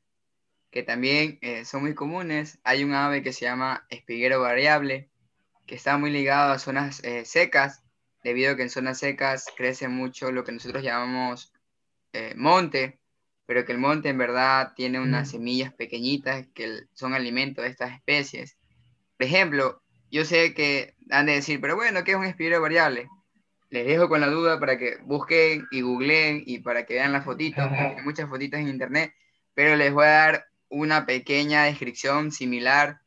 que 0.71 0.81
también 0.81 1.37
eh, 1.43 1.65
son 1.65 1.83
muy 1.83 1.93
comunes, 1.93 2.57
hay 2.63 2.83
un 2.83 2.93
ave 2.93 3.21
que 3.21 3.31
se 3.31 3.45
llama 3.45 3.85
espiguero 3.91 4.41
variable, 4.41 5.11
que 5.67 5.75
está 5.75 5.99
muy 5.99 6.09
ligado 6.09 6.51
a 6.51 6.57
zonas 6.57 7.03
eh, 7.03 7.25
secas 7.25 7.83
debido 8.23 8.53
a 8.53 8.55
que 8.55 8.63
en 8.63 8.71
zonas 8.71 8.97
secas 8.97 9.45
crece 9.55 9.87
mucho 9.87 10.31
lo 10.31 10.43
que 10.43 10.51
nosotros 10.51 10.83
llamamos 10.83 11.53
monte, 12.35 12.97
pero 13.45 13.65
que 13.65 13.71
el 13.71 13.77
monte 13.77 14.09
en 14.09 14.17
verdad 14.17 14.73
tiene 14.75 14.99
unas 14.99 15.29
semillas 15.29 15.73
pequeñitas 15.73 16.47
que 16.53 16.83
son 16.93 17.13
alimento 17.13 17.61
de 17.61 17.69
estas 17.69 17.93
especies. 17.93 18.57
Por 19.17 19.27
ejemplo, 19.27 19.81
yo 20.11 20.25
sé 20.25 20.53
que 20.53 20.95
han 21.09 21.27
de 21.27 21.33
decir, 21.33 21.61
pero 21.61 21.75
bueno, 21.75 22.03
¿qué 22.03 22.11
es 22.11 22.17
un 22.17 22.25
espiguero 22.25 22.61
variable? 22.61 23.07
Les 23.69 23.85
dejo 23.85 24.09
con 24.09 24.21
la 24.21 24.27
duda 24.27 24.59
para 24.59 24.77
que 24.77 24.97
busquen 25.03 25.65
y 25.71 25.81
googleen 25.81 26.43
y 26.45 26.59
para 26.59 26.85
que 26.85 26.95
vean 26.95 27.11
las 27.11 27.25
fotitos, 27.25 27.71
hay 27.71 27.95
muchas 28.03 28.29
fotitos 28.29 28.59
en 28.59 28.69
internet, 28.69 29.13
pero 29.53 29.75
les 29.75 29.93
voy 29.93 30.05
a 30.05 30.09
dar 30.09 30.45
una 30.69 31.05
pequeña 31.05 31.63
descripción 31.63 32.31
similar 32.31 33.01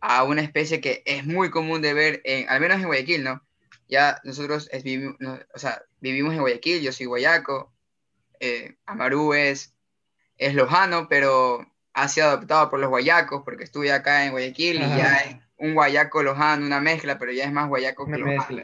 a 0.00 0.24
una 0.24 0.42
especie 0.42 0.80
que 0.80 1.02
es 1.04 1.26
muy 1.26 1.50
común 1.50 1.82
de 1.82 1.94
ver, 1.94 2.20
en, 2.24 2.48
al 2.48 2.60
menos 2.60 2.78
en 2.78 2.86
Guayaquil, 2.86 3.24
¿no? 3.24 3.42
ya 3.88 4.20
nosotros 4.24 4.68
vivimos, 4.84 5.16
o 5.54 5.58
sea, 5.58 5.82
vivimos 6.00 6.34
en 6.34 6.40
Guayaquil, 6.40 6.82
yo 6.82 6.92
soy 6.92 7.06
guayaco, 7.06 7.72
eh, 8.40 8.76
Amaru 8.86 9.34
es, 9.34 9.74
es 10.36 10.54
lojano, 10.54 11.08
pero 11.08 11.66
ha 11.94 12.08
sido 12.08 12.28
adoptado 12.28 12.70
por 12.70 12.80
los 12.80 12.90
guayacos 12.90 13.42
porque 13.44 13.64
estuve 13.64 13.92
acá 13.92 14.24
en 14.24 14.32
Guayaquil 14.32 14.76
y 14.76 14.96
ya 14.96 15.16
es 15.16 15.36
un 15.56 15.74
guayaco 15.74 16.22
lojano, 16.22 16.64
una 16.64 16.80
mezcla, 16.80 17.18
pero 17.18 17.32
ya 17.32 17.44
es 17.44 17.52
más 17.52 17.68
guayaco 17.68 18.06
que 18.06 18.18
lojano. 18.18 18.62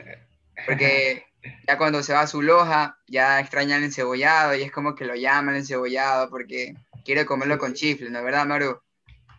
Porque 0.66 1.24
ya 1.66 1.78
cuando 1.78 2.02
se 2.02 2.12
va 2.12 2.20
a 2.20 2.26
su 2.26 2.42
loja, 2.42 2.98
ya 3.08 3.40
extraña 3.40 3.76
el 3.76 3.84
encebollado 3.84 4.54
y 4.54 4.62
es 4.62 4.70
como 4.70 4.94
que 4.94 5.04
lo 5.04 5.14
llaman 5.14 5.56
encebollado 5.56 6.30
porque 6.30 6.74
quiere 7.04 7.26
comerlo 7.26 7.58
con 7.58 7.74
chifle, 7.74 8.10
¿no 8.10 8.18
es 8.18 8.24
verdad, 8.24 8.46
Maru? 8.46 8.80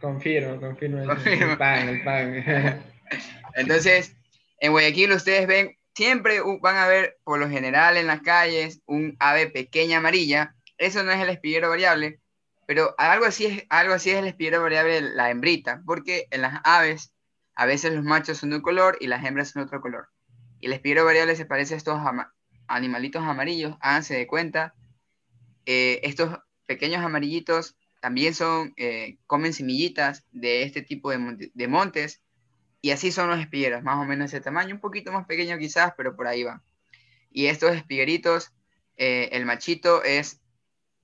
Confirmo, 0.02 0.60
confirmo. 0.60 1.06
confirmo. 1.06 1.54
El 1.54 1.58
pan, 1.58 1.90
el 1.90 2.04
pan. 2.04 2.84
Entonces, 3.56 4.16
en 4.60 4.72
Guayaquil 4.72 5.14
ustedes 5.14 5.48
ven, 5.48 5.78
siempre 5.96 6.42
van 6.62 6.76
a 6.76 6.88
ver, 6.88 7.18
por 7.24 7.40
lo 7.40 7.50
general 7.50 7.98
en 7.98 8.08
las 8.08 8.22
calles, 8.22 8.82
un 8.86 9.16
ave 9.20 9.48
pequeña 9.48 9.98
amarilla. 9.98 10.56
Eso 10.78 11.04
no 11.04 11.12
es 11.12 11.22
el 11.22 11.30
espiguero 11.30 11.70
variable, 11.70 12.20
pero 12.68 12.94
algo 12.98 13.26
así 13.26 13.46
es, 13.46 13.64
algo 13.70 13.94
así 13.94 14.12
es 14.12 14.18
el 14.18 14.28
espiguero 14.28 14.62
variable 14.62 15.02
la 15.02 15.32
hembrita, 15.32 15.82
porque 15.86 16.28
en 16.32 16.42
las 16.42 16.60
aves 16.66 17.14
a 17.56 17.66
veces 17.66 17.94
los 17.94 18.04
machos 18.04 18.40
son 18.40 18.50
de 18.50 18.58
un 18.58 18.62
color 18.62 18.98
y 19.00 19.08
las 19.08 19.24
hembras 19.24 19.52
son 19.52 19.62
de 19.62 19.68
otro 19.68 19.82
color. 19.82 20.10
Y 20.60 20.68
el 20.68 20.74
espiguero 20.74 21.06
variable 21.06 21.36
se 21.36 21.46
parece 21.46 21.74
a 21.74 21.78
estos 21.78 22.00
animalitos 22.68 23.24
amarillos, 23.24 23.78
háganse 23.80 24.16
de 24.16 24.28
cuenta. 24.28 24.76
Eh, 25.66 26.02
estos 26.04 26.38
pequeños 26.68 27.04
amarillitos 27.04 27.78
también 28.02 28.36
son, 28.36 28.74
eh, 28.76 29.18
comen 29.28 29.54
semillitas 29.54 30.26
de 30.32 30.64
este 30.64 30.82
tipo 30.82 31.12
de 31.12 31.68
montes 31.68 32.22
y 32.86 32.92
así 32.92 33.12
son 33.12 33.32
los 33.32 33.40
espigueros, 33.40 33.82
más 33.82 33.98
o 33.98 34.06
menos 34.06 34.32
ese 34.32 34.42
tamaño, 34.42 34.76
un 34.76 34.80
poquito 34.80 35.12
más 35.12 35.26
pequeño 35.26 35.58
quizás, 35.58 35.96
pero 35.98 36.16
por 36.16 36.28
ahí 36.28 36.44
va. 36.44 36.62
Y 37.32 37.48
estos 37.48 37.76
espigueritos, 37.76 38.54
eh, 38.96 39.30
el 39.32 39.44
machito 39.48 40.04
es 40.04 40.40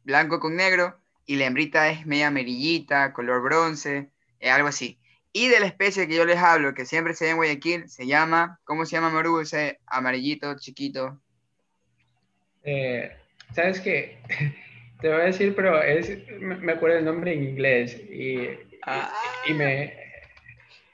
blanco 0.04 0.40
con 0.40 0.56
negro 0.56 1.02
y 1.26 1.38
la 1.38 1.48
hembrita 1.48 1.90
es 1.90 2.06
media 2.06 2.28
amarillita, 2.28 3.14
color 3.14 3.42
bronce, 3.42 4.12
eh, 4.40 4.52
algo 4.52 4.68
así. 4.68 5.00
Y 5.34 5.48
de 5.48 5.60
la 5.60 5.66
especie 5.66 6.08
que 6.08 6.14
yo 6.14 6.24
les 6.24 6.38
hablo, 6.38 6.76
que 6.76 6.86
siempre 6.86 7.16
se 7.16 7.26
ve 7.26 7.32
en 7.32 7.38
Guayaquil, 7.38 7.90
se 7.90 8.06
llama, 8.06 8.60
¿cómo 8.64 8.86
se 8.86 8.98
llama 8.98 9.10
Maru? 9.10 9.40
Ese 9.40 9.80
amarillito, 9.88 10.56
chiquito. 10.60 11.20
Eh, 12.64 13.12
¿Sabes 13.56 13.80
qué? 13.80 14.20
Te 15.02 15.10
voy 15.10 15.22
a 15.22 15.24
decir, 15.24 15.56
pero 15.56 15.82
es, 15.82 16.16
me 16.40 16.74
acuerdo 16.74 17.00
el 17.00 17.06
nombre 17.06 17.34
en 17.34 17.44
inglés 17.44 18.00
y, 18.08 18.72
Ah. 18.84 19.14
y, 19.48 19.54
me 19.54 19.94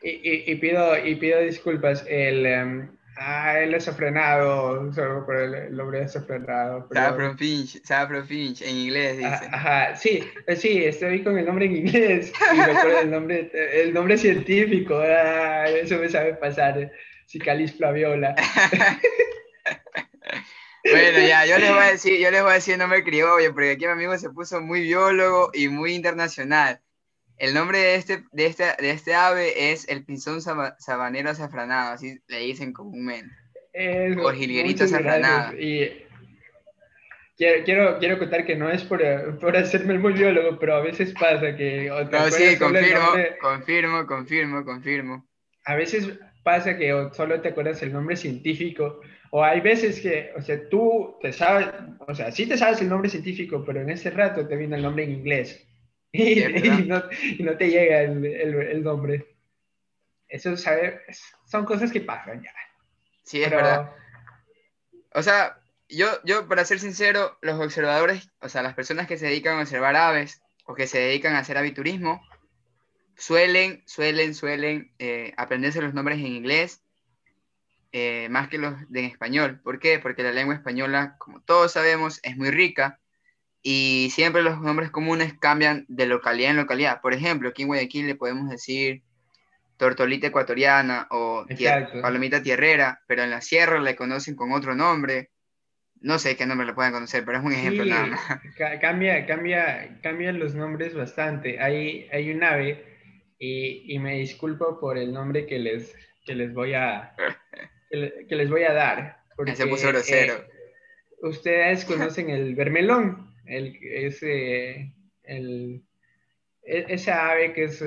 y, 0.02 0.10
y- 0.10 0.52
y 0.52 0.56
pido 0.56 0.98
y 0.98 1.16
pido 1.16 1.40
disculpas. 1.42 2.06
El 2.08 2.46
em, 2.46 2.90
ah, 3.18 3.60
el 3.60 3.72
desafrenado, 3.72 4.92
solo 4.94 5.26
por 5.26 5.36
el, 5.38 5.54
el 5.56 5.76
nombre 5.76 6.02
desafrenado. 6.02 6.88
pero- 6.90 7.02
Saffron 7.02 7.38
Finch, 7.38 7.82
Saffron 7.84 8.28
Finch, 8.28 8.62
en 8.62 8.76
inglés 8.76 9.20
Ah, 9.24 9.30
dice. 9.40 9.50
Ajá, 9.56 9.96
sí, 9.96 10.24
eh, 10.48 10.56
sí, 10.56 10.84
estoy 10.86 11.24
con 11.24 11.38
el 11.38 11.46
nombre 11.46 11.66
en 11.66 11.76
inglés 11.78 12.32
y 12.54 12.58
me 12.58 12.64
acuerdo 12.64 13.00
el 13.02 13.12
nombre, 13.12 13.52
el 13.74 13.94
nombre 13.94 14.18
científico, 14.18 14.98
ah, 15.00 15.68
eso 15.70 15.98
me 15.98 16.10
sabe 16.10 16.36
pasar, 16.36 16.92
Cicalis 17.28 17.74
flaviola. 17.76 18.36
Bueno, 20.84 21.20
ya, 21.20 21.46
yo 21.46 21.58
les 21.58 21.70
voy 21.70 21.80
a 21.84 21.92
decir, 21.92 22.20
yo 22.20 22.32
les 22.32 22.42
voy 22.42 22.52
a 22.52 22.54
decir 22.56 22.74
el 22.74 22.80
nombre 22.80 23.04
criollo, 23.04 23.54
porque 23.54 23.72
aquí 23.72 23.86
mi 23.86 23.92
amigo 23.92 24.18
se 24.18 24.30
puso 24.30 24.62
muy 24.62 24.82
biólogo 24.82 25.50
y 25.54 25.68
muy 25.68 25.94
internacional. 25.94 26.82
El 27.38 27.54
nombre 27.54 27.78
de 27.78 27.96
este, 27.96 28.24
de 28.32 28.46
este, 28.48 28.64
de 28.80 28.90
este 28.92 29.14
ave 29.14 29.72
es 29.72 29.88
el 29.90 30.04
pinzón 30.04 30.42
saba- 30.42 30.76
sabanero 30.80 31.30
azafranado, 31.30 31.94
así 31.94 32.20
le 32.28 32.40
dicen 32.40 32.74
comúnmente. 32.74 33.34
Es- 33.74 34.18
O 34.18 34.32
jilguerito 34.32 34.86
azafranado. 34.86 35.54
Y 35.58 36.04
quiero, 37.38 37.64
quiero, 37.64 38.00
quiero 38.00 38.20
contar 38.20 38.46
que 38.46 38.56
no 38.56 38.70
es 38.72 38.84
por, 38.84 39.02
por 39.40 39.56
hacerme 39.56 39.94
el 39.94 40.00
muy 40.00 40.14
biólogo, 40.14 40.58
pero 40.60 40.76
a 40.76 40.82
veces 40.82 41.14
pasa 41.14 41.56
que... 41.56 41.92
o 41.92 42.04
No, 42.06 42.32
sí, 42.32 42.58
confirmo, 42.58 43.08
confirmo, 43.42 44.08
confirmo, 44.08 44.66
confirmo. 44.66 45.28
a 45.66 45.76
veces 45.76 46.10
pasa 46.44 46.78
que 46.78 46.94
o 46.94 47.14
solo 47.14 47.42
te 47.42 47.50
acuerdas 47.50 47.82
el 47.84 47.92
nombre 47.94 48.16
científico, 48.16 49.02
o 49.32 49.44
hay 49.44 49.60
veces 49.60 50.00
que, 50.00 50.32
o 50.38 50.42
sea, 50.42 50.58
tú 50.70 51.18
te 51.22 51.34
sabes, 51.34 51.68
o 52.00 52.16
sea, 52.16 52.32
sí 52.32 52.48
te 52.48 52.58
sabes 52.58 52.82
el 52.82 52.88
nombre 52.90 53.10
científico, 53.10 53.64
pero 53.66 53.82
en 53.82 53.90
ese 53.90 54.10
rato 54.10 54.48
te 54.48 54.56
viene 54.56 54.78
el 54.78 54.82
nombre 54.84 55.04
en 55.04 55.12
inglés. 55.12 55.67
Y, 56.14 56.86
no, 56.88 57.04
y 57.22 57.44
no 57.44 57.58
te 57.58 57.70
llega 57.70 58.02
el, 58.02 58.26
el, 58.26 58.56
el 58.56 58.84
nombre. 58.84 59.36
Eso. 60.28 60.56
Son 60.58 61.66
cosas 61.66 61.92
que 61.92 62.02
pasan 62.02 62.42
ya. 62.44 62.52
Sí, 63.24 63.42
es 63.42 63.50
Pero- 63.50 63.58
verdad. 63.58 63.92
O 65.14 65.22
sea, 65.24 65.60
yo, 65.90 66.08
yo, 66.24 66.48
para 66.48 66.66
ser 66.66 66.80
sincero, 66.80 67.38
los 67.42 67.60
observadores, 67.60 68.30
o 68.40 68.50
sea, 68.50 68.62
las 68.64 68.74
personas 68.74 69.08
que 69.08 69.18
se 69.18 69.28
dedican 69.28 69.58
a 69.58 69.62
observar 69.62 69.96
aves 69.96 70.42
o 70.66 70.76
que 70.76 70.88
se 70.88 71.00
dedican 71.00 71.34
a 71.36 71.40
hacer 71.40 71.58
aviturismo, 71.58 72.22
suelen, 73.16 73.84
suelen, 73.86 74.34
suelen 74.36 74.92
eh, 75.00 75.34
aprenderse 75.38 75.82
los 75.82 75.94
nombres 75.94 76.20
en 76.20 76.28
inglés 76.28 76.82
eh, 77.94 78.28
más 78.30 78.50
que 78.50 78.58
los 78.58 78.74
de 78.92 79.00
en 79.00 79.06
español. 79.06 79.60
¿Por 79.64 79.80
qué? 79.80 79.98
Porque 80.00 80.24
la 80.24 80.32
lengua 80.34 80.56
española, 80.56 81.16
como 81.18 81.42
todos 81.42 81.72
sabemos, 81.72 82.20
es 82.24 82.36
muy 82.38 82.52
rica 82.52 83.00
y 83.70 84.10
siempre 84.12 84.44
los 84.44 84.62
nombres 84.62 84.92
comunes 84.92 85.34
cambian 85.38 85.84
de 85.90 86.06
localidad 86.06 86.52
en 86.52 86.58
localidad. 86.58 87.02
Por 87.02 87.14
ejemplo, 87.14 87.50
aquí 87.50 87.64
en 87.64 87.68
Guayaquil 87.68 88.08
le 88.08 88.16
podemos 88.16 88.50
decir 88.50 89.02
tortolita 89.76 90.28
ecuatoriana 90.28 91.08
o 91.12 91.46
tier- 91.50 92.02
palomita 92.02 92.42
tierrera, 92.42 93.02
pero 93.08 93.24
en 93.24 93.30
la 93.30 93.42
sierra 93.42 93.82
le 93.82 93.98
conocen 93.98 94.36
con 94.38 94.54
otro 94.54 94.74
nombre. 94.74 95.32
No 96.00 96.18
sé 96.18 96.38
qué 96.38 96.46
nombre 96.46 96.66
le 96.66 96.74
pueden 96.76 96.94
conocer, 96.94 97.26
pero 97.26 97.40
es 97.40 97.44
un 97.44 97.52
ejemplo 97.52 97.84
Sí, 97.84 97.90
nada 97.90 98.06
más. 98.06 98.22
ca- 98.58 98.80
cambia, 98.80 99.26
cambia, 99.26 100.00
cambian 100.02 100.40
los 100.40 100.56
nombres 100.56 100.94
bastante. 100.94 101.60
Hay, 101.60 102.08
hay 102.14 102.32
un 102.32 102.44
ave 102.46 102.86
y, 103.38 103.94
y 103.94 104.00
me 104.00 104.16
disculpo 104.18 104.80
por 104.80 104.98
el 104.98 105.12
nombre 105.12 105.46
que 105.46 105.60
les, 105.60 105.94
que 106.26 106.36
les 106.36 106.54
voy 106.54 106.74
a 106.74 107.14
que, 107.90 107.98
le- 107.98 108.28
que 108.30 108.36
les 108.38 108.50
voy 108.50 108.64
a 108.64 108.72
dar. 108.72 109.18
Porque, 109.36 109.56
Se 109.58 109.68
puso 109.68 109.90
grosero. 109.90 110.36
eh, 110.36 110.48
ustedes 111.24 111.84
conocen 111.86 112.30
el 112.30 112.56
vermelón, 112.56 113.27
el, 113.48 113.78
ese, 113.82 114.94
el, 115.24 115.84
e- 116.64 116.86
esa 116.90 117.32
ave 117.32 117.54
que 117.54 117.66
es 117.66 117.84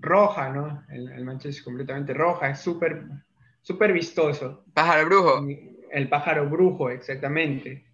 roja, 0.00 0.50
¿no? 0.50 0.84
El, 0.90 1.10
el 1.12 1.24
mancho 1.24 1.48
es 1.48 1.62
completamente 1.62 2.14
roja, 2.14 2.50
es 2.50 2.60
súper 2.60 3.04
súper 3.62 3.92
vistoso. 3.92 4.64
Pájaro 4.74 5.06
brujo. 5.06 5.46
El 5.90 6.08
pájaro 6.08 6.48
brujo, 6.48 6.90
exactamente. 6.90 7.84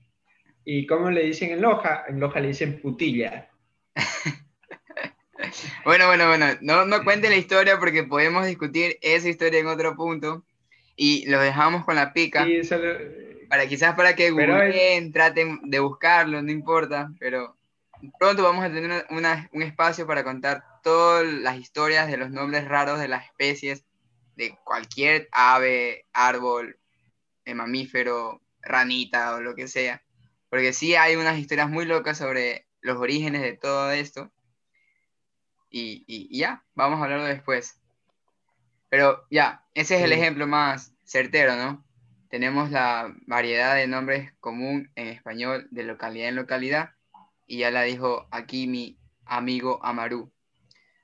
¿Y 0.64 0.87
cómo 0.87 1.11
le 1.11 1.25
dicen 1.25 1.51
en 1.51 1.62
Loja? 1.62 2.05
En 2.09 2.21
Loja 2.21 2.41
le 2.41 2.49
dicen 2.49 2.81
putilla. 2.81 3.49
Bueno, 5.85 6.07
bueno, 6.07 6.27
bueno, 6.29 6.47
no, 6.61 6.85
no 6.85 7.05
cuente 7.05 7.29
la 7.31 7.37
historia 7.37 7.79
porque 7.79 8.03
podemos 8.03 8.45
discutir 8.47 8.99
esa 9.01 9.29
historia 9.29 9.61
en 9.61 9.69
otro 9.69 9.95
punto 9.97 10.45
y 10.97 11.27
lo 11.31 11.41
dejamos 11.41 11.85
con 11.85 11.95
la 11.95 12.12
pica. 12.12 12.45
Sí, 12.45 12.64
solo- 12.64 12.99
Para 13.49 13.66
quizás 13.66 13.94
para 13.94 14.14
que 14.14 14.32
Pero 14.32 14.57
es- 14.59 14.66
googleen, 14.66 15.12
traten 15.12 15.61
de 15.62 15.78
buscarlo, 15.80 16.42
no 16.42 16.51
importa, 16.51 17.11
pero 17.18 17.57
pronto 18.18 18.42
vamos 18.42 18.64
a 18.64 18.68
tener 18.68 18.84
una- 18.84 19.05
una- 19.11 19.49
un 19.53 19.62
espacio 19.62 20.07
para 20.07 20.22
contar 20.24 20.62
todas 20.82 21.24
las 21.26 21.57
historias 21.57 22.09
de 22.09 22.16
los 22.18 22.30
nombres 22.30 22.66
raros 22.68 22.99
de 23.01 23.09
las 23.09 23.24
especies 23.24 23.84
de 24.36 24.57
cualquier 24.64 25.28
ave, 25.32 26.07
árbol, 26.12 26.78
eh, 27.44 27.55
mamífero, 27.55 28.40
ranita 28.62 29.34
o 29.34 29.40
lo 29.40 29.55
que 29.55 29.66
sea. 29.66 30.03
Porque 30.51 30.72
sí 30.72 30.94
hay 30.94 31.16
unas 31.16 31.38
historias 31.38 31.68
muy 31.68 31.84
locas 31.86 32.18
sobre 32.18 32.66
los 32.80 32.99
orígenes 32.99 33.42
de 33.42 33.55
todo 33.55 33.90
esto. 33.90 34.30
Y, 35.70 36.05
y- 36.07 36.28
y 36.30 36.38
ya, 36.38 36.62
vamos 36.74 37.01
a 37.01 37.05
hablarlo 37.05 37.24
después. 37.26 37.78
Pero 38.88 39.26
ya, 39.30 39.64
ese 39.74 39.96
es 39.96 40.03
el 40.03 40.12
Sí. 40.12 40.20
ejemplo 40.20 40.46
más 40.46 40.92
certero, 41.05 41.57
¿no? 41.57 41.84
Tenemos 42.29 42.70
la 42.70 43.14
variedad 43.26 43.74
de 43.74 43.87
nombres 43.87 44.33
común 44.41 44.91
en 44.97 45.09
español 45.09 45.66
de 45.70 45.85
localidad 45.85 46.29
en 46.29 46.37
localidad. 46.37 46.91
Y 47.47 47.59
ya 47.59 47.70
la 47.70 47.83
dijo 47.83 48.26
aquí 48.31 48.66
mi 48.66 48.99
amigo 49.24 49.81
Amaru. 49.83 50.31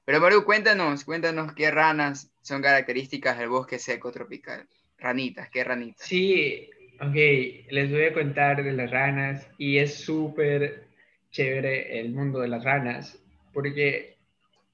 Pero 0.05 0.18
Amaru, 0.18 0.45
cuéntanos, 0.45 1.05
cuéntanos 1.05 1.55
qué 1.55 1.70
ranas 1.70 2.31
son 2.43 2.61
características 2.61 3.39
del 3.39 3.49
bosque 3.49 3.79
seco 3.79 4.12
tropical. 4.12 4.68
Ranitas, 4.99 5.49
¿qué 5.49 5.64
ranitas? 5.64 6.07
Sí, 6.07 6.68
ok, 7.01 7.14
les 7.70 7.91
voy 7.91 8.05
a 8.05 8.12
contar 8.12 8.62
de 8.62 8.72
las 8.72 8.91
ranas 8.91 9.49
y 9.57 9.79
es 9.79 9.95
súper 9.95 10.89
chévere 11.31 12.01
el 12.01 12.11
mundo 12.11 12.41
de 12.41 12.49
las 12.49 12.62
ranas, 12.62 13.18
porque 13.53 14.18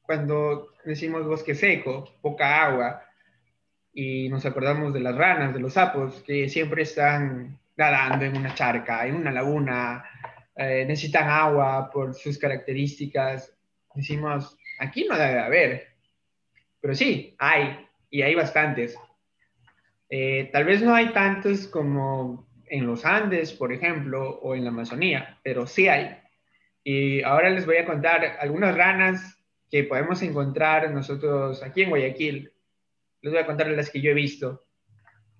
cuando 0.02 0.74
decimos 0.84 1.26
bosque 1.26 1.54
seco, 1.54 2.12
poca 2.20 2.64
agua, 2.64 3.02
y 3.92 4.28
nos 4.28 4.46
acordamos 4.46 4.94
de 4.94 5.00
las 5.00 5.16
ranas, 5.16 5.52
de 5.52 5.60
los 5.60 5.74
sapos, 5.74 6.22
que 6.22 6.48
siempre 6.48 6.82
están 6.82 7.58
nadando 7.76 8.24
en 8.24 8.36
una 8.36 8.54
charca, 8.54 9.06
en 9.06 9.16
una 9.16 9.32
laguna, 9.32 10.04
eh, 10.54 10.84
necesitan 10.86 11.28
agua 11.28 11.90
por 11.90 12.14
sus 12.14 12.38
características, 12.38 13.52
decimos, 13.94 14.56
aquí 14.78 15.06
no 15.08 15.16
debe 15.16 15.40
haber, 15.40 15.88
pero 16.80 16.94
sí, 16.94 17.34
hay, 17.38 17.86
y 18.10 18.22
hay 18.22 18.34
bastantes. 18.34 18.96
Eh, 20.08 20.50
tal 20.52 20.64
vez 20.64 20.82
no 20.82 20.94
hay 20.94 21.12
tantos 21.12 21.68
como 21.68 22.48
en 22.66 22.86
los 22.86 23.04
Andes, 23.04 23.52
por 23.52 23.72
ejemplo, 23.72 24.40
o 24.40 24.54
en 24.54 24.64
la 24.64 24.70
Amazonía, 24.70 25.38
pero 25.42 25.66
sí 25.66 25.88
hay. 25.88 26.16
Y 26.82 27.22
ahora 27.22 27.50
les 27.50 27.66
voy 27.66 27.76
a 27.76 27.84
contar 27.84 28.38
algunas 28.40 28.76
ranas 28.76 29.38
que 29.70 29.84
podemos 29.84 30.22
encontrar 30.22 30.90
nosotros 30.90 31.62
aquí 31.62 31.82
en 31.82 31.90
Guayaquil. 31.90 32.52
Les 33.22 33.32
voy 33.32 33.42
a 33.42 33.46
contar 33.46 33.68
las 33.68 33.90
que 33.90 34.00
yo 34.00 34.10
he 34.10 34.14
visto. 34.14 34.64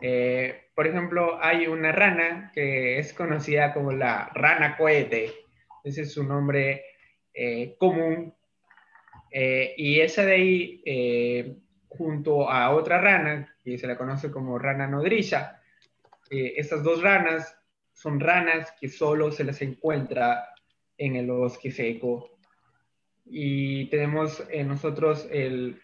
Eh, 0.01 0.71
por 0.75 0.87
ejemplo, 0.87 1.39
hay 1.43 1.67
una 1.67 1.93
rana 1.93 2.51
que 2.55 2.99
es 2.99 3.13
conocida 3.13 3.73
como 3.73 3.93
la 3.93 4.31
rana 4.35 4.77
cohete. 4.77 5.33
Ese 5.85 6.03
es 6.03 6.13
su 6.13 6.25
nombre 6.25 6.85
eh, 7.35 7.77
común. 7.79 8.35
Eh, 9.31 9.75
y 9.77 10.01
esa 10.01 10.25
de 10.25 10.33
ahí, 10.33 11.63
junto 11.89 12.51
a 12.51 12.71
otra 12.71 13.01
rana, 13.01 13.55
que 13.63 13.79
se 13.79 13.87
la 13.87 13.97
conoce 13.97 14.31
como 14.31 14.59
rana 14.59 14.87
nodriza, 14.87 15.61
estas 16.31 16.83
dos 16.83 17.03
ranas 17.03 17.57
son 17.93 18.21
ranas 18.21 18.73
que 18.81 18.89
solo 18.89 19.33
se 19.33 19.45
las 19.45 19.61
encuentra 19.63 20.55
en 20.97 21.17
el 21.17 21.27
bosque 21.27 21.71
seco. 21.71 22.39
Y 23.25 23.87
tenemos 23.91 24.43
en 24.51 24.69
nosotros 24.69 25.29
el, 25.31 25.81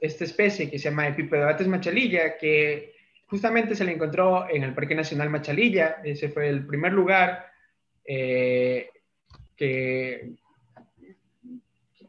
esta 0.00 0.24
especie 0.24 0.70
que 0.70 0.78
se 0.78 0.90
llama 0.90 1.08
Epipedobates 1.08 1.68
machalilla, 1.68 2.36
que 2.36 2.94
justamente 3.26 3.74
se 3.74 3.84
la 3.84 3.92
encontró 3.92 4.48
en 4.48 4.62
el 4.62 4.74
Parque 4.74 4.94
Nacional 4.94 5.30
Machalilla. 5.30 6.00
Ese 6.02 6.28
fue 6.28 6.48
el 6.48 6.66
primer 6.66 6.92
lugar 6.92 7.46
eh, 8.04 8.90
que, 9.54 10.32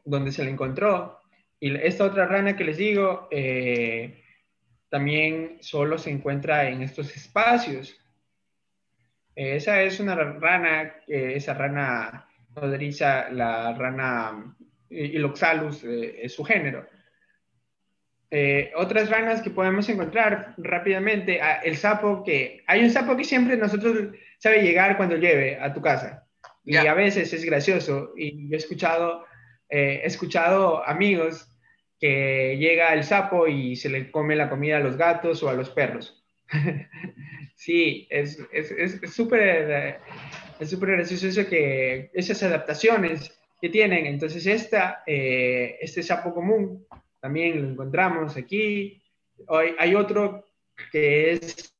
donde 0.05 0.31
se 0.31 0.43
la 0.43 0.49
encontró. 0.49 1.19
Y 1.59 1.75
esta 1.75 2.05
otra 2.05 2.25
rana 2.25 2.55
que 2.55 2.63
les 2.63 2.77
digo, 2.77 3.27
eh, 3.31 4.23
también 4.89 5.57
solo 5.59 5.97
se 5.97 6.09
encuentra 6.09 6.69
en 6.69 6.81
estos 6.81 7.15
espacios. 7.15 7.95
esa 9.35 9.81
es 9.83 9.99
una 9.99 10.15
rana, 10.15 10.95
esa 11.07 11.53
rana 11.53 12.29
nodriza, 12.55 13.29
la 13.29 13.73
rana 13.73 14.55
Iloxalus, 14.89 15.83
es 15.83 16.33
su 16.33 16.43
género. 16.45 16.87
Otras 18.75 19.09
ranas 19.09 19.41
que 19.41 19.49
podemos 19.49 19.89
encontrar 19.89 20.53
rápidamente, 20.57 21.41
ah, 21.41 21.61
el 21.63 21.77
sapo 21.77 22.23
que, 22.23 22.63
hay 22.67 22.83
un 22.83 22.91
sapo 22.91 23.17
que 23.17 23.23
siempre 23.23 23.57
nosotros 23.57 24.09
sabe 24.37 24.61
llegar 24.61 24.97
cuando 24.97 25.15
llueve 25.15 25.59
a 25.59 25.73
tu 25.73 25.81
casa. 25.81 26.25
Y 26.63 26.75
a 26.75 26.93
veces 26.93 27.33
es 27.33 27.43
gracioso. 27.43 28.13
Y 28.15 28.47
yo 28.49 28.55
he 28.55 28.57
escuchado, 28.57 29.25
he 29.69 30.05
escuchado 30.05 30.85
amigos 30.85 31.49
que 31.99 32.57
llega 32.57 32.93
el 32.93 33.03
sapo 33.03 33.47
y 33.47 33.75
se 33.75 33.89
le 33.89 34.11
come 34.11 34.35
la 34.35 34.49
comida 34.49 34.77
a 34.77 34.81
los 34.81 34.95
gatos 34.95 35.43
o 35.43 35.49
a 35.49 35.53
los 35.53 35.69
perros. 35.69 36.23
sí, 37.55 38.07
es 38.09 38.37
súper 39.11 39.99
es, 40.59 40.69
súper 40.69 40.91
gracioso 40.91 41.27
eso 41.27 41.47
que 41.47 42.09
esas 42.13 42.41
adaptaciones 42.43 43.37
que 43.61 43.69
tienen. 43.69 44.05
Entonces, 44.05 44.45
esta, 44.45 45.03
eh, 45.05 45.77
este 45.81 46.01
sapo 46.01 46.33
común 46.33 46.85
también 47.19 47.61
lo 47.61 47.69
encontramos 47.69 48.35
aquí. 48.37 49.01
Hay, 49.47 49.75
hay 49.77 49.95
otro 49.95 50.45
que 50.91 51.33
es, 51.33 51.73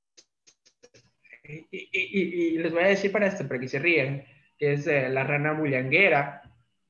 y, 1.72 2.58
les 2.58 2.72
voy 2.72 2.84
a 2.84 2.88
decir 2.88 3.12
para 3.12 3.28
esto, 3.28 3.48
para 3.48 3.60
que 3.60 3.68
se 3.68 3.80
ríen, 3.80 4.26
que 4.58 4.74
es 4.74 4.88
eh, 4.88 5.10
la 5.10 5.24
rana 5.24 5.54
bullanguera, 5.54 6.42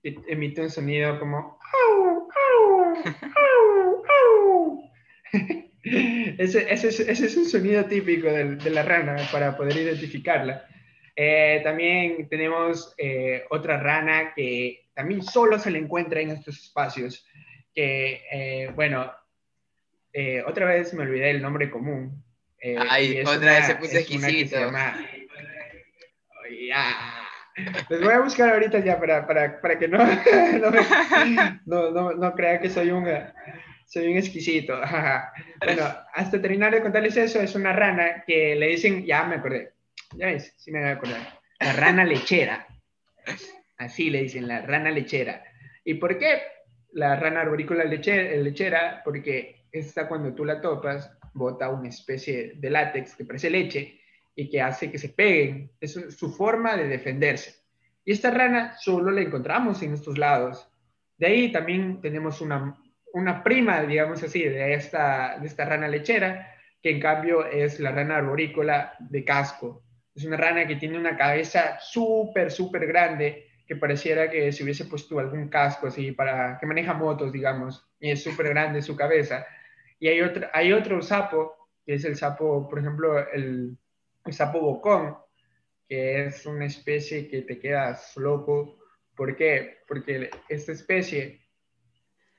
que 0.01 0.17
emite 0.27 0.61
un 0.61 0.69
sonido 0.69 1.19
como 1.19 1.59
ese, 5.83 6.73
ese, 6.73 6.87
ese, 6.89 7.11
es 7.11 7.37
un 7.37 7.45
sonido 7.45 7.85
típico 7.85 8.27
de, 8.27 8.55
de, 8.55 8.69
la 8.69 8.83
rana 8.83 9.17
para 9.31 9.55
poder 9.55 9.77
identificarla. 9.77 10.65
Eh, 11.15 11.59
también 11.63 12.29
tenemos 12.29 12.93
eh, 12.97 13.43
otra 13.49 13.77
rana 13.77 14.33
que 14.33 14.87
también 14.93 15.21
solo 15.21 15.59
se 15.59 15.69
le 15.69 15.79
encuentra 15.79 16.21
en 16.21 16.31
estos 16.31 16.57
espacios, 16.57 17.25
que, 17.79 18.23
eh, 18.29 18.71
bueno, 18.75 19.09
otra 20.45 20.65
vez 20.65 20.93
me 20.93 21.03
olvidé 21.03 21.29
el 21.31 21.41
nombre 21.41 21.69
común. 21.69 22.21
Ay, 22.89 23.21
otra 23.21 23.53
vez 23.53 23.67
se 23.67 23.75
puso 23.75 23.97
exquisito. 23.97 24.57
Les 27.89 28.01
voy 28.01 28.13
a 28.13 28.19
buscar 28.19 28.49
ahorita 28.49 28.79
ya 28.79 28.99
para, 28.99 29.25
para, 29.25 29.61
para 29.61 29.79
que 29.79 29.87
no, 29.87 29.97
no, 31.65 31.91
no, 31.91 32.11
no, 32.11 32.35
crea 32.35 32.59
que 32.59 32.69
soy 32.69 32.91
un, 32.91 33.07
soy 33.85 34.11
un 34.11 34.17
exquisito. 34.17 34.77
bueno, 35.65 35.83
hasta 36.13 36.41
terminar 36.41 36.73
de 36.73 36.81
contarles 36.81 37.15
eso, 37.15 37.39
es 37.39 37.55
una 37.55 37.71
rana 37.71 38.25
que 38.27 38.55
le 38.55 38.67
dicen, 38.67 39.05
ya 39.05 39.23
me 39.23 39.35
acordé, 39.35 39.71
ya 40.15 40.25
ves, 40.25 40.53
sí 40.57 40.69
me 40.71 40.79
voy 40.79 40.89
a 40.89 40.93
acordar, 40.93 41.39
la 41.61 41.71
rana 41.71 42.03
lechera. 42.03 42.67
Así 43.77 44.09
le 44.09 44.23
dicen, 44.23 44.49
la 44.49 44.63
rana 44.63 44.91
lechera. 44.91 45.45
¿Y 45.85 45.93
por 45.93 46.17
qué 46.17 46.41
la 46.99 47.15
rana 47.15 47.41
arborícola 47.41 47.83
lechera? 47.85 49.01
Porque 49.03 49.65
esta 49.71 50.07
cuando 50.07 50.33
tú 50.33 50.45
la 50.45 50.61
topas, 50.61 51.11
bota 51.33 51.69
una 51.69 51.89
especie 51.89 52.53
de 52.55 52.69
látex 52.69 53.15
que 53.15 53.25
parece 53.25 53.49
leche 53.49 53.99
y 54.35 54.49
que 54.49 54.61
hace 54.61 54.91
que 54.91 54.97
se 54.97 55.09
peguen. 55.09 55.71
Es 55.79 55.93
su 55.93 56.31
forma 56.33 56.75
de 56.75 56.87
defenderse. 56.87 57.55
Y 58.05 58.11
esta 58.11 58.31
rana 58.31 58.75
solo 58.77 59.11
la 59.11 59.21
encontramos 59.21 59.81
en 59.81 59.93
estos 59.93 60.17
lados. 60.17 60.67
De 61.17 61.27
ahí 61.27 61.51
también 61.51 62.01
tenemos 62.01 62.41
una, 62.41 62.77
una 63.13 63.43
prima, 63.43 63.81
digamos 63.83 64.23
así, 64.23 64.43
de 64.43 64.73
esta, 64.73 65.37
de 65.39 65.47
esta 65.47 65.65
rana 65.65 65.87
lechera, 65.87 66.55
que 66.81 66.91
en 66.91 66.99
cambio 66.99 67.45
es 67.45 67.79
la 67.79 67.91
rana 67.91 68.17
arborícola 68.17 68.93
de 68.99 69.23
casco. 69.23 69.83
Es 70.15 70.25
una 70.25 70.37
rana 70.37 70.67
que 70.67 70.75
tiene 70.75 70.97
una 70.97 71.17
cabeza 71.17 71.79
súper, 71.79 72.51
súper 72.51 72.87
grande, 72.87 73.48
que 73.69 73.75
pareciera 73.75 74.31
que 74.31 74.51
se 74.51 74.63
hubiese 74.63 74.85
puesto 74.85 75.19
algún 75.19 75.47
casco 75.47 75.85
así 75.85 76.11
para 76.11 76.57
que 76.57 76.65
maneja 76.65 76.95
motos, 76.95 77.31
digamos, 77.31 77.87
y 77.99 78.09
es 78.09 78.23
súper 78.23 78.49
grande 78.49 78.81
su 78.81 78.95
cabeza. 78.95 79.45
Y 79.99 80.07
hay 80.07 80.21
otro, 80.21 80.47
hay 80.53 80.73
otro 80.73 81.03
sapo, 81.03 81.69
que 81.85 81.93
es 81.93 82.03
el 82.03 82.15
sapo, 82.15 82.67
por 82.67 82.79
ejemplo, 82.79 83.29
el, 83.31 83.77
sapo 84.31 84.59
bocón, 84.59 85.17
que 85.87 86.25
es 86.25 86.47
una 86.47 86.65
especie 86.65 87.27
que 87.27 87.43
te 87.43 87.59
quedas 87.59 88.17
loco. 88.17 88.79
¿Por 89.15 89.35
qué? 89.35 89.83
Porque 89.87 90.31
esta 90.47 90.71
especie, 90.71 91.41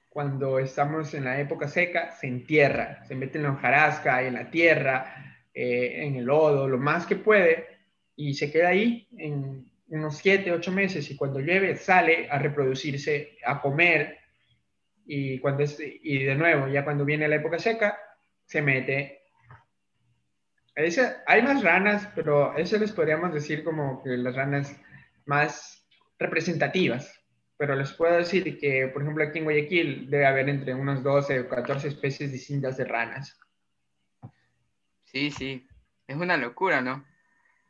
cuando 0.08 0.58
estamos 0.58 1.14
en 1.14 1.26
la 1.26 1.40
época 1.40 1.68
seca, 1.68 2.10
se 2.10 2.26
entierra, 2.26 3.04
se 3.04 3.14
mete 3.14 3.38
en 3.38 3.44
la 3.44 3.52
hojarasca, 3.52 4.24
en 4.24 4.34
la 4.34 4.50
tierra, 4.50 5.46
eh, 5.54 6.06
en 6.06 6.16
el 6.16 6.24
lodo, 6.24 6.66
lo 6.66 6.78
más 6.78 7.06
que 7.06 7.14
puede, 7.14 7.68
y 8.16 8.34
se 8.34 8.50
queda 8.50 8.70
ahí 8.70 9.06
en 9.16 9.69
unos 9.90 10.18
7, 10.18 10.52
8 10.52 10.72
meses, 10.72 11.10
y 11.10 11.16
cuando 11.16 11.40
llueve 11.40 11.76
sale 11.76 12.28
a 12.30 12.38
reproducirse, 12.38 13.38
a 13.44 13.60
comer, 13.60 14.18
y, 15.06 15.38
cuando 15.38 15.64
es, 15.64 15.78
y 15.80 16.24
de 16.24 16.34
nuevo, 16.34 16.68
ya 16.68 16.84
cuando 16.84 17.04
viene 17.04 17.28
la 17.28 17.36
época 17.36 17.58
seca, 17.58 17.98
se 18.46 18.62
mete 18.62 19.20
hay 21.26 21.42
más 21.42 21.62
ranas, 21.62 22.08
pero 22.14 22.56
eso 22.56 22.78
les 22.78 22.92
podríamos 22.92 23.34
decir 23.34 23.64
como 23.64 24.02
que 24.02 24.10
las 24.10 24.34
ranas 24.34 24.76
más 25.26 25.84
representativas. 26.18 27.16
Pero 27.56 27.76
les 27.76 27.92
puedo 27.92 28.16
decir 28.16 28.58
que, 28.58 28.88
por 28.88 29.02
ejemplo, 29.02 29.24
aquí 29.24 29.38
en 29.38 29.44
Guayaquil 29.44 30.08
debe 30.08 30.26
haber 30.26 30.48
entre 30.48 30.74
unos 30.74 31.02
12 31.02 31.40
o 31.40 31.48
14 31.48 31.88
especies 31.88 32.32
distintas 32.32 32.78
de 32.78 32.84
ranas. 32.84 33.38
Sí, 35.04 35.30
sí. 35.30 35.68
Es 36.06 36.16
una 36.16 36.38
locura, 36.38 36.80
¿no? 36.80 37.04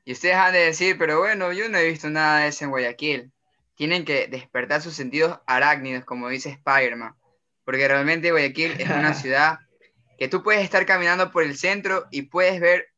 Y 0.05 0.13
ustedes 0.13 0.37
han 0.37 0.53
de 0.53 0.61
decir, 0.61 0.97
pero 0.99 1.19
bueno, 1.19 1.53
yo 1.53 1.69
no 1.69 1.79
he 1.79 1.89
visto 1.89 2.09
nada 2.11 2.41
de 2.41 2.49
eso 2.49 2.65
en 2.65 2.71
Guayaquil. 2.71 3.33
Tienen 3.75 4.05
que 4.05 4.27
despertar 4.29 4.83
sus 4.83 4.95
sentidos 4.95 5.39
arácnidos, 5.47 6.05
como 6.05 6.29
dice 6.29 6.51
Spider-Man. 6.51 7.15
Porque 7.65 7.87
realmente 7.87 8.31
Guayaquil 8.31 8.81
es 8.81 8.89
una 8.89 9.15
ciudad 9.15 9.59
que 10.19 10.29
tú 10.29 10.43
puedes 10.43 10.63
estar 10.63 10.85
caminando 10.85 11.31
por 11.31 11.45
el 11.45 11.57
centro 11.57 12.07
y 12.11 12.23
puedes 12.23 12.61
ver 12.61 12.89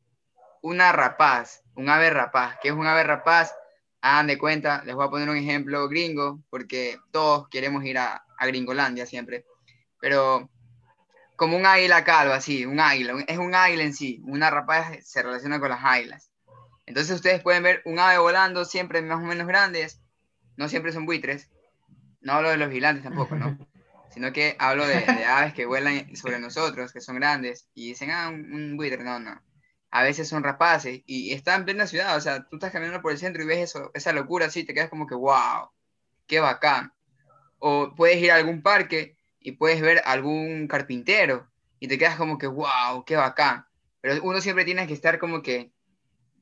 una 0.61 0.91
rapaz, 0.91 1.63
un 1.75 1.89
ave 1.89 2.09
rapaz. 2.09 2.57
¿Qué 2.61 2.69
es 2.69 2.73
un 2.73 2.85
ave 2.85 3.03
rapaz? 3.03 3.53
Hagan 4.01 4.27
de 4.27 4.37
cuenta, 4.37 4.83
les 4.85 4.93
voy 4.93 5.05
a 5.05 5.09
poner 5.09 5.29
un 5.29 5.37
ejemplo 5.37 5.87
gringo, 5.87 6.41
porque 6.49 6.97
todos 7.11 7.47
queremos 7.49 7.83
ir 7.85 7.97
a, 7.97 8.25
Gringolandia 8.41 9.05
siempre. 9.05 9.45
Pero 10.01 10.49
como 11.37 11.55
un 11.55 11.65
águila 11.65 12.03
calva, 12.03 12.35
así, 12.35 12.65
un 12.65 12.81
águila, 12.81 13.23
es 13.25 13.37
un 13.37 13.55
águila 13.55 13.83
en 13.83 13.93
sí, 13.93 14.21
una 14.25 14.49
rapaz 14.49 14.97
se 15.05 15.23
relaciona 15.23 15.61
con 15.61 15.69
las 15.69 15.79
águilas. 15.81 16.32
Entonces 16.85 17.15
ustedes 17.15 17.41
pueden 17.41 17.63
ver 17.63 17.81
un 17.85 17.99
ave 17.99 18.17
volando 18.17 18.65
siempre 18.65 19.01
más 19.01 19.19
o 19.19 19.25
menos 19.25 19.47
grandes, 19.47 20.01
no 20.57 20.67
siempre 20.69 20.91
son 20.91 21.05
buitres, 21.05 21.49
no 22.21 22.33
hablo 22.33 22.49
de 22.49 22.57
los 22.57 22.69
vigilantes 22.69 23.03
tampoco, 23.03 23.35
¿no? 23.35 23.57
Sino 24.13 24.31
que 24.31 24.55
hablo 24.59 24.85
de, 24.85 24.95
aves 25.25 25.53
que 25.53 25.65
vuelan 25.65 26.15
sobre 26.15 26.39
nosotros, 26.39 26.93
que 26.93 27.01
son 27.01 27.15
grandes, 27.15 27.67
y 27.73 27.87
dicen, 27.87 28.11
ah, 28.11 28.29
un 28.29 28.77
buitre, 28.77 29.03
no, 29.03 29.19
no 29.19 29.41
a 29.93 30.01
veces 30.01 30.27
son 30.27 30.43
rapaces 30.43 31.03
y 31.05 31.33
está 31.33 31.53
en 31.53 31.65
plena 31.65 31.85
ciudad, 31.85 32.17
o 32.17 32.19
sea, 32.19 32.45
tú 32.49 32.55
estás 32.55 32.71
caminando 32.71 32.99
por 33.03 33.11
el 33.11 33.19
centro 33.19 33.43
y 33.43 33.45
ves 33.45 33.59
eso, 33.59 33.91
esa 33.93 34.11
locura 34.11 34.47
así, 34.47 34.63
te 34.63 34.73
quedas 34.73 34.89
como 34.89 35.05
que, 35.05 35.13
wow, 35.13 35.69
qué 36.25 36.39
bacán. 36.39 36.91
O 37.59 37.93
puedes 37.95 38.17
ir 38.17 38.31
a 38.31 38.37
algún 38.37 38.63
parque 38.63 39.17
y 39.39 39.51
puedes 39.51 39.81
ver 39.81 40.01
algún 40.05 40.67
carpintero 40.67 41.47
y 41.79 41.87
te 41.87 41.99
quedas 41.99 42.15
como 42.15 42.39
que, 42.39 42.47
wow, 42.47 43.05
qué 43.05 43.15
bacán. 43.17 43.67
Pero 44.01 44.23
uno 44.23 44.41
siempre 44.41 44.65
tiene 44.65 44.87
que 44.87 44.95
estar 44.95 45.19
como 45.19 45.43
que, 45.43 45.71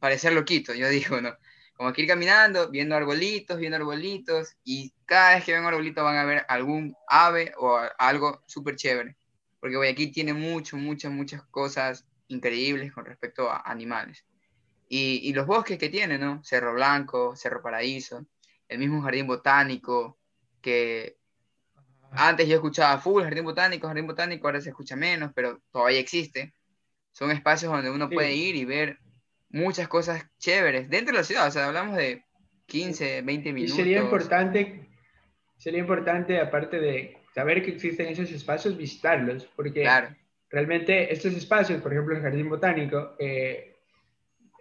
parecer 0.01 0.33
loquito, 0.33 0.73
yo 0.73 0.89
digo, 0.89 1.21
¿no? 1.21 1.37
Como 1.77 1.93
que 1.93 2.01
ir 2.01 2.07
caminando, 2.07 2.69
viendo 2.69 2.95
arbolitos, 2.95 3.57
viendo 3.57 3.77
arbolitos, 3.77 4.57
y 4.63 4.93
cada 5.05 5.35
vez 5.35 5.45
que 5.45 5.53
ven 5.53 5.61
un 5.61 5.67
arbolito 5.67 6.03
van 6.03 6.17
a 6.17 6.25
ver 6.25 6.43
algún 6.49 6.95
ave 7.07 7.53
o 7.57 7.79
algo 7.97 8.43
súper 8.47 8.75
chévere. 8.75 9.15
Porque 9.59 9.75
Guayaquil 9.75 10.11
tiene 10.11 10.33
mucho, 10.33 10.75
muchas, 10.75 11.11
muchas 11.11 11.43
cosas 11.43 12.05
increíbles 12.27 12.91
con 12.91 13.05
respecto 13.05 13.49
a 13.49 13.61
animales. 13.61 14.25
Y, 14.89 15.31
los 15.33 15.47
bosques 15.47 15.77
que 15.77 15.89
tiene, 15.89 16.17
¿no? 16.17 16.43
Cerro 16.43 16.73
Blanco, 16.73 17.35
Cerro 17.35 17.61
Paraíso, 17.61 18.25
el 18.67 18.79
mismo 18.79 19.01
jardín 19.01 19.27
botánico, 19.27 20.17
que 20.61 21.17
antes 22.11 22.47
yo 22.47 22.55
escuchaba 22.55 22.99
full 22.99 23.23
jardín 23.23 23.45
botánico, 23.45 23.87
jardín 23.87 24.07
botánico, 24.07 24.47
ahora 24.47 24.59
se 24.61 24.69
escucha 24.69 24.95
menos, 24.95 25.31
pero 25.33 25.61
todavía 25.71 25.99
existe. 25.99 26.53
Son 27.13 27.31
espacios 27.31 27.71
donde 27.71 27.91
uno 27.91 28.09
puede 28.09 28.33
ir 28.33 28.55
y 28.55 28.65
ver 28.65 28.97
muchas 29.51 29.87
cosas 29.87 30.25
chéveres 30.37 30.89
dentro 30.89 31.13
de 31.13 31.19
la 31.19 31.23
ciudad, 31.23 31.47
o 31.47 31.51
sea, 31.51 31.67
hablamos 31.67 31.95
de 31.97 32.23
15, 32.67 33.21
20 33.21 33.53
minutos. 33.53 33.75
sería 33.75 33.99
importante, 33.99 34.87
sería 35.57 35.79
importante, 35.79 36.39
aparte 36.39 36.79
de 36.79 37.17
saber 37.33 37.63
que 37.63 37.71
existen 37.71 38.07
esos 38.07 38.31
espacios, 38.31 38.77
visitarlos, 38.77 39.45
porque 39.55 39.81
claro 39.81 40.15
realmente 40.51 41.11
estos 41.11 41.33
espacios, 41.33 41.81
por 41.81 41.93
ejemplo 41.93 42.15
el 42.15 42.21
jardín 42.21 42.49
botánico, 42.49 43.15
eh, 43.17 43.77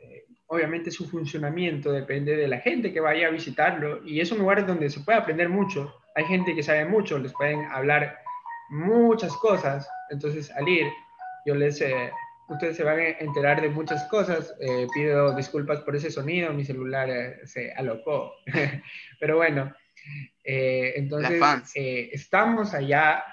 eh, 0.02 0.24
obviamente 0.46 0.90
su 0.90 1.08
funcionamiento 1.08 1.92
depende 1.92 2.36
de 2.36 2.48
la 2.48 2.60
gente 2.60 2.92
que 2.92 3.00
vaya 3.00 3.26
a 3.26 3.30
visitarlo 3.30 4.06
y 4.06 4.20
es 4.20 4.30
un 4.30 4.38
lugar 4.38 4.66
donde 4.66 4.88
se 4.88 5.00
puede 5.00 5.18
aprender 5.18 5.48
mucho. 5.48 5.94
Hay 6.14 6.24
gente 6.24 6.54
que 6.54 6.62
sabe 6.62 6.84
mucho, 6.84 7.18
les 7.18 7.32
pueden 7.32 7.64
hablar 7.66 8.18
muchas 8.70 9.36
cosas, 9.36 9.88
entonces 10.10 10.50
al 10.52 10.68
ir 10.68 10.86
yo 11.44 11.54
les, 11.54 11.80
eh, 11.80 12.10
ustedes 12.50 12.76
se 12.76 12.84
van 12.84 12.98
a 12.98 13.08
enterar 13.08 13.60
de 13.60 13.68
muchas 13.68 14.04
cosas. 14.08 14.54
Eh, 14.60 14.86
pido 14.92 15.34
disculpas 15.34 15.80
por 15.80 15.96
ese 15.96 16.10
sonido, 16.10 16.52
mi 16.52 16.64
celular 16.64 17.08
eh, 17.08 17.46
se 17.46 17.72
alocó. 17.72 18.34
Pero 19.20 19.36
bueno, 19.36 19.72
eh, 20.44 20.94
entonces 20.96 21.40
estamos 22.12 22.74
allá, 22.74 23.24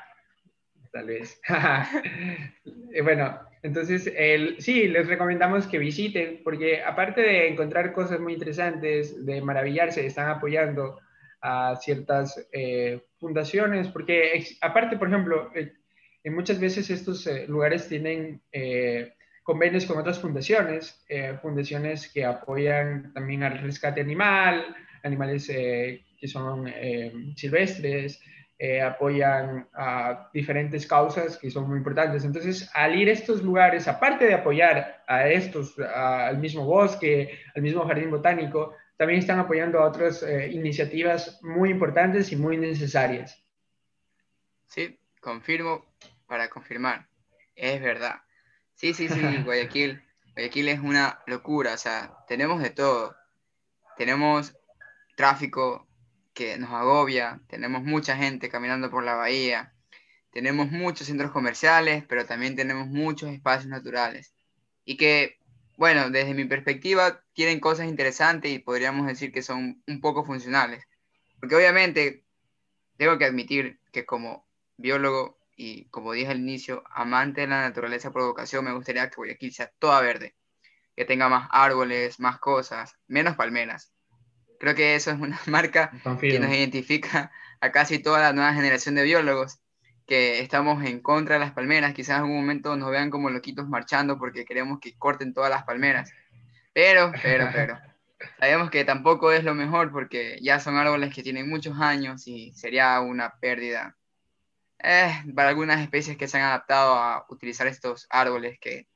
tal 0.91 1.07
vez. 1.07 1.41
bueno, 3.03 3.39
entonces 3.63 4.11
el, 4.15 4.61
sí, 4.61 4.87
les 4.87 5.07
recomendamos 5.07 5.67
que 5.67 5.79
visiten, 5.79 6.41
porque 6.43 6.83
aparte 6.83 7.21
de 7.21 7.47
encontrar 7.47 7.93
cosas 7.93 8.19
muy 8.19 8.33
interesantes, 8.33 9.25
de 9.25 9.41
maravillarse, 9.41 10.05
están 10.05 10.29
apoyando 10.29 10.99
a 11.41 11.75
ciertas 11.75 12.47
fundaciones, 13.19 13.87
porque 13.89 14.43
aparte, 14.61 14.97
por 14.97 15.07
ejemplo, 15.07 15.51
muchas 16.29 16.59
veces 16.59 16.89
estos 16.89 17.25
eh, 17.27 17.45
lugares 17.47 17.87
tienen 17.87 18.41
eh, 18.51 19.13
convenios 19.43 19.85
con 19.85 19.97
otras 19.97 20.19
fundaciones, 20.19 21.05
eh, 21.07 21.37
fundaciones 21.41 22.11
que 22.11 22.25
apoyan 22.25 23.13
también 23.13 23.43
al 23.43 23.59
rescate 23.59 24.01
animal, 24.01 24.75
animales 25.03 25.47
que 25.47 26.27
son 26.27 26.69
silvestres, 27.35 28.19
apoyan 28.83 29.67
a 29.73 30.29
diferentes 30.33 30.85
causas 30.85 31.37
que 31.37 31.51
son 31.51 31.69
muy 31.69 31.77
importantes. 31.77 32.25
Entonces, 32.25 32.69
al 32.73 32.99
ir 32.99 33.07
a 33.07 33.13
estos 33.13 33.43
lugares, 33.43 33.87
aparte 33.87 34.25
de 34.25 34.33
apoyar 34.33 35.03
a 35.07 35.29
estos, 35.29 35.77
al 35.79 36.39
mismo 36.39 36.65
bosque, 36.65 37.39
al 37.55 37.61
mismo 37.61 37.85
jardín 37.87 38.09
botánico, 38.09 38.73
también 38.97 39.19
están 39.19 39.39
apoyando 39.39 39.79
a 39.79 39.85
otras 39.85 40.25
iniciativas 40.49 41.39
muy 41.43 41.69
importantes 41.69 42.31
y 42.31 42.35
muy 42.35 42.57
necesarias. 42.57 43.41
Sí, 44.65 44.99
confirmo 45.21 45.85
para 46.27 46.49
confirmar. 46.49 47.07
Es 47.55 47.81
verdad. 47.81 48.21
Sí, 48.75 48.93
sí, 48.93 49.07
sí, 49.09 49.19
Guayaquil. 49.43 50.03
Guayaquil 50.33 50.69
es 50.69 50.79
una 50.79 51.23
locura, 51.25 51.73
o 51.73 51.77
sea, 51.77 52.13
tenemos 52.27 52.61
de 52.61 52.69
todo. 52.69 53.15
Tenemos 53.97 54.55
tráfico 55.15 55.87
que 56.33 56.57
nos 56.59 56.69
agobia, 56.69 57.41
tenemos 57.47 57.83
mucha 57.83 58.15
gente 58.15 58.49
caminando 58.49 58.91
por 58.91 59.03
la 59.03 59.15
bahía, 59.15 59.73
tenemos 60.31 60.69
muchos 60.69 61.07
centros 61.07 61.31
comerciales, 61.31 62.03
pero 62.07 62.27
también 62.27 62.55
tenemos 62.55 62.87
muchos 62.87 63.31
espacios 63.31 63.65
naturales. 63.67 64.35
Y 64.85 64.97
que, 64.97 65.39
bueno, 65.77 66.11
desde 66.11 66.35
mi 66.35 66.45
perspectiva, 66.45 67.23
tienen 67.33 67.59
cosas 67.59 67.87
interesantes 67.87 68.51
y 68.51 68.59
podríamos 68.59 69.07
decir 69.07 69.31
que 69.31 69.41
son 69.41 69.81
un 69.87 69.99
poco 69.99 70.23
funcionales. 70.23 70.85
Porque 71.39 71.55
obviamente, 71.55 72.23
tengo 72.97 73.17
que 73.17 73.25
admitir 73.25 73.79
que 73.91 74.05
como 74.05 74.47
biólogo 74.77 75.36
y 75.57 75.85
como 75.89 76.13
dije 76.13 76.31
al 76.31 76.39
inicio, 76.39 76.83
amante 76.93 77.41
de 77.41 77.47
la 77.47 77.61
naturaleza 77.61 78.11
por 78.11 78.21
vocación, 78.21 78.63
me 78.63 78.73
gustaría 78.73 79.09
que 79.09 79.15
Guayaquil 79.15 79.51
sea 79.51 79.71
toda 79.79 79.99
verde, 80.01 80.35
que 80.95 81.03
tenga 81.03 81.29
más 81.29 81.49
árboles, 81.51 82.19
más 82.19 82.37
cosas, 82.37 82.95
menos 83.07 83.35
palmeras. 83.35 83.91
Creo 84.59 84.75
que 84.75 84.95
eso 84.95 85.09
es 85.09 85.19
una 85.19 85.39
marca 85.47 85.91
que 86.21 86.39
nos 86.39 86.51
identifica 86.51 87.31
a 87.59 87.71
casi 87.71 87.97
toda 87.99 88.21
la 88.21 88.33
nueva 88.33 88.53
generación 88.53 88.93
de 88.93 89.03
biólogos, 89.03 89.59
que 90.05 90.39
estamos 90.39 90.85
en 90.85 91.01
contra 91.01 91.35
de 91.35 91.39
las 91.39 91.53
palmeras. 91.53 91.93
Quizás 91.93 92.17
en 92.17 92.21
algún 92.21 92.37
momento 92.37 92.77
nos 92.77 92.91
vean 92.91 93.09
como 93.09 93.31
loquitos 93.31 93.67
marchando 93.67 94.19
porque 94.19 94.45
queremos 94.45 94.79
que 94.79 94.95
corten 94.95 95.33
todas 95.33 95.49
las 95.49 95.63
palmeras. 95.63 96.11
Pero, 96.71 97.11
pero, 97.23 97.49
pero, 97.51 97.79
sabemos 98.39 98.69
que 98.69 98.85
tampoco 98.85 99.31
es 99.31 99.43
lo 99.43 99.55
mejor 99.55 99.91
porque 99.91 100.37
ya 100.39 100.59
son 100.59 100.77
árboles 100.77 101.13
que 101.13 101.23
tienen 101.23 101.49
muchos 101.49 101.79
años 101.81 102.27
y 102.27 102.53
sería 102.53 102.99
una 103.01 103.39
pérdida 103.39 103.96
eh, 104.79 105.11
para 105.35 105.49
algunas 105.49 105.81
especies 105.81 106.17
que 106.17 106.27
se 106.27 106.37
han 106.37 106.43
adaptado 106.43 106.93
a 106.95 107.25
utilizar 107.29 107.67
estos 107.67 108.07
árboles 108.09 108.59
que 108.59 108.87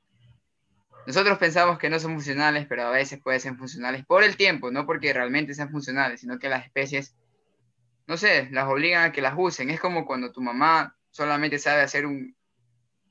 nosotros 1.08 1.38
pensamos 1.40 1.80
que 1.80 1.90
no 1.90 2.00
son 2.00 2.14
funcionales, 2.14 2.68
pero 2.68 2.84
a 2.84 2.92
veces 2.92 3.20
pueden 3.22 3.40
ser 3.40 3.56
funcionales 3.56 4.06
por 4.06 4.24
el 4.24 4.38
tiempo, 4.38 4.70
no 4.72 4.86
porque 4.86 5.14
realmente 5.14 5.54
sean 5.54 5.72
funcionales, 5.72 6.22
sino 6.22 6.38
que 6.38 6.50
las 6.50 6.66
especies, 6.66 7.16
no 8.08 8.18
sé, 8.18 8.50
las 8.52 8.68
obligan 8.68 9.04
a 9.06 9.12
que 9.12 9.22
las 9.22 9.34
usen. 9.36 9.72
Es 9.72 9.80
como 9.80 10.06
cuando 10.06 10.32
tu 10.32 10.42
mamá 10.42 10.96
solamente 11.10 11.58
sabe 11.58 11.82
hacer 11.82 12.06
un 12.06 12.36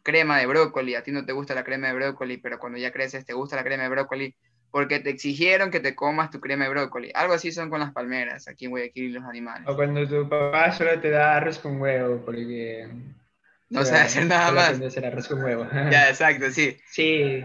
crema 0.03 0.39
de 0.39 0.47
brócoli, 0.47 0.95
a 0.95 1.03
ti 1.03 1.11
no 1.11 1.27
te 1.27 1.33
gusta 1.33 1.55
la 1.55 1.65
crema 1.65 1.89
de 1.89 1.95
brócoli, 1.95 2.39
pero 2.39 2.59
cuando 2.59 2.79
ya 2.79 2.93
creces 2.93 3.27
te 3.27 3.33
gusta 3.33 3.57
la 3.57 3.65
crema 3.65 3.83
de 3.83 3.89
brócoli, 3.89 4.37
porque 4.71 5.01
te 5.01 5.11
exigieron 5.11 5.71
que 5.71 5.81
te 5.81 5.95
comas 5.95 6.31
tu 6.31 6.41
crema 6.41 6.65
de 6.65 6.71
brócoli. 6.71 7.11
Algo 7.15 7.35
así 7.35 7.53
son 7.53 7.71
con 7.71 7.81
las 7.81 7.93
palmeras, 7.93 8.49
aquí 8.49 8.67
en 8.67 8.71
Guayaquil 8.71 9.15
los 9.15 9.25
animales. 9.25 9.69
O 9.69 9.77
cuando 9.77 10.07
tu 10.07 10.29
papá 10.29 10.73
solo 10.73 10.99
te 11.01 11.11
da 11.11 11.37
arroz 11.37 11.59
con 11.59 11.81
huevo, 11.81 12.23
porque... 12.25 12.89
No 13.69 13.85
sabe 13.85 14.01
hacer 14.01 14.27
nada 14.27 14.51
más. 14.53 14.81
hacer 14.81 15.07
arroz 15.07 15.29
con 15.29 15.43
huevo. 15.43 15.67
Ya, 15.91 16.09
exacto, 16.09 16.51
sí. 16.51 16.77
Sí. 16.91 17.45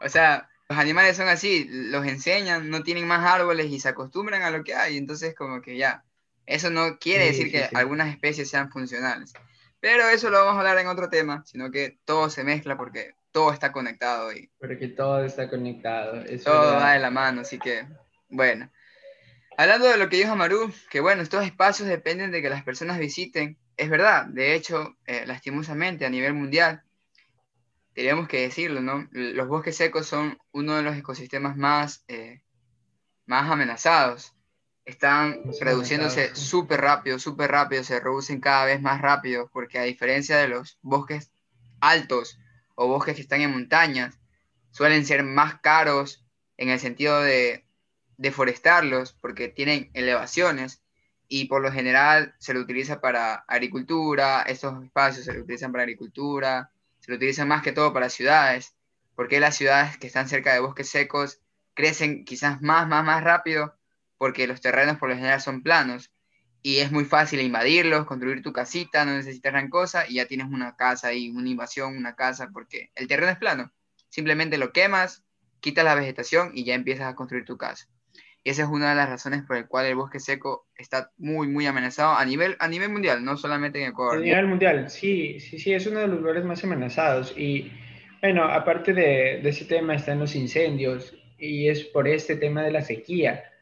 O 0.00 0.08
sea, 0.08 0.48
los 0.68 0.78
animales 0.78 1.16
son 1.16 1.28
así, 1.28 1.66
los 1.70 2.06
enseñan, 2.06 2.70
no 2.70 2.82
tienen 2.82 3.06
más 3.06 3.24
árboles 3.24 3.66
y 3.66 3.80
se 3.80 3.88
acostumbran 3.88 4.42
a 4.42 4.50
lo 4.50 4.64
que 4.64 4.74
hay, 4.74 4.96
entonces 4.96 5.34
como 5.34 5.62
que 5.62 5.76
ya, 5.76 6.04
eso 6.46 6.70
no 6.70 6.98
quiere 6.98 7.26
decir 7.26 7.50
que 7.50 7.68
algunas 7.74 8.08
especies 8.08 8.48
sean 8.48 8.70
funcionales. 8.70 9.32
Pero 9.80 10.08
eso 10.08 10.30
lo 10.30 10.38
vamos 10.38 10.56
a 10.56 10.58
hablar 10.60 10.78
en 10.78 10.88
otro 10.88 11.08
tema, 11.08 11.44
sino 11.44 11.70
que 11.70 11.98
todo 12.04 12.30
se 12.30 12.44
mezcla 12.44 12.76
porque 12.76 13.14
todo 13.36 13.52
está 13.52 13.70
conectado. 13.70 14.32
Y 14.32 14.50
Porque 14.58 14.88
todo 14.88 15.22
está 15.22 15.50
conectado. 15.50 16.24
todo 16.42 16.76
va 16.76 16.94
de 16.94 17.00
la 17.00 17.10
mano, 17.10 17.42
así 17.42 17.58
que, 17.58 17.86
bueno. 18.30 18.70
Hablando 19.58 19.88
de 19.88 19.98
lo 19.98 20.08
que 20.08 20.16
dijo 20.16 20.32
Amaru, 20.32 20.72
que 20.88 21.00
bueno, 21.00 21.20
estos 21.20 21.44
espacios 21.44 21.86
dependen 21.86 22.30
de 22.30 22.40
que 22.40 22.48
las 22.48 22.64
personas 22.64 22.98
visiten. 22.98 23.58
Es 23.76 23.90
verdad, 23.90 24.24
de 24.24 24.54
hecho, 24.54 24.96
eh, 25.04 25.24
lastimosamente 25.26 26.06
a 26.06 26.08
nivel 26.08 26.32
mundial, 26.32 26.82
tenemos 27.92 28.26
que 28.26 28.40
decirlo, 28.40 28.80
¿no? 28.80 29.06
Los 29.12 29.48
bosques 29.48 29.76
secos 29.76 30.06
son 30.06 30.38
uno 30.52 30.74
de 30.76 30.82
los 30.82 30.96
ecosistemas 30.96 31.58
más, 31.58 32.06
eh, 32.08 32.40
más 33.26 33.50
amenazados. 33.50 34.32
Están 34.86 35.42
reduciéndose 35.60 36.34
súper 36.34 36.80
rápido, 36.80 37.18
súper 37.18 37.50
rápido, 37.50 37.84
se 37.84 38.00
reducen 38.00 38.40
cada 38.40 38.64
vez 38.64 38.80
más 38.80 39.02
rápido, 39.02 39.50
porque 39.52 39.78
a 39.78 39.82
diferencia 39.82 40.38
de 40.38 40.48
los 40.48 40.78
bosques 40.80 41.30
altos, 41.80 42.38
o 42.76 42.86
bosques 42.86 43.16
que 43.16 43.22
están 43.22 43.40
en 43.40 43.50
montañas 43.50 44.18
suelen 44.70 45.04
ser 45.04 45.24
más 45.24 45.60
caros 45.60 46.24
en 46.56 46.68
el 46.68 46.78
sentido 46.78 47.20
de 47.20 47.66
deforestarlos 48.16 49.12
porque 49.12 49.48
tienen 49.48 49.90
elevaciones 49.94 50.82
y 51.28 51.46
por 51.46 51.60
lo 51.60 51.72
general 51.72 52.34
se 52.38 52.54
lo 52.54 52.60
utiliza 52.60 53.00
para 53.00 53.34
agricultura, 53.48 54.42
estos 54.42 54.84
espacios 54.84 55.24
se 55.24 55.34
lo 55.34 55.42
utilizan 55.42 55.72
para 55.72 55.82
agricultura, 55.82 56.70
se 57.00 57.10
lo 57.10 57.16
utilizan 57.16 57.48
más 57.48 57.62
que 57.62 57.72
todo 57.72 57.92
para 57.92 58.08
ciudades, 58.08 58.76
porque 59.16 59.40
las 59.40 59.56
ciudades 59.56 59.98
que 59.98 60.06
están 60.06 60.28
cerca 60.28 60.52
de 60.52 60.60
bosques 60.60 60.88
secos 60.88 61.40
crecen 61.74 62.24
quizás 62.24 62.62
más, 62.62 62.86
más, 62.86 63.04
más 63.04 63.24
rápido 63.24 63.76
porque 64.18 64.46
los 64.46 64.60
terrenos 64.60 64.98
por 64.98 65.08
lo 65.08 65.16
general 65.16 65.40
son 65.40 65.62
planos 65.62 66.10
y 66.66 66.78
es 66.78 66.90
muy 66.90 67.04
fácil 67.04 67.40
invadirlos, 67.42 68.06
construir 68.06 68.42
tu 68.42 68.52
casita, 68.52 69.04
no 69.04 69.12
necesitas 69.12 69.52
gran 69.52 69.70
cosa 69.70 70.04
y 70.08 70.14
ya 70.14 70.26
tienes 70.26 70.48
una 70.48 70.74
casa 70.74 71.06
ahí, 71.06 71.30
una 71.30 71.48
invasión, 71.48 71.96
una 71.96 72.16
casa, 72.16 72.50
porque 72.52 72.90
el 72.96 73.06
terreno 73.06 73.30
es 73.30 73.38
plano. 73.38 73.70
Simplemente 74.08 74.58
lo 74.58 74.72
quemas, 74.72 75.24
quitas 75.60 75.84
la 75.84 75.94
vegetación 75.94 76.50
y 76.54 76.64
ya 76.64 76.74
empiezas 76.74 77.06
a 77.06 77.14
construir 77.14 77.44
tu 77.44 77.56
casa. 77.56 77.86
Y 78.42 78.50
esa 78.50 78.64
es 78.64 78.68
una 78.68 78.90
de 78.90 78.96
las 78.96 79.08
razones 79.08 79.44
por 79.44 79.56
el 79.56 79.68
cual 79.68 79.86
el 79.86 79.94
bosque 79.94 80.18
seco 80.18 80.66
está 80.76 81.12
muy, 81.18 81.46
muy 81.46 81.66
amenazado 81.66 82.16
a 82.16 82.24
nivel, 82.24 82.56
a 82.58 82.66
nivel 82.66 82.90
mundial, 82.90 83.24
no 83.24 83.36
solamente 83.36 83.80
en 83.80 83.90
Ecuador. 83.90 84.16
A 84.16 84.20
nivel 84.20 84.48
mundial, 84.48 84.90
sí, 84.90 85.38
sí, 85.38 85.60
sí, 85.60 85.72
es 85.72 85.86
uno 85.86 86.00
de 86.00 86.08
los 86.08 86.18
lugares 86.18 86.44
más 86.44 86.64
amenazados. 86.64 87.32
Y 87.38 87.70
bueno, 88.20 88.42
aparte 88.42 88.92
de, 88.92 89.38
de 89.40 89.48
ese 89.50 89.66
tema 89.66 89.94
están 89.94 90.18
los 90.18 90.34
incendios 90.34 91.16
y 91.38 91.68
es 91.68 91.84
por 91.84 92.08
este 92.08 92.34
tema 92.34 92.64
de 92.64 92.72
la 92.72 92.82
sequía 92.82 93.52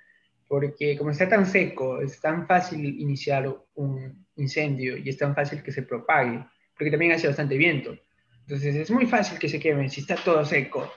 porque 0.48 0.96
como 0.96 1.10
está 1.10 1.28
tan 1.28 1.46
seco, 1.46 2.00
es 2.00 2.20
tan 2.20 2.46
fácil 2.46 2.84
iniciar 3.00 3.54
un 3.74 4.26
incendio 4.36 4.96
y 4.96 5.08
es 5.08 5.18
tan 5.18 5.34
fácil 5.34 5.62
que 5.62 5.72
se 5.72 5.82
propague, 5.82 6.44
porque 6.76 6.90
también 6.90 7.12
hace 7.12 7.26
bastante 7.26 7.56
viento. 7.56 7.96
Entonces 8.40 8.74
es 8.76 8.90
muy 8.90 9.06
fácil 9.06 9.38
que 9.38 9.48
se 9.48 9.58
queme 9.58 9.88
si 9.88 10.02
está 10.02 10.16
todo 10.16 10.44
seco. 10.44 10.92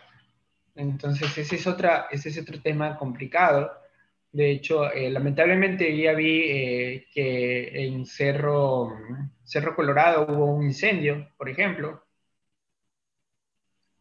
Entonces 0.75 1.35
ese 1.37 1.55
es, 1.55 1.65
otra, 1.65 2.07
ese 2.11 2.29
es 2.29 2.37
otro 2.37 2.61
tema 2.61 2.97
complicado. 2.97 3.71
De 4.31 4.51
hecho, 4.51 4.91
eh, 4.91 5.09
lamentablemente 5.09 5.97
ya 5.97 6.13
vi 6.13 6.41
eh, 6.43 7.07
que 7.11 7.85
en 7.85 8.05
Cerro, 8.05 8.93
Cerro 9.43 9.75
Colorado 9.75 10.27
hubo 10.29 10.45
un 10.53 10.65
incendio, 10.65 11.29
por 11.37 11.49
ejemplo. 11.49 12.03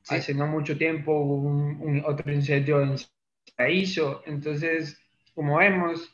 Hace 0.08 0.34
no 0.34 0.46
mucho 0.46 0.76
tiempo 0.76 1.12
hubo 1.12 1.48
un, 1.48 2.02
otro 2.04 2.32
incendio 2.32 2.82
en 2.82 2.96
Paraíso. 3.56 4.22
Entonces, 4.26 5.00
como 5.36 5.58
vemos, 5.58 6.10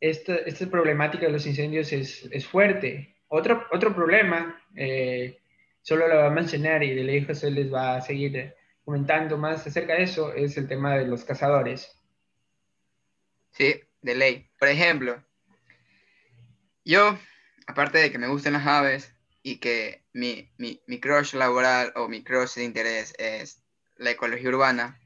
esta, 0.00 0.34
esta 0.34 0.66
problemática 0.66 1.26
de 1.26 1.32
los 1.32 1.46
incendios 1.46 1.92
es, 1.92 2.28
es 2.32 2.46
fuerte. 2.46 3.16
Otro, 3.28 3.64
otro 3.70 3.94
problema, 3.94 4.60
eh, 4.74 5.38
solo 5.82 6.08
lo 6.08 6.16
voy 6.16 6.26
a 6.26 6.30
mencionar 6.30 6.82
y 6.82 6.92
de 6.92 7.04
lejos 7.04 7.38
se 7.38 7.50
les 7.52 7.72
va 7.72 7.96
a 7.96 8.00
seguir 8.00 8.52
comentando 8.84 9.38
más 9.38 9.64
acerca 9.64 9.94
de 9.94 10.02
eso, 10.02 10.34
es 10.34 10.56
el 10.56 10.66
tema 10.66 10.96
de 10.96 11.06
los 11.06 11.24
cazadores. 11.24 11.96
Sí, 13.52 13.80
de 14.02 14.14
ley. 14.16 14.50
Por 14.58 14.66
ejemplo, 14.66 15.22
yo, 16.84 17.16
aparte 17.68 17.98
de 17.98 18.10
que 18.10 18.18
me 18.18 18.26
gustan 18.26 18.54
las 18.54 18.66
aves 18.66 19.14
y 19.44 19.58
que 19.58 20.02
mi, 20.12 20.50
mi, 20.58 20.82
mi 20.88 20.98
crush 20.98 21.34
laboral 21.34 21.92
o 21.94 22.08
mi 22.08 22.24
crush 22.24 22.54
de 22.54 22.64
interés 22.64 23.14
es 23.16 23.62
la 23.96 24.10
ecología 24.10 24.48
urbana. 24.48 25.00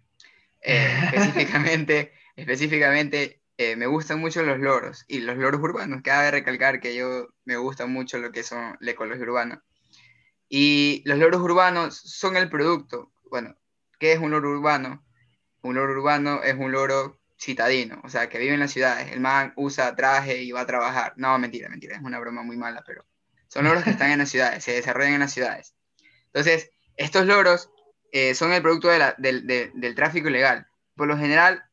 Eh, 0.63 0.89
específicamente, 1.13 2.13
específicamente 2.37 3.41
eh, 3.57 3.77
me 3.77 3.87
gustan 3.87 4.21
mucho 4.21 4.43
los 4.43 4.59
loros 4.59 5.05
y 5.09 5.21
los 5.21 5.37
loros 5.37 5.61
urbanos. 5.61 6.03
Cabe 6.03 6.31
recalcar 6.31 6.81
que 6.81 6.97
yo 6.97 7.29
me 7.45 7.57
gusta 7.57 7.87
mucho 7.87 8.19
lo 8.19 8.33
que 8.33 8.43
son 8.43 8.77
la 8.81 8.91
ecología 8.91 9.25
urbana. 9.25 9.65
Y 10.49 11.03
los 11.07 11.19
loros 11.19 11.41
urbanos 11.41 11.97
son 11.97 12.37
el 12.37 12.49
producto. 12.49 13.13
Bueno, 13.31 13.57
¿qué 13.99 14.13
es 14.13 14.19
un 14.19 14.33
loro 14.33 14.51
urbano? 14.51 15.05
Un 15.63 15.77
loro 15.77 15.93
urbano 15.93 16.43
es 16.43 16.55
un 16.55 16.73
loro 16.73 17.21
citadino, 17.41 18.01
o 18.05 18.09
sea, 18.09 18.29
que 18.29 18.39
vive 18.39 18.55
en 18.55 18.61
las 18.61 18.73
ciudades. 18.73 19.13
El 19.13 19.21
man 19.21 19.53
usa 19.57 19.95
traje 19.95 20.43
y 20.43 20.53
va 20.53 20.63
a 20.63 20.67
trabajar. 20.67 21.15
No, 21.17 21.39
mentira, 21.39 21.69
mentira, 21.69 21.97
es 21.97 22.03
una 22.03 22.19
broma 22.19 22.43
muy 22.43 22.57
mala, 22.57 22.83
pero 22.87 23.05
son 23.49 23.65
loros 23.65 23.85
que 23.85 23.91
están 23.91 24.11
en 24.11 24.19
las 24.19 24.31
ciudades, 24.31 24.65
se 24.65 24.73
desarrollan 24.73 25.15
en 25.15 25.21
las 25.21 25.33
ciudades. 25.33 25.75
Entonces, 26.27 26.71
estos 26.97 27.27
loros 27.27 27.71
eh, 28.13 28.35
son 28.35 28.53
el 28.53 28.63
producto 28.63 28.89
del 28.89 29.95
tráfico 29.95 30.29
ilegal. 30.29 30.67
Por 30.97 31.09
lo 31.09 31.17
general, 31.17 31.65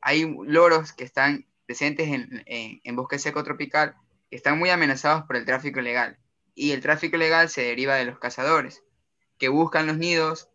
hay 0.00 0.34
loros 0.46 0.92
que 0.92 1.04
están 1.04 1.46
presentes 1.66 2.08
en, 2.08 2.96
bosque 2.96 3.18
seco 3.18 3.44
tropical 3.44 3.94
que 4.30 4.36
están 4.36 4.58
muy 4.58 4.70
amenazados 4.70 5.24
por 5.24 5.36
el 5.36 5.44
tráfico 5.44 5.80
ilegal. 5.80 6.18
Y 6.54 6.72
el 6.72 6.80
tráfico 6.80 7.16
ilegal 7.16 7.48
se 7.48 7.62
deriva 7.62 7.94
de 7.94 8.04
los 8.04 8.18
cazadores, 8.18 8.82
que 9.38 9.48
buscan 9.48 9.86
los 9.86 9.96
nidos 9.96 10.48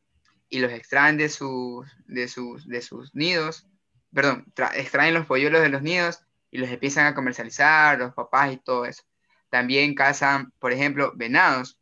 y 0.50 0.60
los 0.60 0.72
extraen 0.72 1.18
de 1.18 1.30
sus, 1.30 1.88
de 2.08 2.28
sus, 2.28 2.68
de 2.68 2.82
sus 2.82 3.14
nidos, 3.14 3.68
perdón, 4.14 4.52
extraen 4.74 5.14
los 5.14 5.26
polluelos 5.26 5.62
de 5.62 5.70
los 5.70 5.82
nidos 5.82 6.22
y 6.52 6.58
los 6.58 6.70
empiezan 6.70 7.06
a 7.06 7.14
comercializar, 7.14 8.00
los 8.00 8.14
papás 8.14 8.54
y 8.54 8.58
todo 8.58 8.86
eso. 8.86 9.04
También 9.50 9.96
cazan, 9.96 10.52
por 10.60 10.72
ejemplo, 10.72 11.14
venados. 11.16 11.80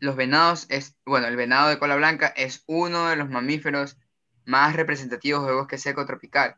Los 0.00 0.16
venados 0.16 0.66
es, 0.68 0.96
bueno, 1.04 1.26
el 1.26 1.36
venado 1.36 1.68
de 1.68 1.78
cola 1.78 1.96
blanca 1.96 2.28
es 2.36 2.64
uno 2.66 3.08
de 3.08 3.16
los 3.16 3.30
mamíferos 3.30 3.96
más 4.44 4.76
representativos 4.76 5.46
del 5.46 5.56
bosque 5.56 5.78
seco 5.78 6.06
tropical 6.06 6.56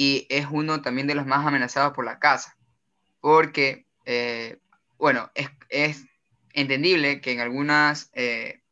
y 0.00 0.28
es 0.30 0.46
uno 0.48 0.80
también 0.80 1.08
de 1.08 1.16
los 1.16 1.26
más 1.26 1.44
amenazados 1.44 1.92
por 1.92 2.04
la 2.04 2.20
caza, 2.20 2.56
porque, 3.20 3.84
eh, 4.04 4.60
bueno, 4.96 5.28
es, 5.68 6.04
entendible 6.52 7.20
que 7.20 7.32
en 7.32 7.40
algunas 7.40 8.08
eh, 8.14 8.62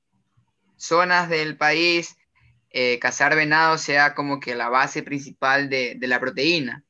zonas 0.76 1.28
del 1.28 1.57
país 1.57 2.16
eh, 2.70 3.01
cazar 3.01 3.34
venado 3.34 3.76
sea 3.76 4.14
como 4.14 4.39
que 4.39 4.55
la 4.55 4.68
base 4.68 5.03
principal 5.03 5.68
de, 5.68 5.97
de, 5.99 6.07
la 6.07 6.20
proteína, 6.20 6.84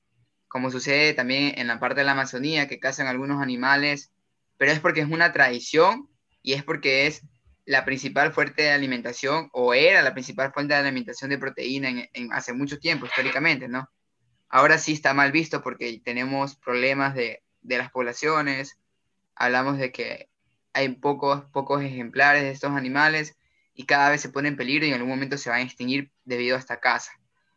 como 0.48 0.70
sucede 0.70 1.14
también 1.14 1.58
en 1.58 1.66
la 1.66 1.80
parte 1.80 2.00
de 2.00 2.04
la 2.04 2.12
Amazonía, 2.12 2.68
que 2.68 2.78
cazan 2.78 3.06
algunos 3.06 3.42
animales, 3.42 4.12
pero 4.58 4.70
es 4.70 4.80
porque 4.80 5.00
es 5.00 5.08
una 5.08 5.32
tradición 5.32 6.10
y 6.42 6.52
es 6.52 6.62
porque 6.62 7.06
es 7.06 7.22
la 7.66 7.84
principal 7.84 8.32
fuente 8.32 8.62
de 8.62 8.70
alimentación 8.70 9.50
o 9.52 9.74
era 9.74 10.00
la 10.00 10.14
principal 10.14 10.52
fuente 10.52 10.74
de 10.74 10.80
alimentación 10.80 11.30
de 11.30 11.38
proteína 11.38 11.88
en, 12.12 12.32
hace 12.32 12.52
mucho 12.52 12.78
tiempo, 12.78 13.06
históricamente, 13.06 13.68
¿no? 13.68 13.90
Ahora 14.48 14.78
sí 14.78 14.92
está 14.92 15.12
mal 15.12 15.32
visto 15.32 15.62
porque 15.62 16.00
tenemos 16.04 16.56
problemas 16.56 17.14
de, 17.16 17.42
de 17.62 17.78
las 17.78 17.90
poblaciones, 17.90 18.78
hablamos 19.34 19.78
de 19.78 19.90
que 19.90 20.30
hay 20.72 20.88
pocos, 20.90 21.44
pocos 21.52 21.82
ejemplares 21.82 22.42
de 22.42 22.52
estos 22.52 22.70
animales 22.70 23.36
y 23.74 23.84
cada 23.84 24.10
vez 24.10 24.20
se 24.20 24.28
pone 24.28 24.48
en 24.48 24.56
peligro 24.56 24.86
y 24.86 24.90
en 24.90 24.94
algún 24.94 25.10
momento 25.10 25.36
se 25.36 25.50
van 25.50 25.60
a 25.60 25.64
extinguir 25.64 26.12
debido 26.24 26.54
a 26.54 26.60
esta 26.60 26.78
caza. 26.78 27.12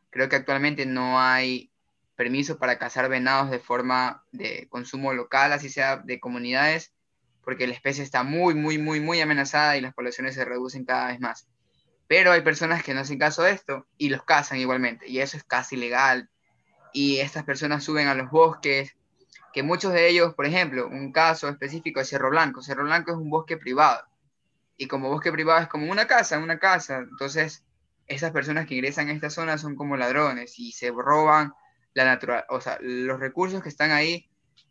Creo 0.10 0.28
que 0.28 0.38
actualmente 0.38 0.88
no 0.88 1.20
hay 1.20 1.72
permiso 2.16 2.58
para 2.58 2.80
cazar 2.80 3.10
venados 3.10 3.52
de 3.52 3.60
forma 3.60 4.24
de 4.32 4.68
consumo 4.70 5.14
local, 5.14 5.54
así 5.54 5.70
sea 5.70 5.98
de 5.98 6.20
comunidades, 6.20 6.94
porque 7.50 7.66
la 7.66 7.74
especie 7.74 8.04
está 8.04 8.22
muy, 8.22 8.54
muy, 8.54 8.78
muy, 8.78 9.00
muy 9.00 9.20
amenazada 9.22 9.76
y 9.76 9.82
las 9.82 9.96
poblaciones 9.96 10.36
se 10.36 10.46
reducen 10.46 10.86
cada 10.86 11.08
vez 11.08 11.20
más. 11.20 11.48
Pero 12.08 12.32
hay 12.32 12.42
personas 12.42 12.84
que 12.84 12.94
no 12.94 13.00
hacen 13.00 13.18
caso 13.18 13.42
de 13.42 13.50
esto 13.50 13.88
y 13.98 14.10
los 14.10 14.22
cazan 14.22 14.60
igualmente, 14.60 15.08
y 15.10 15.18
eso 15.18 15.36
es 15.36 15.44
casi 15.44 15.76
ilegal. 15.76 16.30
Y 16.94 17.18
estas 17.18 17.46
personas 17.46 17.84
suben 17.84 18.08
a 18.08 18.14
los 18.14 18.30
bosques, 18.30 18.96
que 19.52 19.64
muchos 19.64 19.94
de 19.94 20.08
ellos, 20.10 20.36
por 20.36 20.46
ejemplo, 20.46 20.88
un 20.88 21.12
caso 21.12 21.50
específico 21.50 22.00
es 22.00 22.10
Cerro 22.10 22.30
Blanco. 22.30 22.62
Cerro 22.62 22.84
Blanco 22.84 23.14
es 23.14 23.18
un 23.18 23.32
bosque 23.32 23.58
privado. 23.58 24.04
Y 24.78 24.88
como 24.88 25.10
bosque 25.10 25.32
privado 25.32 25.60
es 25.60 25.68
como 25.68 25.92
una 25.92 26.06
casa, 26.06 26.38
una 26.38 26.60
casa. 26.60 27.00
Entonces, 27.00 27.66
esas 28.06 28.30
personas 28.30 28.68
que 28.68 28.76
ingresan 28.76 29.10
a 29.10 29.14
esta 29.14 29.32
zona 29.32 29.58
son 29.58 29.76
como 29.76 29.98
ladrones 29.98 30.60
y 30.60 30.72
se 30.72 30.92
roban 30.92 31.52
la 31.96 32.06
natural, 32.06 32.46
o 32.50 32.62
sea, 32.62 32.78
los 32.80 33.20
recursos 33.20 33.64
que 33.64 33.70
están 33.70 33.90
ahí 33.90 34.29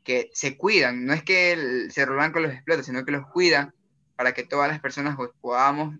que 0.08 0.30
se 0.32 0.56
cuidan, 0.56 1.04
no 1.04 1.12
es 1.12 1.22
que 1.22 1.52
el 1.52 1.92
Cerro 1.92 2.14
Blanco 2.14 2.40
los 2.40 2.54
explota, 2.54 2.82
sino 2.82 3.04
que 3.04 3.12
los 3.12 3.26
cuida 3.26 3.74
para 4.16 4.32
que 4.32 4.42
todas 4.42 4.66
las 4.66 4.80
personas 4.80 5.18
podamos 5.42 5.98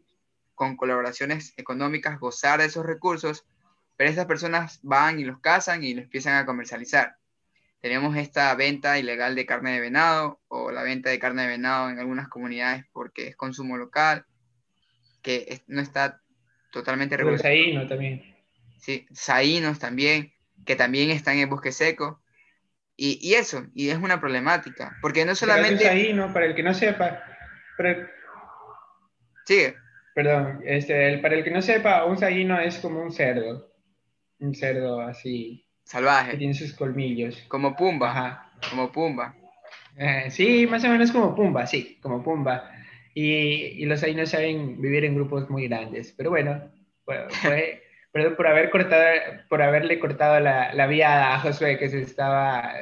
con 0.54 0.78
colaboraciones 0.78 1.52
económicas 1.59 2.18
gozar 2.18 2.59
de 2.59 2.64
esos 2.64 2.86
recursos, 2.86 3.44
pero 3.98 4.09
estas 4.09 4.24
personas 4.24 4.80
van 4.82 5.20
y 5.20 5.24
los 5.24 5.40
cazan 5.40 5.84
y 5.84 5.92
los 5.92 6.04
empiezan 6.04 6.36
a 6.36 6.46
comercializar. 6.46 7.16
Tenemos 7.82 8.16
esta 8.16 8.54
venta 8.54 8.98
ilegal 8.98 9.34
de 9.34 9.44
carne 9.44 9.72
de 9.72 9.80
venado 9.80 10.40
o 10.48 10.70
la 10.70 10.84
venta 10.84 11.11
de 11.11 11.18
carne 11.18 11.42
de 11.42 11.48
venado 11.48 11.90
en 11.90 11.98
algunas 11.98 12.28
comunidades 12.28 12.86
porque 12.94 13.26
es 13.26 13.36
consumo 13.36 13.76
local, 13.76 14.24
que 15.20 15.61
no 15.66 15.82
está 15.82 16.22
totalmente 16.72 17.14
regulado. 17.14 17.42
Saínos 17.42 17.86
también. 17.86 18.38
Sí, 18.78 19.06
saínos 19.12 19.78
también, 19.78 20.32
que 20.64 20.76
también 20.76 21.11
están 21.11 21.34
en 21.34 21.40
el 21.40 21.48
bosque 21.48 21.72
seco. 21.72 22.22
Y, 23.01 23.34
eso, 23.34 23.64
y 23.76 23.90
es 23.90 23.96
una 23.96 24.18
problemática, 24.18 24.99
porque 25.01 25.24
no 25.24 25.36
solamente... 25.36 25.88
Ahí, 25.88 26.12
¿no? 26.12 26.32
Para 26.32 26.46
el 26.46 26.57
que 26.57 26.64
no 26.64 26.74
sepa... 26.74 27.22
Sigue. 29.46 29.76
Perdón, 30.16 30.61
este, 30.64 31.18
para 31.18 31.36
el 31.36 31.44
que 31.44 31.53
no 31.53 31.62
sepa, 31.62 32.05
un 32.07 32.18
saíno 32.18 32.59
es 32.59 32.78
como 32.78 33.01
un 33.01 33.12
cerdo. 33.12 33.72
Un 34.40 34.53
cerdo 34.53 35.01
así... 35.01 35.64
Salvaje. 35.84 36.32
Que 36.32 36.38
tiene 36.38 36.55
sus 36.55 36.72
colmillos. 36.72 37.44
Como 37.46 37.76
Pumba. 37.76 38.11
Ajá. 38.11 38.53
Como 38.68 38.90
Pumba. 38.90 39.36
Eh, 39.96 40.26
sí, 40.30 40.66
más 40.66 40.82
o 40.82 40.88
menos 40.88 41.12
como 41.12 41.36
Pumba, 41.36 41.68
sí, 41.68 41.99
como 42.03 42.22
Pumba. 42.24 42.68
Y, 43.14 43.30
y 43.80 43.86
los 43.86 44.01
saínos 44.01 44.30
saben 44.30 44.80
vivir 44.80 45.05
en 45.05 45.14
grupos 45.14 45.49
muy 45.49 45.68
grandes. 45.68 46.12
Pero 46.16 46.30
bueno, 46.30 46.68
fue, 47.42 47.82
Perdón 48.12 48.36
por, 48.36 48.46
haber 48.46 48.70
cortado, 48.70 49.04
por 49.48 49.62
haberle 49.62 49.98
cortado 49.98 50.40
la, 50.40 50.72
la 50.74 50.86
vía 50.86 51.34
a 51.34 51.40
Josué, 51.40 51.78
que 51.78 51.90
se 51.90 52.00
estaba, 52.00 52.72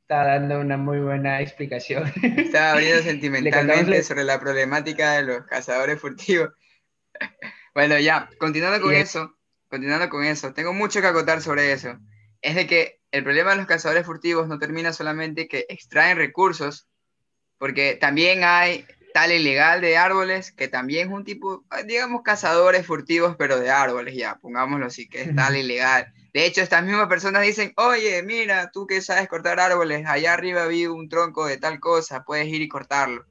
estaba 0.00 0.24
dando 0.24 0.60
una 0.60 0.76
muy 0.76 1.00
buena 1.00 1.40
explicación. 1.40 2.12
Estaba 2.22 2.72
abriendo 2.72 3.02
sentimentalmente 3.04 4.02
sobre 4.02 4.24
la 4.24 4.38
problemática 4.40 5.12
de 5.12 5.22
los 5.22 5.46
cazadores 5.46 6.00
furtivos. 6.00 6.50
Bueno, 7.72 8.00
ya, 8.00 8.28
continuando 8.38 8.80
con 8.84 8.92
eso, 8.92 9.38
continuando 9.68 10.08
con 10.08 10.24
eso, 10.24 10.52
tengo 10.52 10.72
mucho 10.72 11.00
que 11.00 11.06
acotar 11.06 11.40
sobre 11.40 11.70
eso. 11.70 12.00
Es 12.42 12.56
de 12.56 12.66
que 12.66 13.00
el 13.12 13.22
problema 13.22 13.52
de 13.52 13.58
los 13.58 13.66
cazadores 13.66 14.04
furtivos 14.04 14.48
no 14.48 14.58
termina 14.58 14.92
solamente 14.92 15.46
que 15.46 15.66
extraen 15.68 16.16
recursos, 16.16 16.88
porque 17.58 17.94
también 17.94 18.40
hay 18.42 18.86
tal 19.12 19.32
ilegal 19.32 19.80
de 19.80 19.96
árboles, 19.96 20.52
que 20.52 20.68
también 20.68 21.08
es 21.08 21.14
un 21.14 21.24
tipo, 21.24 21.64
digamos, 21.86 22.22
cazadores 22.22 22.86
furtivos, 22.86 23.36
pero 23.36 23.58
de 23.58 23.70
árboles, 23.70 24.14
ya, 24.14 24.36
pongámoslo 24.36 24.86
así, 24.86 25.08
que 25.08 25.22
es 25.22 25.34
tal 25.34 25.56
ilegal. 25.56 26.12
De 26.32 26.46
hecho, 26.46 26.60
estas 26.60 26.84
mismas 26.84 27.08
personas 27.08 27.42
dicen, 27.42 27.72
oye, 27.76 28.22
mira, 28.22 28.70
tú 28.70 28.86
que 28.86 29.00
sabes 29.02 29.28
cortar 29.28 29.58
árboles, 29.58 30.06
allá 30.06 30.32
arriba 30.32 30.66
vi 30.66 30.86
un 30.86 31.08
tronco 31.08 31.46
de 31.46 31.58
tal 31.58 31.80
cosa, 31.80 32.24
puedes 32.24 32.46
ir 32.46 32.62
y 32.62 32.68
cortarlo. 32.68 33.26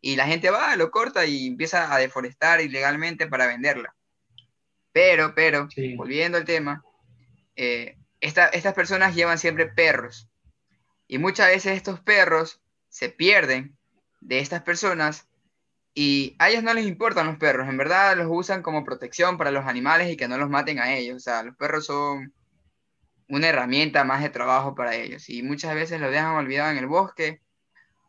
Y 0.00 0.16
la 0.16 0.26
gente 0.26 0.50
va, 0.50 0.74
lo 0.76 0.90
corta 0.90 1.26
y 1.26 1.46
empieza 1.46 1.94
a 1.94 1.98
deforestar 1.98 2.60
ilegalmente 2.60 3.26
para 3.26 3.46
venderla. 3.46 3.94
Pero, 4.92 5.34
pero, 5.34 5.68
volviendo 5.96 6.38
al 6.38 6.44
tema, 6.44 6.82
eh, 7.54 7.96
estas 8.20 8.74
personas 8.74 9.14
llevan 9.14 9.38
siempre 9.38 9.66
perros. 9.66 10.28
Y 11.06 11.18
muchas 11.18 11.48
veces 11.48 11.76
estos 11.76 12.00
perros 12.00 12.60
se 12.88 13.08
pierden 13.08 13.76
de 14.20 14.38
estas 14.40 14.62
personas 14.62 15.26
y 15.94 16.36
a 16.38 16.50
ellos 16.50 16.62
no 16.62 16.72
les 16.72 16.86
importan 16.86 17.26
los 17.26 17.36
perros, 17.36 17.68
en 17.68 17.76
verdad 17.76 18.16
los 18.16 18.28
usan 18.30 18.62
como 18.62 18.84
protección 18.84 19.36
para 19.36 19.50
los 19.50 19.66
animales 19.66 20.10
y 20.10 20.16
que 20.16 20.28
no 20.28 20.38
los 20.38 20.48
maten 20.48 20.78
a 20.78 20.94
ellos. 20.94 21.16
O 21.16 21.20
sea, 21.20 21.42
los 21.42 21.56
perros 21.56 21.86
son 21.86 22.32
una 23.28 23.48
herramienta 23.48 24.04
más 24.04 24.22
de 24.22 24.30
trabajo 24.30 24.74
para 24.74 24.94
ellos 24.96 25.28
y 25.28 25.42
muchas 25.42 25.74
veces 25.74 26.00
los 26.00 26.10
dejan 26.10 26.36
olvidados 26.36 26.72
en 26.72 26.78
el 26.78 26.86
bosque 26.86 27.40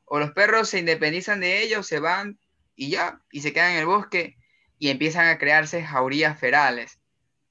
o 0.06 0.20
los 0.20 0.32
perros 0.32 0.70
se 0.70 0.80
independizan 0.80 1.40
de 1.40 1.64
ellos, 1.64 1.88
se 1.88 2.00
van 2.00 2.40
y 2.76 2.90
ya, 2.90 3.22
y 3.32 3.42
se 3.42 3.54
quedan 3.54 3.74
en 3.74 3.80
el 3.80 3.86
bosque 3.86 4.38
y 4.78 4.90
empiezan 4.90 5.28
a 5.28 5.38
crearse 5.38 5.84
jaurías 5.84 6.40
ferales. 6.40 7.00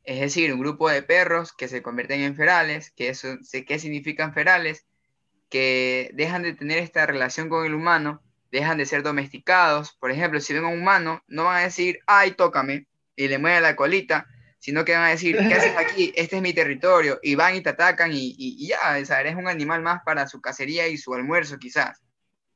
Es 0.04 0.20
decir, 0.20 0.52
un 0.52 0.60
grupo 0.60 0.88
de 0.90 1.02
perros 1.02 1.52
que 1.52 1.68
se 1.68 1.82
convierten 1.82 2.20
en 2.20 2.36
ferales, 2.36 2.90
que 2.92 3.08
eso, 3.08 3.38
¿qué 3.66 3.78
significan 3.78 4.34
ferales? 4.34 4.86
Que 5.48 6.10
dejan 6.14 6.42
de 6.42 6.54
tener 6.54 6.78
esta 6.78 7.06
relación 7.06 7.48
con 7.48 7.64
el 7.64 7.74
humano 7.74 8.22
dejan 8.50 8.78
de 8.78 8.86
ser 8.86 9.02
domesticados. 9.02 9.92
Por 9.92 10.10
ejemplo, 10.10 10.40
si 10.40 10.54
ven 10.54 10.64
a 10.64 10.68
un 10.68 10.80
humano, 10.80 11.22
no 11.28 11.44
van 11.44 11.58
a 11.58 11.64
decir, 11.64 12.00
ay, 12.06 12.32
tócame, 12.32 12.86
y 13.16 13.28
le 13.28 13.38
mueven 13.38 13.62
la 13.62 13.76
colita, 13.76 14.26
sino 14.58 14.84
que 14.84 14.92
van 14.92 15.04
a 15.04 15.08
decir, 15.08 15.36
¿qué 15.36 15.54
haces 15.54 15.76
aquí? 15.76 16.12
Este 16.16 16.36
es 16.36 16.42
mi 16.42 16.52
territorio, 16.52 17.18
y 17.22 17.34
van 17.34 17.56
y 17.56 17.60
te 17.60 17.70
atacan, 17.70 18.10
y, 18.12 18.66
ya, 18.66 18.98
o 19.00 19.04
sea, 19.04 19.20
eres 19.20 19.36
un 19.36 19.48
animal 19.48 19.82
más 19.82 20.02
para 20.04 20.26
su 20.26 20.40
cacería 20.40 20.88
y 20.88 20.98
su 20.98 21.14
almuerzo, 21.14 21.58
quizás. 21.58 22.02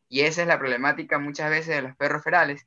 Y 0.08 0.20
esa 0.20 0.42
es 0.42 0.48
la 0.48 0.58
problemática 0.58 1.18
muchas 1.18 1.50
veces 1.50 1.74
de 1.74 1.82
los 1.82 1.96
perros 1.96 2.22
ferales, 2.22 2.66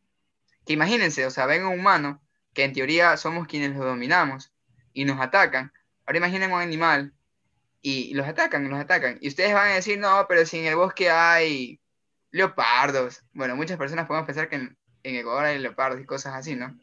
que 0.65 0.73
imagínense, 0.73 1.25
o 1.25 1.32
sea, 1.32 1.45
ven 1.45 1.65
un 1.65 1.80
humano, 1.80 2.21
que 2.53 2.63
en 2.63 2.73
teoría 2.73 3.15
somos 3.17 3.47
quienes 3.47 3.75
lo 3.75 3.86
dominamos, 3.86 4.51
y 4.93 5.05
nos 5.05 5.21
atacan. 5.21 5.71
Ahora 6.05 6.17
imaginen 6.17 6.51
un 6.51 6.59
animal 6.59 7.13
y 7.84 8.15
los 8.15 8.28
atacan, 8.28 8.67
los 8.67 8.80
atacan. 8.80 9.19
Y 9.21 9.28
ustedes 9.28 9.53
van 9.53 9.69
a 9.69 9.75
decir, 9.75 9.99
no, 9.99 10.25
pero 10.28 10.43
si 10.43 10.57
en 10.57 10.65
el 10.65 10.75
bosque 10.75 11.11
hay 11.11 11.80
leopardos. 12.32 13.23
Bueno, 13.34 13.55
muchas 13.55 13.78
personas 13.78 14.07
podemos 14.07 14.25
pensar 14.25 14.49
que 14.49 14.55
en, 14.55 14.78
Ecuador 15.03 15.45
hay 15.45 15.59
leopardos 15.59 16.01
y 16.01 16.05
cosas 16.05 16.36
así, 16.36 16.55
¿no? 16.55 16.78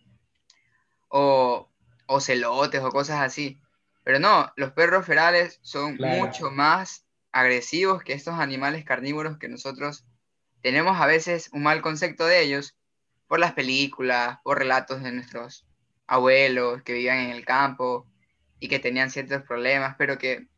O, 1.09 1.71
o 2.07 2.21
celotes 2.21 2.83
o 2.83 2.91
cosas 2.91 3.21
así. 3.21 3.61
Pero 4.03 4.19
no, 4.19 4.53
los 4.57 4.73
perros 4.73 5.07
ferales 5.07 5.59
son 5.63 5.97
mucho 5.97 6.51
más 6.51 7.07
agresivos 7.33 8.03
que 8.03 8.13
estos 8.13 8.35
animales 8.35 8.85
carnívoros 8.85 9.39
que 9.39 9.49
nosotros 9.49 10.07
tenemos 10.63 10.99
a 10.99 11.07
veces 11.07 11.51
un 11.53 11.63
mal 11.63 11.83
concepto 11.83 12.27
de 12.27 12.41
ellos 12.41 12.77
por 13.27 13.39
las 13.39 13.53
películas, 13.53 14.39
por 14.43 14.59
relatos 14.59 15.03
de 15.03 15.13
nuestros 15.13 15.67
abuelos 16.07 16.83
que 16.83 16.93
vivían 16.93 17.19
en 17.19 17.31
el 17.31 17.45
campo 17.45 18.07
y 18.61 18.69
que 18.69 18.79
tenían 18.79 19.11
ciertos 19.11 19.43
problemas, 19.43 19.97
pero 19.99 20.17
que 20.19 20.49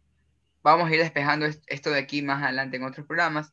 vamos 0.62 0.88
a 0.88 0.94
ir 0.94 1.00
despejando 1.00 1.46
esto 1.66 1.90
de 1.90 1.98
aquí 1.98 2.22
más 2.22 2.42
adelante 2.42 2.76
en 2.76 2.84
otros 2.84 3.06
programas. 3.06 3.52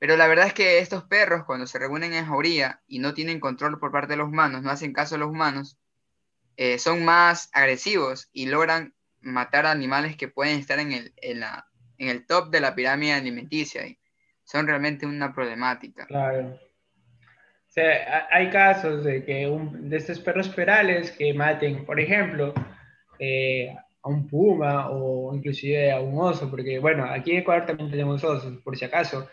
Pero 0.00 0.16
la 0.16 0.26
verdad 0.26 0.46
es 0.46 0.54
que 0.54 0.78
estos 0.78 1.04
perros, 1.04 1.44
cuando 1.44 1.66
se 1.66 1.78
reúnen 1.78 2.14
en 2.14 2.24
jauría 2.24 2.80
y 2.88 2.98
no 2.98 3.12
tienen 3.14 3.38
control 3.38 3.78
por 3.78 3.92
parte 3.92 4.14
de 4.14 4.16
los 4.16 4.28
humanos, 4.28 4.62
no 4.62 4.70
hacen 4.70 4.94
caso 4.94 5.14
a 5.14 5.18
los 5.18 5.28
humanos, 5.28 5.78
eh, 6.56 6.78
son 6.78 7.04
más 7.04 7.50
agresivos 7.52 8.30
y 8.32 8.46
logran 8.46 8.94
matar 9.20 9.66
animales 9.66 10.16
que 10.16 10.26
pueden 10.26 10.58
estar 10.58 10.78
en 10.78 10.92
el, 10.92 11.12
en, 11.18 11.40
la, 11.40 11.66
en 11.98 12.08
el 12.08 12.26
top 12.26 12.50
de 12.50 12.60
la 12.60 12.74
pirámide 12.74 13.12
alimenticia. 13.12 13.86
Y 13.86 13.98
son 14.42 14.66
realmente 14.66 15.04
una 15.04 15.34
problemática. 15.34 16.06
Claro. 16.06 16.58
Hay 18.30 18.50
casos 18.50 19.04
de 19.04 19.22
que 19.22 19.46
un, 19.46 19.90
de 19.90 19.98
estos 19.98 20.18
perros 20.18 20.52
ferales 20.52 21.12
que 21.12 21.32
maten, 21.34 21.84
por 21.84 22.00
ejemplo, 22.00 22.54
eh, 23.18 23.76
a 24.02 24.08
un 24.08 24.26
puma 24.26 24.88
o 24.88 25.34
inclusive 25.34 25.92
a 25.92 26.00
un 26.00 26.18
oso, 26.18 26.50
porque 26.50 26.78
bueno, 26.78 27.04
aquí 27.04 27.32
en 27.32 27.38
Ecuador 27.38 27.66
también 27.66 27.90
tenemos 27.90 28.24
osos, 28.24 28.56
por 28.62 28.76
si 28.78 28.86
acaso. 28.86 29.28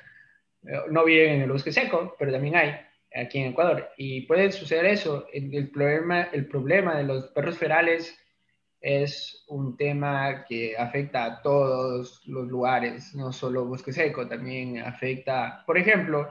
Eh, 0.64 0.82
no 0.90 1.06
viven 1.06 1.34
en 1.34 1.42
el 1.42 1.52
bosque 1.52 1.72
seco, 1.72 2.16
pero 2.18 2.32
también 2.32 2.56
hay 2.56 2.76
aquí 3.16 3.40
en 3.40 3.52
Ecuador. 3.52 3.90
Y 3.98 4.22
puede 4.22 4.52
suceder 4.52 4.86
eso. 4.86 5.28
El, 5.34 5.70
problema, 5.70 6.24
el 6.34 6.48
problema 6.48 6.98
de 6.98 7.04
los 7.04 7.28
perros 7.28 7.58
ferales 7.58 8.18
es 8.80 9.44
un 9.48 9.76
tema 9.76 10.46
que 10.48 10.78
afecta 10.78 11.26
a 11.26 11.42
todos 11.42 12.22
los 12.28 12.48
lugares, 12.48 13.16
no 13.16 13.34
solo 13.34 13.66
bosque 13.66 13.92
seco, 13.92 14.28
también 14.28 14.80
afecta, 14.80 15.64
por 15.66 15.78
ejemplo, 15.78 16.30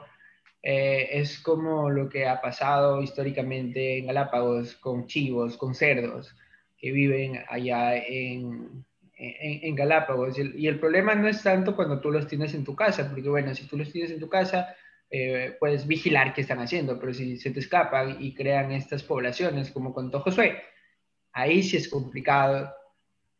eh, 0.63 1.09
es 1.11 1.39
como 1.39 1.89
lo 1.89 2.09
que 2.09 2.25
ha 2.27 2.41
pasado 2.41 3.01
históricamente 3.01 3.99
en 3.99 4.07
Galápagos 4.07 4.75
con 4.75 5.07
chivos, 5.07 5.57
con 5.57 5.75
cerdos 5.75 6.35
que 6.77 6.91
viven 6.91 7.43
allá 7.49 7.97
en, 7.97 8.85
en, 9.17 9.75
Galápagos. 9.75 10.37
Y 10.37 10.67
el, 10.67 10.79
problema 10.79 11.15
no 11.15 11.27
es 11.27 11.41
tanto 11.43 11.75
cuando 11.75 11.99
tú 11.99 12.11
los 12.11 12.27
tienes 12.27 12.53
en 12.53 12.63
tu 12.63 12.75
casa, 12.75 13.09
porque 13.09 13.29
bueno, 13.29 13.53
si 13.55 13.67
tú 13.67 13.77
los 13.77 13.91
tienes 13.91 14.11
en 14.11 14.19
tu 14.19 14.29
casa, 14.29 14.75
eh, 15.09 15.55
puedes 15.59 15.87
vigilar 15.87 16.33
qué 16.33 16.41
están 16.41 16.59
haciendo, 16.59 16.99
pero 16.99 17.13
si 17.13 17.37
se 17.37 17.51
te 17.51 17.59
escapan 17.59 18.17
y 18.19 18.33
crean 18.33 18.71
estas 18.71 19.03
poblaciones, 19.03 19.71
como 19.71 19.93
contó 19.93 20.19
Josué, 20.19 20.61
ahí 21.31 21.63
sí 21.63 21.77
es 21.77 21.89
complicado 21.89 22.73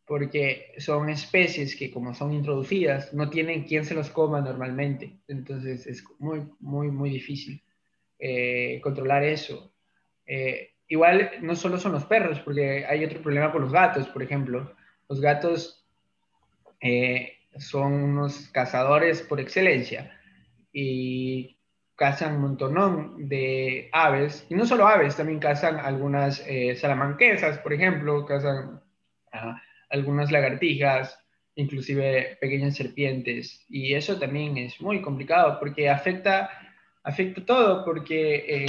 porque 0.08 0.72
son 0.78 1.10
especies 1.10 1.76
que 1.76 1.90
como 1.90 2.14
son 2.14 2.32
introducidas, 2.32 3.12
no 3.12 3.28
tienen 3.28 3.64
quien 3.64 3.84
se 3.84 3.94
los 3.94 4.08
coma 4.08 4.40
normalmente. 4.40 5.18
Entonces 5.28 5.86
es 5.86 6.02
muy, 6.18 6.48
muy, 6.60 6.90
muy 6.90 7.10
difícil 7.10 7.62
eh, 8.18 8.80
controlar 8.82 9.22
eso. 9.22 9.74
Eh, 10.24 10.70
igual 10.88 11.32
no 11.42 11.54
solo 11.54 11.78
son 11.78 11.92
los 11.92 12.06
perros, 12.06 12.40
porque 12.40 12.86
hay 12.86 13.04
otro 13.04 13.20
problema 13.20 13.52
con 13.52 13.60
los 13.60 13.72
gatos, 13.72 14.08
por 14.08 14.22
ejemplo. 14.22 14.74
Los 15.08 15.20
gatos 15.20 15.86
eh, 16.80 17.38
son 17.58 17.92
unos 17.92 18.48
cazadores 18.48 19.22
por 19.22 19.40
excelencia 19.40 20.18
y 20.72 21.58
cazan 21.96 22.36
un 22.36 22.42
montón 22.42 23.28
de 23.28 23.88
aves, 23.92 24.46
y 24.48 24.54
no 24.54 24.66
solo 24.66 24.86
aves, 24.86 25.16
también 25.16 25.40
cazan 25.40 25.80
algunas 25.80 26.44
salamanquesas, 26.76 27.58
por 27.58 27.72
ejemplo, 27.72 28.24
cazan 28.24 28.80
algunas 29.90 30.30
lagartijas, 30.30 31.18
inclusive 31.58 32.38
pequeñas 32.40 32.76
serpientes. 32.76 33.64
Y 33.68 33.94
eso 33.94 34.18
también 34.18 34.56
es 34.56 34.80
muy 34.80 35.02
complicado 35.02 35.58
porque 35.58 35.90
afecta, 35.90 36.50
afecta 37.02 37.44
todo, 37.44 37.84
porque 37.84 38.44
eh, 38.64 38.66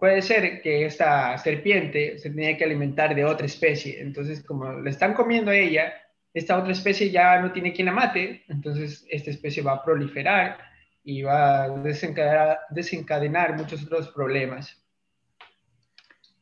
puede 0.00 0.22
ser 0.22 0.62
que 0.62 0.86
esta 0.86 1.36
serpiente 1.38 2.18
se 2.18 2.30
tenía 2.30 2.56
que 2.56 2.64
alimentar 2.64 3.14
de 3.14 3.24
otra 3.24 3.46
especie. 3.46 4.00
Entonces, 4.00 4.42
como 4.42 4.72
le 4.80 4.90
están 4.90 5.14
comiendo 5.14 5.50
a 5.50 5.56
ella, 5.56 5.92
esta 6.32 6.58
otra 6.58 6.72
especie 6.72 7.10
ya 7.10 7.40
no 7.40 7.52
tiene 7.52 7.72
quien 7.72 7.86
la 7.86 7.92
mate, 7.92 8.44
entonces 8.48 9.04
esta 9.10 9.30
especie 9.30 9.62
va 9.62 9.74
a 9.74 9.84
proliferar 9.84 10.58
y 11.04 11.22
va 11.22 11.64
a 11.64 11.68
desencadenar, 11.68 12.60
desencadenar 12.70 13.56
muchos 13.56 13.84
otros 13.84 14.08
problemas. 14.08 14.82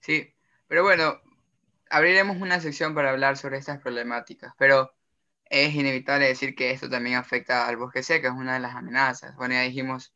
Sí, 0.01 0.33
pero 0.67 0.83
bueno, 0.83 1.21
abriremos 1.91 2.37
una 2.37 2.61
sección 2.61 2.95
para 2.95 3.11
hablar 3.11 3.37
sobre 3.37 3.59
estas 3.59 3.81
problemáticas, 3.81 4.53
pero 4.59 4.93
es 5.47 5.75
inevitable 5.75 6.27
decir 6.27 6.55
que 6.55 6.71
esto 6.71 6.89
también 6.89 7.17
afecta 7.17 7.67
al 7.67 7.77
bosque 7.77 8.03
seco, 8.03 8.29
es 8.29 8.35
una 8.35 8.55
de 8.55 8.61
las 8.61 8.75
amenazas. 8.75 9.35
Bueno, 9.37 9.55
ya 9.55 9.63
dijimos 9.63 10.15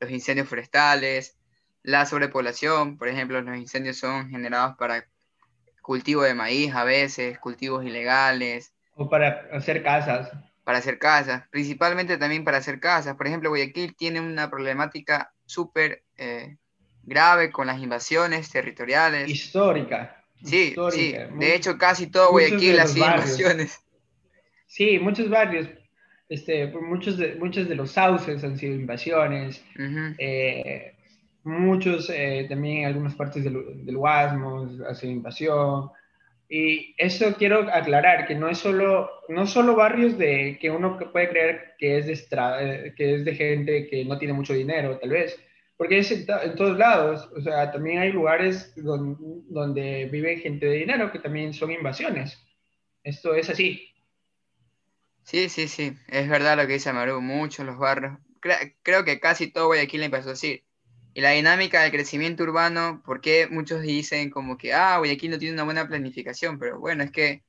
los 0.00 0.10
incendios 0.10 0.48
forestales, 0.48 1.38
la 1.82 2.06
sobrepoblación, 2.06 2.96
por 2.96 3.08
ejemplo, 3.08 3.40
los 3.40 3.56
incendios 3.56 3.98
son 3.98 4.30
generados 4.30 4.76
para 4.76 5.06
cultivo 5.80 6.22
de 6.22 6.34
maíz 6.34 6.74
a 6.74 6.84
veces, 6.84 7.38
cultivos 7.38 7.84
ilegales. 7.84 8.72
O 8.94 9.08
para 9.10 9.48
hacer 9.52 9.82
casas. 9.82 10.30
Para 10.64 10.78
hacer 10.78 10.98
casas, 10.98 11.42
principalmente 11.50 12.18
también 12.18 12.44
para 12.44 12.58
hacer 12.58 12.78
casas. 12.78 13.16
Por 13.16 13.26
ejemplo, 13.26 13.50
Guayaquil 13.50 13.96
tiene 13.96 14.20
una 14.20 14.48
problemática 14.48 15.32
súper 15.44 16.04
eh, 16.16 16.56
grave 17.02 17.50
con 17.50 17.66
las 17.66 17.82
invasiones 17.82 18.48
territoriales. 18.48 19.28
Histórica. 19.28 20.24
Sí, 20.44 20.74
sí. 20.92 21.14
De 21.38 21.54
hecho, 21.54 21.78
casi 21.78 22.06
todo 22.06 22.30
Guayaquil 22.30 22.78
ha 22.78 22.86
sido 22.86 23.06
invasiones. 23.06 23.80
Sí, 24.66 24.98
muchos 25.00 25.28
barrios, 25.28 25.68
este, 26.28 26.68
muchos, 26.68 27.18
de, 27.18 27.34
muchos 27.34 27.68
de 27.68 27.74
los 27.74 27.90
sauces 27.90 28.42
han 28.42 28.56
sido 28.56 28.74
invasiones. 28.74 29.62
Eh, 30.18 30.94
muchos 31.44 32.10
eh, 32.10 32.46
también 32.48 32.78
en 32.78 32.86
algunas 32.86 33.14
partes 33.14 33.44
del, 33.44 33.84
del 33.84 33.96
Guasmos 33.96 34.80
ha 34.88 34.94
sido 34.94 35.12
invasión. 35.12 35.90
Y 36.48 36.94
eso 36.98 37.34
quiero 37.38 37.60
aclarar, 37.72 38.26
que 38.26 38.34
no 38.34 38.46
es 38.46 38.58
solo, 38.58 39.08
no 39.28 39.46
solo 39.46 39.74
barrios 39.74 40.18
de 40.18 40.58
que 40.60 40.70
uno 40.70 40.98
puede 41.10 41.30
creer 41.30 41.74
que 41.78 41.96
es, 41.96 42.06
de 42.06 42.92
que 42.94 43.14
es 43.14 43.24
de 43.24 43.34
gente 43.34 43.86
que 43.88 44.04
no 44.04 44.18
tiene 44.18 44.34
mucho 44.34 44.52
dinero, 44.52 44.98
tal 44.98 45.08
vez, 45.08 45.42
porque 45.78 45.98
es 45.98 46.12
en, 46.12 46.26
todos 46.26 46.76
lados, 46.76 47.30
o 47.34 47.40
sea, 47.40 47.72
también 47.72 48.00
hay 48.00 48.12
lugares 48.12 48.72
donde, 48.76 50.08
vive 50.12 50.36
gente 50.36 50.66
de 50.66 50.76
dinero 50.76 51.10
que 51.10 51.20
también 51.20 51.54
son 51.54 51.72
invasiones. 51.72 52.38
Esto 53.02 53.34
es 53.34 53.48
así. 53.48 53.88
Sí, 55.24 55.48
sí, 55.48 55.68
sí, 55.68 55.96
es 56.08 56.28
verdad 56.28 56.58
lo 56.58 56.66
que 56.66 56.74
dice 56.74 56.92
Maru, 56.92 57.22
muchos 57.22 57.64
los 57.64 57.78
barrios, 57.78 58.18
creo, 58.82 59.04
que 59.04 59.20
casi 59.20 59.50
todo 59.50 59.68
Guayaquil 59.68 60.02
empezó 60.02 60.32
así. 60.32 60.62
Y 61.14 61.20
la 61.20 61.30
dinámica 61.30 61.82
del 61.82 61.92
crecimiento 61.92 62.42
urbano, 62.44 63.02
porque 63.04 63.48
muchos 63.50 63.82
dicen 63.82 64.30
como 64.30 64.56
que, 64.56 64.72
ah, 64.72 64.98
Guayaquil 64.98 65.30
no 65.30 65.38
tiene 65.38 65.54
una 65.54 65.64
buena 65.64 65.86
planificación, 65.88 66.58
pero 66.58 66.78
bueno, 66.80 67.04
es 67.04 67.10
que 67.10 67.44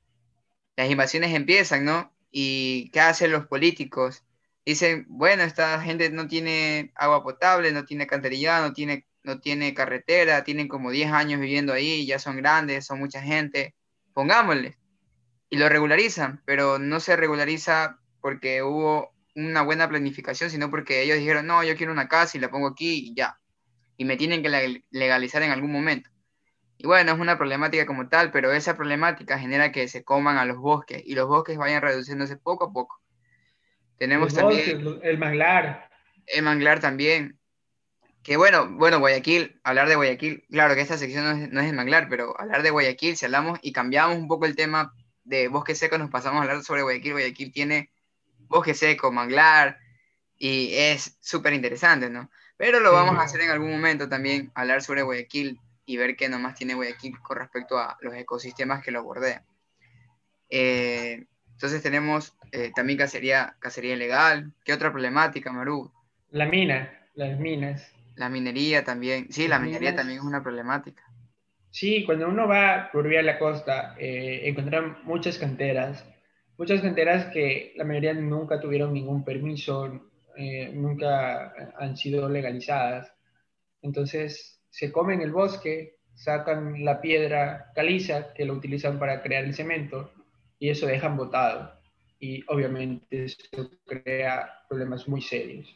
las 0.76 0.90
invasiones 0.90 1.34
empiezan, 1.34 1.84
¿no? 1.84 2.14
¿Y 2.30 2.90
qué 2.90 3.00
hacen 3.00 3.32
los 3.32 3.46
políticos? 3.46 4.24
dicen, 4.64 5.06
bueno, 5.08 5.42
esta 5.42 5.80
gente 5.80 6.10
no 6.10 6.26
tiene 6.26 6.92
agua 6.96 7.22
potable, 7.22 7.72
no 7.72 7.84
tiene 7.84 8.04
alcantarillado, 8.04 8.68
no 8.68 8.72
tiene, 8.72 9.06
no 9.22 9.40
tiene 9.40 9.74
carretera, 9.74 10.44
tienen 10.44 10.68
como 10.68 10.90
10 10.90 11.12
años 11.12 11.40
viviendo 11.40 11.72
ahí, 11.72 12.06
ya 12.06 12.18
son 12.18 12.36
grandes, 12.36 12.86
son 12.86 12.98
mucha 12.98 13.20
gente, 13.22 13.74
pongámosle. 14.14 14.78
Y 15.50 15.58
lo 15.58 15.68
regularizan, 15.68 16.42
pero 16.46 16.78
no 16.78 17.00
se 17.00 17.16
regulariza 17.16 18.00
porque 18.20 18.62
hubo 18.62 19.14
una 19.36 19.62
buena 19.62 19.88
planificación, 19.88 20.50
sino 20.50 20.70
porque 20.70 21.02
ellos 21.02 21.18
dijeron, 21.18 21.46
no, 21.46 21.62
yo 21.64 21.76
quiero 21.76 21.92
una 21.92 22.08
casa 22.08 22.38
y 22.38 22.40
la 22.40 22.50
pongo 22.50 22.68
aquí 22.68 23.10
y 23.10 23.14
ya. 23.14 23.38
Y 23.96 24.04
me 24.04 24.16
tienen 24.16 24.42
que 24.42 24.82
legalizar 24.90 25.42
en 25.42 25.50
algún 25.50 25.70
momento. 25.72 26.10
Y 26.78 26.86
bueno, 26.86 27.12
es 27.12 27.18
una 27.18 27.38
problemática 27.38 27.86
como 27.86 28.08
tal, 28.08 28.30
pero 28.30 28.52
esa 28.52 28.76
problemática 28.76 29.38
genera 29.38 29.72
que 29.72 29.88
se 29.88 30.04
coman 30.04 30.36
a 30.36 30.44
los 30.44 30.58
bosques 30.58 31.02
y 31.04 31.14
los 31.14 31.28
bosques 31.28 31.56
vayan 31.56 31.82
reduciéndose 31.82 32.36
poco 32.36 32.64
a 32.64 32.72
poco. 32.72 33.00
Tenemos 33.96 34.34
también... 34.34 35.00
el 35.02 35.18
manglar. 35.18 35.88
El 36.26 36.42
manglar 36.42 36.80
también. 36.80 37.38
Que 38.22 38.36
bueno, 38.36 38.68
bueno, 38.70 38.98
Guayaquil, 38.98 39.60
hablar 39.62 39.88
de 39.88 39.96
Guayaquil, 39.96 40.44
claro 40.50 40.74
que 40.74 40.80
esta 40.80 40.96
sección 40.96 41.24
no 41.24 41.30
es, 41.44 41.52
no 41.52 41.60
el 41.60 41.74
manglar, 41.74 42.08
pero 42.08 42.38
hablar 42.40 42.62
de 42.62 42.70
Guayaquil, 42.70 43.16
si 43.16 43.26
hablamos 43.26 43.58
y 43.62 43.72
cambiamos 43.72 44.16
un 44.16 44.28
poco 44.28 44.46
el 44.46 44.56
tema 44.56 44.94
de 45.24 45.48
bosque 45.48 45.74
seco, 45.74 45.98
nos 45.98 46.10
pasamos 46.10 46.40
a 46.40 46.42
hablar 46.42 46.64
sobre 46.64 46.82
Guayaquil. 46.82 47.12
Guayaquil 47.12 47.52
tiene 47.52 47.90
bosque 48.48 48.74
seco, 48.74 49.12
manglar, 49.12 49.78
y 50.38 50.74
es 50.74 51.18
súper 51.20 51.52
interesante, 51.52 52.08
¿no? 52.10 52.30
Pero 52.56 52.80
lo 52.80 52.92
vamos 52.92 53.16
a 53.16 53.22
hacer 53.22 53.40
en 53.40 53.50
algún 53.50 53.70
momento 53.70 54.08
también, 54.08 54.50
hablar 54.54 54.82
sobre 54.82 55.02
Guayaquil, 55.02 55.60
y 55.86 55.96
ver 55.96 56.16
qué 56.16 56.28
nomás 56.28 56.54
tiene 56.54 56.74
Guayaquil 56.74 57.18
con 57.20 57.38
respecto 57.38 57.78
a 57.78 57.98
los 58.00 58.14
ecosistemas 58.14 58.82
que 58.82 58.90
lo 58.90 59.02
bordean. 59.02 59.42
Eh, 60.48 61.26
entonces 61.52 61.82
tenemos 61.82 62.36
eh, 62.52 62.72
también 62.74 62.98
cacería, 62.98 63.56
cacería 63.58 63.94
ilegal. 63.94 64.52
¿Qué 64.64 64.72
otra 64.72 64.92
problemática, 64.92 65.52
Maru? 65.52 65.92
La 66.30 66.46
mina, 66.46 67.08
las 67.14 67.38
minas. 67.38 67.92
La 68.16 68.28
minería 68.28 68.84
también. 68.84 69.30
Sí, 69.30 69.48
la 69.48 69.58
minería 69.58 69.94
también 69.94 70.20
es 70.20 70.24
una 70.24 70.42
problemática. 70.42 71.02
Sí, 71.70 72.04
cuando 72.04 72.28
uno 72.28 72.46
va 72.46 72.90
por 72.92 73.08
vía 73.08 73.22
la 73.22 73.38
costa, 73.38 73.96
eh, 73.98 74.42
encuentra 74.44 75.00
muchas 75.02 75.38
canteras. 75.38 76.04
Muchas 76.56 76.80
canteras 76.80 77.26
que 77.26 77.72
la 77.76 77.84
mayoría 77.84 78.14
nunca 78.14 78.60
tuvieron 78.60 78.92
ningún 78.92 79.24
permiso, 79.24 80.08
eh, 80.36 80.70
nunca 80.72 81.52
han 81.78 81.96
sido 81.96 82.28
legalizadas. 82.28 83.12
Entonces 83.82 84.60
se 84.70 84.90
comen 84.90 85.20
el 85.20 85.32
bosque, 85.32 85.98
sacan 86.14 86.84
la 86.84 87.00
piedra 87.00 87.72
caliza 87.74 88.32
que 88.34 88.44
lo 88.44 88.54
utilizan 88.54 88.98
para 88.98 89.22
crear 89.22 89.44
el 89.44 89.54
cemento 89.54 90.12
y 90.58 90.70
eso 90.70 90.86
dejan 90.86 91.16
botado. 91.16 91.72
Y 92.18 92.42
obviamente 92.48 93.24
eso 93.24 93.70
crea 93.84 94.64
problemas 94.68 95.06
muy 95.08 95.20
serios. 95.20 95.68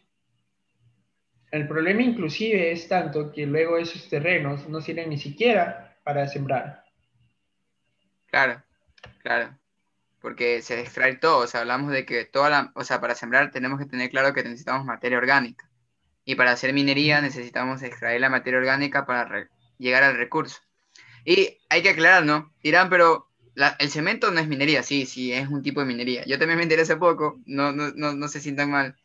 El 1.50 1.66
problema 1.66 2.02
inclusive 2.02 2.72
es 2.72 2.88
tanto 2.88 3.32
que 3.32 3.46
luego 3.46 3.78
esos 3.78 4.08
terrenos 4.08 4.68
no 4.68 4.80
sirven 4.80 5.10
ni 5.10 5.18
siquiera 5.18 5.96
para 6.04 6.26
sembrar. 6.28 6.84
Claro, 8.26 8.62
claro. 9.22 9.58
Porque 10.20 10.62
se 10.62 10.80
extrae 10.80 11.16
todo, 11.16 11.44
o 11.44 11.46
sea, 11.46 11.60
hablamos 11.60 11.92
de 11.92 12.04
que 12.04 12.24
toda 12.24 12.50
la, 12.50 12.72
o 12.74 12.84
sea, 12.84 13.00
para 13.00 13.14
sembrar 13.14 13.50
tenemos 13.50 13.78
que 13.78 13.86
tener 13.86 14.10
claro 14.10 14.34
que 14.34 14.42
necesitamos 14.42 14.84
materia 14.84 15.18
orgánica. 15.18 15.68
Y 16.24 16.34
para 16.34 16.52
hacer 16.52 16.72
minería 16.72 17.20
necesitamos 17.20 17.82
extraer 17.82 18.20
la 18.20 18.30
materia 18.30 18.58
orgánica 18.58 19.06
para 19.06 19.48
llegar 19.78 20.02
al 20.02 20.16
recurso. 20.16 20.58
Y 21.24 21.58
hay 21.68 21.82
que 21.82 21.90
aclarar, 21.90 22.24
¿no? 22.24 22.52
Dirán, 22.62 22.90
pero 22.90 23.28
el 23.78 23.90
cemento 23.90 24.30
no 24.30 24.40
es 24.40 24.48
minería, 24.48 24.82
sí, 24.82 25.06
sí, 25.06 25.32
es 25.32 25.48
un 25.48 25.62
tipo 25.62 25.80
de 25.80 25.86
minería. 25.86 26.24
Yo 26.26 26.38
también 26.38 26.58
me 26.58 26.62
enteré 26.62 26.82
hace 26.82 26.96
poco, 26.96 27.40
no, 27.46 27.72
no, 27.72 27.90
no, 27.94 28.14
no 28.14 28.28
se 28.28 28.40
sientan 28.40 28.70
mal. 28.70 28.96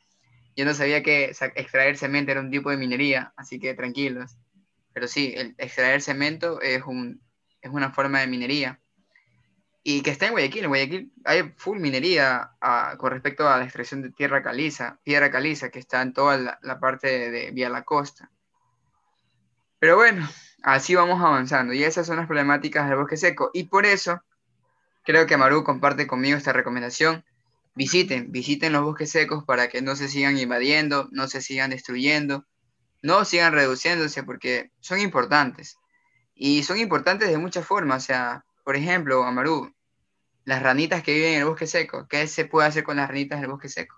Yo 0.55 0.65
no 0.65 0.73
sabía 0.73 1.01
que 1.01 1.33
extraer 1.55 1.97
cemento 1.97 2.31
era 2.31 2.41
un 2.41 2.51
tipo 2.51 2.69
de 2.69 2.77
minería, 2.77 3.33
así 3.35 3.59
que 3.59 3.73
tranquilos. 3.73 4.37
Pero 4.93 5.07
sí, 5.07 5.33
el 5.35 5.55
extraer 5.57 6.01
cemento 6.01 6.61
es, 6.61 6.83
un, 6.83 7.21
es 7.61 7.71
una 7.71 7.91
forma 7.91 8.19
de 8.19 8.27
minería. 8.27 8.79
Y 9.83 10.01
que 10.01 10.11
está 10.11 10.27
en 10.27 10.31
Guayaquil. 10.31 10.63
En 10.63 10.69
Guayaquil 10.69 11.13
hay 11.25 11.53
full 11.57 11.79
minería 11.79 12.51
ah, 12.61 12.95
con 12.97 13.11
respecto 13.11 13.47
a 13.47 13.57
la 13.57 13.65
extracción 13.65 14.01
de 14.01 14.11
tierra 14.11 14.41
caliza, 14.41 14.99
piedra 15.03 15.29
caliza, 15.29 15.69
que 15.69 15.79
está 15.79 16.01
en 16.01 16.13
toda 16.13 16.59
la, 16.61 16.79
parte 16.79 17.07
de, 17.07 17.31
de 17.31 17.51
Vía 17.51 17.69
la 17.69 17.83
Costa. 17.83 18.29
Pero 19.79 19.97
bueno, 19.97 20.27
así 20.63 20.95
vamos 20.95 21.21
avanzando. 21.21 21.73
Y 21.73 21.83
esas 21.83 22.07
son 22.07 22.17
las 22.17 22.27
problemáticas 22.27 22.87
del 22.87 22.97
bosque 22.97 23.17
seco. 23.17 23.51
Y 23.53 23.65
por 23.65 23.85
eso 23.85 24.21
Creo 25.03 25.27
que 25.27 25.37
Maru 25.37 25.63
comparte 25.63 26.07
conmigo 26.07 26.37
esta 26.37 26.53
recomendación. 26.53 27.25
Visiten, 27.75 28.31
visiten 28.31 28.71
los 28.71 28.83
bosques 28.83 29.11
secos 29.11 29.43
para 29.43 29.67
que 29.67 29.81
no 29.81 29.95
se 29.95 30.07
sigan 30.07 30.37
invadiendo, 30.37 31.09
no 31.11 31.27
se 31.27 31.41
sigan 31.41 31.71
destruyendo, 31.71 32.45
no 33.01 33.25
sigan 33.25 33.53
reduciéndose 33.53 34.23
porque 34.23 34.71
son 34.79 34.99
importantes. 34.99 35.77
Y 36.35 36.63
son 36.63 36.77
importantes 36.77 37.29
de 37.29 37.37
muchas 37.37 37.65
formas. 37.65 38.03
O 38.03 38.05
sea, 38.05 38.45
por 38.63 38.75
ejemplo, 38.75 39.23
Amaru, 39.23 39.73
las 40.45 40.61
ranitas 40.61 41.03
que 41.03 41.13
viven 41.13 41.33
en 41.33 41.39
el 41.39 41.45
bosque 41.45 41.67
seco, 41.67 42.07
¿qué 42.07 42.27
se 42.27 42.45
puede 42.45 42.67
hacer 42.67 42.83
con 42.83 42.97
las 42.97 43.07
ranitas 43.07 43.41
del 43.41 43.49
bosque 43.49 43.69
seco? 43.69 43.95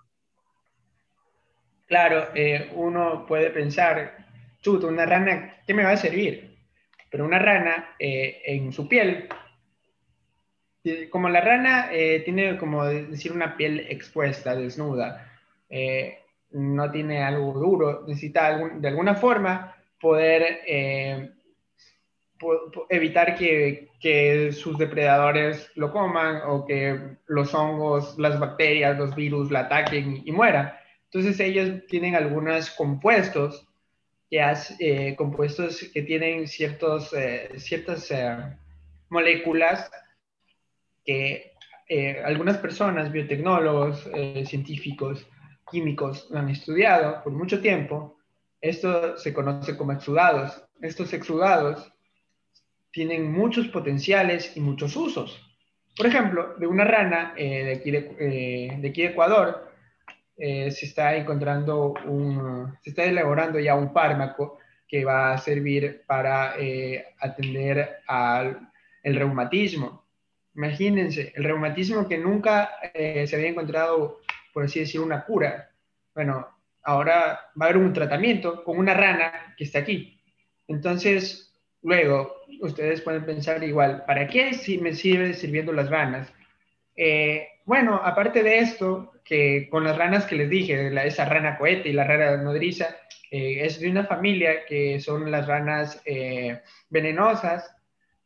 Claro, 1.86 2.28
eh, 2.34 2.70
uno 2.74 3.26
puede 3.26 3.50
pensar, 3.50 4.26
chuto, 4.60 4.88
una 4.88 5.06
rana, 5.06 5.56
¿qué 5.66 5.72
me 5.72 5.84
va 5.84 5.90
a 5.90 5.96
servir? 5.96 6.56
Pero 7.10 7.24
una 7.24 7.38
rana 7.38 7.94
eh, 7.98 8.42
en 8.44 8.72
su 8.72 8.88
piel 8.88 9.28
como 11.10 11.28
la 11.28 11.40
rana 11.40 11.88
eh, 11.90 12.22
tiene, 12.24 12.56
como 12.58 12.84
decir, 12.84 13.32
una 13.32 13.56
piel 13.56 13.86
expuesta, 13.88 14.54
desnuda, 14.54 15.32
no 16.52 16.90
tiene 16.92 17.24
algo 17.24 17.52
duro, 17.54 18.04
necesita 18.06 18.56
de 18.56 18.86
alguna 18.86 19.16
forma 19.16 19.74
poder 20.00 20.60
evitar 22.88 23.36
que, 23.36 23.90
que, 24.00 24.52
sus 24.52 24.78
depredadores 24.78 25.70
lo 25.74 25.92
coman 25.92 26.42
o 26.46 26.64
que 26.64 27.16
los 27.26 27.54
hongos, 27.54 28.18
las 28.18 28.38
bacterias, 28.38 28.98
los 28.98 29.14
virus 29.14 29.50
la 29.50 29.60
ataquen 29.60 30.22
y 30.24 30.32
mueran. 30.32 30.72
Entonces 31.04 31.40
ellos 31.40 31.86
tienen 31.88 32.14
algunos 32.14 32.70
compuestos 32.70 33.66
que 34.30 34.42
hace, 34.42 35.14
compuestos 35.16 35.88
que 35.92 36.02
tienen 36.02 36.46
ciertos, 36.48 37.14
ciertas 37.56 38.12
moléculas 39.08 39.90
que 41.04 41.52
eh, 41.88 42.20
algunas 42.24 42.58
personas, 42.58 43.12
biotecnólogos, 43.12 44.10
eh, 44.12 44.44
científicos, 44.44 45.26
químicos, 45.70 46.28
han 46.34 46.48
estudiado 46.48 47.22
por 47.22 47.32
mucho 47.32 47.60
tiempo. 47.60 48.18
Esto 48.60 49.16
se 49.16 49.32
conoce 49.32 49.76
como 49.76 49.92
exudados. 49.92 50.64
Estos 50.80 51.12
exudados 51.12 51.92
tienen 52.96 53.30
muchos 53.30 53.68
potenciales 53.68 54.56
y 54.56 54.60
muchos 54.60 54.96
usos. 54.96 55.40
Por 55.96 56.06
ejemplo, 56.06 56.54
de 56.58 56.66
una 56.66 56.84
rana 56.84 57.34
eh, 57.36 57.64
de, 57.64 57.72
aquí 57.74 57.90
de, 57.90 58.00
de, 58.80 58.88
aquí 58.88 59.02
de, 59.02 59.08
Ecuador, 59.08 59.70
se 60.36 60.68
está 60.68 61.14
encontrando 61.16 61.94
un, 62.06 62.74
se 62.82 62.90
está 62.90 63.04
elaborando 63.04 63.58
ya 63.58 63.74
un 63.74 63.92
fármaco 63.92 64.58
que 64.88 65.04
va 65.04 65.32
a 65.32 65.38
servir 65.38 66.04
para 66.06 66.54
atender 67.20 67.98
al 68.06 68.68
el 69.06 69.14
reumatismo. 69.14 70.04
Imagínense, 70.56 71.32
el 71.36 71.44
reumatismo 71.44 72.08
que 72.08 72.18
nunca 72.18 72.70
eh, 72.92 73.24
se 73.28 73.36
había 73.36 73.50
encontrado, 73.50 74.18
por 74.52 74.64
así 74.64 74.80
decir, 74.80 75.00
una 75.00 75.24
cura. 75.24 75.70
Bueno, 76.12 76.48
ahora 76.82 77.40
va 77.60 77.66
a 77.66 77.68
haber 77.68 77.76
un 77.76 77.92
tratamiento 77.92 78.64
con 78.64 78.78
una 78.78 78.94
rana 78.94 79.54
que 79.56 79.62
está 79.62 79.78
aquí. 79.78 80.20
Entonces, 80.66 81.55
luego, 81.86 82.42
ustedes 82.60 83.00
pueden 83.00 83.24
pensar 83.24 83.62
igual, 83.62 84.04
¿para 84.06 84.26
qué 84.26 84.54
si 84.54 84.78
me 84.78 84.92
sirve 84.92 85.34
sirviendo 85.34 85.72
las 85.72 85.88
ranas? 85.88 86.32
Eh, 86.96 87.48
bueno, 87.64 88.00
aparte 88.02 88.42
de 88.42 88.58
esto, 88.58 89.12
que 89.24 89.68
con 89.70 89.84
las 89.84 89.96
ranas 89.96 90.26
que 90.26 90.34
les 90.34 90.50
dije, 90.50 90.92
esa 91.06 91.24
rana 91.26 91.56
cohete 91.56 91.88
y 91.88 91.92
la 91.92 92.04
rana 92.04 92.36
nodriza, 92.38 92.96
eh, 93.30 93.64
es 93.64 93.78
de 93.78 93.88
una 93.88 94.04
familia 94.04 94.64
que 94.66 94.98
son 94.98 95.30
las 95.30 95.46
ranas 95.46 96.02
venenosas, 96.90 97.72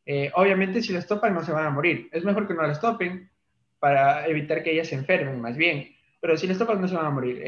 eh, 0.07 0.31
obviamente 0.35 0.83
si 0.83 0.95
las 0.95 1.07
topan 1.07 1.35
no 1.35 1.45
se 1.45 1.53
van 1.53 1.67
a 1.67 1.71
morir. 1.71 2.09
Es 2.13 2.25
mejor 2.25 2.49
que 2.49 2.55
no 2.55 2.63
las 2.63 2.81
topen 2.81 3.31
para 3.79 4.27
evitar 4.27 4.63
que 4.63 4.73
ellas 4.73 4.89
se 4.89 4.95
enfermen, 4.95 5.39
más 5.39 5.57
bien. 5.57 5.95
Pero 6.21 6.37
si 6.37 6.47
las 6.47 6.59
topan 6.59 6.81
no 6.81 6.89
se 6.89 6.97
van 6.97 7.07
a 7.07 7.11
morir. 7.11 7.43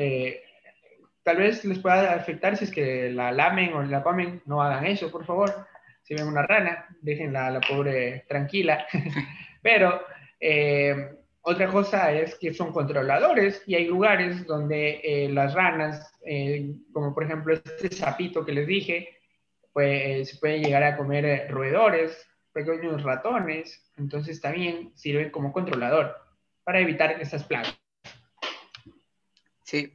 Tal 1.23 1.37
vez 1.37 1.65
les 1.65 1.78
pueda 1.78 2.15
afectar 2.15 2.57
si 2.57 2.65
es 2.65 2.70
que 2.70 3.11
la 3.11 3.32
lamen 3.32 3.73
o 3.73 3.82
la 3.82 4.03
comen. 4.03 4.43
No 4.45 4.62
hagan 4.62 4.87
eso, 4.87 5.11
por 5.11 5.24
favor. 5.24 5.66
Si 6.13 6.17
ven 6.17 6.29
una 6.29 6.43
rana, 6.43 6.85
déjenla 7.01 7.47
a 7.47 7.51
la 7.53 7.61
pobre 7.63 8.27
tranquila. 8.29 8.87
Pero 9.63 10.05
eh, 10.39 11.17
otra 11.41 11.69
cosa 11.69 12.13
es 12.13 12.35
que 12.35 12.53
son 12.53 12.71
controladores 12.71 13.63
y 13.67 13.77
hay 13.77 13.87
lugares 13.87 14.45
donde 14.47 15.31
las 15.33 15.55
ranas, 15.55 16.13
como 16.93 17.15
por 17.15 17.25
ejemplo 17.25 17.55
este 17.55 17.91
sapito 17.91 18.45
que 18.45 18.53
les 18.53 18.67
dije, 18.67 19.09
pues 19.73 20.29
se 20.29 20.37
pueden 20.37 20.63
llegar 20.63 20.83
a 20.83 20.99
comer 20.99 21.51
roedores 21.51 22.29
pequeños 22.53 23.03
ratones, 23.03 23.91
entonces 23.97 24.39
también 24.39 24.93
sirven 24.95 25.31
como 25.31 25.51
controlador 25.51 26.15
para 26.63 26.81
evitar 26.81 27.13
estas 27.23 27.45
plagas. 27.45 27.75
Sí, 29.63 29.95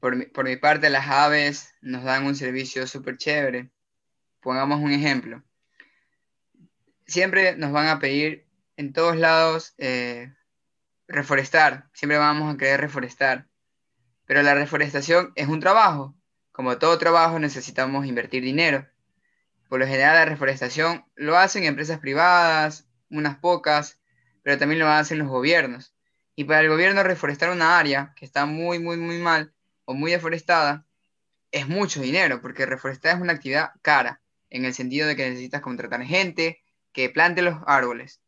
por 0.00 0.16
mi, 0.16 0.26
por 0.26 0.44
mi 0.44 0.56
parte 0.56 0.90
las 0.90 1.06
aves 1.06 1.72
nos 1.82 2.02
dan 2.02 2.26
un 2.26 2.34
servicio 2.34 2.84
súper 2.88 3.16
chévere. 3.16 3.70
Pongamos 4.46 4.78
un 4.78 4.92
ejemplo. 4.92 5.42
Siempre 7.04 7.56
nos 7.56 7.72
van 7.72 7.88
a 7.88 7.98
pedir 7.98 8.46
en 8.76 8.92
todos 8.92 9.16
lados 9.16 9.74
eh, 9.76 10.32
reforestar, 11.08 11.90
siempre 11.92 12.16
vamos 12.16 12.54
a 12.54 12.56
querer 12.56 12.80
reforestar, 12.80 13.48
pero 14.24 14.44
la 14.44 14.54
reforestación 14.54 15.32
es 15.34 15.48
un 15.48 15.58
trabajo. 15.58 16.14
Como 16.52 16.78
todo 16.78 16.96
trabajo 16.96 17.40
necesitamos 17.40 18.06
invertir 18.06 18.44
dinero 18.44 18.86
por 19.68 19.80
lo 19.80 19.86
general 19.88 20.14
la 20.14 20.24
reforestación 20.26 21.04
lo 21.16 21.36
hacen 21.36 21.64
empresas 21.64 21.98
privadas, 21.98 22.86
unas 23.10 23.38
pocas, 23.38 23.98
pero 24.44 24.58
también 24.58 24.78
lo 24.78 24.86
hacen 24.86 25.18
los 25.18 25.26
gobiernos. 25.26 25.92
Y 26.36 26.44
para 26.44 26.60
el 26.60 26.68
gobierno 26.68 27.02
reforestar 27.02 27.50
una 27.50 27.80
área 27.80 28.14
que 28.14 28.24
está 28.24 28.46
muy, 28.46 28.78
muy, 28.78 28.96
muy 28.96 29.18
mal 29.18 29.52
o 29.86 29.94
muy 29.94 30.12
deforestada, 30.12 30.86
es 31.50 31.66
mucho 31.66 32.00
dinero, 32.00 32.40
porque 32.40 32.64
reforestar 32.64 33.16
es 33.16 33.20
una 33.20 33.32
actividad 33.32 33.72
cara, 33.82 34.20
en 34.50 34.64
el 34.64 34.74
sentido 34.74 35.06
de 35.06 35.16
que 35.16 35.28
necesitas 35.28 35.60
contratar 35.60 36.02
gente 36.02 36.60
que 36.92 37.10
plante 37.10 37.42
los 37.42 37.56
árboles. 37.66 38.20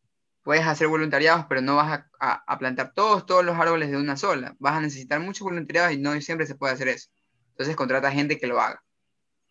Puedes 0.43 0.67
hacer 0.67 0.89
voluntariados, 0.89 1.47
pero 1.49 1.61
no 1.61 1.77
vas 1.77 2.05
a, 2.21 2.59
plantar 2.59 2.93
todos, 2.95 3.27
todos 3.27 3.45
los 3.45 3.59
árboles 3.59 3.91
de 3.91 3.97
una 3.97 4.17
sola. 4.17 4.57
Vas 4.59 4.75
a 4.75 4.81
necesitar 4.81 5.21
muchos 5.21 5.43
voluntariados 5.43 5.93
y 5.93 5.99
no 5.99 6.19
siempre 6.21 6.47
se 6.47 6.55
puede 6.55 6.75
hacer 6.75 6.89
eso. 6.89 7.09
Entonces 7.51 7.77
contrata 7.77 8.11
gente 8.13 8.39
que 8.39 8.47
lo 8.47 8.61
haga. 8.61 8.83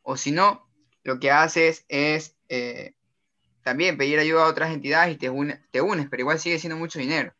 O 0.02 0.18
si 0.18 0.32
no, 0.32 0.68
lo 1.04 1.20
que 1.20 1.32
haces 1.32 1.86
es 1.88 2.36
eh, 2.50 2.94
también 3.64 3.98
pedir 3.98 4.20
ayuda 4.20 4.44
a 4.44 4.48
otras 4.48 4.74
entidades 4.74 5.14
y 5.14 5.18
te, 5.18 5.30
te 5.72 5.82
unes, 5.82 6.08
pero 6.10 6.22
igual 6.22 6.40
sigue 6.40 6.60
siendo 6.60 6.78
mucho 6.78 7.00
dinero. 7.00 7.34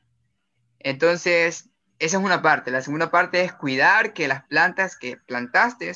Entonces, 0.80 1.70
esa 2.00 2.18
es 2.18 2.24
una 2.24 2.42
parte. 2.42 2.70
La 2.70 2.82
segunda 2.82 3.10
parte 3.10 3.42
es 3.42 3.54
cuidar 3.54 4.14
que 4.14 4.28
las 4.28 4.44
plantas 4.46 4.98
que 4.98 5.18
plantaste 5.18 5.90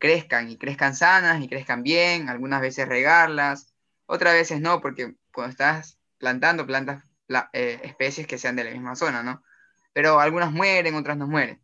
crezcan 0.00 0.50
y 0.50 0.56
crezcan 0.56 0.96
sanas 0.96 1.40
y 1.42 1.48
crezcan 1.48 1.84
bien, 1.84 2.28
algunas 2.28 2.60
veces 2.60 2.88
regarlas, 2.88 3.72
otras 4.06 4.34
veces 4.34 4.60
no, 4.60 4.80
porque 4.80 5.14
cuando 5.32 5.52
estás 5.52 5.98
plantando 6.18 6.66
plantas 6.66 7.04
eh, 7.52 7.80
especies 7.84 8.26
que 8.26 8.38
sean 8.38 8.56
de 8.56 8.64
la 8.64 8.72
misma 8.72 8.96
zona, 8.96 9.22
¿no? 9.22 9.44
Pero 9.92 10.18
algunas 10.18 10.52
mueren, 10.52 10.94
otras 10.96 11.16
no 11.16 11.28
mueren. 11.28 11.60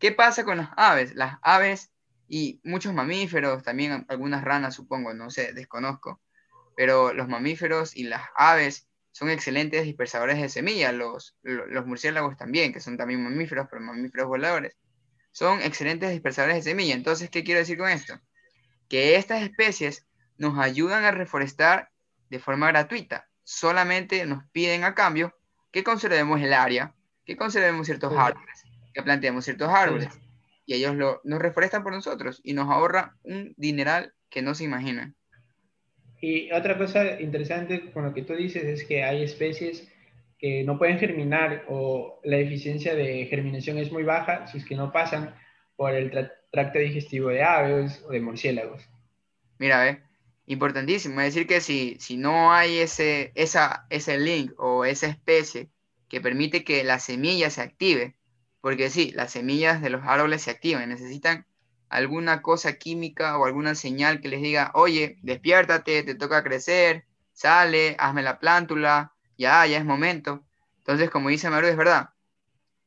¿Qué 0.00 0.10
pasa 0.12 0.44
con 0.44 0.58
las 0.58 0.70
aves? 0.76 1.14
Las 1.14 1.38
aves 1.42 1.92
y 2.26 2.60
muchos 2.64 2.94
mamíferos, 2.94 3.62
también 3.62 4.06
algunas 4.08 4.42
ranas, 4.42 4.74
supongo, 4.74 5.14
no 5.14 5.30
sé, 5.30 5.52
desconozco, 5.52 6.20
pero 6.76 7.12
los 7.12 7.28
mamíferos 7.28 7.94
y 7.94 8.04
las 8.04 8.22
aves 8.34 8.88
son 9.12 9.30
excelentes 9.30 9.84
dispersadores 9.84 10.40
de 10.40 10.48
semillas, 10.48 10.94
los, 10.94 11.36
los 11.42 11.86
murciélagos 11.86 12.36
también, 12.36 12.72
que 12.72 12.80
son 12.80 12.96
también 12.96 13.22
mamíferos, 13.22 13.68
pero 13.70 13.82
mamíferos 13.82 14.26
voladores, 14.26 14.74
son 15.34 15.60
excelentes 15.62 16.12
dispersadores 16.12 16.56
de 16.56 16.70
semillas. 16.70 16.96
Entonces, 16.96 17.28
¿qué 17.28 17.42
quiero 17.42 17.58
decir 17.58 17.76
con 17.76 17.90
esto? 17.90 18.14
Que 18.88 19.16
estas 19.16 19.42
especies 19.42 20.06
nos 20.38 20.56
ayudan 20.58 21.02
a 21.04 21.10
reforestar 21.10 21.90
de 22.30 22.38
forma 22.38 22.68
gratuita, 22.68 23.28
solamente 23.42 24.24
nos 24.26 24.44
piden 24.52 24.84
a 24.84 24.94
cambio 24.94 25.34
que 25.72 25.82
conservemos 25.82 26.40
el 26.40 26.52
área, 26.52 26.94
que 27.26 27.36
conservemos 27.36 27.86
ciertos 27.86 28.16
árboles, 28.16 28.62
que 28.94 29.02
planteemos 29.02 29.44
ciertos 29.44 29.68
árboles, 29.70 30.08
y 30.66 30.74
ellos 30.74 30.94
lo, 30.94 31.20
nos 31.24 31.40
reforestan 31.40 31.82
por 31.82 31.92
nosotros 31.92 32.40
y 32.44 32.52
nos 32.52 32.70
ahorra 32.70 33.16
un 33.24 33.54
dineral 33.56 34.14
que 34.30 34.40
no 34.40 34.54
se 34.54 34.64
imaginan. 34.64 35.16
Y 36.20 36.52
otra 36.52 36.78
cosa 36.78 37.20
interesante 37.20 37.90
con 37.90 38.04
lo 38.04 38.14
que 38.14 38.22
tú 38.22 38.34
dices 38.34 38.62
es 38.64 38.84
que 38.84 39.02
hay 39.02 39.24
especies 39.24 39.88
no 40.66 40.78
pueden 40.78 40.98
germinar 40.98 41.64
o 41.68 42.20
la 42.22 42.36
eficiencia 42.36 42.94
de 42.94 43.26
germinación 43.26 43.78
es 43.78 43.90
muy 43.90 44.02
baja 44.02 44.46
si 44.46 44.58
es 44.58 44.64
que 44.64 44.76
no 44.76 44.92
pasan 44.92 45.34
por 45.76 45.94
el 45.94 46.10
tracto 46.50 46.78
digestivo 46.78 47.30
de 47.30 47.42
aves 47.42 48.04
o 48.06 48.12
de 48.12 48.20
murciélagos. 48.20 48.86
Mira, 49.58 49.82
ve, 49.82 50.02
importantísimo. 50.46 51.20
Es 51.20 51.34
decir, 51.34 51.46
que 51.46 51.60
si, 51.60 51.96
si 51.98 52.16
no 52.16 52.52
hay 52.52 52.78
ese, 52.78 53.32
esa, 53.34 53.86
ese 53.88 54.18
link 54.18 54.52
o 54.58 54.84
esa 54.84 55.06
especie 55.06 55.70
que 56.08 56.20
permite 56.20 56.62
que 56.62 56.84
la 56.84 56.98
semilla 56.98 57.48
se 57.48 57.62
active, 57.62 58.14
porque 58.60 58.90
sí, 58.90 59.12
las 59.14 59.32
semillas 59.32 59.80
de 59.80 59.90
los 59.90 60.04
árboles 60.04 60.42
se 60.42 60.50
activan, 60.50 60.88
necesitan 60.88 61.46
alguna 61.88 62.42
cosa 62.42 62.74
química 62.74 63.38
o 63.38 63.46
alguna 63.46 63.74
señal 63.74 64.20
que 64.20 64.28
les 64.28 64.42
diga, 64.42 64.72
oye, 64.74 65.16
despiértate, 65.22 66.02
te 66.02 66.14
toca 66.14 66.42
crecer, 66.42 67.06
sale, 67.32 67.96
hazme 67.98 68.22
la 68.22 68.38
plántula, 68.38 69.13
ya, 69.36 69.66
ya 69.66 69.78
es 69.78 69.84
momento. 69.84 70.44
Entonces, 70.78 71.10
como 71.10 71.28
dice 71.28 71.50
Maru, 71.50 71.66
es 71.66 71.76
verdad, 71.76 72.10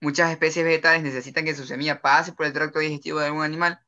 muchas 0.02 0.32
especies 0.32 0.66
vegetales 0.66 1.04
necesitan 1.04 1.46
que 1.46 1.56
su 1.56 1.66
semilla 1.66 2.02
pase 2.02 2.34
por 2.34 2.46
el 2.46 2.54
tracto 2.54 2.80
digestivo 2.80 3.20
de 3.20 3.28
algún 3.28 3.44
animal 3.44 3.80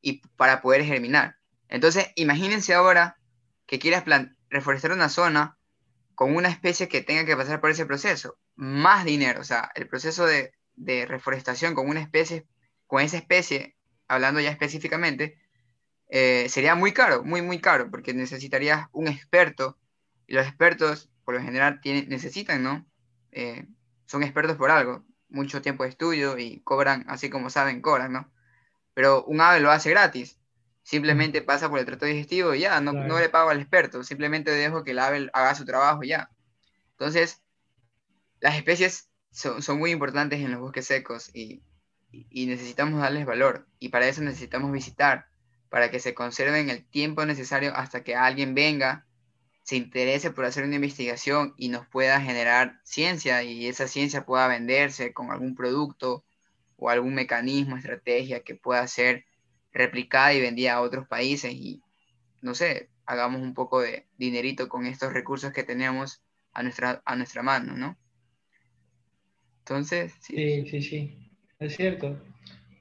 y 0.00 0.22
para 0.36 0.62
poder 0.62 0.84
germinar. 0.84 1.36
Entonces, 1.68 2.08
imagínense 2.14 2.74
ahora 2.74 3.18
que 3.66 3.78
quieras 3.78 4.04
reforestar 4.48 4.92
una 4.92 5.08
zona 5.08 5.58
con 6.14 6.34
una 6.34 6.48
especie 6.48 6.88
que 6.88 7.02
tenga 7.02 7.24
que 7.24 7.36
pasar 7.36 7.60
por 7.60 7.70
ese 7.70 7.86
proceso. 7.86 8.38
Más 8.54 9.04
dinero, 9.04 9.40
o 9.40 9.44
sea, 9.44 9.70
el 9.74 9.88
proceso 9.88 10.24
de, 10.26 10.54
de 10.76 11.06
reforestación 11.06 11.74
con 11.74 11.88
una 11.88 12.00
especie, 12.00 12.46
con 12.86 13.02
esa 13.02 13.16
especie 13.16 13.76
hablando 14.08 14.40
ya 14.40 14.50
específicamente, 14.50 15.38
eh, 16.08 16.48
sería 16.48 16.74
muy 16.74 16.92
caro, 16.92 17.24
muy, 17.24 17.42
muy 17.42 17.60
caro, 17.60 17.90
porque 17.90 18.14
necesitarías 18.14 18.86
un 18.92 19.08
experto, 19.08 19.78
y 20.26 20.34
los 20.34 20.46
expertos, 20.46 21.10
por 21.26 21.34
lo 21.34 21.42
general, 21.42 21.82
tienen, 21.82 22.08
necesitan, 22.08 22.62
¿no? 22.62 22.86
Eh, 23.32 23.66
son 24.06 24.22
expertos 24.22 24.56
por 24.56 24.70
algo, 24.70 25.04
mucho 25.28 25.60
tiempo 25.60 25.82
de 25.82 25.90
estudio 25.90 26.38
y 26.38 26.60
cobran, 26.60 27.04
así 27.08 27.28
como 27.28 27.50
saben, 27.50 27.82
cobran, 27.82 28.14
¿no? 28.14 28.32
Pero 28.94 29.22
un 29.24 29.42
ave 29.42 29.60
lo 29.60 29.70
hace 29.70 29.90
gratis, 29.90 30.40
simplemente 30.82 31.42
pasa 31.42 31.68
por 31.68 31.78
el 31.78 31.84
trato 31.84 32.06
digestivo 32.06 32.54
y 32.54 32.60
ya, 32.60 32.80
no, 32.80 32.94
no 32.94 33.18
le 33.18 33.28
pago 33.28 33.50
al 33.50 33.60
experto, 33.60 34.02
simplemente 34.02 34.50
dejo 34.50 34.84
que 34.84 34.92
el 34.92 34.98
ave 35.00 35.28
haga 35.34 35.54
su 35.54 35.66
trabajo 35.66 36.02
y 36.02 36.08
ya. 36.08 36.30
Entonces, 36.92 37.42
las 38.40 38.56
especies 38.56 39.10
son, 39.30 39.60
son 39.60 39.78
muy 39.78 39.90
importantes 39.90 40.40
en 40.40 40.52
los 40.52 40.60
bosques 40.60 40.86
secos 40.86 41.30
y 41.34 41.62
y 42.30 42.46
necesitamos 42.46 43.00
darles 43.00 43.26
valor 43.26 43.66
y 43.78 43.88
para 43.88 44.06
eso 44.08 44.22
necesitamos 44.22 44.72
visitar, 44.72 45.26
para 45.68 45.90
que 45.90 46.00
se 46.00 46.14
conserven 46.14 46.70
el 46.70 46.84
tiempo 46.84 47.24
necesario 47.26 47.74
hasta 47.74 48.02
que 48.02 48.14
alguien 48.14 48.54
venga, 48.54 49.06
se 49.66 49.74
interese 49.74 50.30
por 50.30 50.44
hacer 50.44 50.62
una 50.62 50.76
investigación 50.76 51.52
y 51.56 51.70
nos 51.70 51.88
pueda 51.88 52.20
generar 52.20 52.78
ciencia 52.84 53.42
y 53.42 53.66
esa 53.66 53.88
ciencia 53.88 54.24
pueda 54.24 54.46
venderse 54.46 55.12
con 55.12 55.32
algún 55.32 55.56
producto 55.56 56.24
o 56.76 56.88
algún 56.88 57.14
mecanismo, 57.14 57.76
estrategia 57.76 58.44
que 58.44 58.54
pueda 58.54 58.86
ser 58.86 59.24
replicada 59.72 60.32
y 60.34 60.40
vendida 60.40 60.74
a 60.74 60.82
otros 60.82 61.08
países 61.08 61.52
y 61.52 61.82
no 62.42 62.54
sé, 62.54 62.90
hagamos 63.06 63.42
un 63.42 63.54
poco 63.54 63.80
de 63.80 64.06
dinerito 64.16 64.68
con 64.68 64.86
estos 64.86 65.12
recursos 65.12 65.52
que 65.52 65.64
tenemos 65.64 66.22
a 66.52 66.62
nuestra, 66.62 67.02
a 67.04 67.16
nuestra 67.16 67.42
mano, 67.42 67.76
¿no? 67.76 67.98
Entonces, 69.58 70.14
sí, 70.20 70.64
sí, 70.70 70.80
sí 70.80 71.32
es 71.58 71.74
cierto. 71.74 72.16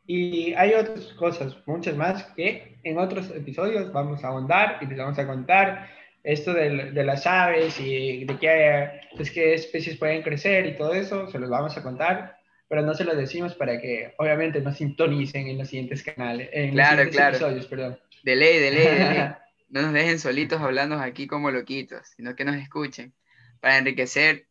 Y 0.05 0.53
hay 0.53 0.75
otras 0.75 1.05
cosas, 1.13 1.57
muchas 1.65 1.97
más, 1.97 2.25
que 2.35 2.77
en 2.83 2.99
otros 2.99 3.31
episodios 3.31 3.91
vamos 3.91 4.23
a 4.23 4.27
ahondar 4.27 4.77
y 4.81 4.85
les 4.85 4.99
vamos 4.99 5.17
a 5.17 5.25
contar 5.25 5.89
esto 6.25 6.53
de, 6.53 6.91
de 6.91 7.03
las 7.03 7.27
aves 7.27 7.79
y 7.79 8.25
de 8.25 8.37
qué, 8.39 9.01
pues, 9.15 9.29
qué 9.29 9.53
especies 9.53 9.97
pueden 9.97 10.23
crecer 10.23 10.65
y 10.65 10.75
todo 10.75 10.93
eso, 10.93 11.29
se 11.29 11.37
los 11.37 11.49
vamos 11.49 11.77
a 11.77 11.83
contar, 11.83 12.37
pero 12.67 12.81
no 12.81 12.95
se 12.95 13.05
lo 13.05 13.15
decimos 13.15 13.53
para 13.53 13.79
que 13.79 14.15
obviamente 14.17 14.59
nos 14.59 14.77
sintonicen 14.77 15.47
en 15.47 15.59
los 15.59 15.69
siguientes 15.69 16.03
canales, 16.03 16.49
en 16.51 16.71
claro, 16.71 17.03
los 17.03 17.15
claro. 17.15 17.35
episodios, 17.35 17.67
perdón. 17.67 17.99
De 18.23 18.35
ley, 18.35 18.59
de 18.59 18.71
ley, 18.71 18.87
de 18.87 18.99
ley. 18.99 19.27
No 19.67 19.81
nos 19.81 19.93
dejen 19.93 20.19
solitos 20.19 20.61
hablando 20.61 20.95
aquí 20.99 21.27
como 21.27 21.51
loquitos, 21.51 22.07
sino 22.15 22.35
que 22.35 22.45
nos 22.45 22.55
escuchen 22.55 23.13
para 23.59 23.77
enriquecer 23.77 24.47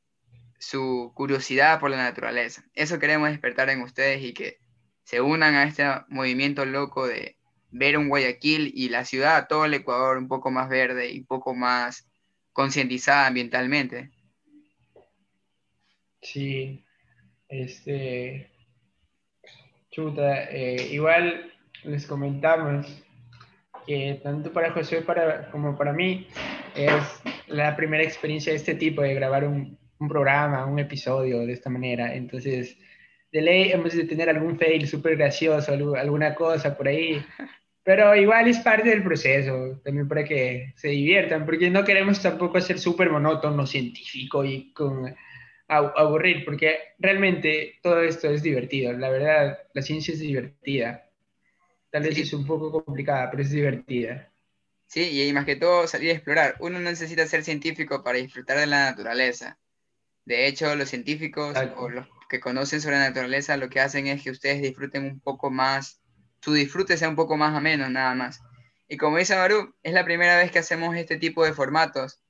su 0.58 1.12
curiosidad 1.14 1.80
por 1.80 1.90
la 1.90 1.96
naturaleza. 1.96 2.64
Eso 2.74 2.98
queremos 2.98 3.30
despertar 3.30 3.70
en 3.70 3.80
ustedes 3.80 4.22
y 4.22 4.34
que 4.34 4.58
se 5.04 5.20
unan 5.20 5.54
a 5.54 5.64
este 5.64 5.84
movimiento 6.08 6.66
loco 6.66 7.06
de 7.06 7.38
ver 7.74 7.98
un 7.98 8.08
Guayaquil 8.08 8.70
y 8.72 8.88
la 8.88 9.04
ciudad, 9.04 9.48
todo 9.48 9.64
el 9.64 9.74
Ecuador 9.74 10.16
un 10.16 10.28
poco 10.28 10.50
más 10.50 10.68
verde 10.68 11.10
y 11.10 11.18
un 11.18 11.26
poco 11.26 11.54
más 11.54 12.08
concientizada 12.52 13.26
ambientalmente. 13.26 14.10
Sí, 16.22 16.84
este, 17.48 18.48
chuta, 19.90 20.44
eh, 20.44 20.88
igual 20.92 21.52
les 21.82 22.06
comentamos 22.06 22.86
que 23.86 24.20
tanto 24.22 24.52
para 24.52 24.70
José 24.70 25.04
como 25.50 25.76
para 25.76 25.92
mí 25.92 26.28
es 26.76 27.22
la 27.48 27.74
primera 27.76 28.04
experiencia 28.04 28.52
de 28.52 28.58
este 28.58 28.76
tipo 28.76 29.02
de 29.02 29.14
grabar 29.14 29.44
un, 29.46 29.76
un 29.98 30.08
programa, 30.08 30.64
un 30.64 30.78
episodio 30.78 31.40
de 31.40 31.52
esta 31.52 31.70
manera. 31.70 32.14
Entonces, 32.14 32.78
de 33.32 33.42
ley 33.42 33.72
hemos 33.72 33.92
de 33.92 34.04
tener 34.04 34.30
algún 34.30 34.56
fail 34.56 34.86
súper 34.86 35.16
gracioso, 35.16 35.72
alguna 35.72 36.36
cosa 36.36 36.76
por 36.76 36.86
ahí. 36.86 37.20
Pero 37.84 38.16
igual 38.16 38.48
es 38.48 38.58
parte 38.60 38.88
del 38.88 39.02
proceso, 39.02 39.80
también 39.84 40.08
para 40.08 40.24
que 40.24 40.72
se 40.76 40.88
diviertan, 40.88 41.44
porque 41.44 41.70
no 41.70 41.84
queremos 41.84 42.20
tampoco 42.20 42.60
ser 42.60 42.78
súper 42.78 43.10
monótono, 43.10 43.66
científico 43.66 44.44
y 44.44 44.72
con 44.72 45.14
aburrir, 45.68 46.44
porque 46.44 46.78
realmente 46.98 47.78
todo 47.82 48.00
esto 48.02 48.30
es 48.30 48.42
divertido. 48.42 48.92
La 48.94 49.10
verdad, 49.10 49.58
la 49.74 49.82
ciencia 49.82 50.14
es 50.14 50.20
divertida. 50.20 51.10
Tal 51.90 52.02
vez 52.02 52.18
es 52.18 52.32
un 52.32 52.46
poco 52.46 52.84
complicada, 52.84 53.30
pero 53.30 53.42
es 53.42 53.50
divertida. 53.50 54.32
Sí, 54.86 55.22
y 55.22 55.32
más 55.32 55.44
que 55.44 55.56
todo 55.56 55.86
salir 55.86 56.10
a 56.10 56.14
explorar. 56.14 56.56
Uno 56.60 56.78
no 56.78 56.90
necesita 56.90 57.26
ser 57.26 57.44
científico 57.44 58.02
para 58.02 58.18
disfrutar 58.18 58.58
de 58.58 58.66
la 58.66 58.90
naturaleza. 58.90 59.58
De 60.24 60.46
hecho, 60.46 60.74
los 60.74 60.88
científicos 60.88 61.56
o 61.76 61.88
los 61.88 62.06
que 62.28 62.40
conocen 62.40 62.80
sobre 62.80 62.96
la 62.96 63.08
naturaleza 63.08 63.56
lo 63.56 63.68
que 63.68 63.80
hacen 63.80 64.06
es 64.06 64.22
que 64.22 64.30
ustedes 64.30 64.62
disfruten 64.62 65.04
un 65.04 65.20
poco 65.20 65.50
más, 65.50 66.00
su 66.44 66.52
disfrute 66.52 66.98
sea 66.98 67.08
un 67.08 67.16
poco 67.16 67.38
más 67.38 67.56
ameno, 67.56 67.88
nada 67.88 68.14
más. 68.14 68.42
Y 68.86 68.98
como 68.98 69.16
dice 69.16 69.34
Maru, 69.34 69.74
es 69.82 69.94
la 69.94 70.04
primera 70.04 70.36
vez 70.36 70.50
que 70.50 70.58
hacemos 70.58 70.94
este 70.94 71.16
tipo 71.16 71.42
de 71.42 71.54
formatos, 71.54 72.20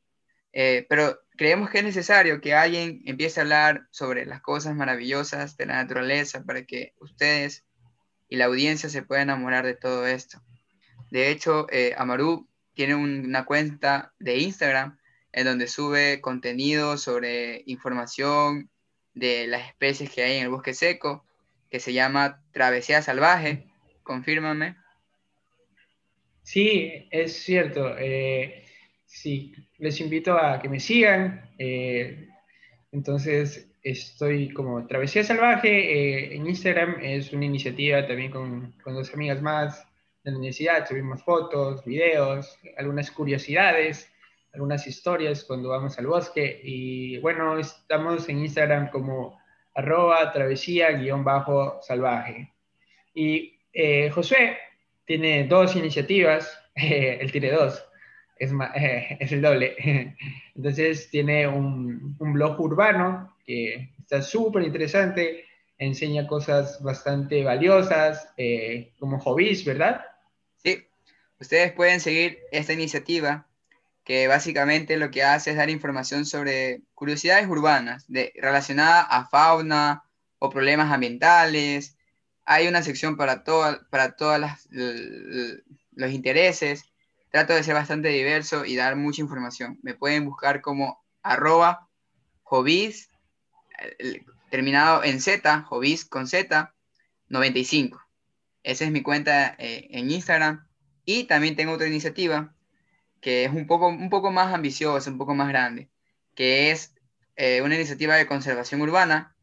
eh, 0.53 0.87
pero 0.89 1.19
creemos 1.37 1.69
que 1.69 1.79
es 1.79 1.85
necesario 1.85 2.41
que 2.41 2.55
alguien 2.55 3.03
empiece 3.07 3.41
a 3.41 3.43
hablar 3.43 3.89
sobre 3.91 4.25
las 4.25 4.41
cosas 4.41 4.77
maravillosas 4.77 5.57
de 5.57 5.67
la 5.67 5.83
naturaleza 5.83 6.45
para 6.45 6.65
que 6.65 6.95
ustedes 7.01 7.65
y 8.29 8.37
la 8.37 8.45
audiencia 8.45 8.89
se 8.89 9.03
puedan 9.03 9.31
enamorar 9.31 9.67
de 9.67 9.75
todo 9.75 10.07
esto. 10.07 10.41
De 11.11 11.31
hecho, 11.31 11.67
eh, 11.73 11.97
tiene 12.73 12.95
una 12.95 13.45
cuenta 13.45 14.15
de 14.21 14.39
Instagram 14.39 14.97
en 15.33 15.45
donde 15.45 15.67
sube 15.67 16.21
contenido 16.21 16.99
sobre 16.99 17.65
información 17.67 18.71
de 19.13 19.49
las 19.49 19.67
especies 19.67 20.09
que 20.09 20.23
hay 20.23 20.37
en 20.37 20.45
el 20.45 20.51
bosque 20.51 20.73
seco, 20.73 21.25
que 21.69 21.81
se 21.81 21.93
llama 21.93 22.45
Travesía 22.53 23.03
Salvaje. 23.03 23.74
Confírmame. 24.05 24.77
Sí, 26.43 27.09
es 27.11 27.43
cierto. 27.43 27.97
Eh, 27.99 28.65
sí, 29.07 29.53
les 29.79 30.01
invito 30.01 30.39
a 30.39 30.61
que 30.61 30.69
me 30.69 30.79
sigan. 30.79 31.51
Eh, 31.59 32.29
entonces, 32.93 33.73
estoy 33.83 34.53
como 34.53 34.87
Travesía 34.87 35.25
Salvaje 35.25 35.71
eh, 35.71 36.37
en 36.37 36.47
Instagram. 36.47 36.99
Es 37.01 37.33
una 37.33 37.47
iniciativa 37.47 38.07
también 38.07 38.31
con, 38.31 38.73
con 38.83 38.95
dos 38.95 39.13
amigas 39.15 39.41
más 39.41 39.89
de 40.23 40.31
la 40.31 40.37
universidad. 40.37 40.87
Subimos 40.87 41.25
fotos, 41.25 41.83
videos, 41.85 42.59
algunas 42.77 43.11
curiosidades, 43.11 44.13
algunas 44.53 44.87
historias 44.87 45.45
cuando 45.45 45.71
vamos 45.71 45.99
al 45.99 46.07
bosque. 46.07 46.61
Y 46.63 47.17
bueno, 47.19 47.59
estamos 47.59 48.29
en 48.29 48.41
Instagram 48.41 48.91
como 48.91 49.41
arroba 49.75 50.31
travesía-salvaje. 50.31 52.53
Y 53.15 53.54
eh, 53.75 54.11
Josué 54.11 54.57
tiene 55.05 55.45
dos 55.45 55.77
iniciativas, 55.77 56.59
él 56.75 57.31
tiene 57.33 57.51
dos, 57.51 57.85
es, 58.39 58.51
el 59.33 59.43
doble. 59.43 59.77
Entonces 60.55 61.11
tiene 61.11 61.47
un, 61.47 62.17
un 62.19 62.33
blog 62.33 62.61
urbano 62.61 63.37
que 63.45 63.91
está 63.99 64.23
súper 64.23 64.63
interesante, 64.63 65.45
enseña 65.79 66.27
cosas 66.27 66.83
bastante 66.83 67.43
valiosas, 67.43 68.29
eh, 68.37 68.93
como 68.99 69.19
hobbies, 69.19 69.65
¿verdad? 69.65 70.05
Sí, 70.63 70.87
ustedes 71.39 71.73
pueden 71.73 72.01
seguir 72.01 72.39
esta 72.53 72.73
iniciativa 72.73 73.47
que 74.05 74.29
básicamente 74.29 74.99
lo 74.99 75.11
que 75.11 75.23
hace 75.23 75.51
es 75.51 75.57
dar 75.57 75.71
información 75.71 76.27
sobre 76.27 76.83
curiosidades 76.95 77.49
urbanas 77.49 78.07
relacionadas 78.35 79.07
a 79.09 79.27
fauna 79.27 80.05
o 80.39 80.51
problemas 80.51 80.93
ambientales. 80.93 81.97
Hay 82.45 82.69
una 82.69 82.83
sección 82.83 83.17
para, 83.17 83.45
para 83.91 84.17
todos 84.17 84.41
los 85.93 86.11
intereses. 86.11 86.85
Trato 87.31 87.53
de 87.53 87.63
ser 87.65 87.75
bastante 87.75 88.09
diverso 88.09 88.65
y 88.65 88.77
dar 88.77 88.97
mucha 88.97 89.23
información. 89.23 89.79
Me 89.83 89.95
pueden 89.95 90.25
buscar 90.25 90.61
como 90.61 91.05
arroba 91.23 91.89
terminado 94.51 95.03
en 95.03 95.21
Z, 95.21 95.63
hobbies 95.63 96.05
con 96.05 96.29
Z, 96.29 96.75
95. 97.29 98.01
Esa 98.63 98.85
es 98.85 98.91
mi 98.91 99.03
cuenta 99.03 99.57
eh, 99.59 99.89
en 99.91 100.11
Instagram. 100.11 100.67
Y 101.05 101.25
también 101.25 101.57
tengo 101.57 101.73
otra 101.73 101.87
iniciativa 101.87 102.55
que 103.21 103.45
es 103.45 103.53
un 103.53 103.67
poco, 103.67 103.89
un 103.89 104.11
poco 104.11 104.31
más 104.31 104.53
ambiciosa, 104.53 105.11
un 105.11 105.17
poco 105.17 105.35
más 105.35 105.49
grande, 105.49 105.91
que 106.35 106.71
es 106.71 106.95
eh, 107.37 107.63
una 107.63 107.75
iniciativa 107.75 108.17
de 108.17 108.27
conservación 108.27 108.83
urbana 108.83 109.35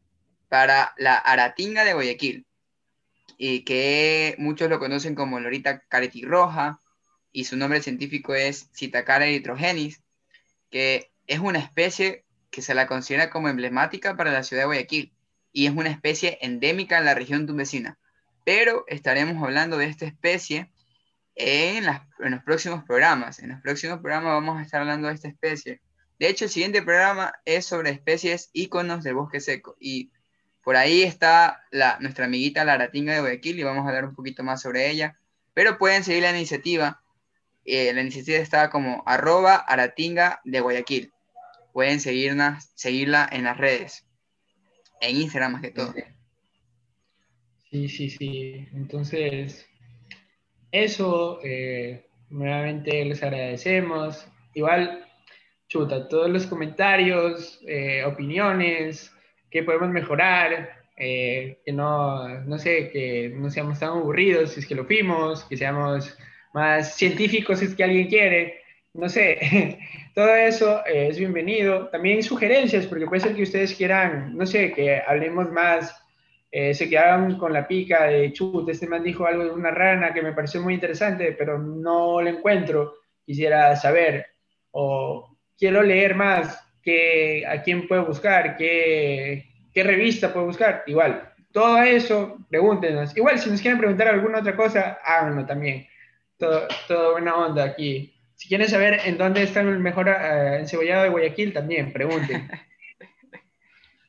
para 0.48 0.94
la 0.98 1.16
Aratinga 1.16 1.84
de 1.84 1.94
Guayaquil, 1.94 2.46
y 3.38 3.64
que 3.64 4.34
muchos 4.38 4.68
lo 4.68 4.78
conocen 4.78 5.14
como 5.14 5.40
lorita 5.40 5.80
caretirroja, 5.88 6.78
y 7.32 7.44
su 7.44 7.56
nombre 7.56 7.82
científico 7.82 8.34
es 8.34 8.68
Citacara 8.74 9.26
erythrogenis, 9.26 10.02
que 10.70 11.10
es 11.26 11.40
una 11.40 11.58
especie 11.58 12.24
que 12.50 12.62
se 12.62 12.74
la 12.74 12.86
considera 12.86 13.30
como 13.30 13.48
emblemática 13.48 14.16
para 14.16 14.30
la 14.30 14.42
ciudad 14.42 14.62
de 14.62 14.66
Guayaquil, 14.66 15.12
y 15.52 15.66
es 15.66 15.72
una 15.72 15.90
especie 15.90 16.38
endémica 16.42 16.98
en 16.98 17.04
la 17.04 17.14
región 17.14 17.46
tumbesina. 17.46 17.98
Pero 18.44 18.84
estaremos 18.88 19.42
hablando 19.42 19.78
de 19.78 19.86
esta 19.86 20.06
especie 20.06 20.70
en, 21.34 21.86
los 22.18 22.42
próximos 22.44 22.84
programas. 22.84 23.38
En 23.38 23.50
los 23.50 23.60
próximos 23.60 24.00
programas 24.00 24.32
vamos 24.32 24.58
a 24.58 24.62
estar 24.62 24.80
hablando 24.80 25.08
de 25.08 25.14
esta 25.14 25.28
especie. 25.28 25.80
De 26.18 26.28
hecho, 26.28 26.44
el 26.44 26.50
siguiente 26.50 26.82
programa 26.82 27.34
es 27.44 27.66
sobre 27.66 27.90
especies 27.90 28.50
íconos 28.52 29.02
del 29.02 29.14
bosque 29.14 29.40
seco. 29.40 29.76
Y 29.80 30.12
por 30.62 30.76
ahí 30.76 31.02
está 31.02 31.64
la, 31.70 31.98
nuestra 32.00 32.26
amiguita 32.26 32.64
la 32.64 32.74
aratinga 32.74 33.14
de 33.14 33.20
Guayaquil 33.20 33.58
y 33.58 33.62
vamos 33.64 33.84
a 33.84 33.88
hablar 33.88 34.04
un 34.04 34.14
poquito 34.14 34.42
más 34.44 34.62
sobre 34.62 34.90
ella. 34.90 35.18
Pero 35.54 35.76
pueden 35.76 36.04
seguir 36.04 36.22
la 36.22 36.30
iniciativa. 36.30 37.02
Eh, 37.64 37.92
la 37.92 38.00
iniciativa 38.00 38.38
está 38.38 38.70
como 38.70 39.02
arroba 39.06 39.56
aratinga 39.56 40.40
de 40.44 40.60
Guayaquil. 40.60 41.12
Pueden 41.72 42.00
seguirla, 42.00 42.60
seguirla 42.74 43.28
en 43.30 43.44
las 43.44 43.58
redes. 43.58 44.06
En 45.00 45.16
Instagram 45.16 45.52
más 45.52 45.62
que 45.62 45.70
todo. 45.70 45.94
Sí, 47.70 47.88
sí, 47.88 48.10
sí. 48.10 48.68
Entonces, 48.72 49.66
eso, 50.70 51.40
eh, 51.42 52.06
nuevamente 52.30 53.04
les 53.04 53.22
agradecemos. 53.22 54.26
Igual, 54.54 55.06
chuta, 55.68 56.08
todos 56.08 56.30
los 56.30 56.46
comentarios, 56.46 57.60
eh, 57.66 58.04
opiniones, 58.04 59.10
que 59.52 59.62
podemos 59.62 59.90
mejorar, 59.90 60.70
eh, 60.96 61.60
que 61.64 61.72
no, 61.72 62.40
no 62.40 62.58
sé, 62.58 62.90
que 62.90 63.32
no 63.34 63.50
seamos 63.50 63.78
tan 63.78 63.90
aburridos 63.90 64.52
si 64.52 64.60
es 64.60 64.66
que 64.66 64.74
lo 64.74 64.84
fuimos, 64.84 65.44
que 65.44 65.56
seamos 65.56 66.16
más 66.54 66.96
científicos 66.96 67.58
si 67.60 67.66
es 67.66 67.74
que 67.74 67.84
alguien 67.84 68.08
quiere, 68.08 68.62
no 68.94 69.08
sé, 69.08 69.78
todo 70.14 70.34
eso 70.34 70.84
es 70.86 71.18
bienvenido. 71.18 71.88
También 71.88 72.22
sugerencias, 72.22 72.86
porque 72.86 73.06
puede 73.06 73.20
ser 73.20 73.36
que 73.36 73.42
ustedes 73.42 73.74
quieran, 73.74 74.36
no 74.36 74.46
sé, 74.46 74.72
que 74.72 75.00
hablemos 75.06 75.50
más 75.52 76.02
eh, 76.54 76.74
se 76.74 76.86
quedaron 76.86 77.38
con 77.38 77.50
la 77.54 77.66
pica 77.66 78.04
de 78.04 78.30
chut, 78.30 78.68
este 78.68 78.86
man 78.86 79.02
dijo 79.02 79.24
algo 79.24 79.42
de 79.42 79.50
una 79.52 79.70
rana 79.70 80.12
que 80.12 80.20
me 80.20 80.34
pareció 80.34 80.60
muy 80.60 80.74
interesante, 80.74 81.32
pero 81.32 81.58
no 81.58 82.20
lo 82.20 82.28
encuentro, 82.28 82.96
quisiera 83.24 83.74
saber, 83.74 84.26
o 84.72 85.38
quiero 85.56 85.82
leer 85.82 86.14
más, 86.14 86.62
que, 86.82 87.46
a 87.46 87.62
quién 87.62 87.86
puedo 87.88 88.06
buscar, 88.06 88.56
qué, 88.56 89.46
qué 89.72 89.82
revista 89.82 90.32
puedo 90.32 90.46
buscar, 90.46 90.82
igual, 90.86 91.32
todo 91.52 91.82
eso, 91.82 92.38
pregúntenos. 92.48 93.16
Igual, 93.16 93.38
si 93.38 93.50
nos 93.50 93.60
quieren 93.60 93.78
preguntar 93.78 94.08
alguna 94.08 94.38
otra 94.38 94.56
cosa, 94.56 94.98
háganlo 95.04 95.44
también. 95.44 95.86
Todo, 96.38 96.66
todo 96.88 97.12
buena 97.12 97.36
onda 97.36 97.64
aquí. 97.64 98.14
Si 98.36 98.48
quieren 98.48 98.68
saber 98.68 99.00
en 99.04 99.18
dónde 99.18 99.42
está 99.42 99.60
el 99.60 99.78
mejor 99.78 100.08
uh, 100.08 100.54
encebollado 100.54 101.04
de 101.04 101.10
Guayaquil, 101.10 101.52
también 101.52 101.92
pregunten. 101.92 102.50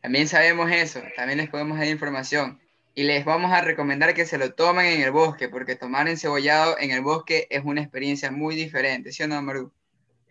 También 0.02 0.28
sabemos 0.28 0.70
eso, 0.70 1.02
también 1.16 1.38
les 1.38 1.50
podemos 1.50 1.78
dar 1.78 1.88
información. 1.88 2.60
Y 2.94 3.04
les 3.04 3.24
vamos 3.24 3.54
a 3.54 3.62
recomendar 3.62 4.14
que 4.14 4.26
se 4.26 4.38
lo 4.38 4.54
tomen 4.54 4.86
en 4.88 5.02
el 5.02 5.12
bosque, 5.12 5.48
porque 5.48 5.78
tomar 5.78 6.10
encebollado 6.10 6.78
en 6.78 6.92
el 6.92 7.00
bosque 7.00 7.48
es 7.50 7.64
una 7.64 7.80
experiencia 7.80 8.30
muy 8.30 8.54
diferente, 8.56 9.14
¿sí 9.14 9.24
o 9.24 9.30
no, 9.30 9.42
Maru? 9.42 9.72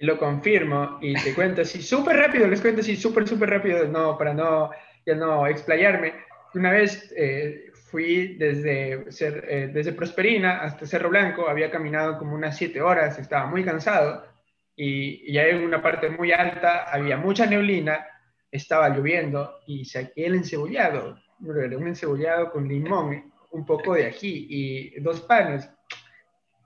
Lo 0.03 0.19
confirmo 0.19 0.99
y 1.01 1.15
te 1.15 1.35
cuento 1.35 1.63
así, 1.63 1.81
súper 1.81 2.17
rápido, 2.17 2.47
les 2.49 2.61
cuento 2.61 2.81
así, 2.81 2.97
súper, 2.97 3.27
súper 3.27 3.51
rápido, 3.51 3.87
no, 3.87 4.19
para 4.19 4.35
no, 4.35 4.71
ya 5.07 5.15
no 5.15 5.47
explayarme. 5.47 6.13
Una 6.55 6.71
vez 6.73 7.13
eh, 7.17 7.71
fui 7.91 8.35
desde, 8.37 9.05
eh, 9.21 9.71
desde 9.73 9.93
Prosperina 9.93 10.61
hasta 10.61 10.87
Cerro 10.87 11.09
Blanco, 11.09 11.49
había 11.49 11.71
caminado 11.71 12.19
como 12.19 12.35
unas 12.35 12.57
siete 12.57 12.83
horas, 12.83 13.19
estaba 13.19 13.47
muy 13.47 13.65
cansado 13.65 14.27
y, 14.75 15.31
y 15.31 15.35
ya 15.35 15.47
en 15.47 15.63
una 15.63 15.81
parte 15.81 16.11
muy 16.11 16.33
alta 16.33 16.85
había 16.93 17.17
mucha 17.17 17.47
neblina 17.47 18.07
estaba 18.53 18.91
lloviendo 18.91 19.61
y 19.67 19.85
saqué 19.85 20.27
el 20.27 20.35
encebollado, 20.35 21.19
un 21.41 21.89
encebollado 21.89 22.53
con 22.53 22.69
limón, 22.69 23.33
un 23.51 23.65
poco 23.65 23.95
de 23.95 24.07
ají 24.07 24.47
y 24.49 25.01
dos 25.01 25.23
panes. 25.23 25.69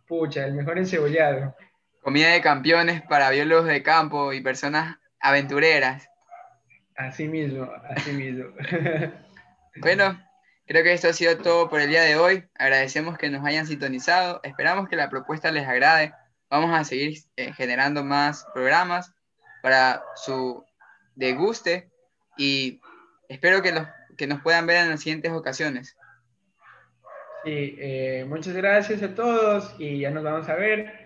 Pucha, 0.06 0.46
el 0.46 0.54
mejor 0.54 0.78
encebollado. 0.78 1.54
Comida 2.06 2.30
de 2.30 2.40
campeones 2.40 3.02
para 3.02 3.30
biólogos 3.30 3.66
de 3.66 3.82
campo 3.82 4.32
y 4.32 4.40
personas 4.40 4.96
aventureras. 5.18 6.08
Así 6.94 7.26
mismo, 7.26 7.68
así 7.96 8.12
mismo. 8.12 8.44
bueno, 9.80 10.16
creo 10.66 10.84
que 10.84 10.92
esto 10.92 11.08
ha 11.08 11.12
sido 11.12 11.36
todo 11.38 11.68
por 11.68 11.80
el 11.80 11.88
día 11.88 12.02
de 12.02 12.14
hoy. 12.14 12.44
Agradecemos 12.54 13.18
que 13.18 13.28
nos 13.28 13.44
hayan 13.44 13.66
sintonizado. 13.66 14.38
Esperamos 14.44 14.88
que 14.88 14.94
la 14.94 15.10
propuesta 15.10 15.50
les 15.50 15.66
agrade. 15.66 16.14
Vamos 16.48 16.72
a 16.78 16.84
seguir 16.84 17.18
eh, 17.34 17.52
generando 17.54 18.04
más 18.04 18.46
programas 18.54 19.12
para 19.60 20.04
su 20.14 20.64
de 21.16 21.32
guste 21.32 21.90
y 22.38 22.80
espero 23.28 23.62
que, 23.62 23.72
los, 23.72 23.88
que 24.16 24.28
nos 24.28 24.42
puedan 24.42 24.68
ver 24.68 24.76
en 24.76 24.90
las 24.90 25.00
siguientes 25.00 25.32
ocasiones. 25.32 25.96
Sí, 27.44 27.76
eh, 27.80 28.24
muchas 28.28 28.54
gracias 28.54 29.02
a 29.02 29.12
todos 29.12 29.74
y 29.80 29.98
ya 29.98 30.10
nos 30.10 30.22
vamos 30.22 30.48
a 30.48 30.54
ver. 30.54 31.05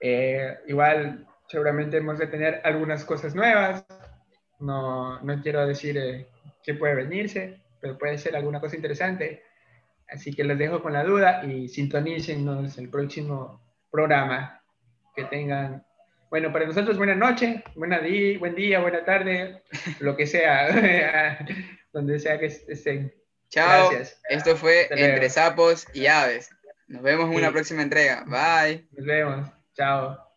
Eh, 0.00 0.58
igual 0.66 1.26
seguramente 1.46 1.98
hemos 1.98 2.18
de 2.18 2.26
tener 2.26 2.60
algunas 2.64 3.04
cosas 3.04 3.34
nuevas. 3.34 3.84
No, 4.58 5.20
no 5.20 5.42
quiero 5.42 5.66
decir 5.66 5.96
eh, 5.98 6.26
qué 6.62 6.74
puede 6.74 6.94
venirse, 6.94 7.60
pero 7.80 7.98
puede 7.98 8.18
ser 8.18 8.36
alguna 8.36 8.60
cosa 8.60 8.76
interesante. 8.76 9.42
Así 10.08 10.32
que 10.32 10.44
les 10.44 10.58
dejo 10.58 10.82
con 10.82 10.92
la 10.92 11.04
duda 11.04 11.44
y 11.44 11.68
sintonícenos 11.68 12.78
el 12.78 12.88
próximo 12.88 13.60
programa. 13.90 14.62
Que 15.14 15.24
tengan 15.24 15.84
bueno, 16.30 16.52
para 16.52 16.64
nosotros 16.64 16.96
buena 16.96 17.16
noche, 17.16 17.64
buena 17.74 17.98
día, 17.98 18.38
buen 18.38 18.54
día, 18.54 18.78
buena 18.78 19.04
tarde, 19.04 19.62
lo 19.98 20.16
que 20.16 20.26
sea, 20.26 21.44
donde 21.92 22.20
sea 22.20 22.38
que 22.38 22.46
estén. 22.46 23.12
Chao. 23.48 23.90
Gracias. 23.90 24.20
Esto 24.28 24.56
fue 24.56 24.86
Entre 24.90 25.28
Sapos 25.28 25.88
y 25.92 26.06
Aves. 26.06 26.50
Nos 26.86 27.02
vemos 27.02 27.28
en 27.30 27.36
una 27.36 27.50
próxima 27.50 27.82
entrega. 27.82 28.24
Bye. 28.26 28.86
Nos 28.92 29.06
vemos. 29.06 29.59
Chao. 29.76 30.29